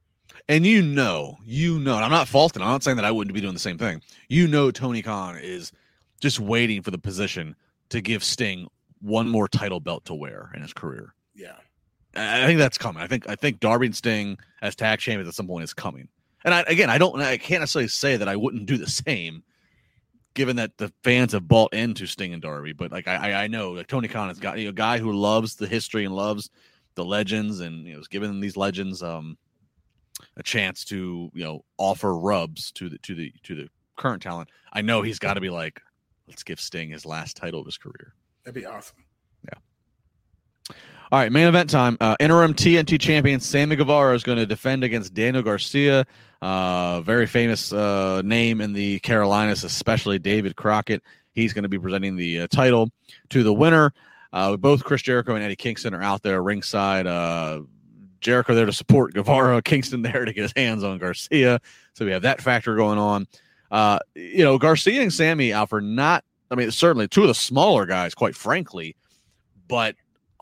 And 0.48 0.66
you 0.66 0.82
know, 0.82 1.36
you 1.44 1.78
know, 1.78 1.96
I'm 1.96 2.10
not 2.10 2.28
faulting. 2.28 2.62
I'm 2.62 2.68
not 2.68 2.82
saying 2.82 2.96
that 2.96 3.04
I 3.04 3.10
wouldn't 3.10 3.34
be 3.34 3.40
doing 3.40 3.52
the 3.52 3.60
same 3.60 3.78
thing. 3.78 4.02
You 4.28 4.48
know, 4.48 4.70
Tony 4.70 5.02
Khan 5.02 5.36
is 5.36 5.72
just 6.20 6.40
waiting 6.40 6.82
for 6.82 6.90
the 6.90 6.98
position 6.98 7.54
to 7.90 8.00
give 8.00 8.24
Sting 8.24 8.68
one 9.00 9.28
more 9.28 9.48
title 9.48 9.80
belt 9.80 10.04
to 10.06 10.14
wear 10.14 10.50
in 10.54 10.62
his 10.62 10.72
career. 10.72 11.14
Yeah, 11.34 11.56
I 12.14 12.46
think 12.46 12.58
that's 12.58 12.78
coming. 12.78 13.02
I 13.02 13.06
think 13.06 13.28
I 13.28 13.34
think 13.34 13.60
Darby 13.60 13.86
and 13.86 13.96
Sting 13.96 14.38
as 14.62 14.74
tag 14.74 14.98
champions 14.98 15.28
at 15.28 15.34
some 15.34 15.46
point 15.46 15.64
is 15.64 15.74
coming. 15.74 16.08
And 16.44 16.54
I, 16.54 16.60
again, 16.68 16.90
I 16.90 16.98
don't, 16.98 17.20
I 17.20 17.38
can't 17.38 17.60
necessarily 17.60 17.88
say 17.88 18.16
that 18.16 18.28
I 18.28 18.36
wouldn't 18.36 18.66
do 18.66 18.76
the 18.76 18.86
same 18.86 19.42
given 20.36 20.56
that 20.56 20.76
the 20.76 20.92
fans 21.02 21.32
have 21.32 21.48
bought 21.48 21.74
into 21.74 22.06
Sting 22.06 22.32
and 22.32 22.42
Darby. 22.42 22.72
But 22.74 22.92
like 22.92 23.08
I, 23.08 23.44
I 23.44 23.46
know 23.48 23.72
like 23.72 23.88
Tony 23.88 24.06
Khan 24.06 24.28
has 24.28 24.38
got 24.38 24.58
you 24.58 24.64
know, 24.64 24.70
a 24.70 24.74
guy 24.74 24.98
who 24.98 25.12
loves 25.12 25.56
the 25.56 25.66
history 25.66 26.04
and 26.04 26.14
loves 26.14 26.50
the 26.94 27.04
legends, 27.04 27.58
and 27.60 27.84
you 27.86 27.94
know, 27.94 27.98
is 27.98 28.06
giving 28.06 28.38
these 28.38 28.56
legends 28.56 29.02
um 29.02 29.36
a 30.36 30.42
chance 30.42 30.84
to 30.84 31.30
you 31.34 31.42
know 31.42 31.64
offer 31.78 32.16
rubs 32.16 32.70
to 32.72 32.88
the 32.88 32.98
to 32.98 33.16
the 33.16 33.32
to 33.42 33.56
the 33.56 33.68
current 33.96 34.22
talent. 34.22 34.50
I 34.72 34.82
know 34.82 35.02
he's 35.02 35.18
got 35.18 35.34
to 35.34 35.40
be 35.40 35.50
like, 35.50 35.80
let's 36.28 36.44
give 36.44 36.60
Sting 36.60 36.90
his 36.90 37.04
last 37.04 37.36
title 37.36 37.58
of 37.58 37.66
his 37.66 37.78
career. 37.78 38.14
That'd 38.44 38.60
be 38.60 38.66
awesome. 38.66 38.98
Yeah. 39.44 40.76
All 41.12 41.20
right, 41.20 41.30
main 41.30 41.46
event 41.46 41.70
time. 41.70 41.96
Uh, 42.00 42.16
interim 42.18 42.52
TNT 42.52 42.98
champion 42.98 43.38
Sammy 43.38 43.76
Guevara 43.76 44.12
is 44.16 44.24
going 44.24 44.38
to 44.38 44.46
defend 44.46 44.82
against 44.82 45.14
Daniel 45.14 45.40
Garcia. 45.40 46.04
Uh, 46.42 47.00
very 47.02 47.28
famous 47.28 47.72
uh, 47.72 48.22
name 48.24 48.60
in 48.60 48.72
the 48.72 48.98
Carolinas, 49.00 49.62
especially 49.62 50.18
David 50.18 50.56
Crockett. 50.56 51.04
He's 51.32 51.52
going 51.52 51.62
to 51.62 51.68
be 51.68 51.78
presenting 51.78 52.16
the 52.16 52.40
uh, 52.40 52.46
title 52.48 52.90
to 53.28 53.44
the 53.44 53.52
winner. 53.52 53.92
Uh, 54.32 54.56
both 54.56 54.82
Chris 54.82 55.00
Jericho 55.00 55.36
and 55.36 55.44
Eddie 55.44 55.54
Kingston 55.54 55.94
are 55.94 56.02
out 56.02 56.24
there 56.24 56.42
ringside. 56.42 57.06
Uh, 57.06 57.60
Jericho 58.20 58.56
there 58.56 58.66
to 58.66 58.72
support 58.72 59.14
Guevara, 59.14 59.62
Kingston 59.64 60.02
there 60.02 60.24
to 60.24 60.32
get 60.32 60.42
his 60.42 60.52
hands 60.56 60.82
on 60.82 60.98
Garcia. 60.98 61.60
So 61.94 62.04
we 62.04 62.10
have 62.10 62.22
that 62.22 62.40
factor 62.40 62.74
going 62.74 62.98
on. 62.98 63.28
Uh, 63.70 64.00
you 64.16 64.42
know, 64.42 64.58
Garcia 64.58 65.02
and 65.02 65.12
Sammy 65.12 65.52
out 65.52 65.68
for 65.68 65.80
not, 65.80 66.24
I 66.50 66.56
mean, 66.56 66.72
certainly 66.72 67.06
two 67.06 67.22
of 67.22 67.28
the 67.28 67.34
smaller 67.34 67.86
guys, 67.86 68.12
quite 68.12 68.34
frankly, 68.34 68.96
but 69.68 69.94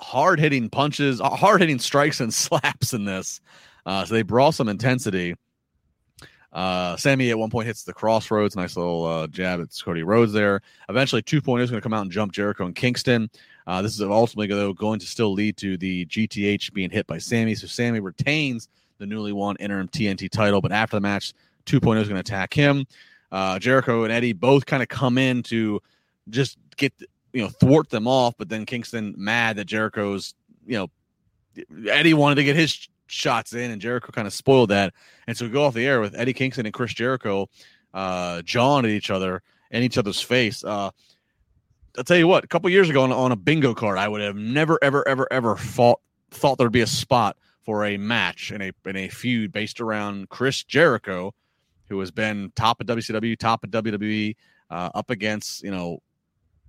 hard 0.04 0.38
hitting 0.38 0.68
punches, 0.68 1.18
hard 1.18 1.62
hitting 1.62 1.78
strikes 1.78 2.20
and 2.20 2.32
slaps 2.34 2.92
in 2.92 3.06
this. 3.06 3.40
Uh, 3.86 4.04
so 4.04 4.14
they 4.14 4.22
brought 4.22 4.54
some 4.54 4.68
intensity. 4.68 5.34
Uh, 6.52 6.96
Sammy 6.96 7.30
at 7.30 7.38
one 7.38 7.50
point 7.50 7.66
hits 7.66 7.82
the 7.82 7.92
Cross 7.92 8.30
Rhodes, 8.30 8.54
nice 8.54 8.76
little 8.76 9.04
uh, 9.06 9.26
jab 9.26 9.60
at 9.60 9.68
Cody 9.82 10.02
Rhodes 10.02 10.32
there. 10.32 10.60
Eventually, 10.88 11.22
2.0 11.22 11.62
is 11.62 11.70
going 11.70 11.80
to 11.80 11.82
come 11.82 11.94
out 11.94 12.02
and 12.02 12.12
jump 12.12 12.32
Jericho 12.32 12.66
and 12.66 12.76
Kingston. 12.76 13.28
Uh, 13.66 13.82
this 13.82 13.94
is 13.94 14.02
ultimately 14.02 14.46
though, 14.46 14.72
going 14.74 15.00
to 15.00 15.06
still 15.06 15.32
lead 15.32 15.56
to 15.56 15.76
the 15.78 16.04
GTH 16.06 16.72
being 16.74 16.90
hit 16.90 17.06
by 17.06 17.18
Sammy. 17.18 17.54
So 17.54 17.66
Sammy 17.66 17.98
retains 17.98 18.68
the 18.98 19.06
newly 19.06 19.32
won 19.32 19.56
interim 19.56 19.88
TNT 19.88 20.30
title, 20.30 20.60
but 20.60 20.70
after 20.70 20.96
the 20.96 21.00
match, 21.00 21.32
2.0 21.66 22.00
is 22.00 22.08
going 22.08 22.22
to 22.22 22.32
attack 22.32 22.52
him. 22.52 22.86
Uh, 23.32 23.58
Jericho 23.58 24.04
and 24.04 24.12
Eddie 24.12 24.34
both 24.34 24.66
kind 24.66 24.82
of 24.82 24.88
come 24.88 25.18
in 25.18 25.42
to 25.44 25.80
just 26.28 26.58
get 26.76 26.92
you 27.34 27.42
know 27.42 27.48
thwart 27.48 27.90
them 27.90 28.08
off, 28.08 28.34
but 28.38 28.48
then 28.48 28.64
Kingston 28.64 29.14
mad 29.18 29.56
that 29.56 29.66
Jericho's 29.66 30.34
you 30.64 30.78
know 30.78 30.88
Eddie 31.90 32.14
wanted 32.14 32.36
to 32.36 32.44
get 32.44 32.56
his 32.56 32.88
shots 33.06 33.52
in, 33.52 33.70
and 33.70 33.82
Jericho 33.82 34.12
kind 34.12 34.26
of 34.26 34.32
spoiled 34.32 34.70
that. 34.70 34.94
And 35.26 35.36
so 35.36 35.44
we 35.44 35.50
go 35.50 35.64
off 35.64 35.74
the 35.74 35.86
air 35.86 36.00
with 36.00 36.14
Eddie 36.14 36.32
Kingston 36.32 36.64
and 36.64 36.72
Chris 36.72 36.94
Jericho 36.94 37.48
uh, 37.92 38.40
jawing 38.42 38.84
at 38.84 38.90
each 38.90 39.10
other 39.10 39.42
in 39.70 39.82
each 39.82 39.98
other's 39.98 40.20
face. 40.20 40.64
Uh, 40.64 40.90
I'll 41.98 42.04
tell 42.04 42.16
you 42.16 42.28
what, 42.28 42.44
a 42.44 42.48
couple 42.48 42.70
years 42.70 42.88
ago 42.88 43.02
on, 43.02 43.12
on, 43.12 43.30
a 43.30 43.36
bingo 43.36 43.74
card, 43.74 43.98
I 43.98 44.08
would 44.08 44.20
have 44.20 44.34
never, 44.34 44.78
ever, 44.82 45.06
ever, 45.06 45.28
ever 45.30 45.56
thought 45.56 46.00
thought 46.30 46.58
there'd 46.58 46.72
be 46.72 46.80
a 46.80 46.86
spot 46.86 47.36
for 47.64 47.84
a 47.84 47.96
match 47.96 48.50
in 48.50 48.60
a 48.62 48.72
in 48.84 48.96
a 48.96 49.08
feud 49.08 49.52
based 49.52 49.80
around 49.80 50.28
Chris 50.28 50.64
Jericho, 50.64 51.32
who 51.88 51.98
has 52.00 52.10
been 52.10 52.52
top 52.56 52.80
of 52.80 52.86
WCW, 52.86 53.38
top 53.38 53.64
of 53.64 53.70
WWE, 53.70 54.36
uh, 54.70 54.90
up 54.94 55.10
against 55.10 55.62
you 55.62 55.70
know 55.70 56.00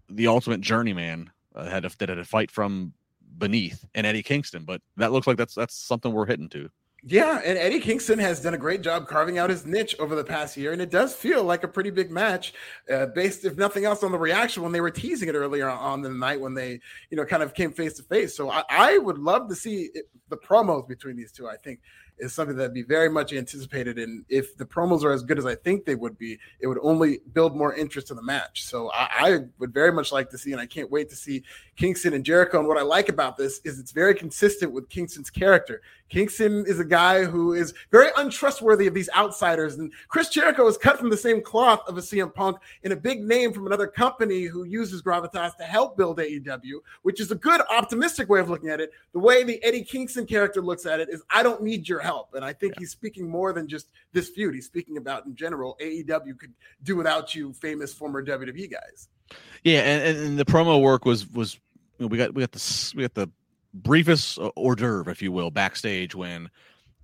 the 0.09 0.27
ultimate 0.27 0.61
journeyman 0.61 1.29
uh, 1.55 1.65
had 1.65 1.83
to, 1.83 1.97
that 1.97 2.09
had 2.09 2.15
to 2.15 2.25
fight 2.25 2.51
from 2.51 2.93
beneath 3.37 3.85
and 3.95 4.05
Eddie 4.05 4.23
Kingston. 4.23 4.63
But 4.65 4.81
that 4.97 5.11
looks 5.11 5.27
like 5.27 5.37
that's 5.37 5.55
that's 5.55 5.75
something 5.75 6.11
we're 6.11 6.25
hitting 6.25 6.49
to. 6.49 6.69
Yeah, 7.07 7.39
and 7.45 7.55
Eddie 7.55 7.81
Kingston 7.81 8.17
has 8.17 8.41
done 8.41 8.55
a 8.55 8.57
great 8.57 8.81
job 8.81 9.07
carving 9.07 9.37
out 9.37 9.51
his 9.51 9.63
niche 9.63 9.95
over 9.99 10.15
the 10.15 10.23
past 10.23 10.57
year, 10.57 10.73
and 10.73 10.81
it 10.81 10.89
does 10.89 11.13
feel 11.13 11.43
like 11.43 11.63
a 11.63 11.67
pretty 11.67 11.91
big 11.91 12.09
match, 12.09 12.55
uh, 12.91 13.05
based 13.05 13.45
if 13.45 13.57
nothing 13.57 13.85
else 13.85 14.01
on 14.01 14.11
the 14.11 14.17
reaction 14.17 14.63
when 14.63 14.71
they 14.71 14.81
were 14.81 14.89
teasing 14.89 15.29
it 15.29 15.35
earlier 15.35 15.69
on 15.69 16.01
the 16.01 16.09
night 16.09 16.41
when 16.41 16.55
they, 16.55 16.79
you 17.11 17.17
know, 17.17 17.23
kind 17.23 17.43
of 17.43 17.53
came 17.53 17.71
face 17.71 17.93
to 17.93 18.03
face. 18.03 18.35
So 18.35 18.49
I, 18.49 18.63
I 18.71 18.97
would 18.97 19.19
love 19.19 19.49
to 19.49 19.55
see 19.55 19.91
it, 19.93 20.09
the 20.29 20.37
promos 20.37 20.87
between 20.87 21.15
these 21.15 21.31
two. 21.31 21.47
I 21.47 21.57
think 21.57 21.79
is 22.17 22.33
something 22.33 22.55
that'd 22.55 22.73
be 22.73 22.83
very 22.83 23.09
much 23.09 23.33
anticipated. 23.33 23.99
And 23.99 24.25
if 24.29 24.55
the 24.57 24.65
promos 24.65 25.03
are 25.03 25.11
as 25.11 25.23
good 25.23 25.37
as 25.37 25.45
I 25.45 25.55
think 25.55 25.85
they 25.85 25.95
would 25.95 26.17
be, 26.17 26.39
it 26.59 26.67
would 26.67 26.79
only 26.81 27.19
build 27.33 27.55
more 27.55 27.73
interest 27.73 28.09
in 28.09 28.15
the 28.15 28.23
match. 28.23 28.63
So 28.63 28.91
I, 28.91 29.09
I, 29.19 29.39
would 29.59 29.73
very 29.73 29.91
much 29.91 30.11
like 30.11 30.29
to 30.29 30.37
see, 30.37 30.51
and 30.51 30.61
I 30.61 30.65
can't 30.65 30.89
wait 30.89 31.09
to 31.09 31.15
see 31.15 31.43
Kingston 31.75 32.13
and 32.13 32.23
Jericho. 32.23 32.59
And 32.59 32.67
what 32.67 32.77
I 32.77 32.83
like 32.83 33.09
about 33.09 33.37
this 33.37 33.59
is 33.63 33.79
it's 33.79 33.91
very 33.91 34.15
consistent 34.15 34.71
with 34.71 34.89
Kingston's 34.89 35.29
character. 35.29 35.81
Kingston 36.09 36.65
is 36.67 36.79
a 36.79 36.85
guy 36.85 37.23
who 37.23 37.53
is 37.53 37.73
very 37.91 38.09
untrustworthy 38.17 38.85
of 38.87 38.93
these 38.93 39.09
outsiders. 39.15 39.75
And 39.75 39.91
Chris 40.07 40.29
Jericho 40.29 40.67
is 40.67 40.77
cut 40.77 40.99
from 40.99 41.09
the 41.09 41.17
same 41.17 41.41
cloth 41.41 41.81
of 41.87 41.97
a 41.97 42.01
CM 42.01 42.33
Punk 42.33 42.57
in 42.83 42.91
a 42.91 42.95
big 42.95 43.23
name 43.23 43.51
from 43.51 43.65
another 43.65 43.87
company 43.87 44.43
who 44.43 44.63
uses 44.63 45.01
Gravitas 45.01 45.57
to 45.57 45.63
help 45.63 45.97
build 45.97 46.19
AEW, 46.19 46.79
which 47.01 47.19
is 47.19 47.31
a 47.31 47.35
good, 47.35 47.61
optimistic 47.71 48.29
way 48.29 48.39
of 48.39 48.49
looking 48.49 48.69
at 48.69 48.79
it. 48.79 48.91
The 49.13 49.19
way 49.19 49.43
the 49.43 49.61
Eddie 49.63 49.83
Kingston 49.83 50.27
character 50.27 50.61
looks 50.61 50.85
at 50.85 50.99
it 50.99 51.09
is 51.09 51.23
I 51.29 51.41
don't 51.41 51.63
need 51.63 51.89
your 51.89 52.01
help. 52.05 52.33
And 52.33 52.45
I 52.45 52.53
think 52.53 52.75
yeah. 52.75 52.81
he's 52.81 52.91
speaking 52.91 53.27
more 53.27 53.53
than 53.53 53.67
just 53.67 53.87
this 54.13 54.29
feud. 54.29 54.55
He's 54.55 54.65
speaking 54.65 54.97
about 54.97 55.25
in 55.25 55.35
general, 55.35 55.77
AEW 55.81 56.37
could 56.39 56.53
do 56.83 56.95
without 56.95 57.35
you, 57.35 57.53
famous 57.53 57.93
former 57.93 58.23
WWE 58.25 58.71
guys. 58.71 59.09
Yeah, 59.63 59.81
and, 59.81 60.17
and 60.17 60.39
the 60.39 60.45
promo 60.45 60.81
work 60.81 61.05
was 61.05 61.27
was 61.27 61.55
you 61.97 62.05
know, 62.05 62.07
we 62.07 62.17
got 62.17 62.33
we 62.33 62.41
got 62.41 62.51
the 62.51 62.93
we 62.95 63.03
got 63.03 63.13
the 63.13 63.29
briefest 63.73 64.39
hors 64.55 64.75
d'oeuvre, 64.75 65.11
if 65.11 65.21
you 65.21 65.31
will, 65.31 65.51
backstage 65.51 66.15
when 66.15 66.49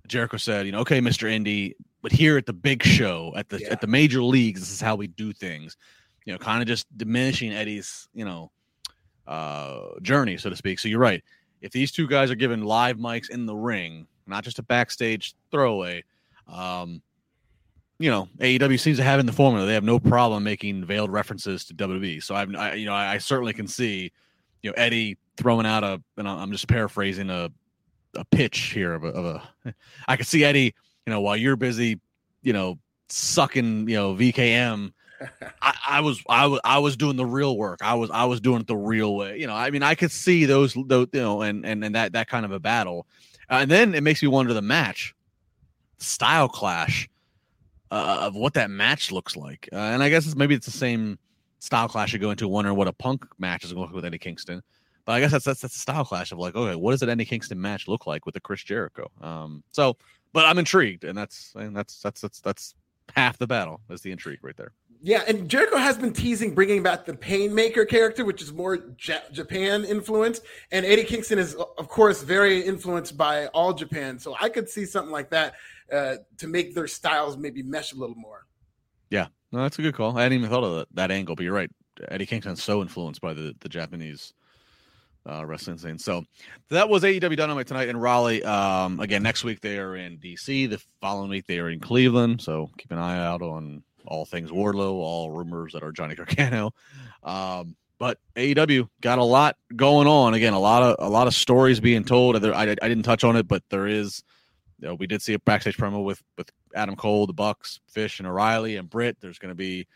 Jericho 0.06 0.36
said, 0.36 0.66
you 0.66 0.72
know, 0.72 0.80
okay, 0.80 1.00
Mr. 1.00 1.30
Indy, 1.30 1.76
but 2.02 2.12
here 2.12 2.36
at 2.36 2.46
the 2.46 2.52
big 2.52 2.82
show, 2.82 3.32
at 3.36 3.48
the 3.48 3.60
yeah. 3.60 3.68
at 3.70 3.80
the 3.80 3.86
major 3.86 4.22
leagues, 4.22 4.60
this 4.60 4.70
is 4.70 4.80
how 4.80 4.96
we 4.96 5.06
do 5.06 5.32
things. 5.32 5.76
You 6.24 6.32
know, 6.32 6.38
kind 6.38 6.62
of 6.62 6.68
just 6.68 6.86
diminishing 6.96 7.52
Eddie's, 7.52 8.08
you 8.14 8.24
know, 8.24 8.50
uh 9.26 9.98
journey, 10.02 10.36
so 10.36 10.50
to 10.50 10.56
speak. 10.56 10.78
So 10.78 10.88
you're 10.88 11.00
right. 11.00 11.22
If 11.60 11.72
these 11.72 11.92
two 11.92 12.08
guys 12.08 12.30
are 12.30 12.36
given 12.36 12.64
live 12.64 12.96
mics 12.96 13.30
in 13.30 13.46
the 13.46 13.54
ring, 13.54 14.06
not 14.26 14.44
just 14.44 14.58
a 14.58 14.62
backstage 14.62 15.34
throwaway, 15.50 16.04
um, 16.48 17.02
you 17.98 18.10
know, 18.10 18.28
AEW 18.38 18.80
seems 18.80 18.98
to 18.98 19.04
have 19.04 19.20
in 19.20 19.26
the 19.26 19.32
formula. 19.32 19.64
They 19.64 19.74
have 19.74 19.84
no 19.84 20.00
problem 20.00 20.42
making 20.42 20.84
veiled 20.84 21.12
references 21.12 21.64
to 21.66 21.74
WWE. 21.74 22.20
So 22.20 22.34
I've, 22.34 22.52
I, 22.56 22.74
you 22.74 22.84
know, 22.84 22.94
I, 22.94 23.12
I 23.12 23.18
certainly 23.18 23.52
can 23.52 23.68
see, 23.68 24.10
you 24.60 24.70
know, 24.70 24.74
Eddie 24.76 25.18
throwing 25.36 25.66
out 25.66 25.84
a, 25.84 26.02
and 26.16 26.28
I'm 26.28 26.50
just 26.50 26.66
paraphrasing 26.66 27.30
a, 27.30 27.50
a 28.16 28.24
pitch 28.24 28.58
here 28.74 28.94
of 28.94 29.04
a, 29.04 29.08
of 29.08 29.24
a 29.64 29.74
I 30.08 30.16
could 30.16 30.26
see 30.26 30.42
Eddie, 30.42 30.74
you 31.06 31.12
know, 31.12 31.20
while 31.20 31.36
you're 31.36 31.54
busy, 31.54 32.00
you 32.42 32.52
know, 32.52 32.78
sucking, 33.08 33.88
you 33.88 33.94
know, 33.94 34.14
VKM. 34.14 34.92
I, 35.62 35.74
I, 35.88 36.00
was 36.00 36.20
I 36.28 36.46
was 36.46 36.60
I 36.64 36.78
was 36.78 36.96
doing 36.96 37.14
the 37.14 37.24
real 37.24 37.56
work. 37.56 37.78
I 37.82 37.94
was 37.94 38.10
I 38.10 38.24
was 38.24 38.40
doing 38.40 38.62
it 38.62 38.66
the 38.66 38.76
real 38.76 39.14
way. 39.14 39.38
You 39.38 39.46
know, 39.46 39.54
I 39.54 39.70
mean, 39.70 39.84
I 39.84 39.94
could 39.94 40.10
see 40.10 40.44
those, 40.46 40.74
those 40.74 41.06
you 41.12 41.20
know, 41.20 41.42
and 41.42 41.64
and 41.64 41.84
and 41.84 41.94
that 41.94 42.14
that 42.14 42.28
kind 42.28 42.44
of 42.44 42.50
a 42.50 42.58
battle, 42.58 43.06
uh, 43.52 43.58
and 43.60 43.70
then 43.70 43.94
it 43.94 44.02
makes 44.02 44.22
me 44.22 44.28
wonder 44.28 44.54
the 44.54 44.62
match 44.62 45.14
style 45.98 46.48
clash 46.48 47.08
uh, 47.90 48.20
of 48.22 48.34
what 48.34 48.54
that 48.54 48.70
match 48.70 49.12
looks 49.12 49.36
like. 49.36 49.68
Uh, 49.72 49.76
and 49.76 50.02
I 50.02 50.08
guess 50.08 50.24
it's, 50.24 50.34
maybe 50.34 50.54
it's 50.54 50.64
the 50.64 50.72
same 50.72 51.18
style 51.58 51.86
clash 51.86 52.14
you 52.14 52.18
go 52.18 52.30
into 52.30 52.48
wondering 52.48 52.76
what 52.76 52.88
a 52.88 52.92
punk 52.92 53.26
match 53.38 53.64
is 53.64 53.72
going 53.72 53.86
to 53.86 53.88
look 53.88 53.94
with 53.94 54.06
Eddie 54.06 54.18
Kingston. 54.18 54.62
But 55.04 55.12
I 55.12 55.20
guess 55.20 55.32
that's 55.32 55.44
that's 55.44 55.60
that's 55.60 55.76
a 55.76 55.78
style 55.78 56.04
clash 56.04 56.32
of 56.32 56.38
like, 56.38 56.54
okay, 56.54 56.76
what 56.76 56.92
does 56.92 57.02
an 57.02 57.10
Eddie 57.10 57.26
Kingston 57.26 57.60
match 57.60 57.88
look 57.88 58.06
like 58.06 58.24
with 58.24 58.36
a 58.36 58.40
Chris 58.40 58.62
Jericho? 58.62 59.10
Um, 59.20 59.62
so, 59.72 59.96
but 60.32 60.46
I'm 60.46 60.58
intrigued, 60.58 61.04
and 61.04 61.18
that's 61.18 61.52
and 61.56 61.76
that's 61.76 62.00
that's 62.00 62.20
that's 62.20 62.40
that's 62.40 62.74
half 63.14 63.36
the 63.36 63.46
battle 63.46 63.80
is 63.90 64.00
the 64.00 64.12
intrigue 64.12 64.38
right 64.42 64.56
there. 64.56 64.72
Yeah, 65.04 65.24
and 65.26 65.48
Jericho 65.48 65.78
has 65.78 65.98
been 65.98 66.12
teasing 66.12 66.54
bringing 66.54 66.80
back 66.80 67.04
the 67.04 67.12
Painmaker 67.12 67.88
character, 67.88 68.24
which 68.24 68.40
is 68.40 68.52
more 68.52 68.78
Japan 68.96 69.84
influenced, 69.84 70.44
and 70.70 70.86
Eddie 70.86 71.02
Kingston 71.02 71.40
is, 71.40 71.56
of 71.56 71.88
course, 71.88 72.22
very 72.22 72.60
influenced 72.60 73.16
by 73.16 73.46
all 73.48 73.74
Japan. 73.74 74.20
So 74.20 74.36
I 74.40 74.48
could 74.48 74.68
see 74.68 74.84
something 74.84 75.10
like 75.10 75.30
that 75.30 75.54
uh, 75.92 76.16
to 76.38 76.46
make 76.46 76.76
their 76.76 76.86
styles 76.86 77.36
maybe 77.36 77.64
mesh 77.64 77.92
a 77.92 77.96
little 77.96 78.14
more. 78.14 78.46
Yeah, 79.10 79.26
no, 79.50 79.62
that's 79.62 79.76
a 79.80 79.82
good 79.82 79.94
call. 79.94 80.16
I 80.16 80.22
hadn't 80.22 80.38
even 80.38 80.50
thought 80.50 80.62
of 80.62 80.76
that, 80.76 80.88
that 80.94 81.10
angle, 81.10 81.34
but 81.34 81.42
you're 81.42 81.52
right. 81.52 81.70
Eddie 82.08 82.26
Kingston's 82.26 82.62
so 82.62 82.80
influenced 82.80 83.20
by 83.20 83.34
the 83.34 83.56
the 83.58 83.68
Japanese 83.68 84.34
uh, 85.28 85.44
wrestling 85.44 85.78
scene. 85.78 85.98
So 85.98 86.24
that 86.70 86.88
was 86.88 87.02
AEW 87.02 87.36
Dynamite 87.36 87.66
tonight 87.66 87.88
in 87.88 87.96
Raleigh. 87.96 88.42
Um, 88.44 89.00
again, 89.00 89.22
next 89.22 89.42
week 89.42 89.60
they 89.60 89.78
are 89.78 89.96
in 89.96 90.18
DC. 90.18 90.70
The 90.70 90.82
following 91.00 91.30
week 91.30 91.46
they 91.46 91.58
are 91.58 91.70
in 91.70 91.80
Cleveland. 91.80 92.40
So 92.40 92.70
keep 92.78 92.90
an 92.92 92.98
eye 92.98 93.18
out 93.18 93.42
on 93.42 93.82
all 94.06 94.24
things 94.24 94.50
Wardlow, 94.50 94.92
all 94.92 95.30
rumors 95.30 95.72
that 95.72 95.82
are 95.82 95.92
Johnny 95.92 96.14
Gargano. 96.16 96.72
Um, 97.22 97.76
but 97.98 98.18
AEW 98.34 98.88
got 99.00 99.18
a 99.18 99.24
lot 99.24 99.56
going 99.76 100.08
on. 100.08 100.34
Again, 100.34 100.54
a 100.54 100.58
lot 100.58 100.82
of 100.82 100.96
a 100.98 101.08
lot 101.08 101.28
of 101.28 101.34
stories 101.34 101.78
being 101.78 102.04
told. 102.04 102.44
I, 102.44 102.62
I 102.62 102.74
didn't 102.74 103.04
touch 103.04 103.22
on 103.22 103.36
it, 103.36 103.46
but 103.46 103.62
there 103.70 103.86
is 103.86 104.24
you 104.80 104.88
know, 104.88 104.94
we 104.94 105.06
did 105.06 105.22
see 105.22 105.34
a 105.34 105.38
backstage 105.38 105.76
promo 105.76 106.04
with 106.04 106.20
with 106.36 106.50
Adam 106.74 106.96
Cole, 106.96 107.26
the 107.26 107.32
Bucks, 107.32 107.78
Fish, 107.86 108.18
and 108.18 108.26
O'Reilly 108.26 108.76
and 108.76 108.90
Britt. 108.90 109.16
There's 109.20 109.38
going 109.38 109.50
to 109.50 109.56
be 109.56 109.86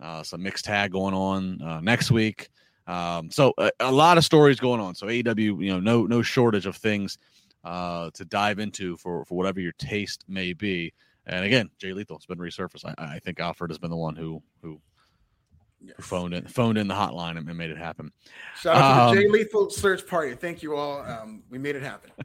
uh, 0.00 0.22
some 0.22 0.42
mixed 0.42 0.64
tag 0.64 0.92
going 0.92 1.14
on 1.14 1.60
uh, 1.60 1.80
next 1.80 2.12
week. 2.12 2.48
Um, 2.86 3.30
so 3.32 3.52
a, 3.58 3.72
a, 3.80 3.90
lot 3.90 4.16
of 4.16 4.24
stories 4.24 4.60
going 4.60 4.80
on. 4.80 4.94
So 4.94 5.08
AEW, 5.08 5.64
you 5.64 5.72
know, 5.72 5.80
no 5.80 6.06
no 6.06 6.22
shortage 6.22 6.66
of 6.66 6.76
things 6.76 7.18
uh, 7.64 8.10
to 8.14 8.24
dive 8.24 8.60
into 8.60 8.96
for 8.98 9.24
for 9.24 9.36
whatever 9.36 9.60
your 9.60 9.72
taste 9.72 10.24
may 10.28 10.52
be. 10.52 10.92
And 11.26 11.44
again, 11.44 11.70
Jay 11.78 11.92
Lethal 11.92 12.18
has 12.18 12.26
been 12.26 12.38
resurfaced. 12.38 12.84
I, 12.84 13.16
I 13.16 13.18
think 13.18 13.40
Alfred 13.40 13.70
has 13.70 13.78
been 13.78 13.90
the 13.90 13.96
one 13.96 14.16
who 14.16 14.42
who 14.62 14.80
Yes. 15.78 15.94
phoned 16.00 16.32
in 16.32 16.46
phoned 16.46 16.78
in 16.78 16.88
the 16.88 16.94
hotline 16.94 17.36
and, 17.36 17.46
made 17.56 17.70
it 17.70 17.76
happen. 17.76 18.10
Shout 18.58 18.76
out 18.76 19.08
um, 19.08 19.14
to 19.14 19.20
the 19.20 19.26
um, 19.26 19.32
Jay 19.32 19.38
Lethal 19.38 19.70
search 19.70 20.06
party. 20.06 20.34
Thank 20.34 20.62
you 20.62 20.74
all. 20.74 21.02
Um, 21.02 21.42
we 21.50 21.58
made 21.58 21.76
it 21.76 21.82
happen. 21.82 22.10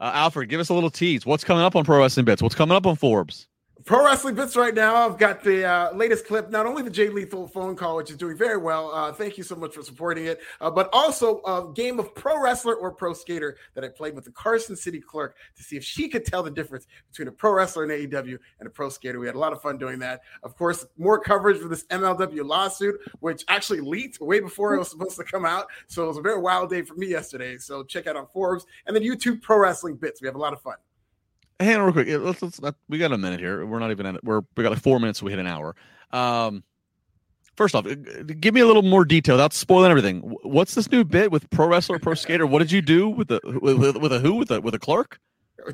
Uh, 0.00 0.12
Alfred, 0.14 0.48
give 0.48 0.60
us 0.60 0.70
a 0.70 0.72
little 0.72 0.88
tease. 0.88 1.26
What's 1.26 1.44
coming 1.44 1.62
up 1.62 1.76
on 1.76 1.84
Pro 1.84 1.98
Wrestling 1.98 2.24
Bits? 2.24 2.40
What's 2.40 2.54
coming 2.54 2.74
up 2.74 2.86
on 2.86 2.96
Forbes? 2.96 3.48
Pro 3.90 4.04
Wrestling 4.04 4.36
Bits 4.36 4.54
right 4.54 4.72
now. 4.72 4.94
I've 4.94 5.18
got 5.18 5.42
the 5.42 5.64
uh, 5.64 5.92
latest 5.92 6.24
clip, 6.24 6.48
not 6.48 6.64
only 6.64 6.80
the 6.84 6.90
Jay 6.90 7.08
Lethal 7.08 7.48
phone 7.48 7.74
call, 7.74 7.96
which 7.96 8.08
is 8.08 8.16
doing 8.16 8.36
very 8.36 8.56
well. 8.56 8.92
Uh, 8.94 9.12
thank 9.12 9.36
you 9.36 9.42
so 9.42 9.56
much 9.56 9.74
for 9.74 9.82
supporting 9.82 10.26
it, 10.26 10.38
uh, 10.60 10.70
but 10.70 10.88
also 10.92 11.42
a 11.42 11.72
game 11.74 11.98
of 11.98 12.14
pro 12.14 12.40
wrestler 12.40 12.76
or 12.76 12.92
pro 12.92 13.12
skater 13.12 13.56
that 13.74 13.82
I 13.82 13.88
played 13.88 14.14
with 14.14 14.26
the 14.26 14.30
Carson 14.30 14.76
City 14.76 15.00
clerk 15.00 15.34
to 15.56 15.64
see 15.64 15.76
if 15.76 15.82
she 15.82 16.08
could 16.08 16.24
tell 16.24 16.44
the 16.44 16.52
difference 16.52 16.86
between 17.08 17.26
a 17.26 17.32
pro 17.32 17.50
wrestler 17.50 17.82
in 17.82 17.90
AEW 17.90 18.38
and 18.60 18.68
a 18.68 18.70
pro 18.70 18.90
skater. 18.90 19.18
We 19.18 19.26
had 19.26 19.34
a 19.34 19.40
lot 19.40 19.52
of 19.52 19.60
fun 19.60 19.76
doing 19.76 19.98
that. 19.98 20.20
Of 20.44 20.54
course, 20.54 20.86
more 20.96 21.18
coverage 21.18 21.60
for 21.60 21.66
this 21.66 21.82
MLW 21.86 22.44
lawsuit, 22.44 22.94
which 23.18 23.42
actually 23.48 23.80
leaked 23.80 24.20
way 24.20 24.38
before 24.38 24.76
it 24.76 24.78
was 24.78 24.90
supposed 24.90 25.16
to 25.16 25.24
come 25.24 25.44
out. 25.44 25.66
So 25.88 26.04
it 26.04 26.06
was 26.06 26.16
a 26.16 26.22
very 26.22 26.38
wild 26.38 26.70
day 26.70 26.82
for 26.82 26.94
me 26.94 27.08
yesterday. 27.08 27.58
So 27.58 27.82
check 27.82 28.06
out 28.06 28.14
on 28.14 28.28
Forbes 28.28 28.66
and 28.86 28.94
then 28.94 29.02
YouTube 29.02 29.42
Pro 29.42 29.58
Wrestling 29.58 29.96
Bits. 29.96 30.22
We 30.22 30.28
have 30.28 30.36
a 30.36 30.40
lot 30.40 30.52
of 30.52 30.62
fun 30.62 30.76
hang 31.60 31.76
on 31.76 31.82
real 31.82 31.92
quick. 31.92 32.08
Let's, 32.08 32.42
let's, 32.42 32.60
let, 32.60 32.74
we 32.88 32.98
got 32.98 33.12
a 33.12 33.18
minute 33.18 33.40
here. 33.40 33.64
We're 33.64 33.78
not 33.78 33.90
even 33.90 34.06
at 34.06 34.16
it. 34.16 34.24
We're 34.24 34.40
we 34.56 34.62
got 34.62 34.70
like 34.70 34.82
four 34.82 34.98
minutes. 34.98 35.20
So 35.20 35.26
we 35.26 35.32
hit 35.32 35.38
an 35.38 35.46
hour. 35.46 35.76
Um, 36.10 36.64
first 37.56 37.74
off, 37.74 37.86
give 38.40 38.54
me 38.54 38.60
a 38.60 38.66
little 38.66 38.82
more 38.82 39.04
detail 39.04 39.34
without 39.34 39.52
spoiling 39.52 39.90
everything. 39.90 40.20
What's 40.42 40.74
this 40.74 40.90
new 40.90 41.04
bit 41.04 41.30
with 41.30 41.48
pro 41.50 41.68
wrestler, 41.68 41.98
pro 41.98 42.14
skater? 42.14 42.46
What 42.46 42.60
did 42.60 42.72
you 42.72 42.82
do 42.82 43.08
with 43.08 43.28
the 43.28 43.40
with, 43.44 43.96
with 43.96 44.12
a 44.12 44.18
who 44.18 44.34
with 44.34 44.50
a 44.50 44.60
with 44.60 44.74
a 44.74 44.78
clerk? 44.78 45.20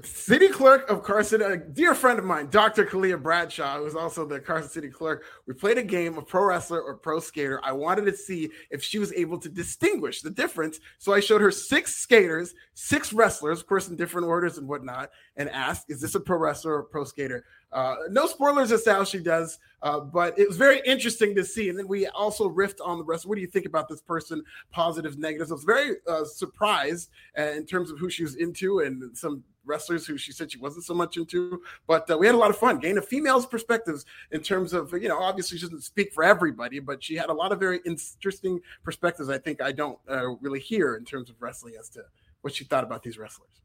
City 0.04 0.48
clerk 0.48 0.88
of 0.90 1.02
Carson, 1.02 1.42
a 1.42 1.56
dear 1.56 1.94
friend 1.94 2.18
of 2.18 2.24
mine, 2.24 2.48
Dr. 2.50 2.84
Khaleah 2.84 3.22
Bradshaw, 3.22 3.78
who's 3.78 3.94
also 3.94 4.24
the 4.24 4.40
Carson 4.40 4.70
City 4.70 4.88
clerk. 4.88 5.24
We 5.46 5.54
played 5.54 5.78
a 5.78 5.82
game 5.82 6.16
of 6.18 6.26
pro 6.26 6.44
wrestler 6.44 6.80
or 6.80 6.96
pro 6.96 7.20
skater. 7.20 7.60
I 7.62 7.72
wanted 7.72 8.04
to 8.06 8.16
see 8.16 8.50
if 8.70 8.82
she 8.82 8.98
was 8.98 9.12
able 9.12 9.38
to 9.38 9.48
distinguish 9.48 10.22
the 10.22 10.30
difference. 10.30 10.80
So 10.98 11.12
I 11.12 11.20
showed 11.20 11.40
her 11.40 11.50
six 11.50 11.94
skaters, 11.94 12.54
six 12.74 13.12
wrestlers, 13.12 13.60
of 13.60 13.66
course, 13.66 13.88
in 13.88 13.96
different 13.96 14.26
orders 14.26 14.58
and 14.58 14.68
whatnot, 14.68 15.10
and 15.36 15.48
asked, 15.50 15.90
Is 15.90 16.00
this 16.00 16.14
a 16.14 16.20
pro 16.20 16.38
wrestler 16.38 16.74
or 16.74 16.82
pro 16.84 17.04
skater? 17.04 17.44
Uh, 17.72 17.96
no 18.10 18.26
spoilers 18.26 18.72
as 18.72 18.84
to 18.84 18.92
how 18.92 19.04
she 19.04 19.18
does, 19.18 19.58
uh, 19.82 20.00
but 20.00 20.38
it 20.38 20.48
was 20.48 20.56
very 20.56 20.80
interesting 20.86 21.34
to 21.34 21.44
see. 21.44 21.68
And 21.68 21.78
then 21.78 21.88
we 21.88 22.06
also 22.06 22.48
riffed 22.48 22.80
on 22.82 22.98
the 22.98 23.04
rest. 23.04 23.26
What 23.26 23.34
do 23.34 23.40
you 23.40 23.46
think 23.46 23.66
about 23.66 23.88
this 23.88 24.00
person? 24.00 24.42
Positives, 24.70 25.18
negatives. 25.18 25.50
I 25.50 25.54
was 25.54 25.64
very 25.64 25.96
uh, 26.08 26.24
surprised 26.24 27.10
uh, 27.38 27.42
in 27.42 27.66
terms 27.66 27.90
of 27.90 27.98
who 27.98 28.08
she 28.08 28.22
was 28.22 28.36
into 28.36 28.80
and 28.80 29.16
some 29.16 29.42
wrestlers 29.64 30.06
who 30.06 30.16
she 30.16 30.30
said 30.30 30.52
she 30.52 30.58
wasn't 30.58 30.84
so 30.84 30.94
much 30.94 31.16
into. 31.16 31.60
But 31.88 32.08
uh, 32.08 32.16
we 32.16 32.26
had 32.26 32.36
a 32.36 32.38
lot 32.38 32.50
of 32.50 32.56
fun, 32.56 32.78
gained 32.78 32.98
a 32.98 33.02
female's 33.02 33.46
perspectives 33.46 34.06
in 34.30 34.42
terms 34.42 34.72
of, 34.72 34.92
you 34.92 35.08
know, 35.08 35.20
obviously 35.20 35.58
she 35.58 35.64
doesn't 35.64 35.82
speak 35.82 36.12
for 36.12 36.22
everybody, 36.22 36.78
but 36.78 37.02
she 37.02 37.16
had 37.16 37.30
a 37.30 37.34
lot 37.34 37.50
of 37.50 37.58
very 37.58 37.80
interesting 37.84 38.60
perspectives. 38.84 39.28
I 39.28 39.38
think 39.38 39.60
I 39.60 39.72
don't 39.72 39.98
really 40.40 40.60
hear 40.60 40.94
in 40.94 41.04
terms 41.04 41.30
of 41.30 41.36
wrestling 41.40 41.74
as 41.78 41.88
to 41.90 42.02
what 42.42 42.54
she 42.54 42.64
thought 42.64 42.84
about 42.84 43.02
these 43.02 43.18
wrestlers. 43.18 43.60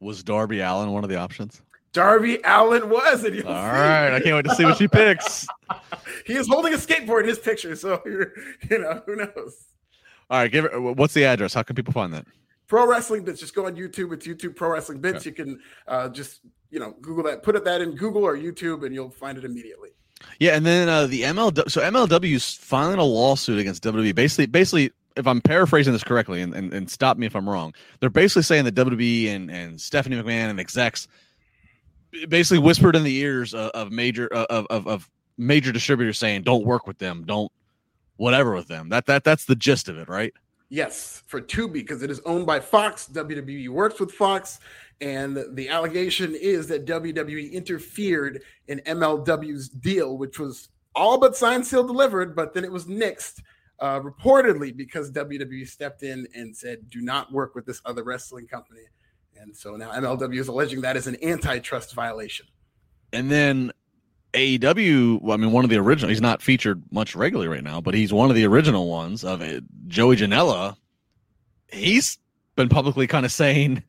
Was 0.00 0.24
Darby 0.24 0.60
Allin 0.60 0.90
one 0.90 1.04
of 1.04 1.10
the 1.10 1.16
options? 1.16 1.62
Darby 1.92 2.38
Allin 2.44 2.90
was, 2.90 3.24
and 3.24 3.44
all 3.44 3.52
right, 3.52 4.14
I 4.14 4.20
can't 4.20 4.36
wait 4.36 4.44
to 4.44 4.54
see 4.54 4.64
what 4.64 4.76
she 4.76 4.88
picks. 4.88 5.46
he 6.26 6.34
is 6.34 6.46
holding 6.48 6.74
a 6.74 6.76
skateboard 6.76 7.22
in 7.22 7.28
his 7.28 7.38
picture, 7.38 7.74
so 7.76 8.02
you 8.06 8.78
know 8.78 9.02
who 9.06 9.16
knows. 9.16 9.64
All 10.30 10.40
right, 10.40 10.52
give 10.52 10.66
it. 10.66 10.78
What's 10.78 11.14
the 11.14 11.24
address? 11.24 11.54
How 11.54 11.62
can 11.62 11.74
people 11.74 11.92
find 11.92 12.12
that? 12.12 12.26
Pro 12.66 12.86
Wrestling 12.86 13.24
Bits. 13.24 13.40
Just 13.40 13.54
go 13.54 13.66
on 13.66 13.76
YouTube. 13.76 14.12
It's 14.12 14.26
YouTube 14.26 14.54
Pro 14.54 14.70
Wrestling 14.70 15.00
Bits. 15.00 15.26
Okay. 15.26 15.30
You 15.30 15.34
can 15.34 15.60
uh, 15.86 16.08
just 16.10 16.40
you 16.70 16.78
know 16.78 16.94
Google 17.00 17.24
that, 17.24 17.42
put 17.42 17.56
it 17.56 17.64
that 17.64 17.80
in 17.80 17.96
Google 17.96 18.24
or 18.24 18.36
YouTube, 18.36 18.84
and 18.84 18.94
you'll 18.94 19.10
find 19.10 19.38
it 19.38 19.44
immediately. 19.44 19.90
Yeah, 20.38 20.56
and 20.56 20.66
then 20.66 20.88
uh, 20.88 21.06
the 21.06 21.22
MLW. 21.22 21.70
So 21.70 21.80
MLW 21.80 22.34
is 22.34 22.54
filing 22.54 22.98
a 22.98 23.04
lawsuit 23.04 23.58
against 23.58 23.82
WWE. 23.84 24.14
Basically, 24.14 24.46
basically, 24.46 24.90
if 25.16 25.26
I'm 25.26 25.40
paraphrasing 25.40 25.92
this 25.92 26.04
correctly, 26.04 26.42
and, 26.42 26.54
and, 26.54 26.72
and 26.72 26.90
stop 26.90 27.16
me 27.16 27.26
if 27.26 27.34
I'm 27.34 27.48
wrong, 27.48 27.72
they're 28.00 28.10
basically 28.10 28.42
saying 28.42 28.64
that 28.64 28.74
WWE 28.74 29.28
and, 29.34 29.50
and 29.50 29.80
Stephanie 29.80 30.16
McMahon 30.16 30.50
and 30.50 30.60
execs 30.60 31.08
basically 32.28 32.58
whispered 32.58 32.96
in 32.96 33.04
the 33.04 33.16
ears 33.16 33.54
of, 33.54 33.70
of 33.70 33.92
major 33.92 34.26
of, 34.28 34.66
of, 34.70 34.86
of 34.86 35.10
major 35.36 35.72
distributors 35.72 36.18
saying, 36.18 36.42
"Don't 36.42 36.64
work 36.64 36.86
with 36.86 36.98
them. 36.98 37.24
Don't 37.26 37.50
whatever 38.16 38.54
with 38.54 38.68
them." 38.68 38.88
That 38.88 39.06
that 39.06 39.24
that's 39.24 39.44
the 39.44 39.56
gist 39.56 39.88
of 39.88 39.98
it, 39.98 40.08
right? 40.08 40.32
Yes, 40.70 41.22
for 41.26 41.40
Tubi 41.40 41.74
because 41.74 42.02
it 42.02 42.10
is 42.10 42.20
owned 42.26 42.46
by 42.46 42.60
Fox. 42.60 43.08
WWE 43.12 43.68
works 43.70 44.00
with 44.00 44.12
Fox, 44.12 44.60
and 45.00 45.44
the 45.52 45.68
allegation 45.68 46.34
is 46.34 46.66
that 46.68 46.86
WWE 46.86 47.52
interfered 47.52 48.42
in 48.66 48.80
MLW's 48.80 49.68
deal, 49.68 50.18
which 50.18 50.38
was 50.38 50.68
all 50.94 51.18
but 51.18 51.36
signed, 51.36 51.66
sealed, 51.66 51.86
delivered, 51.86 52.36
but 52.36 52.52
then 52.52 52.64
it 52.64 52.72
was 52.72 52.86
nixed. 52.86 53.40
Uh, 53.80 54.00
reportedly, 54.00 54.76
because 54.76 55.12
WWE 55.12 55.66
stepped 55.66 56.02
in 56.02 56.26
and 56.34 56.54
said, 56.54 56.90
"Do 56.90 57.00
not 57.00 57.32
work 57.32 57.54
with 57.54 57.64
this 57.64 57.80
other 57.84 58.02
wrestling 58.02 58.48
company," 58.48 58.82
and 59.40 59.56
so 59.56 59.76
now 59.76 59.90
MLW 59.92 60.38
is 60.38 60.48
alleging 60.48 60.80
that 60.82 60.96
is 60.96 61.06
an 61.06 61.16
antitrust 61.22 61.94
violation. 61.94 62.46
And 63.12 63.30
then 63.30 63.72
AEW, 64.34 65.32
I 65.32 65.36
mean, 65.36 65.52
one 65.52 65.64
of 65.64 65.70
the 65.70 65.76
original. 65.78 66.10
He's 66.10 66.20
not 66.20 66.42
featured 66.42 66.82
much 66.90 67.16
regularly 67.16 67.48
right 67.48 67.64
now, 67.64 67.80
but 67.80 67.94
he's 67.94 68.12
one 68.12 68.28
of 68.30 68.36
the 68.36 68.44
original 68.44 68.88
ones 68.88 69.24
of 69.24 69.40
it. 69.40 69.64
Joey 69.86 70.16
Janela. 70.16 70.76
He's 71.72 72.18
been 72.56 72.68
publicly 72.68 73.06
kind 73.06 73.24
of 73.26 73.32
saying, 73.32 73.82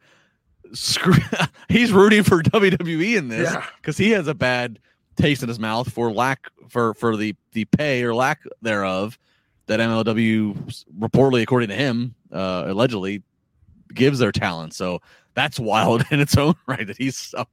"Screw." 0.74 1.14
he's 1.70 1.92
rooting 1.92 2.24
for 2.24 2.42
WWE 2.42 3.18
in 3.18 3.28
this 3.28 3.56
because 3.78 4.00
Yeah. 4.00 4.06
he 4.06 4.12
has 4.14 4.28
a 4.28 4.34
bad 4.34 4.80
taste 5.16 5.44
in 5.44 5.50
his 5.50 5.60
mouth 5.60 5.92
for 5.92 6.12
lack 6.12 6.50
for 6.70 6.94
for 6.94 7.18
the 7.18 7.36
the 7.52 7.66
pay 7.66 8.04
or 8.04 8.14
lack 8.16 8.42
thereof 8.62 9.18
that 9.68 9.80
MLW 9.80 10.56
reportedly, 10.98 11.42
according 11.44 11.70
to 11.70 11.76
him, 11.76 12.16
uh, 12.32 12.64
allegedly 12.68 13.22
gives 13.94 14.20
their 14.20 14.32
talent. 14.32 14.74
So 14.74 15.02
that's 15.36 15.60
wild 15.60 16.04
in 16.12 16.20
its 16.20 16.38
own 16.38 16.56
right 16.68 16.86
that 16.88 16.98
he's 16.98 17.34
uh, 17.38 17.46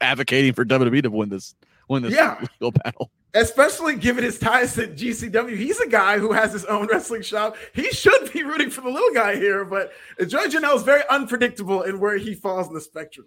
advocating 0.00 0.52
for 0.52 0.64
WWE 0.64 1.02
to 1.02 1.10
win 1.10 1.28
this 1.28 1.54
win 1.88 2.02
this 2.02 2.12
Yeah. 2.14 2.38
legal 2.40 2.72
battle. 2.72 3.10
Especially 3.34 3.96
given 3.96 4.22
his 4.24 4.38
ties 4.38 4.74
to 4.74 4.86
GCW. 4.86 5.56
He's 5.56 5.80
a 5.80 5.88
guy 5.88 6.18
who 6.18 6.32
has 6.32 6.52
his 6.52 6.66
own 6.66 6.86
wrestling 6.88 7.22
shop. 7.22 7.56
He 7.74 7.90
should 7.90 8.30
be 8.32 8.42
rooting 8.42 8.68
for 8.68 8.82
the 8.82 8.90
little 8.90 9.14
guy 9.14 9.36
here, 9.36 9.64
but 9.64 9.90
Joey 10.26 10.48
Janela 10.48 10.76
is 10.76 10.82
very 10.82 11.02
unpredictable 11.08 11.80
in 11.82 11.98
where 11.98 12.18
he 12.18 12.34
falls 12.34 12.68
in 12.68 12.74
the 12.74 12.80
spectrum. 12.80 13.26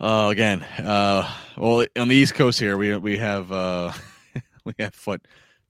Uh, 0.00 0.28
again, 0.30 0.62
uh, 0.84 1.28
well, 1.56 1.84
on 1.98 2.08
the 2.08 2.14
East 2.14 2.34
Coast 2.34 2.60
here, 2.60 2.76
we 2.76 2.96
we 2.98 3.16
have 3.18 3.50
uh, 3.50 3.92
we 4.64 4.72
have 4.78 4.94
what 5.06 5.20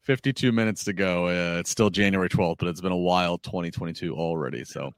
fifty 0.02 0.32
two 0.32 0.52
minutes 0.52 0.84
to 0.84 0.92
go. 0.92 1.28
Uh, 1.28 1.60
it's 1.60 1.70
still 1.70 1.88
January 1.90 2.28
twelfth, 2.28 2.58
but 2.58 2.68
it's 2.68 2.80
been 2.80 2.92
a 2.92 2.96
wild 2.96 3.42
twenty 3.42 3.70
twenty 3.70 3.92
two 3.94 4.14
already. 4.14 4.64
So 4.64 4.92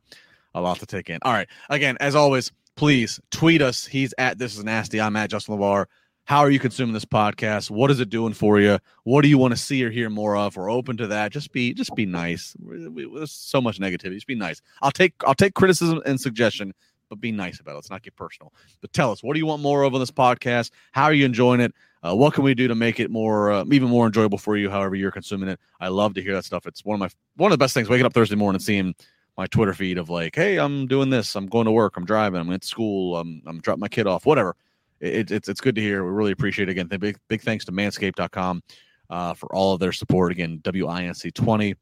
a 0.55 0.61
lot 0.61 0.79
to 0.81 0.87
take 0.87 1.11
in. 1.11 1.19
All 1.23 1.33
right, 1.33 1.49
again, 1.69 1.97
as 2.01 2.15
always, 2.15 2.53
please 2.77 3.21
tweet 3.31 3.63
us. 3.63 3.87
He's 3.87 4.15
at 4.19 4.39
this 4.39 4.57
is 4.57 4.65
nasty. 4.65 5.01
I'm 5.01 5.17
at 5.17 5.31
Justin 5.31 5.57
LaBar. 5.57 5.87
How 6.25 6.39
are 6.41 6.51
you 6.51 6.61
consuming 6.61 6.93
this 6.95 7.05
podcast? 7.05 7.71
What 7.71 7.91
is 7.91 7.99
it 7.99 8.09
doing 8.09 8.35
for 8.35 8.61
you? 8.61 8.79
What 9.03 9.23
do 9.23 9.29
you 9.29 9.37
want 9.37 9.53
to 9.53 9.57
see 9.57 9.85
or 9.85 9.91
hear 9.91 10.09
more 10.09 10.37
of? 10.37 10.57
We're 10.57 10.71
open 10.71 10.97
to 10.99 11.09
that. 11.09 11.33
Just 11.33 11.51
be 11.51 11.75
just 11.75 11.95
be 11.97 12.07
nice. 12.07 12.55
There's 12.61 13.33
so 13.33 13.61
much 13.61 13.81
negativity. 13.81 14.15
Just 14.15 14.29
be 14.29 14.37
nice. 14.37 14.63
I'll 14.81 14.93
take 14.93 15.15
I'll 15.27 15.35
take 15.35 15.55
criticism 15.55 16.01
and 16.07 16.21
suggestion, 16.21 16.73
but 17.09 17.21
be 17.21 17.33
nice 17.33 17.59
about 17.59 17.73
it. 17.73 17.75
Let's 17.77 17.91
not 17.91 18.03
get 18.03 18.15
personal. 18.15 18.53
But 18.81 18.93
tell 18.93 19.11
us, 19.11 19.25
what 19.25 19.35
do 19.35 19.41
you 19.41 19.47
want 19.47 19.61
more 19.61 19.83
of 19.83 19.93
on 19.93 20.01
this 20.01 20.13
podcast? 20.13 20.71
How 20.93 21.05
are 21.05 21.13
you 21.13 21.25
enjoying 21.25 21.61
it? 21.61 21.75
Uh, 22.03 22.15
what 22.15 22.33
can 22.33 22.45
we 22.45 22.55
do 22.55 22.67
to 22.69 22.75
make 22.75 22.99
it 22.99 23.11
more, 23.11 23.51
uh, 23.51 23.65
even 23.71 23.89
more 23.89 24.07
enjoyable 24.07 24.39
for 24.39 24.57
you? 24.57 24.71
However 24.71 24.95
you're 24.95 25.11
consuming 25.11 25.51
it, 25.51 25.61
I 25.81 25.89
love 25.89 26.15
to 26.15 26.23
hear 26.23 26.35
that 26.35 26.45
stuff. 26.45 26.67
It's 26.67 26.85
one 26.85 26.95
of 26.95 27.01
my 27.01 27.11
one 27.37 27.53
of 27.53 27.59
the 27.59 27.63
best 27.63 27.75
things. 27.75 27.89
Waking 27.89 28.07
up 28.07 28.15
Thursday 28.15 28.37
morning 28.37 28.57
and 28.57 28.63
seeing 28.63 28.95
my 29.37 29.47
Twitter 29.47 29.75
feed 29.75 29.99
of 29.99 30.11
like, 30.11 30.35
hey, 30.35 30.59
I'm 30.59 30.87
doing 30.87 31.11
this. 31.11 31.35
I'm 31.37 31.47
going 31.47 31.67
to 31.67 31.71
work. 31.73 31.97
I'm 31.97 32.05
driving. 32.05 32.41
I'm 32.41 32.53
at 32.53 32.65
school. 32.65 33.17
I'm 33.17 33.43
I'm 33.47 33.61
dropping 33.61 33.81
my 33.81 33.89
kid 33.89 34.07
off. 34.07 34.27
Whatever. 34.27 34.57
It, 35.01 35.31
it's 35.31 35.49
it's 35.49 35.61
good 35.61 35.75
to 35.77 35.81
hear. 35.81 36.05
We 36.05 36.11
really 36.11 36.33
appreciate 36.33 36.69
it. 36.69 36.73
Again, 36.73 36.87
big 36.87 37.19
big 37.29 37.43
thanks 37.43 37.65
to 37.67 37.73
Manscaped.com 37.73 38.63
uh, 39.09 39.35
for 39.35 39.55
all 39.55 39.75
of 39.75 39.81
their 39.81 39.93
support. 39.93 40.33
Again, 40.33 40.61
WINC 40.63 41.33
twenty 41.35 41.75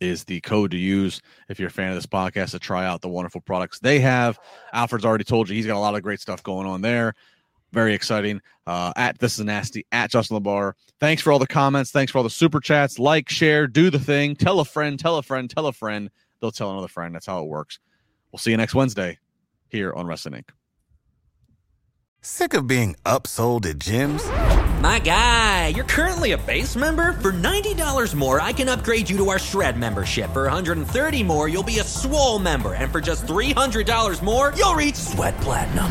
is 0.00 0.24
the 0.24 0.40
code 0.40 0.70
to 0.72 0.76
use 0.76 1.20
if 1.48 1.58
you're 1.58 1.68
a 1.68 1.72
fan 1.72 1.90
of 1.90 1.94
this 1.94 2.06
podcast 2.06 2.50
to 2.50 2.58
try 2.58 2.84
out 2.84 3.00
the 3.00 3.08
wonderful 3.08 3.40
products 3.40 3.78
they 3.78 4.00
have. 4.00 4.38
Alfred's 4.72 5.04
already 5.04 5.24
told 5.24 5.48
you 5.48 5.54
he's 5.54 5.66
got 5.66 5.76
a 5.76 5.78
lot 5.78 5.94
of 5.94 6.02
great 6.02 6.20
stuff 6.20 6.42
going 6.42 6.66
on 6.66 6.80
there. 6.80 7.14
Very 7.72 7.94
exciting. 7.94 8.40
Uh, 8.66 8.92
at 8.96 9.18
this 9.18 9.38
is 9.38 9.44
nasty 9.44 9.84
at 9.92 10.10
Justin 10.10 10.40
LaBar. 10.40 10.74
Thanks 11.00 11.22
for 11.22 11.32
all 11.32 11.38
the 11.38 11.46
comments. 11.46 11.90
Thanks 11.90 12.12
for 12.12 12.18
all 12.18 12.24
the 12.24 12.30
super 12.30 12.60
chats. 12.60 12.98
Like, 12.98 13.28
share, 13.28 13.66
do 13.66 13.90
the 13.90 13.98
thing. 13.98 14.36
Tell 14.36 14.60
a 14.60 14.64
friend. 14.64 14.98
Tell 14.98 15.16
a 15.16 15.22
friend. 15.22 15.50
Tell 15.50 15.66
a 15.66 15.72
friend. 15.72 16.08
They'll 16.44 16.52
tell 16.52 16.72
another 16.72 16.88
friend. 16.88 17.14
That's 17.14 17.24
how 17.24 17.42
it 17.42 17.46
works. 17.46 17.78
We'll 18.30 18.38
see 18.38 18.50
you 18.50 18.58
next 18.58 18.74
Wednesday 18.74 19.18
here 19.70 19.94
on 19.94 20.06
Wrestling 20.06 20.34
Inc. 20.34 20.50
Sick 22.20 22.52
of 22.52 22.66
being 22.66 22.96
upsold 23.06 23.64
at 23.64 23.78
gyms? 23.78 24.22
My 24.82 24.98
guy, 24.98 25.68
you're 25.68 25.86
currently 25.86 26.32
a 26.32 26.36
base 26.36 26.76
member. 26.76 27.14
For 27.14 27.32
$90 27.32 28.14
more, 28.14 28.42
I 28.42 28.52
can 28.52 28.68
upgrade 28.68 29.08
you 29.08 29.16
to 29.16 29.30
our 29.30 29.38
Shred 29.38 29.78
membership. 29.78 30.30
For 30.34 30.42
130 30.42 31.22
more, 31.22 31.48
you'll 31.48 31.62
be 31.62 31.78
a 31.78 31.82
Swole 31.82 32.38
member. 32.38 32.74
And 32.74 32.92
for 32.92 33.00
just 33.00 33.24
$300 33.24 34.22
more, 34.22 34.52
you'll 34.54 34.74
reach 34.74 34.96
Sweat 34.96 35.34
Platinum. 35.38 35.86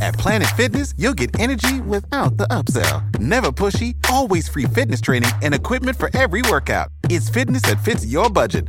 At 0.00 0.14
Planet 0.14 0.48
Fitness, 0.56 0.94
you'll 0.96 1.12
get 1.12 1.38
energy 1.38 1.82
without 1.82 2.38
the 2.38 2.46
upsell. 2.46 3.18
Never 3.18 3.52
pushy, 3.52 3.94
always 4.10 4.48
free 4.48 4.64
fitness 4.64 5.02
training 5.02 5.32
and 5.42 5.52
equipment 5.52 5.98
for 5.98 6.08
every 6.16 6.40
workout. 6.48 6.88
It's 7.10 7.28
fitness 7.28 7.60
that 7.62 7.84
fits 7.84 8.06
your 8.06 8.30
budget. 8.30 8.68